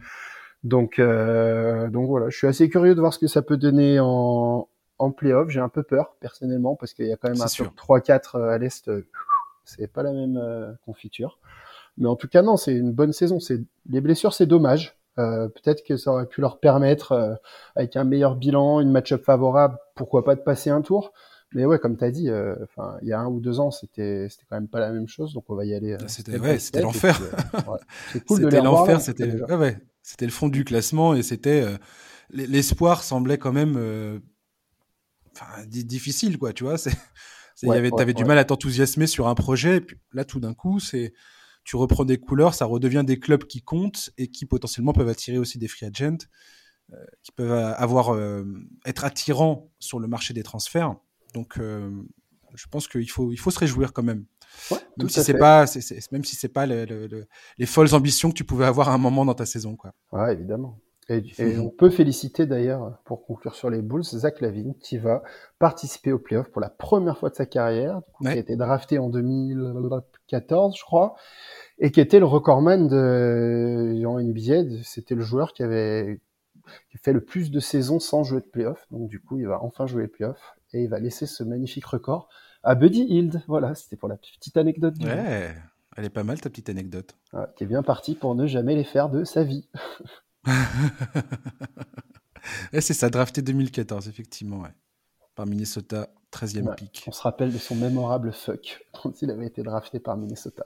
Donc, 0.65 0.97
donc 0.97 2.07
voilà, 2.07 2.29
je 2.29 2.37
suis 2.37 2.47
assez 2.47 2.69
curieux 2.69 2.95
de 2.95 2.99
voir 3.01 3.13
ce 3.13 3.19
que 3.19 3.27
ça 3.27 3.41
peut 3.41 3.57
donner 3.57 3.99
en, 3.99 4.69
en 4.97 5.11
playoff. 5.11 5.49
J'ai 5.49 5.59
un 5.59 5.67
peu 5.67 5.83
peur 5.83 6.15
personnellement 6.21 6.77
parce 6.77 6.93
qu'il 6.93 7.05
y 7.05 7.11
a 7.11 7.17
quand 7.17 7.29
même 7.29 7.41
un 7.41 7.47
top 7.47 7.75
3-4 7.75 8.41
à 8.41 8.57
l'est. 8.57 8.89
C'est 9.65 9.91
pas 9.91 10.03
la 10.03 10.13
même 10.13 10.77
confiture. 10.85 11.37
Mais 11.97 12.07
en 12.07 12.15
tout 12.15 12.29
cas, 12.29 12.41
non, 12.41 12.55
c'est 12.55 12.73
une 12.73 12.93
bonne 12.93 13.11
saison. 13.11 13.41
C'est 13.41 13.61
les 13.89 13.99
blessures, 13.99 14.33
c'est 14.33 14.45
dommage. 14.45 14.97
Euh, 15.19 15.47
peut-être 15.47 15.83
que 15.83 15.95
ça 15.95 16.11
aurait 16.11 16.25
pu 16.25 16.41
leur 16.41 16.59
permettre, 16.59 17.11
euh, 17.11 17.35
avec 17.75 17.95
un 17.95 18.03
meilleur 18.03 18.35
bilan, 18.35 18.79
une 18.79 18.91
match-up 18.91 19.23
favorable, 19.23 19.77
pourquoi 19.95 20.23
pas 20.23 20.35
de 20.35 20.41
passer 20.41 20.69
un 20.69 20.81
tour. 20.81 21.13
Mais 21.53 21.65
ouais, 21.65 21.77
comme 21.77 21.97
tu 21.97 22.03
as 22.03 22.09
dit, 22.09 22.29
euh, 22.29 22.55
il 23.03 23.07
y 23.07 23.13
a 23.13 23.19
un 23.19 23.27
ou 23.27 23.39
deux 23.39 23.59
ans, 23.59 23.69
c'était 23.69 24.27
c'était 24.27 24.45
quand 24.49 24.55
même 24.55 24.67
pas 24.67 24.79
la 24.79 24.91
même 24.91 25.07
chose, 25.07 25.33
donc 25.33 25.43
on 25.49 25.55
va 25.55 25.65
y 25.65 25.75
aller. 25.75 25.95
c'était 26.07 26.39
ouais, 26.39 26.57
c'était 26.57 26.81
l'enfer. 26.81 27.19
cool 28.27 28.43
c'était 28.43 28.61
l'enfer, 28.61 29.01
c'était 29.01 29.53
ouais, 29.53 29.77
c'était 30.01 30.25
le 30.25 30.31
fond 30.31 30.47
du 30.47 30.65
classement 30.65 31.13
et 31.13 31.21
c'était 31.21 31.63
l'espoir 32.31 33.03
semblait 33.03 33.37
quand 33.37 33.53
même 33.53 34.19
difficile 35.67 36.39
quoi, 36.39 36.53
tu 36.53 36.63
vois. 36.63 36.79
C'est 36.79 36.91
avait 37.69 37.91
t'avais 37.91 38.15
du 38.15 38.25
mal 38.25 38.39
à 38.39 38.45
t'enthousiasmer 38.45 39.05
sur 39.05 39.27
un 39.27 39.35
projet, 39.35 39.77
et 39.77 39.81
puis 39.81 39.97
là 40.11 40.25
tout 40.25 40.39
d'un 40.39 40.55
coup 40.55 40.79
c'est 40.79 41.13
tu 41.63 41.75
reprends 41.75 42.05
des 42.05 42.17
couleurs, 42.17 42.53
ça 42.53 42.65
redevient 42.65 43.03
des 43.05 43.19
clubs 43.19 43.45
qui 43.45 43.61
comptent 43.61 44.11
et 44.17 44.27
qui 44.27 44.45
potentiellement 44.45 44.93
peuvent 44.93 45.09
attirer 45.09 45.37
aussi 45.37 45.57
des 45.57 45.67
free 45.67 45.85
agents, 45.85 46.17
euh, 46.91 46.97
qui 47.23 47.31
peuvent 47.31 47.51
avoir 47.51 48.13
euh, 48.13 48.43
être 48.85 49.05
attirants 49.05 49.71
sur 49.79 49.99
le 49.99 50.07
marché 50.07 50.33
des 50.33 50.43
transferts. 50.43 50.95
Donc, 51.33 51.57
euh, 51.57 51.89
je 52.53 52.67
pense 52.67 52.87
qu'il 52.87 53.09
faut 53.09 53.31
il 53.31 53.37
faut 53.37 53.51
se 53.51 53.59
réjouir 53.59 53.93
quand 53.93 54.03
même. 54.03 54.25
même, 54.97 55.09
si 55.09 55.23
c'est 55.23 55.37
pas, 55.37 55.65
même 56.11 56.23
si 56.23 56.35
c'est 56.35 56.49
pas 56.49 56.65
les 56.65 57.65
folles 57.65 57.93
ambitions 57.95 58.29
que 58.29 58.35
tu 58.35 58.43
pouvais 58.43 58.65
avoir 58.65 58.89
à 58.89 58.93
un 58.93 58.97
moment 58.97 59.25
dans 59.25 59.33
ta 59.33 59.45
saison, 59.45 59.75
quoi. 59.75 59.93
Ouais, 60.11 60.33
évidemment. 60.33 60.79
Et, 61.09 61.57
on 61.57 61.69
peut 61.69 61.89
féliciter 61.89 62.45
d'ailleurs, 62.45 62.99
pour 63.03 63.25
conclure 63.25 63.55
sur 63.55 63.69
les 63.69 63.81
Bulls, 63.81 64.03
Zach 64.03 64.41
Lavine, 64.41 64.73
qui 64.79 64.97
va 64.97 65.23
participer 65.59 66.11
au 66.11 66.19
playoff 66.19 66.49
pour 66.49 66.61
la 66.61 66.69
première 66.69 67.17
fois 67.17 67.29
de 67.29 67.35
sa 67.35 67.45
carrière, 67.45 68.01
qui 68.21 68.27
a 68.27 68.35
été 68.35 68.55
drafté 68.55 68.99
en 68.99 69.09
2014, 69.09 70.77
je 70.77 70.83
crois, 70.83 71.15
et 71.79 71.91
qui 71.91 71.99
était 71.99 72.19
le 72.19 72.25
recordman 72.25 72.87
de 72.87 74.05
en 74.05 74.19
NBA. 74.19 74.83
C'était 74.83 75.15
le 75.15 75.21
joueur 75.21 75.53
qui 75.53 75.63
avait 75.63 76.21
fait 77.01 77.13
le 77.13 77.21
plus 77.21 77.51
de 77.51 77.59
saisons 77.59 77.99
sans 77.99 78.23
jouer 78.23 78.39
de 78.39 78.45
playoff. 78.45 78.87
Donc 78.91 79.09
du 79.09 79.19
coup, 79.19 79.39
il 79.39 79.47
va 79.47 79.61
enfin 79.61 79.85
jouer 79.85 80.03
le 80.03 80.09
playoff 80.09 80.55
et 80.73 80.83
il 80.83 80.89
va 80.89 80.99
laisser 80.99 81.25
ce 81.25 81.43
magnifique 81.43 81.85
record 81.85 82.29
à 82.63 82.75
Buddy 82.75 83.03
Hield. 83.03 83.41
Voilà, 83.47 83.75
c'était 83.75 83.97
pour 83.97 84.07
la 84.07 84.15
petite 84.15 84.55
anecdote. 84.55 84.93
Du 84.93 85.05
ouais, 85.05 85.53
elle 85.97 86.05
est 86.05 86.09
pas 86.09 86.23
mal 86.23 86.39
ta 86.39 86.49
petite 86.49 86.69
anecdote. 86.69 87.15
qui 87.55 87.65
est 87.65 87.67
bien 87.67 87.83
parti 87.83 88.15
pour 88.15 88.35
ne 88.35 88.47
jamais 88.47 88.75
les 88.75 88.83
faire 88.83 89.09
de 89.09 89.23
sa 89.23 89.43
vie. 89.43 89.67
c'est 92.79 92.93
ça, 92.93 93.09
drafté 93.09 93.41
2014, 93.41 94.07
effectivement, 94.07 94.61
ouais. 94.61 94.73
Par 95.35 95.45
Minnesota, 95.47 96.13
13e 96.31 96.75
pick. 96.75 97.05
On 97.07 97.11
se 97.11 97.21
rappelle 97.21 97.51
de 97.51 97.57
son 97.57 97.75
mémorable 97.75 98.31
fuck 98.33 98.85
quand 98.93 99.21
il 99.21 99.31
avait 99.31 99.47
été 99.47 99.63
drafté 99.63 99.99
par 99.99 100.17
Minnesota. 100.17 100.65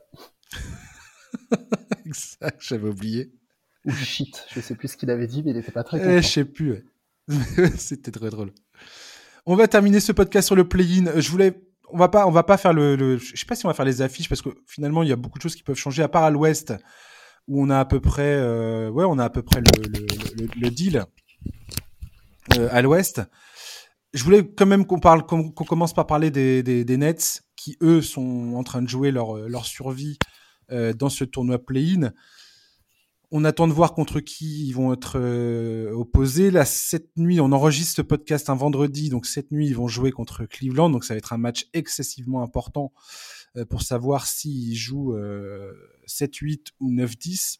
exact, 2.06 2.58
j'avais 2.60 2.90
oublié. 2.90 3.32
Ou 3.86 3.92
shit, 3.92 4.46
je 4.50 4.60
sais 4.60 4.76
plus 4.76 4.90
ce 4.90 4.98
qu'il 4.98 5.10
avait 5.10 5.28
dit, 5.28 5.44
mais 5.44 5.52
il 5.52 5.58
était 5.58 5.72
pas 5.72 5.84
très 5.84 5.98
eh, 5.98 6.02
content. 6.02 6.22
je 6.22 6.28
sais 6.28 6.46
plus, 6.46 6.86
C'était 7.78 8.12
très 8.12 8.30
drôle. 8.30 8.52
On 9.46 9.56
va 9.56 9.68
terminer 9.68 10.00
ce 10.00 10.12
podcast 10.12 10.48
sur 10.48 10.56
le 10.56 10.68
play-in. 10.68 11.20
Je 11.20 11.30
voulais 11.32 11.62
on 11.90 11.98
va 11.98 12.10
pas 12.10 12.28
on 12.28 12.32
va 12.32 12.44
pas 12.44 12.58
faire 12.58 12.74
le, 12.74 12.98
le, 12.98 13.18
je 13.18 13.36
sais 13.36 13.46
pas 13.46 13.56
si 13.56 13.66
on 13.66 13.70
va 13.70 13.74
faire 13.74 13.86
les 13.86 14.02
affiches 14.02 14.28
parce 14.28 14.42
que 14.42 14.50
finalement 14.66 15.04
il 15.04 15.10
y 15.10 15.14
a 15.14 15.16
beaucoup 15.16 15.38
de 15.38 15.44
choses 15.44 15.56
qui 15.56 15.64
peuvent 15.64 15.78
changer 15.78 16.04
à 16.04 16.10
part 16.10 16.24
à 16.24 16.30
l'ouest 16.30 16.74
où 17.48 17.62
on 17.62 17.70
a 17.70 17.80
à 17.80 17.86
peu 17.86 18.00
près, 18.00 18.36
euh, 18.36 18.90
ouais, 18.90 19.06
on 19.06 19.18
a 19.20 19.26
à 19.26 19.30
peu 19.30 19.42
près 19.42 19.62
le, 19.62 20.70
deal 20.70 21.06
euh, 22.58 22.68
à 22.72 22.82
l'ouest. 22.82 23.22
Je 24.14 24.24
voulais 24.24 24.46
quand 24.46 24.66
même 24.66 24.86
qu'on 24.86 25.00
parle, 25.00 25.26
qu'on 25.26 25.52
commence 25.52 25.94
par 25.94 26.08
parler 26.08 26.32
des, 26.32 26.98
Nets 26.98 27.44
qui 27.56 27.78
eux 27.82 28.02
sont 28.02 28.54
en 28.56 28.64
train 28.64 28.82
de 28.82 28.88
jouer 28.88 29.12
leur, 29.12 29.66
survie 29.66 30.18
euh, 30.72 30.94
dans 30.94 31.10
ce 31.10 31.24
tournoi 31.24 31.60
play-in. 31.60 32.12
On 33.30 33.44
attend 33.44 33.68
de 33.68 33.74
voir 33.74 33.94
contre 33.94 34.22
qui 34.22 34.68
ils 34.68 34.72
vont 34.72 34.94
être 34.94 35.20
opposés. 35.92 36.50
Là, 36.50 36.64
cette 36.64 37.18
nuit, 37.18 37.42
on 37.42 37.52
enregistre 37.52 37.98
ce 37.98 38.02
podcast 38.02 38.50
un 38.50 38.56
vendredi, 38.56 39.10
donc 39.10 39.26
cette 39.26 39.52
nuit, 39.52 39.68
ils 39.68 39.76
vont 39.76 39.90
jouer 39.90 40.12
contre 40.12 40.46
Cleveland, 40.46 40.90
donc 40.90 41.04
ça 41.04 41.14
va 41.14 41.18
être 41.18 41.34
un 41.34 41.38
match 41.38 41.68
excessivement 41.74 42.42
important 42.42 42.94
pour 43.70 43.82
savoir 43.82 44.28
s'ils 44.28 44.76
jouent 44.76 45.16
7-8 46.08 46.68
ou 46.80 46.92
9-10. 46.92 47.60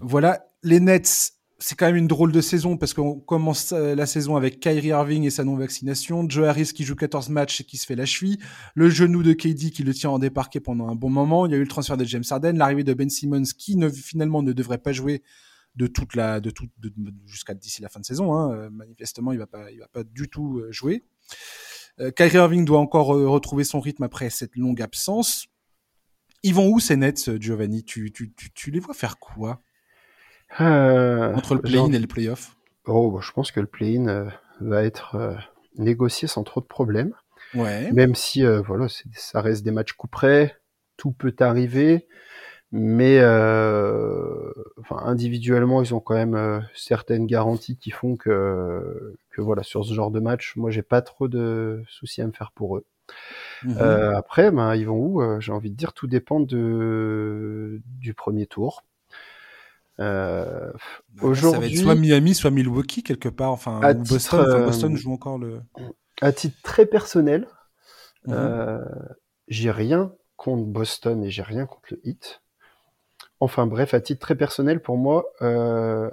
Voilà, 0.00 0.46
les 0.62 0.80
Nets, 0.80 1.32
c'est 1.58 1.74
quand 1.76 1.86
même 1.86 1.96
une 1.96 2.06
drôle 2.06 2.30
de 2.30 2.40
saison 2.40 2.76
parce 2.76 2.94
qu'on 2.94 3.18
commence 3.18 3.72
euh, 3.72 3.94
la 3.96 4.06
saison 4.06 4.36
avec 4.36 4.60
Kyrie 4.60 4.88
Irving 4.88 5.24
et 5.24 5.30
sa 5.30 5.42
non-vaccination, 5.42 6.28
Joe 6.28 6.46
Harris 6.46 6.70
qui 6.72 6.84
joue 6.84 6.94
14 6.94 7.30
matchs 7.30 7.60
et 7.60 7.64
qui 7.64 7.76
se 7.76 7.86
fait 7.86 7.96
la 7.96 8.06
cheville, 8.06 8.38
le 8.74 8.88
genou 8.88 9.22
de 9.24 9.32
KD 9.32 9.70
qui 9.70 9.82
le 9.82 9.92
tient 9.92 10.10
en 10.10 10.20
déparqué 10.20 10.60
pendant 10.60 10.88
un 10.88 10.94
bon 10.94 11.10
moment, 11.10 11.46
il 11.46 11.52
y 11.52 11.54
a 11.54 11.58
eu 11.58 11.62
le 11.62 11.68
transfert 11.68 11.96
de 11.96 12.04
James 12.04 12.24
Harden, 12.30 12.52
l'arrivée 12.56 12.84
de 12.84 12.94
Ben 12.94 13.10
Simmons 13.10 13.42
qui 13.56 13.76
ne, 13.76 13.88
finalement 13.88 14.42
ne 14.42 14.52
devrait 14.52 14.78
pas 14.78 14.92
jouer 14.92 15.22
de 15.74 15.88
toute 15.88 16.14
la, 16.14 16.40
de 16.40 16.50
toute, 16.50 16.70
jusqu'à 17.26 17.54
d'ici 17.54 17.82
la 17.82 17.88
fin 17.88 18.00
de 18.00 18.04
saison. 18.04 18.34
Hein. 18.34 18.52
Euh, 18.52 18.70
manifestement, 18.70 19.32
il 19.32 19.38
va 19.38 19.46
pas, 19.46 19.70
il 19.70 19.80
va 19.80 19.88
pas 19.88 20.04
du 20.04 20.28
tout 20.28 20.58
euh, 20.58 20.70
jouer. 20.70 21.04
Kyrie 22.16 22.36
Irving 22.36 22.64
doit 22.64 22.80
encore 22.80 23.08
retrouver 23.08 23.64
son 23.64 23.80
rythme 23.80 24.04
après 24.04 24.30
cette 24.30 24.56
longue 24.56 24.80
absence. 24.82 25.46
Ils 26.42 26.54
vont 26.54 26.68
où 26.68 26.78
ces 26.78 26.96
Nets, 26.96 27.40
Giovanni? 27.40 27.84
Tu, 27.84 28.12
tu, 28.12 28.32
tu, 28.32 28.52
tu 28.52 28.70
les 28.70 28.80
vois 28.80 28.94
faire 28.94 29.18
quoi? 29.18 29.60
Euh, 30.60 31.34
Entre 31.34 31.54
le 31.54 31.60
play-in 31.60 31.92
et 31.92 31.98
le 31.98 32.06
play-off? 32.06 32.56
Oh, 32.86 33.10
bah, 33.10 33.20
je 33.22 33.32
pense 33.32 33.50
que 33.50 33.60
le 33.60 33.66
play-in 33.66 34.06
euh, 34.06 34.30
va 34.60 34.84
être 34.84 35.16
euh, 35.16 35.34
négocié 35.76 36.28
sans 36.28 36.44
trop 36.44 36.60
de 36.60 36.66
problèmes. 36.66 37.12
Ouais. 37.54 37.90
Même 37.92 38.14
si, 38.14 38.44
voilà, 38.44 38.86
ça 39.14 39.40
reste 39.40 39.64
des 39.64 39.70
matchs 39.70 39.92
coup 39.92 40.06
près, 40.06 40.56
tout 40.96 41.12
peut 41.12 41.34
arriver. 41.40 42.06
Mais 42.70 43.18
enfin, 43.18 44.98
individuellement, 45.04 45.82
ils 45.82 45.94
ont 45.94 46.00
quand 46.00 46.14
même 46.14 46.62
certaines 46.74 47.26
garanties 47.26 47.78
qui 47.78 47.90
font 47.90 48.16
que, 48.16 49.16
que 49.38 49.42
voilà, 49.42 49.62
sur 49.62 49.84
ce 49.84 49.94
genre 49.94 50.10
de 50.10 50.20
match, 50.20 50.54
moi, 50.56 50.70
j'ai 50.70 50.82
pas 50.82 51.02
trop 51.02 51.28
de 51.28 51.82
soucis 51.88 52.22
à 52.22 52.26
me 52.26 52.32
faire 52.32 52.52
pour 52.52 52.76
eux. 52.76 52.84
Mhm. 53.64 53.78
après, 53.78 54.50
ben, 54.50 54.74
ils 54.74 54.86
vont 54.86 54.98
où 54.98 55.40
J'ai 55.40 55.52
envie 55.52 55.70
de 55.70 55.76
dire, 55.76 55.92
tout 55.92 56.06
dépend 56.06 56.40
de, 56.40 57.80
du 57.86 58.14
premier 58.14 58.46
tour. 58.46 58.84
Euh, 60.00 60.70
aujourd'hui, 61.20 61.50
ça 61.50 61.58
va 61.58 61.66
être 61.66 61.76
soit 61.76 61.94
Miami, 61.94 62.34
soit 62.34 62.50
Milwaukee 62.50 63.02
quelque 63.02 63.28
part. 63.28 63.50
Enfin, 63.50 63.80
Boston, 63.94 64.40
euh, 64.40 64.64
Boston 64.66 64.96
joue 64.96 65.12
encore 65.12 65.38
le. 65.38 65.60
À 66.20 66.32
titre 66.32 66.56
très 66.62 66.86
personnel, 66.86 67.48
mhm. 68.26 68.34
euh, 68.36 68.84
j'ai 69.48 69.70
rien 69.70 70.12
contre 70.36 70.64
Boston 70.64 71.24
et 71.24 71.30
j'ai 71.30 71.42
rien 71.42 71.66
contre 71.66 71.88
le 71.90 72.00
Heat. 72.04 72.42
Enfin 73.40 73.66
bref, 73.66 73.94
à 73.94 74.00
titre 74.00 74.20
très 74.20 74.36
personnel, 74.36 74.80
pour 74.80 74.96
moi, 74.96 75.24
euh, 75.42 76.10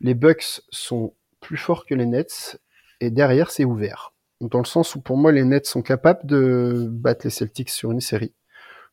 les 0.00 0.14
Bucks 0.14 0.62
sont 0.70 1.14
plus 1.40 1.56
forts 1.56 1.86
que 1.86 1.94
les 1.94 2.06
Nets 2.06 2.60
et 3.00 3.10
derrière 3.10 3.50
c'est 3.50 3.64
ouvert. 3.64 4.12
Dans 4.40 4.60
le 4.60 4.64
sens 4.64 4.94
où 4.94 5.00
pour 5.00 5.16
moi 5.16 5.32
les 5.32 5.44
Nets 5.44 5.66
sont 5.66 5.82
capables 5.82 6.24
de 6.24 6.86
battre 6.90 7.22
les 7.24 7.30
Celtics 7.30 7.70
sur 7.70 7.90
une 7.90 8.00
série 8.00 8.32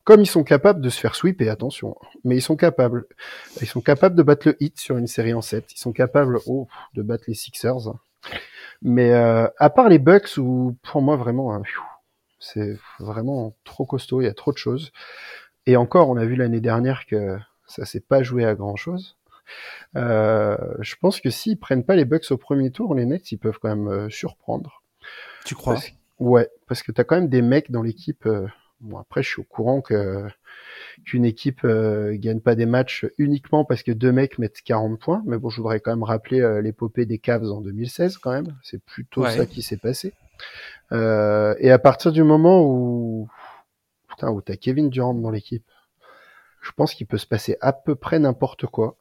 comme 0.06 0.20
ils 0.20 0.26
sont 0.26 0.44
capables 0.44 0.80
de 0.80 0.88
se 0.88 1.00
faire 1.00 1.16
sweeper, 1.16 1.50
attention, 1.50 1.96
mais 2.22 2.36
ils 2.36 2.40
sont 2.40 2.54
capables. 2.54 3.06
Ils 3.60 3.66
sont 3.66 3.80
capables 3.80 4.14
de 4.14 4.22
battre 4.22 4.46
le 4.46 4.56
hit 4.60 4.78
sur 4.78 4.96
une 4.98 5.08
série 5.08 5.34
en 5.34 5.42
7. 5.42 5.72
Ils 5.72 5.78
sont 5.78 5.92
capables 5.92 6.38
oh, 6.46 6.68
de 6.94 7.02
battre 7.02 7.24
les 7.26 7.34
Sixers. 7.34 7.92
Mais 8.82 9.12
euh, 9.12 9.48
à 9.58 9.68
part 9.68 9.88
les 9.88 9.98
Bucks, 9.98 10.36
où 10.36 10.76
pour 10.84 11.02
moi 11.02 11.16
vraiment, 11.16 11.52
hein, 11.52 11.62
c'est 12.38 12.78
vraiment 13.00 13.56
trop 13.64 13.84
costaud, 13.84 14.20
il 14.20 14.26
y 14.26 14.28
a 14.28 14.32
trop 14.32 14.52
de 14.52 14.58
choses. 14.58 14.92
Et 15.66 15.76
encore, 15.76 16.08
on 16.08 16.16
a 16.16 16.24
vu 16.24 16.36
l'année 16.36 16.60
dernière 16.60 17.04
que 17.06 17.36
ça 17.66 17.84
s'est 17.84 17.98
pas 17.98 18.22
joué 18.22 18.44
à 18.44 18.54
grand 18.54 18.76
chose. 18.76 19.16
Euh, 19.96 20.56
je 20.80 20.94
pense 20.96 21.20
que 21.20 21.30
s'ils 21.30 21.58
prennent 21.58 21.84
pas 21.84 21.96
les 21.96 22.04
Bucks 22.04 22.30
au 22.30 22.36
premier 22.36 22.70
tour, 22.70 22.94
les 22.94 23.06
Nets, 23.06 23.32
ils 23.32 23.38
peuvent 23.38 23.58
quand 23.60 23.74
même 23.74 23.88
euh, 23.88 24.10
surprendre. 24.10 24.82
Tu 25.44 25.54
crois? 25.54 25.78
Ouais, 26.18 26.48
parce 26.66 26.82
que 26.82 26.92
tu 26.92 27.00
as 27.00 27.04
quand 27.04 27.16
même 27.16 27.28
des 27.28 27.42
mecs 27.42 27.70
dans 27.70 27.82
l'équipe. 27.82 28.28
Bon, 28.80 28.98
après, 28.98 29.22
je 29.22 29.28
suis 29.28 29.40
au 29.40 29.44
courant 29.44 29.80
que 29.80 30.26
qu'une 31.04 31.24
équipe 31.24 31.64
euh, 31.64 32.16
gagne 32.16 32.40
pas 32.40 32.54
des 32.54 32.66
matchs 32.66 33.06
uniquement 33.18 33.64
parce 33.64 33.82
que 33.82 33.92
deux 33.92 34.12
mecs 34.12 34.38
mettent 34.38 34.62
40 34.62 34.98
points. 34.98 35.22
Mais 35.26 35.38
bon, 35.38 35.48
je 35.48 35.58
voudrais 35.58 35.80
quand 35.80 35.90
même 35.90 36.02
rappeler 36.02 36.40
euh, 36.40 36.60
l'épopée 36.60 37.06
des 37.06 37.18
Cavs 37.18 37.44
en 37.44 37.60
2016 37.60 38.18
quand 38.18 38.32
même. 38.32 38.56
C'est 38.62 38.82
plutôt 38.82 39.24
ça 39.26 39.46
qui 39.46 39.62
s'est 39.62 39.76
passé. 39.76 40.14
Euh, 40.92 41.54
et 41.58 41.70
à 41.70 41.78
partir 41.78 42.12
du 42.12 42.22
moment 42.22 42.62
où 42.62 43.28
putain 44.08 44.30
où 44.30 44.40
t'as 44.40 44.56
Kevin 44.56 44.90
Durant 44.90 45.14
dans 45.14 45.30
l'équipe, 45.30 45.64
je 46.60 46.72
pense 46.72 46.94
qu'il 46.94 47.06
peut 47.06 47.18
se 47.18 47.26
passer 47.26 47.56
à 47.60 47.72
peu 47.72 47.94
près 47.94 48.18
n'importe 48.18 48.66
quoi. 48.66 48.96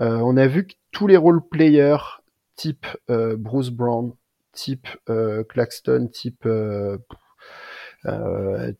Euh, 0.00 0.18
on 0.18 0.36
a 0.36 0.46
vu 0.46 0.66
que 0.66 0.74
tous 0.92 1.06
les 1.06 1.16
role 1.16 1.40
players 1.48 2.20
type 2.56 2.86
euh, 3.10 3.36
Bruce 3.36 3.70
Brown, 3.70 4.12
type 4.52 4.88
euh, 5.08 5.44
Claxton, 5.44 6.08
type 6.12 6.46
euh, 6.46 6.98
euh, 8.06 8.72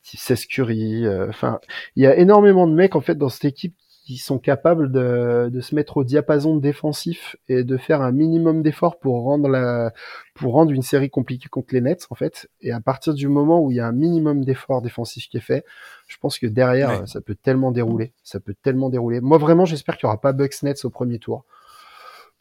Curry. 0.49 1.05
Euh, 1.05 1.27
enfin, 1.29 1.59
il 1.95 2.03
y 2.03 2.07
a 2.07 2.15
énormément 2.15 2.67
de 2.67 2.73
mecs 2.73 2.95
en 2.95 3.01
fait 3.01 3.15
dans 3.15 3.29
cette 3.29 3.45
équipe 3.45 3.75
qui 4.09 4.17
sont 4.17 4.39
capables 4.39 4.91
de, 4.91 5.51
de, 5.53 5.61
se 5.61 5.75
mettre 5.75 5.97
au 5.97 6.03
diapason 6.03 6.57
défensif 6.57 7.35
et 7.47 7.63
de 7.63 7.77
faire 7.77 8.01
un 8.01 8.11
minimum 8.11 8.63
d'efforts 8.63 8.97
pour 8.97 9.21
rendre 9.21 9.47
la, 9.47 9.93
pour 10.33 10.53
rendre 10.53 10.71
une 10.71 10.81
série 10.81 11.11
compliquée 11.11 11.47
contre 11.47 11.75
les 11.75 11.81
Nets 11.81 12.07
en 12.09 12.15
fait. 12.15 12.49
Et 12.61 12.71
à 12.71 12.79
partir 12.79 13.13
du 13.13 13.27
moment 13.27 13.63
où 13.63 13.69
il 13.69 13.77
y 13.77 13.79
a 13.79 13.85
un 13.85 13.91
minimum 13.91 14.43
d'efforts 14.43 14.81
défensifs 14.81 15.29
qui 15.29 15.37
est 15.37 15.41
fait, 15.41 15.63
je 16.07 16.17
pense 16.17 16.39
que 16.39 16.47
derrière 16.47 17.07
ça 17.07 17.21
peut 17.21 17.35
tellement 17.35 17.71
dérouler, 17.71 18.11
ça 18.23 18.39
peut 18.39 18.55
tellement 18.63 18.89
dérouler. 18.89 19.21
Moi 19.21 19.37
vraiment 19.37 19.65
j'espère 19.65 19.95
qu'il 19.95 20.07
y 20.07 20.07
aura 20.07 20.19
pas 20.19 20.33
Bucks 20.33 20.63
Nets 20.63 20.85
au 20.85 20.89
premier 20.89 21.19
tour 21.19 21.45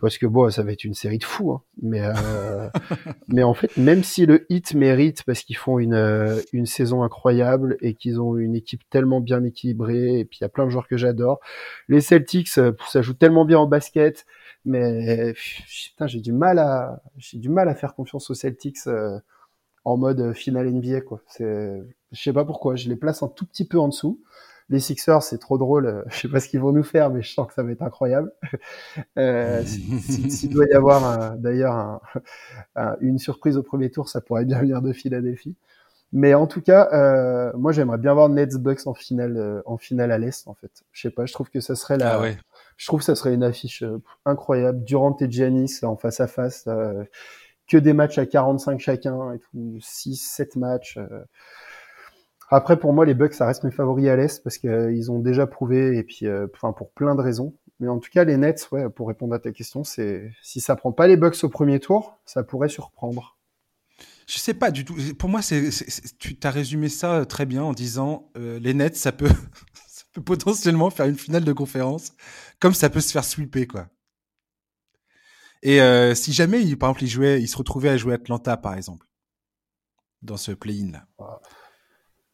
parce 0.00 0.16
que 0.16 0.26
bon, 0.26 0.50
ça 0.50 0.62
va 0.62 0.72
être 0.72 0.84
une 0.84 0.94
série 0.94 1.18
de 1.18 1.24
fous. 1.24 1.52
Hein. 1.52 1.62
Mais 1.82 2.02
euh, 2.02 2.68
mais 3.28 3.42
en 3.42 3.54
fait, 3.54 3.76
même 3.76 4.04
si 4.04 4.26
le 4.26 4.46
hit 4.48 4.74
mérite 4.74 5.24
parce 5.24 5.42
qu'ils 5.42 5.56
font 5.56 5.78
une 5.78 5.94
euh, 5.94 6.40
une 6.52 6.66
saison 6.66 7.02
incroyable 7.02 7.76
et 7.80 7.94
qu'ils 7.94 8.20
ont 8.20 8.36
une 8.36 8.54
équipe 8.54 8.82
tellement 8.90 9.20
bien 9.20 9.42
équilibrée 9.44 10.20
et 10.20 10.24
puis 10.24 10.38
il 10.40 10.44
y 10.44 10.46
a 10.46 10.48
plein 10.48 10.66
de 10.66 10.70
joueurs 10.70 10.88
que 10.88 10.96
j'adore. 10.96 11.40
Les 11.88 12.00
Celtics, 12.00 12.58
euh, 12.58 12.72
ça 12.88 13.02
joue 13.02 13.14
tellement 13.14 13.44
bien 13.44 13.58
en 13.58 13.66
basket, 13.66 14.24
mais 14.64 15.34
putain, 15.66 16.06
j'ai 16.06 16.20
du 16.20 16.32
mal 16.32 16.58
à 16.58 17.02
j'ai 17.16 17.38
du 17.38 17.48
mal 17.48 17.68
à 17.68 17.74
faire 17.74 17.94
confiance 17.94 18.30
aux 18.30 18.34
Celtics 18.34 18.86
euh, 18.86 19.18
en 19.84 19.96
mode 19.96 20.32
finale 20.32 20.70
NBA 20.70 21.00
quoi. 21.00 21.22
C'est 21.26 21.82
je 22.12 22.22
sais 22.22 22.32
pas 22.32 22.44
pourquoi, 22.44 22.76
je 22.76 22.88
les 22.88 22.96
place 22.96 23.22
un 23.22 23.28
tout 23.28 23.46
petit 23.46 23.66
peu 23.66 23.78
en 23.78 23.88
dessous 23.88 24.22
les 24.70 24.80
Sixers, 24.80 25.22
c'est 25.22 25.38
trop 25.38 25.58
drôle. 25.58 25.86
Euh, 25.86 26.02
je 26.08 26.20
sais 26.20 26.28
pas 26.28 26.40
ce 26.40 26.48
qu'ils 26.48 26.60
vont 26.60 26.72
nous 26.72 26.82
faire, 26.84 27.10
mais 27.10 27.22
je 27.22 27.32
sens 27.32 27.46
que 27.48 27.54
ça 27.54 27.62
va 27.62 27.72
être 27.72 27.82
incroyable. 27.82 28.32
euh, 29.18 29.62
S'il 29.64 30.50
doit 30.52 30.66
y 30.66 30.74
avoir 30.74 31.36
d'ailleurs 31.36 32.00
un, 32.76 32.96
une 33.00 33.18
surprise 33.18 33.56
au 33.56 33.62
premier 33.62 33.90
tour, 33.90 34.08
ça 34.08 34.20
pourrait 34.20 34.44
bien 34.44 34.60
venir 34.60 34.82
de 34.82 34.92
Philadelphie. 34.92 35.56
Mais 36.12 36.34
en 36.34 36.46
tout 36.46 36.62
cas, 36.62 36.88
euh, 36.92 37.52
moi 37.56 37.72
j'aimerais 37.72 37.98
bien 37.98 38.14
voir 38.14 38.30
Nets 38.30 38.56
Bucks 38.56 38.86
en 38.86 38.94
finale, 38.94 39.36
euh, 39.36 39.62
en 39.66 39.78
finale 39.78 40.12
à 40.12 40.18
l'est 40.18 40.48
en 40.48 40.54
fait. 40.54 40.70
Je 40.92 41.02
sais 41.02 41.10
pas, 41.10 41.26
je 41.26 41.34
trouve 41.34 41.50
que 41.50 41.60
ça 41.60 41.76
serait 41.76 41.98
la, 41.98 42.18
ah 42.18 42.26
je 42.78 42.86
trouve 42.86 43.00
que 43.00 43.06
ça 43.06 43.14
serait 43.14 43.34
une 43.34 43.44
affiche 43.44 43.82
euh, 43.82 44.00
incroyable. 44.24 44.84
Durant 44.84 45.16
et 45.20 45.30
Giannis 45.30 45.80
en 45.82 45.96
face 45.96 46.20
à 46.20 46.26
face, 46.26 46.66
que 47.66 47.76
des 47.76 47.92
matchs 47.92 48.18
à 48.18 48.26
45 48.26 48.80
chacun 48.80 49.32
et 49.34 49.38
tout, 49.38 49.78
6, 49.80 50.16
7 50.16 50.56
matchs. 50.56 50.98
Après, 52.50 52.78
pour 52.78 52.92
moi, 52.92 53.04
les 53.04 53.14
Bucks, 53.14 53.34
ça 53.34 53.46
reste 53.46 53.64
mes 53.64 53.70
favoris 53.70 54.08
à 54.08 54.16
l'Est 54.16 54.42
parce 54.42 54.58
qu'ils 54.58 54.70
euh, 54.70 55.10
ont 55.10 55.18
déjà 55.18 55.46
prouvé 55.46 55.96
et 55.98 56.02
puis, 56.02 56.26
euh, 56.26 56.46
enfin, 56.54 56.72
pour 56.72 56.90
plein 56.92 57.14
de 57.14 57.20
raisons. 57.20 57.54
Mais 57.80 57.88
en 57.88 57.98
tout 57.98 58.10
cas, 58.10 58.24
les 58.24 58.36
Nets, 58.36 58.68
ouais, 58.72 58.88
pour 58.90 59.08
répondre 59.08 59.34
à 59.34 59.38
ta 59.38 59.52
question, 59.52 59.84
c'est 59.84 60.32
si 60.42 60.60
ça 60.60 60.74
prend 60.74 60.92
pas 60.92 61.06
les 61.06 61.16
Bucks 61.16 61.44
au 61.44 61.48
premier 61.48 61.78
tour, 61.78 62.18
ça 62.24 62.42
pourrait 62.42 62.68
surprendre. 62.68 63.38
Je 64.26 64.38
sais 64.38 64.54
pas 64.54 64.70
du 64.70 64.84
tout. 64.84 64.96
Pour 65.18 65.28
moi, 65.28 65.42
c'est, 65.42 65.70
tu 66.18 66.36
as 66.42 66.50
résumé 66.50 66.88
ça 66.88 67.24
très 67.24 67.46
bien 67.46 67.62
en 67.62 67.72
disant 67.72 68.30
euh, 68.36 68.58
les 68.58 68.74
Nets, 68.74 68.96
ça 68.96 69.12
peut, 69.12 69.28
ça 69.88 70.04
peut 70.12 70.22
potentiellement 70.22 70.90
faire 70.90 71.06
une 71.06 71.16
finale 71.16 71.44
de 71.44 71.52
conférence, 71.52 72.12
comme 72.58 72.74
ça 72.74 72.90
peut 72.90 73.00
se 73.00 73.12
faire 73.12 73.24
sweeper, 73.24 73.66
quoi. 73.66 73.88
Et 75.62 75.80
euh, 75.80 76.14
si 76.14 76.32
jamais, 76.32 76.58
par 76.76 76.90
exemple, 76.90 77.04
ils 77.04 77.08
jouaient, 77.08 77.42
ils 77.42 77.48
se 77.48 77.56
retrouvaient 77.56 77.88
à 77.88 77.96
jouer 77.96 78.14
Atlanta, 78.14 78.56
par 78.56 78.74
exemple, 78.74 79.06
dans 80.22 80.36
ce 80.36 80.52
play-in 80.52 80.92
là. 80.92 81.40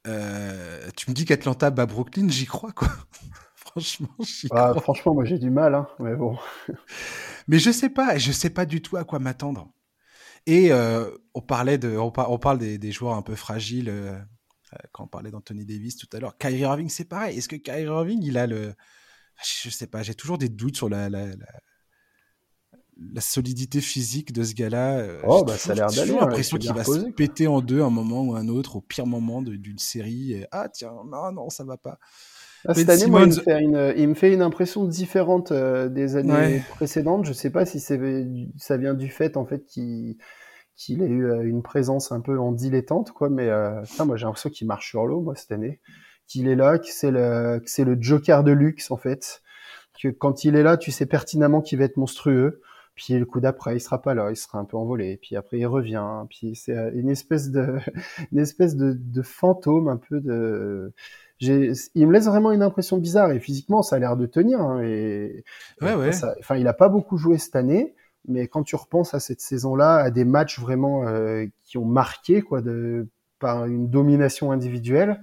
Euh, 0.06 0.88
tu 0.96 1.10
me 1.10 1.14
dis 1.14 1.24
qu'Atlanta 1.24 1.70
bat 1.70 1.86
Brooklyn, 1.86 2.28
j'y 2.28 2.46
crois, 2.46 2.72
quoi. 2.72 2.88
franchement, 3.54 4.08
j'y 4.20 4.48
ah, 4.50 4.70
crois. 4.70 4.82
Franchement, 4.82 5.14
moi, 5.14 5.24
j'ai 5.24 5.38
du 5.38 5.50
mal, 5.50 5.74
hein, 5.74 5.88
mais 5.98 6.14
bon. 6.14 6.36
mais 7.48 7.58
je 7.58 7.70
sais 7.70 7.88
pas, 7.88 8.18
je 8.18 8.32
sais 8.32 8.50
pas 8.50 8.66
du 8.66 8.82
tout 8.82 8.96
à 8.96 9.04
quoi 9.04 9.18
m'attendre. 9.18 9.72
Et 10.46 10.72
euh, 10.72 11.10
on 11.34 11.40
parlait 11.40 11.78
de, 11.78 11.96
on, 11.96 12.10
parle 12.10 12.58
des, 12.58 12.92
joueurs 12.92 13.14
un 13.14 13.22
peu 13.22 13.34
fragiles 13.34 13.88
euh, 13.88 14.18
quand 14.92 15.04
on 15.04 15.08
parlait 15.08 15.30
d'Anthony 15.30 15.64
Davis 15.64 15.96
tout 15.96 16.08
à 16.12 16.20
l'heure. 16.20 16.36
Kyrie 16.36 16.58
Irving, 16.58 16.90
c'est 16.90 17.06
pareil. 17.06 17.38
Est-ce 17.38 17.48
que 17.48 17.56
Kyrie 17.56 17.84
Irving, 17.84 18.22
il 18.22 18.36
a 18.36 18.46
le, 18.46 18.74
je 19.42 19.70
sais 19.70 19.86
pas, 19.86 20.02
j'ai 20.02 20.14
toujours 20.14 20.36
des 20.36 20.50
doutes 20.50 20.76
sur 20.76 20.90
la, 20.90 21.08
la, 21.08 21.28
la 21.28 21.46
la 23.12 23.20
solidité 23.20 23.80
physique 23.80 24.32
de 24.32 24.42
ce 24.42 24.54
gars-là. 24.54 24.98
Euh, 24.98 25.20
oh, 25.26 25.44
bah, 25.44 25.56
ça 25.56 25.72
a 25.72 25.74
l'air 25.74 25.86
d'aller. 25.90 26.12
J'ai 26.12 26.18
l'impression 26.18 26.58
qu'il 26.58 26.72
va 26.72 26.84
se 26.84 27.10
péter 27.10 27.46
en 27.46 27.60
deux 27.60 27.82
un 27.82 27.90
moment 27.90 28.22
ou 28.22 28.34
un 28.34 28.48
autre, 28.48 28.76
au 28.76 28.80
pire 28.80 29.06
moment 29.06 29.42
d'une 29.42 29.78
série. 29.78 30.44
ah, 30.52 30.68
tiens, 30.68 30.92
non, 31.06 31.32
non, 31.32 31.50
ça 31.50 31.64
va 31.64 31.76
pas. 31.76 31.98
Ah, 32.66 32.72
cette 32.72 32.88
année, 32.88 33.06
moi, 33.06 33.22
il 33.22 33.28
me, 33.28 33.32
fait 33.32 33.60
une, 33.60 33.94
il 33.96 34.08
me 34.08 34.14
fait 34.14 34.32
une 34.32 34.40
impression 34.40 34.84
différente 34.84 35.52
euh, 35.52 35.88
des 35.88 36.16
années 36.16 36.62
précédentes. 36.70 37.26
Je 37.26 37.32
sais 37.32 37.50
pas 37.50 37.66
si 37.66 37.78
ça 37.80 38.76
vient 38.76 38.94
du 38.94 39.10
fait, 39.10 39.36
en 39.36 39.44
fait, 39.44 39.66
qu'il 39.66 40.16
ait 40.88 41.06
eu 41.06 41.26
euh, 41.26 41.42
une 41.42 41.62
présence 41.62 42.10
un 42.10 42.20
peu 42.20 42.38
en 42.38 42.52
dilettante, 42.52 43.12
quoi. 43.12 43.28
Mais 43.28 43.48
ça, 43.84 44.04
moi, 44.04 44.16
j'ai 44.16 44.24
l'impression 44.24 44.50
qu'il 44.50 44.66
marche 44.66 44.90
sur 44.90 45.06
l'eau, 45.06 45.20
moi, 45.20 45.34
cette 45.34 45.52
année. 45.52 45.80
Qu'il 46.26 46.48
est 46.48 46.56
là, 46.56 46.78
que 46.78 46.86
c'est 46.88 47.10
le, 47.10 47.58
que 47.58 47.70
c'est 47.70 47.84
le 47.84 47.98
Joker 48.00 48.44
de 48.44 48.52
luxe, 48.52 48.90
en 48.90 48.96
fait. 48.96 49.42
Que 50.00 50.08
quand 50.08 50.44
il 50.44 50.56
est 50.56 50.62
là, 50.62 50.78
tu 50.78 50.90
sais 50.90 51.06
pertinemment 51.06 51.60
qu'il 51.60 51.78
va 51.78 51.84
être 51.84 51.98
monstrueux. 51.98 52.62
Puis 52.94 53.14
le 53.14 53.24
coup 53.24 53.40
d'après, 53.40 53.76
il 53.76 53.80
sera 53.80 54.00
pas 54.00 54.14
là, 54.14 54.30
il 54.30 54.36
sera 54.36 54.58
un 54.58 54.64
peu 54.64 54.76
envolé. 54.76 55.18
Puis 55.20 55.36
après, 55.36 55.58
il 55.58 55.66
revient. 55.66 56.06
Puis 56.30 56.54
c'est 56.54 56.76
euh, 56.76 56.90
une 56.94 57.08
espèce 57.08 57.50
de, 57.50 57.78
une 58.32 58.38
espèce 58.38 58.76
de, 58.76 58.92
de 58.92 59.22
fantôme, 59.22 59.88
un 59.88 59.96
peu 59.96 60.20
de. 60.20 60.92
Il 61.40 62.06
me 62.06 62.12
laisse 62.12 62.26
vraiment 62.26 62.52
une 62.52 62.62
impression 62.62 62.96
bizarre 62.98 63.32
et 63.32 63.40
physiquement, 63.40 63.82
ça 63.82 63.96
a 63.96 63.98
l'air 63.98 64.16
de 64.16 64.26
tenir. 64.26 64.60
Hein, 64.60 64.82
et, 64.82 65.44
ouais, 65.82 65.94
ouais. 65.94 66.10
enfin, 66.38 66.56
il 66.56 66.66
a 66.68 66.72
pas 66.72 66.88
beaucoup 66.88 67.18
joué 67.18 67.38
cette 67.38 67.56
année, 67.56 67.94
mais 68.26 68.46
quand 68.46 68.62
tu 68.62 68.76
repenses 68.76 69.14
à 69.14 69.20
cette 69.20 69.40
saison-là, 69.40 69.96
à 69.96 70.10
des 70.10 70.24
matchs 70.24 70.60
vraiment 70.60 71.06
euh, 71.06 71.44
qui 71.64 71.76
ont 71.76 71.84
marqué 71.84 72.40
quoi, 72.40 72.62
de 72.62 73.08
par 73.40 73.66
une 73.66 73.90
domination 73.90 74.52
individuelle. 74.52 75.20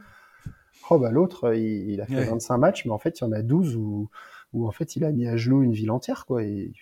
Oh 0.90 1.00
bah 1.00 1.12
l'autre, 1.12 1.56
il, 1.56 2.02
a 2.02 2.06
fait 2.06 2.26
25 2.26 2.58
matchs, 2.58 2.86
mais 2.86 2.92
en 2.92 2.98
fait, 2.98 3.20
il 3.20 3.24
y 3.24 3.28
en 3.28 3.32
a 3.32 3.42
12 3.42 3.78
où, 3.78 4.10
où 4.52 4.68
en 4.68 4.72
fait, 4.72 4.96
il 4.96 5.06
a 5.06 5.12
mis 5.12 5.26
à 5.26 5.38
genoux 5.38 5.64
une 5.64 5.72
ville 5.72 5.90
entière, 5.90 6.26
quoi. 6.26 6.44
Et 6.44 6.74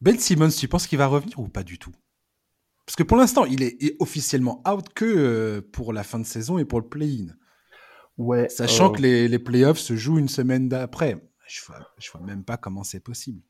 ben 0.00 0.18
Simmons, 0.18 0.50
tu 0.50 0.68
penses 0.68 0.86
qu'il 0.86 0.98
va 0.98 1.06
revenir 1.06 1.38
ou 1.38 1.48
pas 1.48 1.62
du 1.62 1.78
tout? 1.78 1.92
Parce 2.86 2.96
que 2.96 3.02
pour 3.02 3.16
l'instant, 3.16 3.44
il 3.46 3.62
est, 3.62 3.96
officiellement 4.00 4.62
out 4.68 4.86
que 4.94 5.04
euh, 5.04 5.60
pour 5.72 5.92
la 5.92 6.02
fin 6.02 6.18
de 6.18 6.26
saison 6.26 6.58
et 6.58 6.64
pour 6.64 6.80
le 6.80 6.86
play-in. 6.86 7.32
Ouais. 8.18 8.48
Sachant 8.48 8.90
euh, 8.90 8.92
que 8.92 9.02
les, 9.02 9.28
les 9.28 9.38
playoffs 9.38 9.78
se 9.78 9.96
jouent 9.96 10.18
une 10.18 10.28
semaine 10.28 10.68
d'après. 10.68 11.16
Je 11.48 11.64
vois, 11.66 11.78
je 11.98 12.10
vois 12.10 12.20
même 12.20 12.44
pas 12.44 12.56
comment 12.56 12.84
c'est 12.84 13.00
possible. 13.00 13.40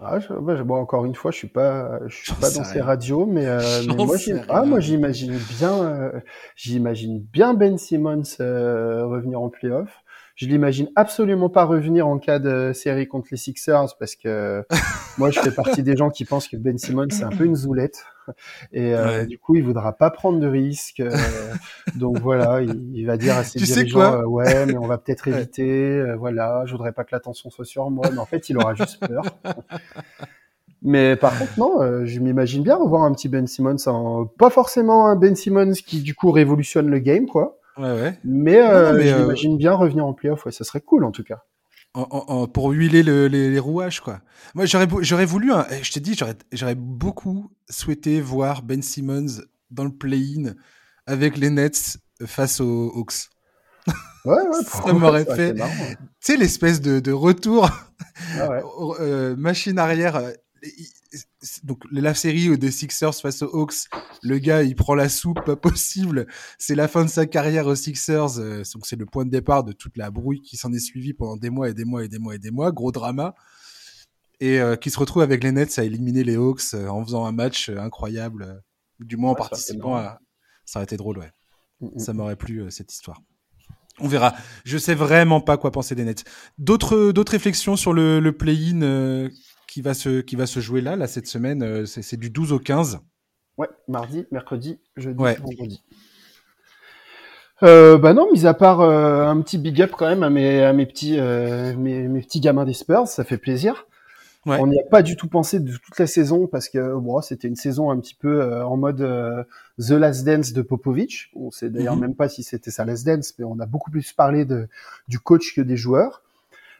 Ah, 0.00 0.18
je, 0.18 0.32
bon, 0.62 0.74
encore 0.74 1.04
une 1.04 1.14
fois, 1.14 1.30
je 1.30 1.38
suis 1.38 1.48
pas, 1.48 2.00
je 2.08 2.16
suis 2.16 2.34
pas 2.34 2.50
dans 2.50 2.64
ces 2.64 2.80
radios, 2.80 3.26
mais, 3.26 3.46
euh, 3.46 3.82
moi, 3.96 4.16
ah, 4.48 4.64
moi, 4.64 4.80
j'imagine 4.80 5.38
bien, 5.58 6.12
j'imagine 6.56 7.20
bien 7.20 7.54
Ben 7.54 7.78
Simmons 7.78 8.36
revenir 8.38 9.40
en 9.40 9.50
playoff. 9.50 10.03
Je 10.34 10.46
l'imagine 10.46 10.90
absolument 10.96 11.48
pas 11.48 11.64
revenir 11.64 12.08
en 12.08 12.18
cas 12.18 12.40
de 12.40 12.72
série 12.74 13.06
contre 13.06 13.28
les 13.30 13.36
Sixers 13.36 13.96
parce 14.00 14.16
que 14.16 14.64
moi 15.18 15.30
je 15.30 15.38
fais 15.38 15.52
partie 15.52 15.84
des 15.84 15.96
gens 15.96 16.10
qui 16.10 16.24
pensent 16.24 16.48
que 16.48 16.56
Ben 16.56 16.76
Simmons 16.76 17.06
c'est 17.10 17.22
un 17.22 17.30
peu 17.30 17.44
une 17.44 17.54
zoulette 17.54 18.04
et 18.72 18.94
euh, 18.94 19.24
du 19.26 19.38
coup 19.38 19.54
il 19.54 19.62
voudra 19.62 19.92
pas 19.92 20.10
prendre 20.10 20.40
de 20.40 20.46
risques. 20.48 20.98
Euh, 20.98 21.12
donc 21.94 22.18
voilà, 22.18 22.62
il, 22.62 23.06
va 23.06 23.16
dire 23.16 23.36
à 23.36 23.44
ses 23.44 23.60
dirigeants 23.60 24.00
euh, 24.00 24.24
ouais 24.24 24.66
mais 24.66 24.76
on 24.76 24.88
va 24.88 24.98
peut-être 24.98 25.28
éviter. 25.28 26.14
voilà, 26.16 26.64
je 26.66 26.72
voudrais 26.72 26.92
pas 26.92 27.04
que 27.04 27.10
l'attention 27.12 27.50
soit 27.50 27.64
sur 27.64 27.88
moi, 27.90 28.08
mais 28.10 28.18
en 28.18 28.26
fait 28.26 28.48
il 28.48 28.58
aura 28.58 28.74
juste 28.74 29.06
peur. 29.06 29.22
Mais 30.86 31.16
par 31.16 31.38
contre, 31.38 31.58
non, 31.58 32.04
je 32.04 32.20
m'imagine 32.20 32.62
bien 32.62 32.76
revoir 32.76 33.04
un 33.04 33.12
petit 33.14 33.30
Ben 33.30 33.46
Simmons, 33.46 33.76
en... 33.86 34.26
pas 34.26 34.50
forcément 34.50 35.06
un 35.06 35.16
Ben 35.16 35.34
Simmons 35.34 35.72
qui 35.72 36.02
du 36.02 36.14
coup 36.14 36.30
révolutionne 36.30 36.90
le 36.90 36.98
game, 36.98 37.24
quoi, 37.24 37.58
Ouais, 37.76 37.92
ouais. 37.92 38.18
Mais, 38.24 38.58
euh, 38.58 39.00
j'imagine 39.00 39.58
bien 39.58 39.72
revenir 39.72 40.06
en 40.06 40.12
playoff, 40.12 40.46
ouais, 40.46 40.52
ça 40.52 40.64
serait 40.64 40.80
cool 40.80 41.04
en 41.04 41.10
tout 41.10 41.24
cas. 41.24 41.42
En, 41.94 42.48
pour 42.48 42.70
huiler 42.70 43.04
le, 43.04 43.28
les, 43.28 43.58
rouages, 43.60 44.00
quoi. 44.00 44.20
Moi, 44.56 44.66
j'aurais, 44.66 44.88
j'aurais 45.02 45.26
voulu, 45.26 45.52
je 45.80 45.92
t'ai 45.92 46.00
dit, 46.00 46.14
j'aurais, 46.14 46.34
j'aurais 46.50 46.74
beaucoup 46.74 47.52
souhaité 47.70 48.20
voir 48.20 48.62
Ben 48.62 48.82
Simmons 48.82 49.42
dans 49.70 49.84
le 49.84 49.92
play-in 49.92 50.54
avec 51.06 51.36
les 51.36 51.50
Nets 51.50 51.98
face 52.26 52.60
aux 52.60 52.92
Hawks. 52.96 53.28
Ouais, 54.24 54.34
ouais, 54.34 54.64
ça 54.66 54.92
m'aurait 54.92 55.24
fait. 55.24 55.54
Tu 55.54 55.62
sais, 56.18 56.36
l'espèce 56.36 56.80
de, 56.80 56.98
de 56.98 57.12
retour, 57.12 57.70
ah 58.40 58.48
ouais. 58.48 58.62
euh, 59.00 59.36
machine 59.36 59.78
arrière, 59.78 60.20
donc 61.62 61.82
la 61.90 62.14
série 62.14 62.56
des 62.58 62.70
Sixers 62.70 63.14
face 63.14 63.42
aux 63.42 63.54
Hawks, 63.54 63.88
le 64.22 64.38
gars 64.38 64.62
il 64.62 64.74
prend 64.74 64.94
la 64.94 65.08
soupe 65.08 65.44
pas 65.44 65.56
possible. 65.56 66.26
C'est 66.58 66.74
la 66.74 66.88
fin 66.88 67.04
de 67.04 67.10
sa 67.10 67.26
carrière 67.26 67.66
aux 67.66 67.74
Sixers, 67.74 68.38
euh, 68.38 68.62
donc 68.74 68.86
c'est 68.86 68.96
le 68.96 69.06
point 69.06 69.24
de 69.24 69.30
départ 69.30 69.64
de 69.64 69.72
toute 69.72 69.96
la 69.96 70.10
brouille 70.10 70.40
qui 70.40 70.56
s'en 70.56 70.72
est 70.72 70.78
suivie 70.78 71.14
pendant 71.14 71.36
des 71.36 71.50
mois 71.50 71.68
et 71.68 71.74
des 71.74 71.84
mois 71.84 72.04
et 72.04 72.08
des 72.08 72.18
mois 72.18 72.34
et 72.34 72.38
des 72.38 72.50
mois, 72.50 72.72
gros 72.72 72.92
drama. 72.92 73.34
Et 74.40 74.60
euh, 74.60 74.76
qui 74.76 74.90
se 74.90 74.98
retrouve 74.98 75.22
avec 75.22 75.44
les 75.44 75.52
Nets 75.52 75.78
à 75.78 75.84
éliminer 75.84 76.24
les 76.24 76.36
Hawks 76.36 76.74
euh, 76.74 76.88
en 76.88 77.04
faisant 77.04 77.24
un 77.24 77.32
match 77.32 77.68
incroyable, 77.68 78.62
du 79.00 79.16
moins 79.16 79.32
en 79.32 79.34
participant 79.34 79.96
à. 79.96 80.18
Ça 80.64 80.78
aurait 80.78 80.84
été 80.84 80.96
drôle, 80.96 81.18
ouais. 81.18 81.30
Mm, 81.80 81.86
mm. 81.86 81.98
Ça 81.98 82.12
m'aurait 82.12 82.36
plu 82.36 82.70
cette 82.70 82.92
histoire. 82.92 83.20
On 84.00 84.08
verra. 84.08 84.34
Je 84.64 84.76
sais 84.76 84.94
vraiment 84.94 85.40
pas 85.40 85.56
quoi 85.56 85.70
penser 85.70 85.94
des 85.94 86.04
Nets. 86.04 86.24
D'autres 86.58 87.12
d'autres 87.12 87.32
réflexions 87.32 87.76
sur 87.76 87.92
le, 87.92 88.18
le 88.18 88.36
play-in 88.36 89.30
qui 89.74 89.82
va 89.82 89.92
se 89.92 90.20
qui 90.20 90.36
va 90.36 90.46
se 90.46 90.60
jouer 90.60 90.80
là, 90.80 90.94
là 90.94 91.08
cette 91.08 91.26
semaine. 91.26 91.64
Euh, 91.64 91.84
c'est 91.84 92.16
du 92.16 92.30
12 92.30 92.52
au 92.52 92.60
15. 92.60 93.00
Ouais, 93.58 93.66
mardi, 93.88 94.24
mercredi, 94.30 94.78
jeudi, 94.96 95.18
vendredi. 95.18 95.82
Euh, 97.64 97.98
bah 97.98 98.14
non, 98.14 98.30
mis 98.32 98.46
à 98.46 98.54
part 98.54 98.82
euh, 98.82 99.26
un 99.26 99.40
petit 99.40 99.58
big 99.58 99.82
up 99.82 99.90
quand 99.98 100.06
même 100.06 100.22
à 100.22 100.30
mes, 100.30 100.62
à 100.62 100.72
mes 100.72 100.86
petits, 100.86 101.18
euh, 101.18 101.74
mes, 101.76 102.06
mes, 102.06 102.20
petits 102.20 102.38
gamins 102.38 102.64
des 102.64 102.72
Spurs, 102.72 103.08
ça 103.08 103.24
fait 103.24 103.36
plaisir. 103.36 103.88
Ouais. 104.46 104.58
On 104.60 104.68
n'y 104.68 104.78
a 104.78 104.84
pas 104.88 105.02
du 105.02 105.16
tout 105.16 105.26
pensé 105.26 105.58
de 105.58 105.72
toute 105.72 105.98
la 105.98 106.06
saison 106.06 106.46
parce 106.46 106.68
que 106.68 106.94
bon, 106.96 107.20
c'était 107.20 107.48
une 107.48 107.56
saison 107.56 107.90
un 107.90 107.98
petit 107.98 108.14
peu 108.14 108.62
en 108.62 108.76
mode 108.76 108.98
The 109.78 109.90
Last 109.90 110.24
Dance 110.24 110.52
de 110.52 110.62
Popovic. 110.62 111.32
On 111.34 111.50
sait 111.50 111.68
d'ailleurs 111.68 111.96
mhm. 111.96 112.02
même 112.02 112.14
pas 112.14 112.28
si 112.28 112.44
c'était 112.44 112.70
sa 112.70 112.84
Last 112.84 113.04
Dance, 113.04 113.34
mais 113.40 113.44
on 113.44 113.58
a 113.58 113.66
beaucoup 113.66 113.90
plus 113.90 114.12
parlé 114.12 114.44
de, 114.44 114.68
du 115.08 115.18
coach 115.18 115.56
que 115.56 115.62
des 115.62 115.76
joueurs. 115.76 116.22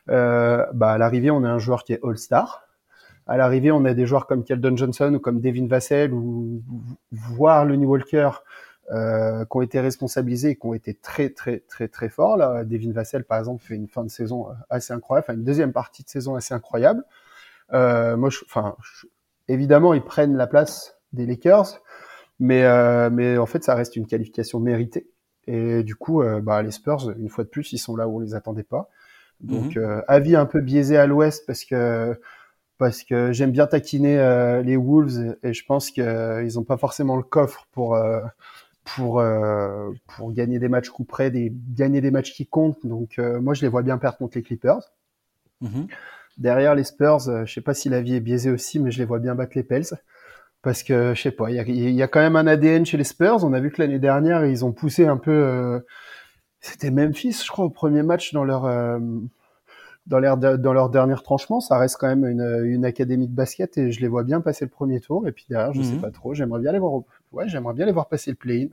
bah 0.07 0.93
à 0.93 0.99
l'arrivée, 0.99 1.33
on 1.33 1.43
a 1.43 1.49
un 1.49 1.59
joueur 1.59 1.83
qui 1.83 1.95
est 1.95 2.01
All-Star, 2.05 2.64
à 3.27 3.37
l'arrivée, 3.37 3.73
on 3.73 3.85
a 3.85 3.95
des 3.95 4.07
joueurs 4.07 4.27
comme 4.27 4.45
Keldon 4.45 4.77
Johnson 4.77 5.15
ou 5.15 5.19
comme 5.19 5.41
Devin 5.41 5.67
Vassell 5.67 6.13
ou 6.13 6.63
voire 7.11 7.65
Lonnie 7.65 7.87
Walker 7.87 8.31
euh, 8.93 9.45
qui 9.45 9.57
ont 9.57 9.63
été 9.63 9.81
responsabilisés 9.81 10.51
et 10.51 10.57
qui 10.57 10.67
ont 10.67 10.75
été 10.75 10.95
très 10.95 11.31
très 11.31 11.61
très 11.61 11.89
très 11.89 12.09
forts. 12.09 12.37
Là, 12.37 12.65
Devin 12.65 12.93
Vassell, 12.93 13.25
par 13.25 13.39
exemple, 13.39 13.65
fait 13.65 13.75
une 13.75 13.89
fin 13.89 14.05
de 14.05 14.11
saison 14.11 14.49
assez 14.69 14.93
incroyable, 14.93 15.25
enfin 15.27 15.39
une 15.39 15.45
deuxième 15.45 15.73
partie 15.73 16.05
de 16.05 16.09
saison 16.09 16.35
assez 16.35 16.53
incroyable. 16.55 17.03
Euh, 17.73 18.17
moi, 18.17 18.29
enfin, 18.45 18.77
évidemment, 19.49 19.95
ils 19.95 20.03
prennent 20.03 20.37
la 20.37 20.47
place 20.47 20.99
des 21.13 21.27
Lakers, 21.27 21.81
mais 22.39 22.65
euh, 22.65 23.11
mais 23.11 23.39
en 23.39 23.47
fait, 23.47 23.65
ça 23.65 23.75
reste 23.75 23.97
une 23.97 24.07
qualification 24.07 24.61
méritée. 24.61 25.09
Et 25.47 25.83
du 25.83 25.95
coup, 25.95 26.23
euh, 26.23 26.41
bah, 26.41 26.63
les 26.63 26.71
Spurs, 26.71 27.11
une 27.19 27.29
fois 27.29 27.45
de 27.45 27.49
plus, 27.49 27.73
ils 27.73 27.79
sont 27.79 27.97
là 27.97 28.09
où 28.09 28.17
on 28.17 28.21
les 28.21 28.35
attendait 28.35 28.63
pas. 28.63 28.89
Donc, 29.41 29.77
mhm. 29.77 29.83
euh, 29.83 30.03
avis 30.09 30.37
un 30.37 30.47
peu 30.47 30.61
biaisé 30.61 30.97
à 30.97 31.07
l'Ouest 31.07 31.45
parce 31.47 31.65
que 31.65 32.19
parce 32.85 33.03
que 33.03 33.33
j'aime 33.33 33.51
bien 33.51 33.67
taquiner 33.67 34.19
euh, 34.19 34.61
les 34.61 34.77
Wolves 34.77 35.39
et 35.43 35.55
je 35.55 35.65
pense 35.65 35.91
qu'ils 35.91 36.03
euh, 36.03 36.47
n'ont 36.55 36.65
pas 36.65 36.77
forcément 36.77 37.17
le 37.17 37.23
coffre 37.23 37.67
pour 37.73 37.95
euh, 37.95 38.21
pour 38.85 39.23
pour 40.07 40.33
gagner 40.35 40.59
des 40.59 40.69
matchs 40.69 40.91
coup 40.91 41.05
près, 41.05 41.31
des 41.31 41.51
gagner 41.51 42.03
des 42.03 42.11
matchs 42.11 42.35
qui 42.35 42.47
comptent. 42.47 42.85
Donc 42.85 43.17
moi 43.17 43.55
je 43.55 43.63
les 43.63 43.69
vois 43.69 43.81
bien 43.81 43.97
perdre 43.97 44.19
contre 44.19 44.37
les 44.37 44.43
Clippers. 44.43 44.83
Mm-hmm. 45.63 45.87
Derrière 46.37 46.75
les 46.75 46.85
Spurs, 46.85 47.21
je 47.47 47.51
sais 47.51 47.63
pas 47.63 47.73
si 47.73 47.89
la 47.89 48.03
vie 48.03 48.17
est 48.17 48.21
biaisée 48.21 48.51
aussi, 48.51 48.81
mais 48.81 48.91
je 48.91 48.99
les 48.99 49.07
vois 49.07 49.19
bien 49.19 49.35
battre 49.35 49.53
les 49.55 49.63
Pels 49.63 49.87
parce 50.61 50.83
que 50.83 51.15
je 51.15 51.23
sais 51.23 51.31
pas, 51.31 51.49
il 51.49 51.57
y 51.57 51.59
a, 51.59 51.63
y 51.67 52.03
a, 52.03 52.09
quand 52.09 52.21
même 52.21 52.37
un 52.37 52.47
ADN 52.47 52.85
chez 52.85 52.99
les 52.99 53.05
Spurs. 53.05 53.45
On 53.45 53.55
a 53.55 53.61
vu 53.61 53.71
que 53.71 53.81
l'année 53.81 53.99
dernière 53.99 54.45
ils 54.45 54.63
ont 54.63 54.73
poussé 54.73 55.07
un 55.07 55.17
peu. 55.17 55.83
C'était 56.61 56.91
Memphis, 56.91 57.41
je 57.43 57.51
crois, 57.51 57.65
au 57.65 57.71
premier 57.71 58.03
match 58.03 58.35
dans 58.35 58.45
leur 58.45 58.67
dans, 60.07 60.19
leur, 60.19 60.37
dans 60.37 60.73
leur 60.73 60.91
dernier 60.91 61.15
tranchement, 61.23 61.61
ça 61.61 61.79
reste 61.79 61.97
quand 61.99 62.09
même 62.09 62.27
une, 62.27 62.65
une, 62.65 62.85
académie 62.85 63.27
de 63.27 63.35
basket 63.35 63.79
et 63.79 63.91
je 63.91 64.01
les 64.01 64.09
vois 64.09 64.23
bien 64.23 64.41
passer 64.41 64.65
le 64.65 64.71
premier 64.71 65.01
tour. 65.01 65.27
Et 65.27 65.33
puis 65.33 65.47
derrière, 65.49 65.73
je 65.73 65.83
sais 65.83 65.95
mhm. 65.95 66.01
pas 66.01 66.11
trop. 66.11 66.35
J'aimerais 66.35 66.61
bien 66.61 66.73
les 66.73 66.79
voir. 66.79 67.03
Ouais, 67.33 67.49
j'aimerais 67.49 67.75
bien 67.75 67.87
les 67.87 67.93
voir 67.93 68.09
passer 68.09 68.31
le 68.31 68.37
play-in. 68.37 68.69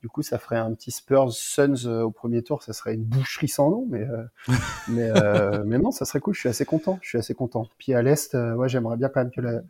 Du 0.00 0.08
coup, 0.08 0.22
ça 0.22 0.38
ferait 0.38 0.56
un 0.56 0.72
petit 0.72 0.92
Spurs 0.92 1.32
Suns 1.32 1.86
euh, 1.86 2.02
au 2.02 2.10
premier 2.10 2.42
tour. 2.42 2.62
Ça 2.62 2.72
serait 2.72 2.94
une 2.94 3.04
boucherie 3.04 3.48
sans 3.48 3.70
nom, 3.70 3.86
mais 3.90 4.00
euh, 4.00 4.24
mais 4.88 5.10
euh, 5.14 5.62
mais 5.66 5.78
non, 5.78 5.90
ça 5.90 6.04
serait 6.04 6.20
cool. 6.20 6.34
Je 6.34 6.40
suis 6.40 6.48
assez 6.48 6.64
content. 6.64 6.98
Je 7.02 7.08
suis 7.08 7.18
assez 7.18 7.34
content. 7.34 7.66
Puis 7.78 7.92
à 7.92 8.00
l'est, 8.00 8.34
ouais, 8.34 8.68
j'aimerais 8.68 8.96
bien 8.96 9.08
quand 9.08 9.20
même 9.20 9.30
que 9.30 9.40
la, 9.40 9.60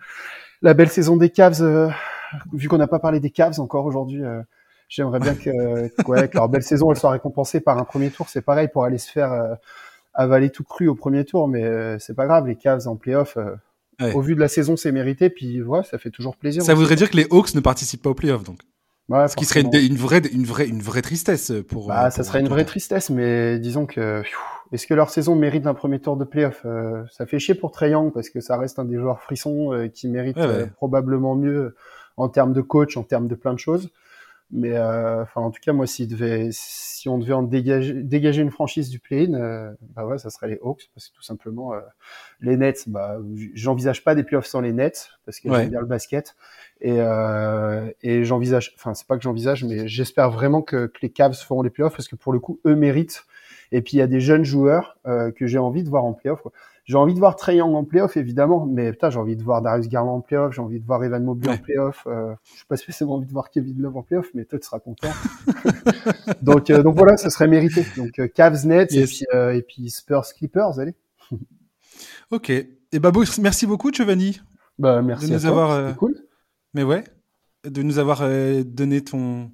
la 0.63 0.75
belle 0.75 0.91
saison 0.91 1.17
des 1.17 1.31
Cavs, 1.31 1.93
vu 2.53 2.69
qu'on 2.69 2.79
n'a 2.79 2.87
pas 2.87 3.01
parlé 3.01 3.21
des 3.21 3.31
Cavs 3.31 3.59
encore 3.59 3.87
aujourd'hui. 3.87 4.23
J'aimerais 4.89 5.21
bien 5.21 5.35
que, 5.35 6.05
ouais, 6.09 6.29
que 6.29 6.37
leur 6.37 6.49
belle 6.49 6.65
saison 6.65 6.91
elle 6.91 6.99
soit 6.99 7.11
récompensée 7.11 7.61
par 7.61 7.79
un 7.79 7.85
premier 7.85 8.11
tour. 8.11 8.29
C'est 8.29 8.43
pareil 8.43 8.69
pour 8.69 8.85
aller 8.85 8.99
se 8.99 9.11
faire 9.11 9.57
avaler 10.15 10.51
tout 10.51 10.65
cru 10.65 10.89
au 10.89 10.95
premier 10.95 11.25
tour, 11.25 11.49
mais 11.49 11.65
euh, 11.65 11.99
c'est 11.99 12.15
pas 12.15 12.27
grave, 12.27 12.47
les 12.47 12.57
Cavs 12.57 12.87
en 12.87 12.97
playoff, 12.97 13.37
euh, 13.37 14.13
au 14.15 14.21
vu 14.21 14.35
de 14.35 14.41
la 14.41 14.49
saison, 14.49 14.77
c'est 14.77 14.93
mérité, 14.93 15.31
puis 15.31 15.61
voilà, 15.61 15.85
ça 15.85 15.99
fait 15.99 16.11
toujours 16.11 16.37
plaisir. 16.37 16.63
Ça 16.63 16.75
voudrait 16.75 16.97
dire 16.97 17.11
que 17.11 17.17
les 17.17 17.27
Hawks 17.31 17.55
ne 17.55 17.61
participent 17.61 18.03
pas 18.03 18.11
aux 18.11 18.15
playoffs, 18.15 18.45
donc. 18.45 18.61
Ouais, 19.09 19.27
Ce 19.27 19.35
qui 19.35 19.45
serait 19.45 19.63
une, 19.63 19.97
vraie, 19.97 20.23
une 20.33 20.45
vraie, 20.45 20.69
une 20.69 20.83
vraie 20.83 21.03
tristesse 21.03 21.53
pour. 21.69 21.89
Bah, 21.89 22.07
euh, 22.07 22.11
ça 22.11 22.23
serait 22.23 22.41
une 22.41 22.49
vraie 22.49 22.65
tristesse, 22.65 23.11
mais 23.11 23.59
disons 23.59 23.85
que 23.85 24.23
est-ce 24.71 24.87
que 24.87 24.95
leur 24.95 25.11
saison 25.11 25.35
mérite 25.35 25.67
un 25.67 25.75
premier 25.75 25.99
tour 25.99 26.17
de 26.17 26.25
playoff 26.25 26.65
Ça 27.11 27.27
fait 27.27 27.41
chier 27.41 27.57
pour 27.57 27.73
Young 27.83 28.13
parce 28.13 28.31
que 28.31 28.41
ça 28.41 28.57
reste 28.57 28.79
un 28.79 28.85
des 28.85 28.97
joueurs 28.97 29.21
frissons 29.21 29.91
qui 29.93 30.09
mérite 30.09 30.39
probablement 30.77 31.35
mieux 31.35 31.75
en 32.17 32.29
termes 32.29 32.53
de 32.53 32.61
coach, 32.61 32.97
en 32.97 33.03
termes 33.03 33.27
de 33.27 33.35
plein 33.35 33.53
de 33.53 33.59
choses. 33.59 33.91
Mais 34.53 34.73
euh, 34.73 35.23
enfin, 35.23 35.43
en 35.43 35.51
tout 35.51 35.61
cas, 35.63 35.73
moi, 35.73 35.87
si, 35.87 36.09
devait, 36.09 36.49
si 36.51 37.09
on 37.09 37.19
devait 37.19 37.33
en 37.33 37.45
dégager, 37.45 37.95
dégager 37.95 38.43
une 38.43 38.51
franchise 38.51 38.91
du 38.91 38.99
play-in, 38.99 39.35
euh, 39.35 39.73
bah 39.95 40.05
ouais, 40.05 40.19
ça 40.19 40.29
serait 40.31 40.49
les 40.49 40.59
Hawks, 40.61 40.91
parce 40.93 41.09
que 41.09 41.15
tout 41.15 41.23
simplement, 41.23 41.73
euh, 41.73 41.81
les 42.41 42.57
Nets, 42.57 42.89
bah, 42.89 43.19
j'envisage 43.55 44.03
pas 44.03 44.17
des 44.17 44.25
playoffs 44.25 44.47
sans 44.47 44.61
les 44.61 44.73
Nets, 44.73 45.11
parce 45.25 45.39
que 45.39 45.53
j'aime 45.53 45.71
bien 45.71 45.81
le 45.81 45.87
basket. 45.87 46.35
Et, 46.81 46.97
euh, 46.99 47.91
et 48.03 48.25
j'envisage, 48.25 48.75
enfin, 48.77 48.95
c'est 48.95 49.07
pas 49.07 49.17
que 49.17 49.23
j'envisage, 49.23 49.63
mais 49.65 49.87
j'espère 49.87 50.31
vraiment 50.31 50.63
que, 50.63 50.87
que, 50.87 50.99
les 51.03 51.11
Cavs 51.11 51.35
feront 51.35 51.63
les 51.63 51.71
playoffs, 51.71 51.95
parce 51.95 52.09
que 52.09 52.17
pour 52.17 52.33
le 52.33 52.41
coup, 52.41 52.59
eux 52.67 52.75
méritent. 52.75 53.25
Et 53.71 53.83
puis, 53.83 53.99
il 53.99 54.01
y 54.01 54.03
a 54.03 54.09
des 54.09 54.21
jeunes 54.21 54.45
joueurs 54.45 54.99
que 55.05 55.47
j'ai 55.47 55.59
envie 55.59 55.85
de 55.85 55.89
voir 55.89 56.05
en 56.05 56.13
playoffs. 56.13 56.43
J'ai 56.91 56.97
envie 56.97 57.15
de 57.15 57.21
voir 57.21 57.37
Trey 57.37 57.55
Young 57.55 57.73
en 57.77 57.85
playoff, 57.85 58.17
évidemment, 58.17 58.67
mais 58.67 58.91
putain, 58.91 59.11
j'ai 59.11 59.21
envie 59.21 59.37
de 59.37 59.45
voir 59.45 59.63
Darius 59.63 59.87
Garland 59.87 60.17
en 60.17 60.21
playoff, 60.21 60.53
j'ai 60.53 60.61
envie 60.61 60.81
de 60.81 60.85
voir 60.85 61.05
Evan 61.05 61.23
Mobley 61.23 61.49
en 61.49 61.57
playoff. 61.57 62.03
Euh, 62.09 62.35
je 62.57 62.65
pas 62.65 62.77
spécialement 62.77 63.15
envie 63.15 63.29
de 63.29 63.33
voir 63.33 63.51
Kevin 63.51 63.81
Love 63.81 63.97
en 63.97 64.03
playoff, 64.03 64.27
mais 64.35 64.45
toi, 64.45 64.59
tu 64.59 64.67
seras 64.67 64.81
content. 64.81 65.07
donc, 66.43 66.69
euh, 66.69 66.83
donc 66.83 66.97
voilà, 66.97 67.17
ça 67.17 67.31
serait 67.31 67.47
mérité. 67.47 67.87
Donc 67.97 68.19
euh, 68.19 68.27
Cavs 68.27 68.67
Nets 68.67 68.93
et, 68.93 69.05
puis, 69.05 69.25
euh, 69.33 69.55
et 69.55 69.63
puis 69.63 69.89
Spurs 69.89 70.25
Clippers, 70.37 70.81
allez. 70.81 70.97
ok. 72.33 72.51
Et 72.51 72.99
bah, 72.99 73.13
merci 73.41 73.69
beaucoup, 73.69 73.93
Giovanni. 73.93 74.41
Bah, 74.77 75.01
merci 75.01 75.29
de 75.29 75.35
nous 75.35 75.47
à 75.47 75.49
avoir. 75.49 75.71
Euh, 75.71 75.93
cool. 75.93 76.17
Mais 76.75 76.83
ouais, 76.83 77.05
de 77.63 77.83
nous 77.83 78.01
avoir 78.01 78.29
donné 78.65 79.05
ton 79.05 79.53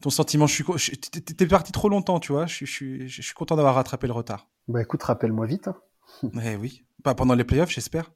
ton 0.00 0.08
sentiment. 0.08 0.46
Je 0.46 0.62
suis, 0.78 0.98
t'es 0.98 1.46
parti 1.46 1.72
trop 1.72 1.90
longtemps, 1.90 2.20
tu 2.20 2.32
vois. 2.32 2.46
Je, 2.46 2.64
je, 2.64 3.06
je 3.06 3.20
suis 3.20 3.34
content 3.34 3.56
d'avoir 3.56 3.74
rattrapé 3.74 4.06
le 4.06 4.14
retard. 4.14 4.48
Bah 4.66 4.80
écoute, 4.80 5.02
rappelle-moi 5.02 5.44
vite. 5.44 5.68
Hein. 5.68 5.76
Eh 6.44 6.56
oui. 6.56 6.84
Pas 7.02 7.14
pendant 7.14 7.34
les 7.34 7.44
playoffs, 7.44 7.70
j'espère. 7.70 8.12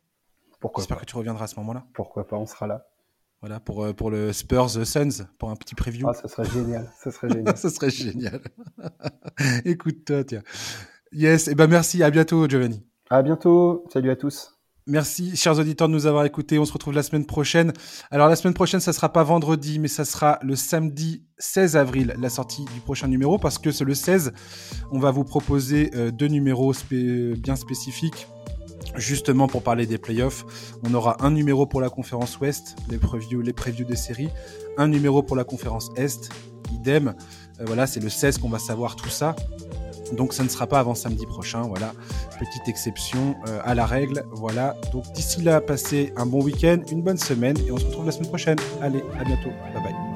Pourquoi 0.61 0.83
J'espère 0.83 1.01
que 1.01 1.07
tu 1.07 1.17
reviendras 1.17 1.45
à 1.45 1.49
ce 1.49 1.57
moment-là. 1.57 1.85
Pourquoi 1.95 2.27
pas, 2.27 2.37
on 2.37 2.47
sera 2.47 2.67
là. 2.67 2.87
Voilà, 3.41 3.61
pour, 3.61 3.85
euh, 3.85 3.93
pour 3.93 4.11
le 4.11 4.33
Spurs 4.33 4.71
Suns, 4.71 5.27
pour 5.39 5.51
un 5.51 5.57
petit 5.57 5.75
preview. 5.75 6.09
Ah, 6.09 6.15
ça 6.15 6.29
serait 6.29 6.49
génial. 6.49 6.91
Ça 6.99 7.11
serait 7.11 7.29
génial. 7.29 7.57
ça 7.59 7.69
serait 7.69 7.91
génial. 7.91 8.41
Écoute-toi, 9.67 10.25
tiens. 10.25 10.43
Yes, 11.13 11.49
et 11.49 11.51
eh 11.53 11.55
ben 11.55 11.67
merci. 11.67 12.03
À 12.03 12.11
bientôt, 12.11 12.49
Giovanni. 12.49 12.83
À 13.11 13.23
bientôt. 13.23 13.85
Salut 13.93 14.11
à 14.11 14.17
tous. 14.17 14.54
Merci, 14.87 15.35
chers 15.35 15.59
auditeurs, 15.59 15.89
de 15.89 15.95
nous 15.95 16.05
avoir 16.05 16.27
écoutés. 16.27 16.59
On 16.59 16.67
se 16.67 16.73
retrouve 16.75 16.93
la 16.93 17.03
semaine 17.03 17.25
prochaine. 17.25 17.73
Alors, 18.11 18.29
la 18.29 18.37
semaine 18.37 18.53
prochaine, 18.53 18.81
ça 18.81 18.93
sera 18.93 19.11
pas 19.11 19.23
vendredi, 19.23 19.79
mais 19.79 19.89
ça 19.89 20.05
sera 20.05 20.39
le 20.43 20.57
samedi 20.57 21.25
16 21.39 21.77
avril, 21.77 22.15
la 22.19 22.29
sortie 22.29 22.67
du 22.67 22.81
prochain 22.81 23.09
numéro, 23.09 23.39
parce 23.39 23.57
que 23.57 23.71
c'est 23.71 23.85
le 23.85 23.95
16. 23.95 24.33
On 24.93 24.99
va 24.99 25.11
vous 25.11 25.25
proposer 25.25 25.91
euh, 25.95 26.11
deux 26.11 26.27
numéros 26.27 26.75
bien 26.91 27.57
spécifiques, 27.57 28.27
justement 28.97 29.47
pour 29.47 29.63
parler 29.63 29.87
des 29.87 29.97
playoffs. 29.97 30.45
On 30.83 30.93
aura 30.93 31.17
un 31.25 31.31
numéro 31.31 31.65
pour 31.65 31.81
la 31.81 31.89
conférence 31.89 32.39
Ouest, 32.41 32.77
les 32.91 32.99
previews, 32.99 33.41
les 33.41 33.55
previews 33.55 33.87
des 33.87 33.97
séries, 33.97 34.29
un 34.77 34.89
numéro 34.89 35.23
pour 35.23 35.35
la 35.35 35.45
conférence 35.45 35.93
Est, 35.97 36.29
idem. 36.75 37.15
Euh, 37.59 37.65
voilà, 37.67 37.87
c'est 37.87 38.01
le 38.01 38.11
16 38.11 38.37
qu'on 38.37 38.51
va 38.51 38.59
savoir 38.59 38.97
tout 38.97 39.09
ça. 39.09 39.35
Donc 40.13 40.33
ça 40.33 40.43
ne 40.43 40.49
sera 40.49 40.67
pas 40.67 40.79
avant 40.79 40.95
samedi 40.95 41.27
prochain, 41.27 41.63
voilà. 41.63 41.93
Petite 42.39 42.69
exception 42.69 43.37
euh, 43.49 43.61
à 43.65 43.75
la 43.75 43.87
règle, 43.87 44.25
voilà. 44.33 44.77
Donc 44.93 45.05
d'ici 45.13 45.43
là, 45.43 45.61
passez 45.61 46.13
un 46.17 46.27
bon 46.27 46.43
week-end, 46.43 46.79
une 46.91 47.03
bonne 47.03 47.19
semaine 47.19 47.57
et 47.67 47.71
on 47.71 47.79
se 47.79 47.87
retrouve 47.87 48.07
la 48.07 48.13
semaine 48.13 48.29
prochaine. 48.29 48.59
Allez, 48.81 49.03
à 49.19 49.25
bientôt, 49.25 49.51
bye 49.73 49.83
bye. 49.83 50.14